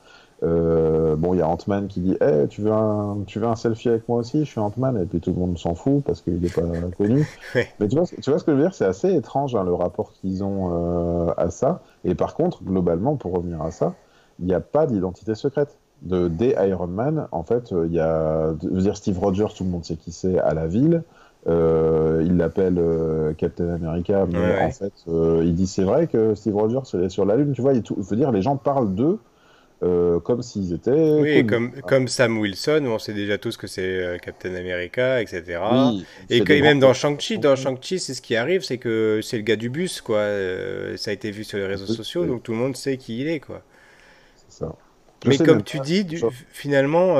Euh, 0.43 1.15
bon, 1.15 1.33
il 1.33 1.39
y 1.39 1.41
a 1.41 1.47
Ant-Man 1.47 1.87
qui 1.87 1.99
dit 1.99 2.15
hey, 2.21 2.47
tu, 2.47 2.61
veux 2.61 2.71
un, 2.71 3.23
tu 3.25 3.39
veux 3.39 3.47
un 3.47 3.55
selfie 3.55 3.89
avec 3.89 4.07
moi 4.07 4.19
aussi? 4.19 4.39
Je 4.39 4.45
suis 4.45 4.59
Ant-Man. 4.59 4.97
Et 5.01 5.05
puis 5.05 5.19
tout 5.19 5.31
le 5.31 5.39
monde 5.39 5.57
s'en 5.57 5.75
fout 5.75 6.03
parce 6.03 6.21
qu'il 6.21 6.39
n'est 6.39 6.49
pas 6.49 6.61
connu. 6.97 7.27
Mais 7.55 7.87
tu 7.87 7.95
vois, 7.95 8.05
tu 8.05 8.29
vois 8.29 8.39
ce 8.39 8.43
que 8.43 8.51
je 8.51 8.57
veux 8.57 8.63
dire? 8.63 8.73
C'est 8.73 8.85
assez 8.85 9.13
étrange 9.13 9.55
hein, 9.55 9.63
le 9.63 9.73
rapport 9.73 10.13
qu'ils 10.13 10.43
ont 10.43 11.27
euh, 11.27 11.33
à 11.37 11.49
ça. 11.49 11.81
Et 12.03 12.15
par 12.15 12.35
contre, 12.35 12.63
globalement, 12.63 13.15
pour 13.15 13.33
revenir 13.33 13.61
à 13.61 13.71
ça, 13.71 13.95
il 14.39 14.45
n'y 14.45 14.53
a 14.53 14.59
pas 14.59 14.85
d'identité 14.85 15.35
secrète. 15.35 15.77
De, 16.03 16.27
des 16.27 16.55
Iron 16.59 16.85
Man, 16.85 17.27
en 17.31 17.41
fait, 17.41 17.71
il 17.71 17.91
y 17.91 17.99
a. 17.99 18.53
Je 18.61 18.67
veux 18.67 18.81
dire, 18.81 18.95
Steve 18.95 19.17
Rogers, 19.17 19.47
tout 19.55 19.63
le 19.63 19.71
monde 19.71 19.83
sait 19.83 19.95
qui 19.95 20.11
c'est 20.11 20.37
à 20.37 20.53
la 20.53 20.67
ville. 20.67 21.01
Euh, 21.47 22.21
il 22.23 22.37
l'appelle 22.37 22.79
Captain 23.37 23.69
America, 23.69 24.27
mais 24.31 24.65
en 24.65 24.69
fait, 24.69 24.93
il 25.07 25.55
dit 25.55 25.65
c'est 25.65 25.83
vrai 25.83 26.05
que 26.05 26.35
Steve 26.35 26.55
Rogers 26.55 27.03
est 27.03 27.09
sur 27.09 27.25
la 27.25 27.35
Lune. 27.35 27.53
Tu 27.53 27.63
vois, 27.63 27.73
il, 27.73 27.81
veut 27.97 28.15
dire, 28.15 28.31
les 28.31 28.43
gens 28.43 28.57
parlent 28.57 28.93
d'eux 28.93 29.17
euh, 29.83 30.19
comme 30.19 30.41
s'ils 30.41 30.73
étaient. 30.73 30.89
Oui, 30.91 31.45
comme, 31.45 31.71
comme 31.83 32.07
Sam 32.07 32.39
Wilson, 32.39 32.83
où 32.85 32.89
on 32.89 32.99
sait 32.99 33.13
déjà 33.13 33.37
tous 33.37 33.57
que 33.57 33.67
c'est 33.67 33.83
euh, 33.83 34.17
Captain 34.17 34.55
America, 34.55 35.21
etc. 35.21 35.59
et 36.31 36.41
que, 36.41 36.59
même 36.61 36.79
dans 36.79 36.93
Shang-Chi, 36.93 37.37
dans 37.37 37.55
Shang-Chi, 37.55 37.99
c'est 37.99 38.15
ce 38.15 38.21
qui 38.21 38.35
arrive, 38.35 38.63
c'est 38.63 38.79
que 38.79 39.19
c'est 39.21 39.37
le 39.37 39.43
gars 39.43 39.55
du 39.55 39.69
bus, 39.69 40.01
quoi. 40.01 40.17
Euh, 40.17 40.97
ça 40.97 41.11
a 41.11 41.13
été 41.13 41.29
vu 41.29 41.43
sur 41.43 41.59
les 41.59 41.67
réseaux 41.67 41.85
sociaux, 41.85 42.25
donc 42.25 42.41
tout 42.41 42.53
le 42.53 42.57
monde 42.57 42.75
sait 42.75 42.97
qui 42.97 43.21
il 43.21 43.27
est, 43.27 43.39
quoi. 43.39 43.61
C'est 44.35 44.63
ça. 44.63 44.75
Mais 45.25 45.37
comme 45.37 45.63
tu 45.63 45.79
dis, 45.79 46.05
finalement, 46.51 47.15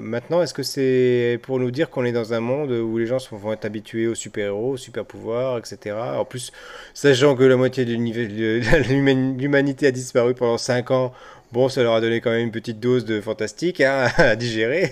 maintenant, 0.00 0.42
est-ce 0.42 0.54
que 0.54 0.64
c'est 0.64 1.40
pour 1.42 1.58
nous 1.58 1.70
dire 1.70 1.90
qu'on 1.90 2.04
est 2.04 2.12
dans 2.12 2.34
un 2.34 2.40
monde 2.40 2.70
où 2.70 2.98
les 2.98 3.06
gens 3.06 3.18
vont 3.30 3.52
être 3.52 3.64
habitués 3.64 4.08
aux 4.08 4.16
super-héros, 4.16 4.72
aux 4.72 4.76
super-pouvoirs, 4.76 5.58
etc. 5.58 5.96
En 6.18 6.24
plus, 6.24 6.52
sachant 6.92 7.36
que 7.36 7.44
la 7.44 7.56
moitié 7.56 7.84
de 7.84 7.94
l'humanité 9.38 9.86
a 9.86 9.90
disparu 9.92 10.34
pendant 10.34 10.58
5 10.58 10.90
ans, 10.90 11.12
Bon, 11.54 11.68
ça 11.68 11.84
leur 11.84 11.94
a 11.94 12.00
donné 12.00 12.20
quand 12.20 12.30
même 12.30 12.46
une 12.46 12.50
petite 12.50 12.80
dose 12.80 13.04
de 13.04 13.20
fantastique 13.20 13.80
hein, 13.80 14.08
à 14.16 14.34
digérer. 14.34 14.90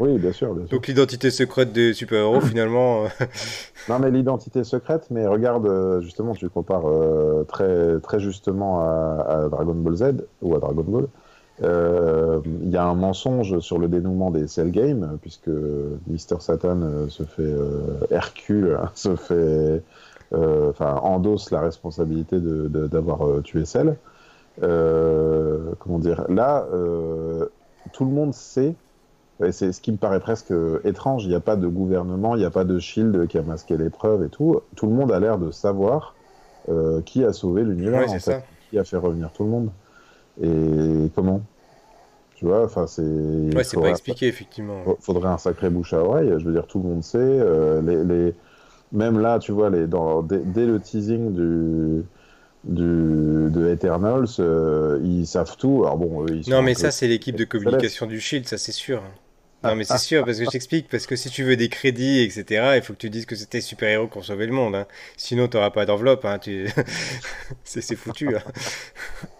Oui, 0.00 0.18
bien 0.18 0.32
sûr. 0.32 0.52
Donc 0.52 0.88
l'identité 0.88 1.30
secrète 1.30 1.72
des 1.72 1.94
super-héros, 1.94 2.40
finalement. 2.50 3.04
Euh, 3.04 3.08
non, 3.88 4.00
mais 4.00 4.10
l'identité 4.10 4.64
secrète, 4.64 5.06
mais 5.12 5.24
regarde, 5.28 5.66
euh, 5.66 6.00
justement, 6.00 6.34
tu 6.34 6.48
compares 6.48 6.88
euh, 6.88 7.44
très, 7.44 8.00
très 8.00 8.18
justement 8.18 8.80
à, 8.80 9.46
Dragon 9.52 9.74
Ball 9.74 9.94
Z 9.94 10.04
ou 10.42 10.56
à 10.56 10.58
Dragon 10.58 10.82
Ball. 10.82 11.06
Il 11.62 12.70
y 12.70 12.76
a 12.76 12.84
un 12.84 12.94
mensonge 12.94 13.60
sur 13.60 13.78
le 13.78 13.86
dénouement 13.86 14.32
des 14.32 14.48
Cell 14.48 14.72
Games, 14.72 15.16
puisque 15.22 15.50
Mister 16.08 16.40
Satan 16.40 17.08
se 17.08 17.22
fait 17.22 17.54
Hercule, 18.10 18.78
hein, 18.82 18.90
se 18.96 19.14
fait, 19.14 19.80
enfin, 20.32 20.96
endosse 21.04 21.52
la 21.52 21.60
responsabilité 21.60 22.40
d'avoir 22.40 23.28
de, 23.28 23.40
tué 23.42 23.64
Cell. 23.64 23.96
Euh, 24.62 25.72
comment 25.78 25.98
dire? 25.98 26.24
Là, 26.28 26.66
euh, 26.72 27.46
tout 27.92 28.04
le 28.04 28.10
monde 28.10 28.34
sait 28.34 28.74
et 29.44 29.52
c'est 29.52 29.72
ce 29.72 29.80
qui 29.80 29.92
me 29.92 29.96
paraît 29.96 30.20
presque 30.20 30.52
étrange. 30.84 31.24
Il 31.24 31.28
n'y 31.28 31.34
a 31.34 31.40
pas 31.40 31.56
de 31.56 31.68
gouvernement, 31.68 32.34
il 32.34 32.40
n'y 32.40 32.44
a 32.44 32.50
pas 32.50 32.64
de 32.64 32.78
shield 32.78 33.28
qui 33.28 33.38
a 33.38 33.42
masqué 33.42 33.76
l'épreuve 33.76 34.24
et 34.24 34.28
tout. 34.28 34.60
Tout 34.74 34.86
le 34.86 34.92
monde 34.92 35.12
a 35.12 35.20
l'air 35.20 35.38
de 35.38 35.50
savoir 35.52 36.16
euh, 36.68 37.00
qui 37.02 37.24
a 37.24 37.32
sauvé 37.32 37.62
l'univers, 37.62 38.10
en 38.10 38.18
fait, 38.18 38.42
qui 38.70 38.78
a 38.78 38.84
fait 38.84 38.96
revenir 38.96 39.30
tout 39.32 39.44
le 39.44 39.50
monde. 39.50 39.70
Et 40.42 41.10
comment? 41.14 41.42
Tu 42.34 42.46
vois, 42.46 42.64
enfin, 42.64 42.86
c'est. 42.86 43.02
Ouais, 43.02 43.64
c'est 43.64 43.80
pas 43.80 43.90
expliqué, 43.90 44.26
effectivement. 44.26 44.82
Faudrait 45.00 45.28
un 45.28 45.38
sacré 45.38 45.70
bouche 45.70 45.92
à 45.92 46.02
oreille. 46.02 46.32
Je 46.38 46.44
veux 46.44 46.52
dire, 46.52 46.66
tout 46.66 46.80
le 46.80 46.88
monde 46.88 47.02
sait. 47.04 47.40
les, 47.82 48.04
les... 48.04 48.34
Même 48.90 49.20
là, 49.20 49.38
tu 49.38 49.52
vois, 49.52 49.70
les, 49.70 49.86
dans, 49.86 50.22
dès 50.22 50.66
le 50.66 50.80
teasing 50.80 51.32
du 51.32 52.04
de, 52.68 53.48
de 53.50 53.68
Eternals, 53.68 54.28
euh, 54.38 55.00
ils 55.02 55.26
savent 55.26 55.56
tout. 55.56 55.82
Alors 55.84 55.96
bon, 55.96 56.26
ils 56.26 56.48
non, 56.48 56.62
mais 56.62 56.74
ça, 56.74 56.90
c'est 56.90 57.08
l'équipe 57.08 57.36
de 57.36 57.44
communication 57.44 58.06
du 58.06 58.20
Shield, 58.20 58.46
ça 58.46 58.58
c'est 58.58 58.72
sûr. 58.72 59.02
Non, 59.64 59.74
mais 59.74 59.82
c'est 59.82 59.98
sûr, 59.98 60.24
parce 60.24 60.38
que 60.38 60.44
je 60.44 60.50
t'explique, 60.50 60.88
parce 60.88 61.06
que 61.06 61.16
si 61.16 61.30
tu 61.30 61.42
veux 61.42 61.56
des 61.56 61.68
crédits, 61.68 62.20
etc., 62.20 62.74
il 62.76 62.82
faut 62.82 62.92
que 62.92 62.98
tu 62.98 63.10
dises 63.10 63.26
que 63.26 63.34
c'était 63.34 63.60
super-héros 63.60 64.06
qui 64.06 64.18
ont 64.18 64.22
sauvé 64.22 64.46
le 64.46 64.52
monde. 64.52 64.76
Hein. 64.76 64.86
Sinon, 65.16 65.48
tu 65.48 65.56
n'auras 65.56 65.70
pas 65.70 65.84
d'enveloppe. 65.84 66.24
Hein. 66.24 66.38
Tu... 66.38 66.68
c'est 67.64 67.96
foutu. 67.96 68.36
Hein. 68.36 68.42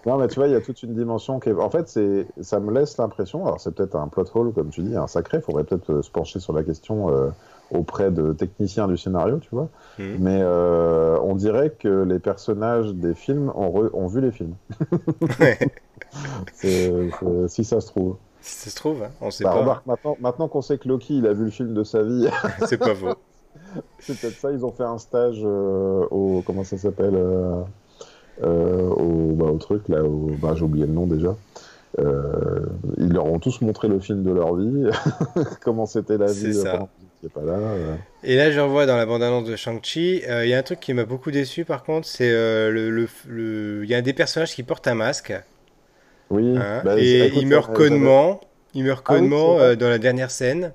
Non, 0.07 0.17
mais 0.19 0.27
tu 0.27 0.35
vois, 0.35 0.49
il 0.49 0.53
y 0.55 0.57
a 0.57 0.61
toute 0.61 0.83
une 0.83 0.95
dimension 0.95 1.39
qui 1.39 1.53
En 1.53 1.71
fait, 1.71 2.01
ça 2.41 2.59
me 2.59 2.73
laisse 2.73 2.97
l'impression, 2.99 3.47
alors 3.47 3.61
c'est 3.61 3.73
peut-être 3.73 3.95
un 3.95 4.09
plot 4.09 4.25
hole, 4.35 4.53
comme 4.53 4.71
tu 4.71 4.81
dis, 4.81 4.97
un 4.97 5.07
sacré, 5.07 5.39
il 5.39 5.43
faudrait 5.43 5.63
peut-être 5.63 5.91
euh, 5.91 6.03
se 6.03 6.11
pencher 6.11 6.41
sur 6.41 6.53
la 6.53 6.65
question 6.65 7.11
euh, 7.11 7.29
auprès 7.71 8.11
de 8.11 8.33
techniciens 8.33 8.89
du 8.89 8.97
scénario, 8.97 9.39
tu 9.39 9.49
vois. 9.53 9.69
Mhm. 9.99 10.17
Mais 10.21 10.41
euh, 10.43 11.19
on 11.23 11.35
dirait 11.35 11.71
que 11.71 12.05
les 12.05 12.19
personnages 12.19 12.95
des 12.95 13.15
films 13.15 13.53
ont, 13.55 13.91
ont 13.93 14.07
vu 14.07 14.21
les 14.21 14.33
films. 14.33 14.55
si 16.55 17.65
ça 17.65 17.81
se 17.81 17.87
trouve. 17.89 18.17
Si 18.41 18.55
ça 18.55 18.71
se 18.71 18.77
trouve, 18.77 19.03
hein, 19.03 19.11
on 19.21 19.31
sait 19.31 19.45
bah, 19.45 19.63
pas. 19.65 19.83
maintenant, 19.87 20.17
maintenant 20.21 20.49
qu'on 20.49 20.63
sait 20.63 20.79
que 20.79 20.89
Loki, 20.89 21.19
il 21.19 21.27
a 21.27 21.33
vu 21.33 21.45
le 21.45 21.51
film 21.51 21.75
de 21.75 21.85
sa 21.85 22.03
vie. 22.03 22.29
C'est 22.67 22.79
pas 22.79 22.95
faux. 22.95 23.15
C'est 23.99 24.19
peut-être 24.19 24.37
ça, 24.37 24.53
ils 24.53 24.65
ont 24.65 24.73
fait 24.73 24.85
un 24.85 24.99
stage 24.99 25.41
euh, 25.45 26.07
au. 26.11 26.43
Comment 26.47 26.65
ça 26.65 26.79
s'appelle 26.79 27.17
euh, 27.17 27.63
au, 28.41 29.35
bah, 29.35 29.47
au, 29.47 29.59
truc, 29.59 29.89
là, 29.89 30.05
au, 30.05 30.31
bah, 30.41 30.55
j'ai 30.55 30.63
oublié 30.63 30.87
le 30.87 30.93
nom 30.93 31.07
déjà. 31.07 31.35
ils 31.99 33.13
leur 33.13 33.27
ont 33.27 33.41
tous 33.41 33.61
montré 33.61 33.89
le 33.89 33.99
film 33.99 34.23
de 34.23 34.31
leur 34.31 34.55
vie, 34.55 34.89
comment 35.61 35.87
c'était 35.87 36.17
la 36.17 36.31
vie 36.31 36.57
pendant 36.65 36.89
pas 37.27 37.43
là. 37.43 37.55
Euh. 37.55 37.97
Et 38.23 38.37
là, 38.37 38.53
je 38.53 38.61
revois 38.61 38.87
dans 38.87 38.97
la 38.97 39.07
bande-annonce 39.07 39.49
de 39.49 39.57
Shang-Chi, 39.57 40.23
euh, 40.29 40.47
il 40.47 40.51
y 40.51 40.55
a 40.55 40.59
un 40.59 40.63
truc 40.63 40.79
qui 40.79 40.95
m'a 40.95 41.05
beaucoup 41.05 41.31
déçu 41.31 41.65
par 41.65 41.83
contre, 41.83 42.07
c'est 42.07 42.31
euh, 42.31 42.71
le, 42.71 43.85
il 43.85 43.91
y 43.91 43.95
a 43.95 43.99
un 43.99 44.03
des 44.03 44.13
personnages 44.13 44.55
qui 44.55 44.63
porte 44.63 44.87
un 44.87 44.95
masque. 44.95 45.35
Oui. 46.31 46.57
Hein, 46.57 46.83
bah, 46.85 46.95
et 46.99 47.33
il 47.35 47.47
meurt 47.49 47.75
connement, 47.75 48.41
il 48.75 48.85
meurt 48.85 49.05
connement 49.05 49.75
dans 49.75 49.89
la 49.89 49.99
dernière 49.99 50.31
scène. 50.31 50.73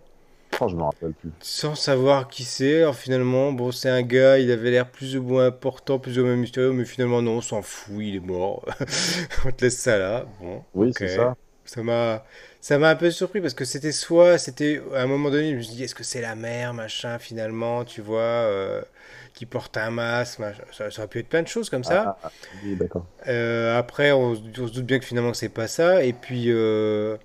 Oh, 0.62 0.68
je 0.68 0.76
me 0.76 0.84
rappelle 0.84 1.14
plus. 1.14 1.32
Sans 1.40 1.76
savoir 1.76 2.28
qui 2.28 2.44
c'est, 2.44 2.82
alors 2.82 2.96
finalement, 2.96 3.52
bon, 3.52 3.72
c'est 3.72 3.90
un 3.90 4.04
gars, 4.04 4.38
il 4.38 4.52
avait 4.52 4.70
l'air 4.70 4.88
plus 4.90 5.18
ou 5.18 5.24
moins 5.24 5.48
important, 5.48 5.98
plus 5.98 6.20
ou 6.20 6.26
moins 6.26 6.36
mystérieux, 6.36 6.74
mais 6.74 6.86
finalement, 6.86 7.22
non, 7.22 7.38
on 7.38 7.42
s'en 7.42 7.62
fout, 7.62 7.96
il 8.00 8.16
est 8.16 8.20
mort. 8.20 8.64
on 9.46 9.52
te 9.52 9.66
laisse 9.66 9.78
ça 9.78 9.98
là. 9.98 10.26
Bon, 10.40 10.64
Oui, 10.76 10.92
c'est 10.96 11.08
ça. 11.08 11.36
Ça 11.66 11.82
m'a, 11.84 12.26
ça 12.62 12.78
m'a 12.78 12.90
un 12.90 12.96
peu 12.96 13.10
surpris 13.12 13.42
parce 13.42 13.54
que 13.54 13.66
c'était 13.66 13.92
soit, 13.94 14.38
c'était 14.38 14.82
à 14.96 15.02
un 15.02 15.08
moment 15.08 15.30
donné, 15.32 15.52
je 15.52 15.56
me 15.58 15.62
suis 15.62 15.74
dit, 15.76 15.84
est-ce 15.84 15.96
que 15.96 16.04
c'est 16.04 16.22
la 16.22 16.36
mère, 16.36 16.74
machin, 16.74 17.20
finalement, 17.20 17.86
tu 17.86 18.02
vois, 18.02 18.20
euh, 18.22 18.82
qui 19.34 19.46
porte 19.46 19.78
un 19.78 19.92
masque, 19.92 20.40
machin. 20.40 20.64
Ça, 20.72 20.92
ça 20.92 21.02
aurait 21.02 21.08
pu 21.10 21.20
être 21.20 21.30
plein 21.30 21.42
de 21.44 21.48
choses 21.48 21.70
comme 21.70 21.84
Ah, 21.86 21.90
ça. 21.90 22.04
ah, 22.08 22.20
ah, 22.24 22.32
oui, 22.64 22.76
d'accord. 22.76 23.06
Euh, 23.28 23.78
après, 23.78 24.12
on, 24.12 24.36
se 24.36 24.42
on 24.62 24.68
se 24.68 24.74
doute 24.74 24.86
bien 24.86 25.00
que 25.00 25.06
finalement 25.06 25.34
c'est 25.34 25.50
pas 25.50 25.68
ça. 25.68 26.04
Et 26.04 26.14
puis, 26.14 26.46
euh, 26.52 27.18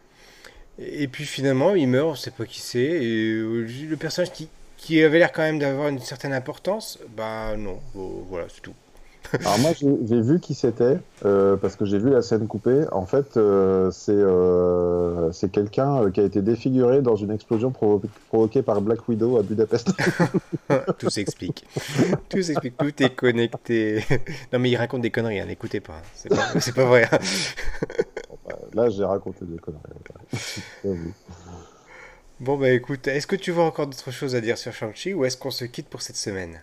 et 0.78 1.08
puis 1.08 1.24
finalement, 1.24 1.74
il 1.74 1.88
meurt, 1.88 2.08
on 2.08 2.14
sait 2.14 2.30
pas 2.30 2.46
qui 2.46 2.60
c'est. 2.60 2.80
Et 2.80 3.32
le 3.34 3.96
personnage 3.96 4.32
qui, 4.32 4.48
qui 4.76 5.02
avait 5.02 5.18
l'air 5.18 5.32
quand 5.32 5.42
même 5.42 5.58
d'avoir 5.58 5.88
une 5.88 6.00
certaine 6.00 6.32
importance, 6.32 6.98
bah 7.16 7.56
non, 7.56 7.80
Bon, 7.94 8.24
voilà, 8.28 8.46
c'est 8.48 8.60
tout. 8.62 8.74
Alors 9.40 9.58
moi, 9.58 9.72
j'ai 9.74 10.20
vu 10.20 10.40
qui 10.40 10.54
c'était, 10.54 10.98
euh, 11.24 11.56
parce 11.56 11.76
que 11.76 11.84
j'ai 11.84 11.98
vu 11.98 12.10
la 12.10 12.22
scène 12.22 12.46
coupée. 12.46 12.84
En 12.92 13.04
fait, 13.06 13.36
euh, 13.36 13.90
c'est 13.90 14.12
euh, 14.12 15.30
c'est 15.32 15.50
quelqu'un 15.50 16.10
qui 16.10 16.20
a 16.20 16.24
été 16.24 16.40
défiguré 16.42 17.02
dans 17.02 17.16
une 17.16 17.30
explosion 17.30 17.70
provo- 17.70 18.02
provoquée 18.28 18.62
par 18.62 18.80
Black 18.80 19.06
Widow 19.08 19.38
à 19.38 19.42
Budapest. 19.42 19.90
Tout 20.98 21.10
s'explique. 21.10 21.66
Tout 22.28 22.42
s'explique, 22.42 22.76
tout 22.76 23.02
est 23.02 23.14
connecté. 23.14 24.04
Non 24.52 24.58
mais 24.58 24.70
il 24.70 24.76
raconte 24.76 25.02
des 25.02 25.10
conneries, 25.10 25.40
hein, 25.40 25.46
n'écoutez 25.46 25.80
pas. 25.80 26.00
C'est 26.14 26.28
pas, 26.28 26.60
c'est 26.60 26.74
pas 26.74 26.84
vrai. 26.84 27.06
hein. 27.12 27.18
Là, 28.74 28.88
j'ai 28.90 29.04
raconté 29.04 29.44
des 29.44 29.58
conneries. 29.58 29.82
Bon 32.40 32.56
bah 32.56 32.70
écoute, 32.70 33.08
est-ce 33.08 33.26
que 33.26 33.36
tu 33.36 33.50
vois 33.50 33.64
encore 33.64 33.86
d'autres 33.88 34.10
choses 34.12 34.34
à 34.36 34.40
dire 34.40 34.56
sur 34.58 34.72
Shang-Chi 34.72 35.12
ou 35.12 35.24
est-ce 35.24 35.36
qu'on 35.36 35.50
se 35.50 35.64
quitte 35.64 35.88
pour 35.88 36.02
cette 36.02 36.16
semaine? 36.16 36.60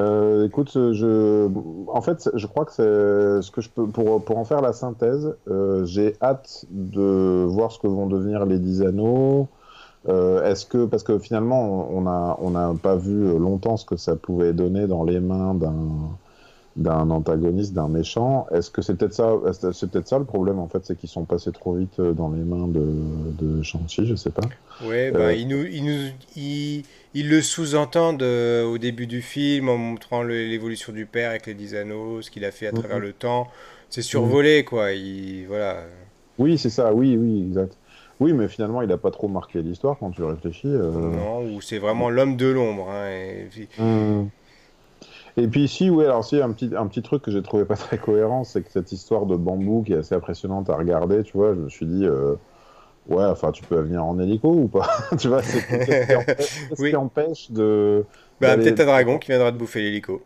Euh, 0.00 0.46
écoute, 0.46 0.72
je, 0.72 1.48
en 1.88 2.00
fait, 2.02 2.28
je 2.34 2.46
crois 2.48 2.64
que 2.64 2.72
c'est 2.72 3.42
ce 3.46 3.50
que 3.52 3.60
je 3.60 3.70
peux 3.70 3.86
pour 3.88 4.24
pour 4.24 4.38
en 4.38 4.44
faire 4.44 4.60
la 4.60 4.72
synthèse. 4.72 5.36
euh, 5.48 5.84
j'ai 5.84 6.16
hâte 6.20 6.64
de 6.70 7.44
voir 7.48 7.70
ce 7.70 7.78
que 7.78 7.86
vont 7.86 8.06
devenir 8.08 8.44
les 8.46 8.58
10 8.58 8.82
anneaux. 8.82 9.48
Euh, 10.08 10.44
est-ce 10.44 10.66
que 10.66 10.86
parce 10.86 11.02
que 11.04 11.18
finalement, 11.18 11.88
on 11.92 12.06
a 12.08 12.36
on 12.40 12.50
n'a 12.50 12.74
pas 12.82 12.96
vu 12.96 13.38
longtemps 13.38 13.76
ce 13.76 13.86
que 13.86 13.96
ça 13.96 14.16
pouvait 14.16 14.52
donner 14.52 14.86
dans 14.88 15.04
les 15.04 15.20
mains 15.20 15.54
d'un 15.54 16.18
d'un 16.76 17.08
antagoniste, 17.10 17.72
d'un 17.72 17.88
méchant. 17.88 18.46
Est-ce 18.52 18.70
que 18.70 18.82
c'est 18.82 18.94
peut-être 18.96 19.14
ça, 19.14 19.32
c'est 19.72 19.90
peut-être 19.90 20.08
ça 20.08 20.18
le 20.18 20.24
problème 20.24 20.58
en 20.58 20.68
fait, 20.68 20.84
c'est 20.84 20.96
qu'ils 20.96 21.08
sont 21.08 21.24
passés 21.24 21.52
trop 21.52 21.74
vite 21.74 22.00
dans 22.00 22.30
les 22.30 22.42
mains 22.42 22.66
de 22.68 22.84
de 23.38 23.62
Shang-Chi, 23.62 24.06
je 24.06 24.14
sais 24.16 24.30
pas. 24.30 24.42
Ouais, 24.88 25.12
bah, 25.12 25.18
Euh, 25.20 25.32
il 25.34 25.46
nous, 25.46 25.64
il 25.64 25.84
nous, 25.84 26.10
il, 26.36 26.82
il 27.14 27.28
le 27.30 27.42
sous-entendent 27.42 28.22
euh, 28.24 28.64
au 28.64 28.78
début 28.78 29.06
du 29.06 29.22
film 29.22 29.68
en 29.68 29.76
montrant 29.76 30.22
l'évolution 30.24 30.92
du 30.92 31.06
père 31.06 31.30
avec 31.30 31.46
les 31.46 31.54
10 31.54 31.76
anneaux, 31.76 32.22
ce 32.22 32.30
qu'il 32.30 32.44
a 32.44 32.50
fait 32.50 32.66
à 32.66 32.72
travers 32.72 32.96
Mhm. 32.96 33.02
le 33.04 33.12
temps. 33.12 33.46
C'est 33.88 34.02
survolé, 34.02 34.64
quoi. 34.64 34.90
Il, 34.92 35.46
voilà. 35.46 35.84
Oui, 36.38 36.58
c'est 36.58 36.70
ça. 36.70 36.92
Oui, 36.92 37.16
oui, 37.16 37.44
exact. 37.46 37.76
Oui, 38.18 38.32
mais 38.32 38.48
finalement, 38.48 38.82
il 38.82 38.90
a 38.90 38.98
pas 38.98 39.10
trop 39.12 39.28
marqué 39.28 39.62
l'histoire 39.62 39.96
quand 39.98 40.10
tu 40.10 40.22
réfléchis. 40.24 40.66
euh. 40.66 40.90
Non, 40.90 41.54
ou 41.54 41.60
c'est 41.60 41.78
vraiment 41.78 42.10
l'homme 42.10 42.36
de 42.36 42.46
l'ombre. 42.46 42.90
hein, 42.90 43.06
et. 43.08 43.48
Et 45.36 45.48
puis 45.48 45.64
ici, 45.64 45.90
oui, 45.90 46.04
alors 46.04 46.24
si 46.24 46.40
un 46.40 46.52
petit, 46.52 46.70
un 46.76 46.86
petit 46.86 47.02
truc 47.02 47.22
que 47.22 47.30
j'ai 47.32 47.42
trouvé 47.42 47.64
pas 47.64 47.76
très 47.76 47.98
cohérent, 47.98 48.44
c'est 48.44 48.62
que 48.62 48.70
cette 48.70 48.92
histoire 48.92 49.26
de 49.26 49.36
bambou 49.36 49.82
qui 49.82 49.92
est 49.92 49.96
assez 49.96 50.14
impressionnante 50.14 50.70
à 50.70 50.76
regarder, 50.76 51.24
tu 51.24 51.36
vois, 51.36 51.54
je 51.54 51.60
me 51.60 51.68
suis 51.68 51.86
dit, 51.86 52.04
euh, 52.06 52.36
ouais, 53.06 53.24
enfin, 53.26 53.52
tu 53.52 53.64
peux 53.64 53.80
venir 53.80 54.04
en 54.04 54.18
hélico 54.20 54.50
ou 54.52 54.68
pas? 54.68 54.88
Tu 55.18 55.28
vois, 55.28 55.42
c'est 55.42 55.62
qu'est-ce 55.84 56.02
qui 56.06 56.16
empêche, 56.16 56.64
qu'est-ce 56.68 56.82
Oui. 56.82 56.90
qui 56.90 56.96
empêche 56.96 57.50
de 57.52 58.06
Bah, 58.40 58.56
peut-être 58.58 58.80
un 58.80 58.86
dragon 58.86 59.18
qui 59.18 59.28
viendra 59.28 59.50
de 59.52 59.56
bouffer 59.58 59.80
l'hélico. 59.82 60.22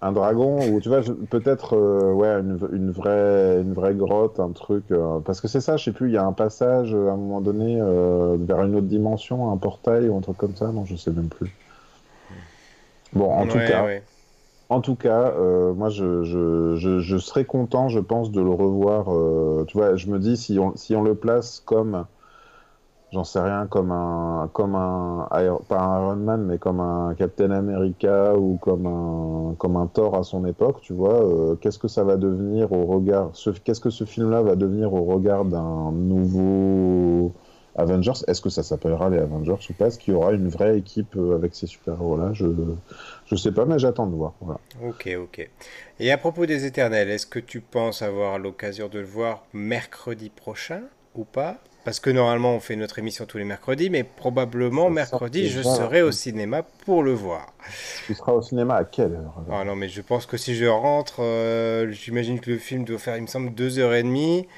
un 0.00 0.12
dragon 0.12 0.66
ou 0.66 0.80
tu 0.80 0.88
vois, 0.88 1.00
peut-être 1.30 1.74
euh, 1.76 2.12
ouais, 2.12 2.28
une, 2.40 2.58
une 2.72 2.90
vraie, 2.92 3.60
une 3.62 3.72
vraie 3.72 3.94
grotte, 3.94 4.38
un 4.38 4.52
truc, 4.52 4.90
euh, 4.90 5.20
parce 5.20 5.40
que 5.40 5.48
c'est 5.48 5.60
ça, 5.62 5.76
je 5.78 5.84
sais 5.84 5.92
plus, 5.92 6.10
il 6.10 6.14
y 6.14 6.16
a 6.18 6.24
un 6.26 6.32
passage 6.34 6.94
euh, 6.94 7.08
à 7.08 7.12
un 7.12 7.16
moment 7.16 7.40
donné 7.40 7.76
vers 8.46 8.62
une 8.62 8.74
autre 8.76 8.86
dimension, 8.86 9.50
un 9.50 9.56
portail 9.58 10.08
ou 10.08 10.16
un 10.16 10.20
truc 10.20 10.36
comme 10.36 10.56
ça, 10.56 10.72
non, 10.72 10.84
je 10.84 10.96
sais 10.96 11.10
même 11.12 11.28
plus. 11.30 11.56
Bon, 13.12 13.30
en 13.32 13.46
tout 13.46 13.62
cas. 13.62 13.84
ouais. 13.84 14.04
En 14.74 14.80
tout 14.80 14.96
cas, 14.96 15.32
euh, 15.36 15.72
moi, 15.72 15.88
je, 15.88 17.18
serais 17.20 17.44
content, 17.44 17.88
je 17.88 18.00
pense, 18.00 18.32
de 18.32 18.40
le 18.40 18.50
revoir. 18.50 19.06
euh, 19.08 19.64
tu 19.68 19.78
vois, 19.78 19.94
je 19.94 20.08
me 20.08 20.18
dis, 20.18 20.36
si 20.36 20.58
on, 20.58 20.74
si 20.74 20.96
on 20.96 21.02
le 21.02 21.14
place 21.14 21.60
comme, 21.60 22.06
j'en 23.12 23.22
sais 23.22 23.40
rien, 23.40 23.68
comme 23.68 23.92
un, 23.92 24.50
comme 24.52 24.74
un, 24.74 25.28
pas 25.68 25.80
un 25.80 26.00
Iron 26.00 26.16
Man, 26.16 26.44
mais 26.44 26.58
comme 26.58 26.80
un 26.80 27.14
Captain 27.14 27.52
America 27.52 28.34
ou 28.36 28.58
comme 28.58 28.86
un, 28.86 29.54
comme 29.58 29.76
un 29.76 29.86
Thor 29.86 30.16
à 30.16 30.24
son 30.24 30.44
époque, 30.44 30.80
tu 30.80 30.92
vois, 30.92 31.22
euh, 31.24 31.54
qu'est-ce 31.54 31.78
que 31.78 31.86
ça 31.88 32.02
va 32.02 32.16
devenir 32.16 32.72
au 32.72 32.84
regard, 32.86 33.30
ce, 33.34 33.50
qu'est-ce 33.50 33.80
que 33.80 33.90
ce 33.90 34.04
film-là 34.04 34.42
va 34.42 34.56
devenir 34.56 34.92
au 34.92 35.04
regard 35.04 35.44
d'un 35.44 35.92
nouveau 35.92 37.32
Avengers? 37.76 38.24
Est-ce 38.28 38.40
que 38.40 38.50
ça 38.50 38.62
s'appellera 38.62 39.10
les 39.10 39.18
Avengers 39.18 39.56
ou 39.68 39.72
pas? 39.72 39.86
Est-ce 39.86 39.98
qu'il 39.98 40.14
y 40.14 40.16
aura 40.16 40.32
une 40.32 40.48
vraie 40.48 40.78
équipe 40.78 41.16
euh, 41.16 41.34
avec 41.34 41.54
ces 41.54 41.66
super-héros-là? 41.66 42.32
Je, 42.32 42.46
je 43.26 43.36
sais 43.36 43.52
pas, 43.52 43.64
mais 43.64 43.78
j'attends 43.78 44.06
de 44.06 44.14
voir. 44.14 44.34
Voilà. 44.40 44.60
Ok, 44.82 45.08
ok. 45.18 45.48
Et 46.00 46.12
à 46.12 46.18
propos 46.18 46.46
des 46.46 46.64
Éternels, 46.64 47.10
est-ce 47.10 47.26
que 47.26 47.38
tu 47.38 47.60
penses 47.60 48.02
avoir 48.02 48.38
l'occasion 48.38 48.88
de 48.88 48.98
le 48.98 49.06
voir 49.06 49.44
mercredi 49.52 50.30
prochain 50.30 50.82
ou 51.14 51.24
pas? 51.24 51.58
Parce 51.84 52.00
que 52.00 52.08
normalement 52.08 52.54
on 52.54 52.60
fait 52.60 52.76
notre 52.76 52.98
émission 52.98 53.26
tous 53.26 53.36
les 53.36 53.44
mercredis, 53.44 53.90
mais 53.90 54.04
probablement 54.04 54.84
Ça 54.86 54.90
mercredi 54.90 55.48
je 55.48 55.60
serai 55.60 56.00
au 56.00 56.12
cinéma 56.12 56.62
pour 56.86 57.02
le 57.02 57.12
voir. 57.12 57.52
Tu 58.06 58.14
seras 58.14 58.32
au 58.32 58.40
cinéma 58.40 58.76
à 58.76 58.84
quelle 58.84 59.12
heure 59.12 59.34
Ah 59.52 59.64
non, 59.64 59.76
mais 59.76 59.88
je 59.88 60.00
pense 60.00 60.24
que 60.24 60.38
si 60.38 60.54
je 60.54 60.64
rentre, 60.64 61.22
euh, 61.22 61.90
j'imagine 61.90 62.40
que 62.40 62.50
le 62.50 62.58
film 62.58 62.84
doit 62.84 62.98
faire, 62.98 63.16
il 63.16 63.22
me 63.22 63.26
semble, 63.26 63.52
deux 63.52 63.78
heures 63.78 63.92
et 63.92 64.02
demie. 64.02 64.48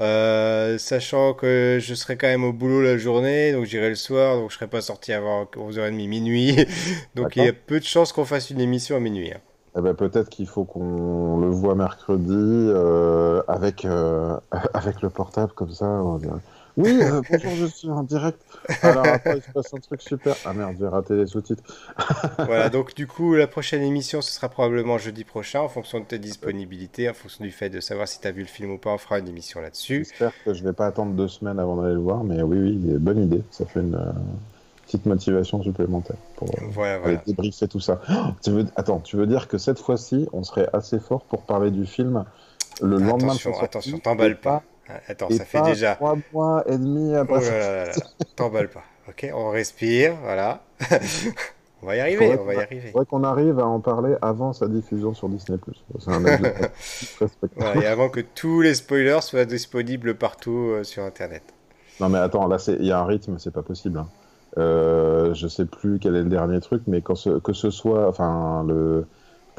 Euh, 0.00 0.78
sachant 0.78 1.34
que 1.34 1.78
je 1.80 1.94
serai 1.94 2.16
quand 2.16 2.26
même 2.26 2.44
au 2.44 2.52
boulot 2.52 2.82
la 2.82 2.98
journée, 2.98 3.52
donc 3.52 3.64
j'irai 3.66 3.88
le 3.88 3.94
soir, 3.94 4.36
donc 4.36 4.50
je 4.50 4.56
serai 4.56 4.66
pas 4.66 4.80
sorti 4.80 5.12
avant 5.12 5.44
11h30 5.44 6.08
minuit. 6.08 6.56
Donc 7.14 7.36
il 7.36 7.44
y 7.44 7.48
a 7.48 7.52
peu 7.52 7.78
de 7.78 7.84
chances 7.84 8.12
qu'on 8.12 8.24
fasse 8.24 8.50
une 8.50 8.60
émission 8.60 8.96
à 8.96 9.00
minuit. 9.00 9.32
hein. 9.32 9.40
Eh 9.78 9.82
ben, 9.82 9.94
peut-être 9.94 10.30
qu'il 10.30 10.46
faut 10.46 10.64
qu'on 10.64 11.38
le 11.38 11.48
voit 11.48 11.74
mercredi 11.74 12.32
euh, 12.32 13.42
avec, 13.46 13.84
euh, 13.84 14.36
avec 14.74 15.02
le 15.02 15.10
portable 15.10 15.52
comme 15.52 15.72
ça. 15.72 15.86
on 15.86 16.16
dirait, 16.18 16.32
Oui, 16.76 16.98
euh, 17.00 17.22
bonjour, 17.30 17.52
je 17.52 17.66
suis 17.66 17.88
en 17.88 18.02
direct. 18.02 18.38
Alors 18.82 19.06
après, 19.06 19.38
il 19.38 19.42
se 19.42 19.50
passe 19.50 19.72
un 19.72 19.78
truc 19.78 20.02
super. 20.02 20.36
Ah 20.44 20.52
merde, 20.52 20.76
j'ai 20.78 20.86
raté 20.86 21.16
les 21.16 21.26
sous-titres. 21.26 21.62
Voilà, 22.38 22.68
donc 22.68 22.94
du 22.94 23.06
coup, 23.06 23.34
la 23.34 23.46
prochaine 23.46 23.82
émission, 23.82 24.20
ce 24.20 24.30
sera 24.30 24.50
probablement 24.50 24.98
jeudi 24.98 25.24
prochain, 25.24 25.60
en 25.60 25.68
fonction 25.68 26.00
de 26.00 26.04
ta 26.04 26.18
disponibilité, 26.18 27.08
en 27.08 27.14
fonction 27.14 27.44
du 27.44 27.50
fait 27.50 27.70
de 27.70 27.80
savoir 27.80 28.06
si 28.06 28.20
tu 28.20 28.28
as 28.28 28.30
vu 28.30 28.42
le 28.42 28.46
film 28.46 28.72
ou 28.72 28.78
pas, 28.78 28.90
on 28.90 28.98
fera 28.98 29.18
une 29.18 29.28
émission 29.28 29.60
là-dessus. 29.60 30.04
J'espère 30.04 30.32
que 30.44 30.52
je 30.52 30.62
vais 30.62 30.74
pas 30.74 30.86
attendre 30.86 31.12
deux 31.14 31.28
semaines 31.28 31.58
avant 31.58 31.76
d'aller 31.76 31.94
le 31.94 32.00
voir, 32.00 32.24
mais 32.24 32.42
oui, 32.42 32.58
oui, 32.58 32.76
bonne 32.98 33.22
idée. 33.22 33.42
Ça 33.50 33.64
fait 33.64 33.80
une 33.80 33.94
euh, 33.94 34.12
petite 34.84 35.06
motivation 35.06 35.62
supplémentaire 35.62 36.16
pour 36.36 36.48
euh, 36.50 36.66
Voilà, 36.68 36.94
aller 36.94 37.02
voilà. 37.02 37.22
débriefer 37.26 37.68
tout 37.68 37.80
ça. 37.80 38.02
Oh, 38.10 38.32
tu 38.42 38.50
veux... 38.50 38.66
Attends, 38.76 39.00
tu 39.00 39.16
veux 39.16 39.26
dire 39.26 39.48
que 39.48 39.56
cette 39.56 39.78
fois-ci, 39.78 40.28
on 40.34 40.44
serait 40.44 40.68
assez 40.74 41.00
fort 41.00 41.22
pour 41.22 41.42
parler 41.42 41.70
du 41.70 41.86
film 41.86 42.24
le 42.82 42.98
lendemain 42.98 43.34
de 43.34 43.64
Attention, 43.64 43.98
t'emballes 43.98 44.38
pas. 44.38 44.62
Attends, 45.08 45.28
et 45.28 45.36
ça 45.36 45.44
fait 45.44 45.62
déjà. 45.62 45.94
trois 45.96 46.16
mois 46.32 46.64
et 46.68 46.78
demi 46.78 47.12
Oh 47.14 47.18
après. 47.20 47.40
là 47.40 47.58
là 47.58 47.76
là 47.76 47.84
là, 47.86 47.92
t'emballes 48.36 48.68
pas. 48.70 48.84
Ok, 49.08 49.28
on 49.34 49.50
respire, 49.50 50.14
voilà. 50.22 50.62
On 51.82 51.86
va 51.88 51.96
y 51.96 52.00
arriver, 52.00 52.26
Faudrait 52.36 52.38
on 52.40 52.44
va 52.46 52.54
y 52.54 52.56
arriver. 52.62 52.90
faudrait 52.90 53.06
qu'on 53.06 53.22
arrive 53.22 53.58
à 53.60 53.66
en 53.66 53.80
parler 53.80 54.14
avant 54.22 54.52
sa 54.54 54.66
diffusion 54.66 55.12
sur 55.14 55.28
Disney+. 55.28 55.58
C'est 56.00 56.10
un. 56.10 56.22
Voilà, 57.56 57.82
et 57.82 57.86
avant 57.86 58.08
que 58.08 58.20
tous 58.20 58.60
les 58.62 58.74
spoilers 58.74 59.20
soient 59.20 59.44
disponibles 59.44 60.14
partout 60.16 60.70
euh, 60.70 60.84
sur 60.84 61.02
Internet. 61.04 61.42
Non 62.00 62.08
mais 62.08 62.18
attends, 62.18 62.48
là 62.48 62.56
il 62.80 62.86
y 62.86 62.92
a 62.92 62.98
un 62.98 63.04
rythme, 63.04 63.38
c'est 63.38 63.52
pas 63.52 63.62
possible. 63.62 63.98
hein. 63.98 64.08
Euh, 64.58 65.34
je 65.34 65.46
sais 65.48 65.66
plus 65.66 65.98
quel 66.00 66.16
est 66.16 66.22
le 66.22 66.30
dernier 66.30 66.60
truc, 66.60 66.82
mais 66.86 67.02
quand 67.02 67.14
ce- 67.14 67.38
que 67.38 67.52
ce 67.52 67.70
soit, 67.70 68.08
enfin 68.08 68.64
le, 68.66 69.06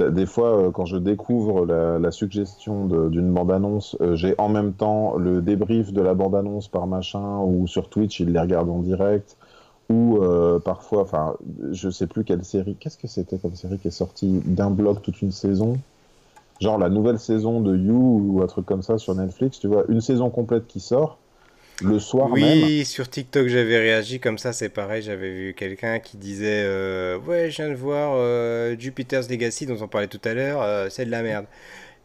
des 0.01 0.25
fois 0.25 0.57
euh, 0.57 0.71
quand 0.71 0.85
je 0.85 0.97
découvre 0.97 1.65
la, 1.65 2.11
suggestion 2.11 2.85
d'une 2.85 3.31
bande-annonce, 3.33 3.97
euh, 4.01 4.15
j'ai 4.15 4.35
en 4.37 4.49
même 4.49 4.73
temps 4.73 5.17
le 5.17 5.41
débrief 5.41 5.91
de 5.91 6.01
la 6.01 6.13
bande-annonce 6.13 6.67
par 6.67 6.87
machin 6.87 7.39
ou 7.39 7.67
sur 7.67 7.89
Twitch, 7.89 8.19
ils 8.19 8.31
les 8.31 8.39
regardent 8.39 8.69
en 8.69 8.79
direct. 8.79 9.37
Ou 9.89 10.17
euh, 10.17 10.59
parfois, 10.59 11.01
enfin, 11.01 11.35
je 11.71 11.89
sais 11.89 12.07
plus 12.07 12.25
quelle 12.25 12.43
série. 12.43 12.75
Qu'est-ce 12.77 12.97
que 12.97 13.07
c'était 13.07 13.37
comme 13.37 13.55
série 13.55 13.77
qui 13.79 13.87
est 13.87 13.91
sortie 13.91 14.41
d'un 14.45 14.69
bloc 14.69 15.01
toute 15.01 15.21
une 15.21 15.31
saison? 15.31 15.77
Genre 16.59 16.77
la 16.77 16.89
nouvelle 16.89 17.19
saison 17.19 17.61
de 17.61 17.75
You 17.77 18.21
ou 18.27 18.41
un 18.41 18.47
truc 18.47 18.65
comme 18.65 18.81
ça 18.81 18.97
sur 18.97 19.15
Netflix, 19.15 19.59
tu 19.59 19.67
vois, 19.67 19.85
une 19.87 20.01
saison 20.01 20.29
complète 20.29 20.67
qui 20.67 20.79
sort 20.79 21.19
le 21.81 21.99
soir 21.99 22.37
même. 22.37 22.69
Oui, 22.69 22.85
sur 22.85 23.09
TikTok 23.09 23.47
j'avais 23.47 23.77
réagi 23.77 24.19
comme 24.19 24.37
ça, 24.37 24.51
c'est 24.53 24.69
pareil, 24.69 25.01
j'avais 25.01 25.29
vu 25.31 25.53
quelqu'un 25.53 25.99
qui 25.99 26.17
disait 26.17 26.63
euh, 26.65 27.17
Ouais, 27.19 27.49
je 27.51 27.57
viens 27.57 27.69
de 27.69 27.75
voir 27.75 28.13
euh, 28.15 28.75
Jupiter's 28.77 29.29
Legacy 29.29 29.65
dont 29.65 29.77
on 29.81 29.87
parlait 29.87 30.07
tout 30.07 30.19
à 30.25 30.33
l'heure, 30.33 30.61
euh, 30.61 30.89
c'est 30.89 31.05
de 31.05 31.11
la 31.11 31.21
merde. 31.23 31.45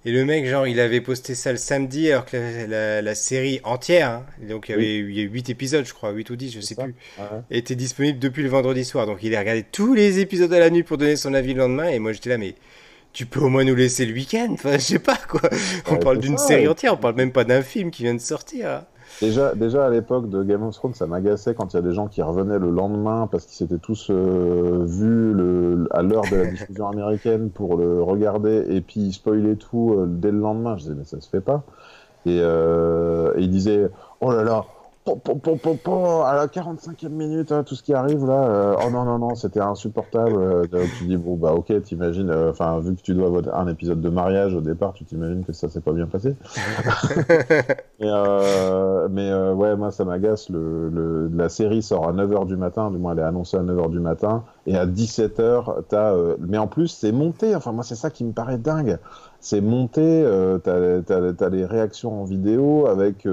Et 0.04 0.12
le 0.12 0.24
mec, 0.24 0.46
genre, 0.46 0.66
il 0.66 0.80
avait 0.80 1.00
posté 1.00 1.34
ça 1.34 1.52
le 1.52 1.58
samedi 1.58 2.10
alors 2.12 2.26
que 2.26 2.36
la, 2.36 2.66
la- 2.66 3.02
la 3.02 3.14
série 3.14 3.60
entière, 3.64 4.10
hein, 4.10 4.26
donc 4.48 4.68
il 4.68 4.72
y 4.72 4.74
Oui. 4.76 4.84
avait 4.84 4.98
il 4.98 5.12
y 5.18 5.20
a 5.20 5.24
8 5.24 5.50
épisodes, 5.50 5.84
je 5.86 5.94
crois, 5.94 6.10
8 6.12 6.30
ou 6.30 6.36
10, 6.36 6.52
je 6.52 6.60
sais 6.60 6.74
ça. 6.74 6.84
plus, 6.84 6.94
Ouais. 7.18 7.42
était 7.50 7.76
disponible 7.76 8.18
depuis 8.18 8.42
le 8.42 8.48
vendredi 8.50 8.84
soir. 8.84 9.06
Donc 9.06 9.18
il 9.22 9.34
a 9.36 9.40
regardé 9.40 9.64
tous 9.64 9.94
les 9.94 10.20
épisodes 10.20 10.52
à 10.52 10.58
la 10.60 10.70
nuit 10.70 10.82
pour 10.84 10.98
donner 10.98 11.16
son 11.16 11.34
avis 11.34 11.54
le 11.54 11.60
lendemain. 11.60 11.88
Et 11.88 11.98
moi 12.00 12.12
j'étais 12.12 12.30
là, 12.30 12.38
mais 12.38 12.54
tu 13.12 13.26
peux 13.26 13.40
au 13.40 13.48
moins 13.48 13.64
nous 13.64 13.74
laisser 13.76 14.06
le 14.06 14.14
week-end? 14.14 14.48
Enfin, 14.52 14.74
je 14.74 14.78
sais 14.84 14.98
pas 15.00 15.18
quoi. 15.28 15.50
On 15.86 15.96
Ouais, 15.96 15.98
parle 15.98 16.18
d'une 16.20 16.38
série 16.38 16.68
entière, 16.68 16.94
on 16.94 16.98
parle 16.98 17.16
même 17.16 17.32
pas 17.32 17.44
d'un 17.44 17.62
film 17.62 17.90
qui 17.90 18.04
vient 18.04 18.14
de 18.14 18.20
sortir. 18.20 18.84
Déjà, 19.20 19.54
déjà 19.54 19.86
à 19.86 19.90
l'époque 19.90 20.28
de 20.28 20.42
Game 20.42 20.62
of 20.62 20.74
Thrones, 20.74 20.94
ça 20.94 21.06
m'agaçait 21.06 21.54
quand 21.54 21.72
il 21.72 21.76
y 21.76 21.78
a 21.78 21.82
des 21.82 21.92
gens 21.92 22.08
qui 22.08 22.22
revenaient 22.22 22.58
le 22.58 22.70
lendemain 22.70 23.28
parce 23.30 23.44
qu'ils 23.46 23.54
s'étaient 23.54 23.78
tous 23.78 24.08
euh, 24.10 24.84
vus 24.84 25.32
le, 25.32 25.86
à 25.92 26.02
l'heure 26.02 26.24
de 26.30 26.36
la 26.36 26.46
diffusion 26.46 26.88
américaine 26.88 27.50
pour 27.50 27.76
le 27.76 28.02
regarder 28.02 28.64
et 28.68 28.80
puis 28.80 29.00
ils 29.00 29.12
spoilaient 29.12 29.56
tout 29.56 29.94
euh, 29.96 30.06
dès 30.08 30.32
le 30.32 30.38
lendemain. 30.38 30.76
Je 30.76 30.82
disais, 30.82 30.94
mais 30.96 31.04
ça 31.04 31.20
se 31.20 31.28
fait 31.28 31.40
pas. 31.40 31.62
Et, 32.26 32.40
euh, 32.40 33.32
et 33.36 33.42
ils 33.42 33.50
disaient, 33.50 33.90
oh 34.20 34.32
là 34.32 34.42
là, 34.42 34.64
à 35.04 36.34
la 36.36 36.46
45e 36.46 37.08
minute, 37.08 37.50
hein, 37.50 37.64
tout 37.64 37.74
ce 37.74 37.82
qui 37.82 37.92
arrive 37.92 38.24
là, 38.24 38.44
euh, 38.44 38.74
oh 38.86 38.90
non, 38.90 39.04
non, 39.04 39.18
non, 39.18 39.34
c'était 39.34 39.60
insupportable. 39.60 40.36
Euh, 40.36 40.64
tu 40.98 41.04
dis, 41.06 41.16
bon, 41.16 41.36
bah 41.36 41.52
ok, 41.54 41.82
t'imagines, 41.82 42.30
euh, 42.30 42.50
enfin, 42.50 42.78
vu 42.78 42.94
que 42.94 43.02
tu 43.02 43.14
dois 43.14 43.26
avoir 43.26 43.60
un 43.60 43.66
épisode 43.68 44.00
de 44.00 44.08
mariage 44.08 44.54
au 44.54 44.60
départ, 44.60 44.92
tu 44.92 45.04
t'imagines 45.04 45.44
que 45.44 45.52
ça 45.52 45.68
s'est 45.68 45.80
pas 45.80 45.92
bien 45.92 46.06
passé. 46.06 46.36
Mais, 48.00 48.08
mais 49.10 49.32
ouais, 49.52 49.76
moi 49.76 49.90
ça 49.90 50.04
m'agace. 50.04 50.48
Le, 50.48 50.88
le- 50.88 51.28
la 51.34 51.48
série 51.48 51.82
sort 51.82 52.08
à 52.08 52.12
9h 52.12 52.46
du 52.46 52.56
matin, 52.56 52.90
du 52.90 52.98
moins 52.98 53.12
elle 53.12 53.20
est 53.20 53.22
annoncée 53.22 53.56
à 53.56 53.62
9h 53.62 53.90
du 53.90 54.00
matin, 54.00 54.44
et 54.66 54.76
à 54.76 54.86
17h, 54.86 55.82
t'as. 55.88 56.14
mais 56.40 56.58
en 56.58 56.66
plus, 56.66 56.88
c'est 56.88 57.12
monté. 57.12 57.54
Enfin, 57.54 57.72
moi, 57.72 57.84
c'est 57.84 57.94
ça 57.94 58.10
qui 58.10 58.24
me 58.24 58.32
paraît 58.32 58.58
dingue. 58.58 58.98
C'est 59.40 59.60
monté, 59.60 60.24
t'as, 60.64 61.02
t'as 61.02 61.48
les 61.48 61.64
réactions 61.64 62.22
en 62.22 62.24
vidéo 62.24 62.86
avec 62.86 63.26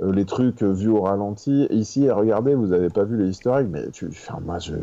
les 0.00 0.24
trucs 0.24 0.62
euh, 0.62 0.72
vus 0.72 0.90
au 0.90 1.02
ralenti. 1.02 1.66
Ici, 1.70 2.10
regardez, 2.10 2.54
vous 2.54 2.72
avez 2.72 2.88
pas 2.88 3.04
vu 3.04 3.16
les 3.16 3.30
eggs, 3.30 3.66
mais 3.70 3.88
tu. 3.90 4.08
Enfin, 4.10 4.38
moi, 4.44 4.58
je. 4.58 4.74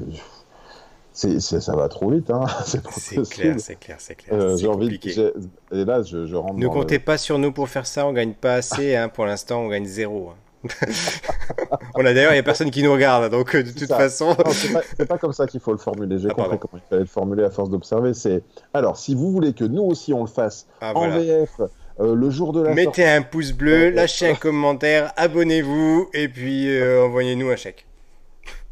C'est, 1.14 1.40
c'est- 1.40 1.62
ça 1.62 1.76
va 1.78 1.88
trop 1.88 2.10
vite, 2.10 2.30
hein. 2.30 2.44
C'est 2.66 2.82
C'est 2.92 3.22
clair, 3.30 3.56
c'est 3.58 3.76
clair, 3.80 3.96
c'est 4.00 4.16
clair. 4.16 4.34
Euh, 4.38 4.56
c'est 4.58 4.64
j'ai 4.64 4.68
envie 4.68 5.00
de- 5.00 5.34
Et 5.72 5.86
là, 5.86 6.02
je, 6.04 6.26
je 6.26 6.36
rentre 6.36 6.56
Ne 6.56 6.64
le- 6.64 6.70
comptez 6.70 7.00
pas 7.00 7.18
sur 7.18 7.40
nous 7.40 7.54
pour 7.54 7.70
faire 7.70 7.88
ça, 7.88 8.06
on 8.06 8.12
gagne 8.12 8.34
pas 8.34 8.56
assez. 8.56 8.96
hein. 8.98 9.08
Pour 9.08 9.26
l'instant, 9.26 9.62
on 9.62 9.70
gagne 9.70 9.86
zéro. 9.86 10.32
hein. 10.32 10.36
on 11.96 12.04
a 12.06 12.14
d'ailleurs, 12.14 12.34
il 12.34 12.38
y 12.38 12.40
a 12.40 12.44
personne 12.44 12.72
qui 12.72 12.82
nous 12.84 12.92
regarde, 12.92 13.32
donc 13.32 13.56
euh, 13.56 13.64
de 13.64 13.70
toute 13.70 13.88
ça. 13.88 13.98
façon. 13.98 14.30
Non, 14.30 14.52
c'est 14.52 14.74
pas, 14.74 14.82
c'est 14.98 15.06
pas 15.06 15.18
comme 15.18 15.32
ça 15.32 15.46
qu'il 15.48 15.60
faut 15.60 15.72
le 15.72 15.78
formuler. 15.78 16.18
J'ai 16.20 16.28
Ah, 16.32 16.34
compris 16.34 16.50
pardon. 16.50 16.68
comment 16.72 16.82
il 16.84 16.90
fallait 16.90 17.02
le 17.04 17.08
formuler 17.08 17.44
à 17.44 17.50
force 17.52 17.70
d'observer. 17.70 18.14
C'est 18.14 18.44
alors, 18.74 18.98
si 18.98 19.16
vous 19.16 19.32
voulez 19.32 19.54
que 19.54 19.64
nous 19.64 19.84
aussi 19.84 20.12
on 20.12 20.22
le 20.22 20.28
fasse 20.30 20.66
Ah, 20.82 20.92
en 20.96 21.00
voilà. 21.08 21.20
VF 21.20 21.60
euh, 21.60 21.68
le 22.00 22.30
jour 22.30 22.52
de 22.54 22.62
la 22.62 22.68
sortie, 22.68 22.88
Mettez 22.88 23.06
un 23.06 23.22
pouce 23.22 23.54
bleu, 23.54 23.90
lâchez 23.90 24.30
un 24.30 24.36
commentaire, 24.36 25.14
abonnez-vous 25.16 26.10
et 26.14 26.28
puis 26.28 26.70
euh, 26.70 27.06
envoyez-nous 27.06 27.50
un 27.50 27.56
chèque. 27.56 27.86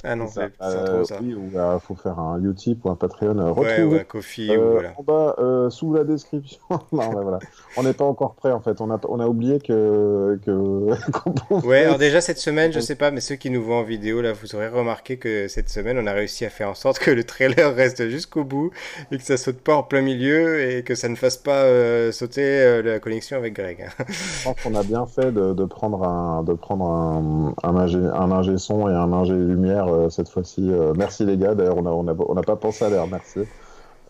Ah 0.05 0.15
non, 0.15 0.27
c'est 0.27 0.51
Euh, 0.61 0.85
trop 0.85 1.03
ça. 1.05 1.15
oui, 1.21 1.33
ou 1.33 1.49
il 1.53 1.79
faut 1.79 1.95
faire 1.95 2.19
un 2.19 2.43
Utip 2.43 2.83
ou 2.85 2.89
un 2.89 2.95
Patreon. 2.95 3.37
euh, 3.39 3.51
Ouais, 3.53 3.77
retrouvez 3.77 3.83
ou 3.83 3.93
un 3.95 4.03
coffee, 4.03 4.49
ou 4.49 4.61
euh, 4.61 4.71
voilà. 4.73 4.93
en 4.97 5.03
bas 5.03 5.35
euh, 5.39 5.69
sous 5.69 5.93
la 5.93 6.03
description. 6.03 6.59
non, 6.91 7.09
mais 7.15 7.23
voilà. 7.23 7.39
On 7.77 7.83
n'est 7.83 7.93
pas 7.93 8.03
encore 8.05 8.35
prêt 8.35 8.51
en 8.51 8.59
fait. 8.59 8.81
On 8.81 8.91
a, 8.91 8.99
on 9.07 9.19
a 9.21 9.27
oublié 9.27 9.59
que 9.59 10.39
que 10.45 11.11
qu'on 11.11 11.31
pouvait- 11.31 11.67
Ouais, 11.67 11.83
alors 11.85 11.97
déjà 11.97 12.19
cette 12.19 12.37
semaine, 12.37 12.73
je 12.73 12.81
sais 12.81 12.95
pas, 12.95 13.11
mais 13.11 13.21
ceux 13.21 13.35
qui 13.35 13.49
nous 13.49 13.63
voient 13.63 13.77
en 13.77 13.83
vidéo, 13.83 14.21
là, 14.21 14.33
vous 14.33 14.55
aurez 14.55 14.67
remarqué 14.67 15.17
que 15.17 15.47
cette 15.47 15.69
semaine, 15.69 15.97
on 15.97 16.05
a 16.05 16.11
réussi 16.11 16.43
à 16.45 16.49
faire 16.49 16.69
en 16.69 16.75
sorte 16.75 16.99
que 16.99 17.09
le 17.11 17.23
trailer 17.23 17.73
reste 17.75 18.09
jusqu'au 18.09 18.43
bout 18.43 18.71
et 19.11 19.17
que 19.17 19.23
ça 19.23 19.37
saute 19.37 19.59
pas 19.61 19.75
en 19.75 19.83
plein 19.83 20.01
milieu 20.01 20.61
et 20.69 20.83
que 20.83 20.95
ça 20.95 21.07
ne 21.07 21.15
fasse 21.15 21.37
pas 21.37 21.63
euh, 21.63 22.11
sauter 22.11 22.41
euh, 22.43 22.81
la 22.81 22.99
connexion 22.99 23.37
avec 23.37 23.53
Greg. 23.55 23.87
Je 24.09 24.43
pense 24.43 24.61
qu'on 24.61 24.75
a 24.75 24.83
bien 24.83 25.05
fait 25.05 25.31
de, 25.31 25.53
de 25.53 25.65
prendre 25.65 26.03
un 26.03 26.43
de 26.43 26.53
prendre 26.53 26.85
un, 26.85 27.53
un, 27.63 27.75
ingé, 27.77 27.99
un 27.99 28.31
ingé 28.31 28.57
son 28.57 28.89
et 28.89 28.93
un 28.93 29.13
ingé 29.13 29.33
lumière 29.33 29.87
euh, 29.93 30.09
cette 30.09 30.29
fois-ci. 30.29 30.69
Euh, 30.71 30.93
merci 30.95 31.25
les 31.25 31.37
gars. 31.37 31.55
D'ailleurs, 31.55 31.77
on 31.77 31.85
a 31.85 31.91
on 31.91 32.07
a 32.07 32.15
on 32.29 32.33
n'a 32.35 32.43
pas 32.43 32.55
pensé 32.55 32.85
à 32.85 32.89
l'air. 32.89 33.07
Merci. 33.07 33.39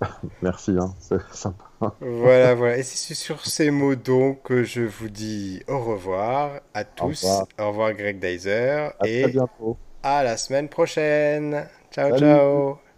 merci. 0.42 0.72
Hein, 0.80 0.96
c'est 1.00 1.22
sympa. 1.32 1.66
Voilà, 2.02 2.56
voilà. 2.56 2.78
Et 2.78 2.84
c'est 2.84 3.14
sur 3.16 3.46
ces 3.46 3.72
mots 3.72 3.96
donc 3.96 4.44
que 4.44 4.64
je 4.64 4.82
vous 4.82 5.10
dis 5.10 5.62
au 5.68 5.80
revoir 5.80 6.62
à 6.74 6.84
tous. 6.86 7.24
revoir. 7.24 7.48
Au 7.60 7.68
revoir 7.70 7.94
Greg 7.94 8.20
Dyser 8.20 8.90
À 9.00 9.08
très 9.08 9.10
et 9.10 9.28
bientôt. 9.32 9.78
à 10.04 10.24
la 10.24 10.38
semaine 10.38 10.70
prochaine. 10.70 11.68
Ciao, 11.92 12.12
Salut. 12.12 12.20
ciao. 12.20 12.93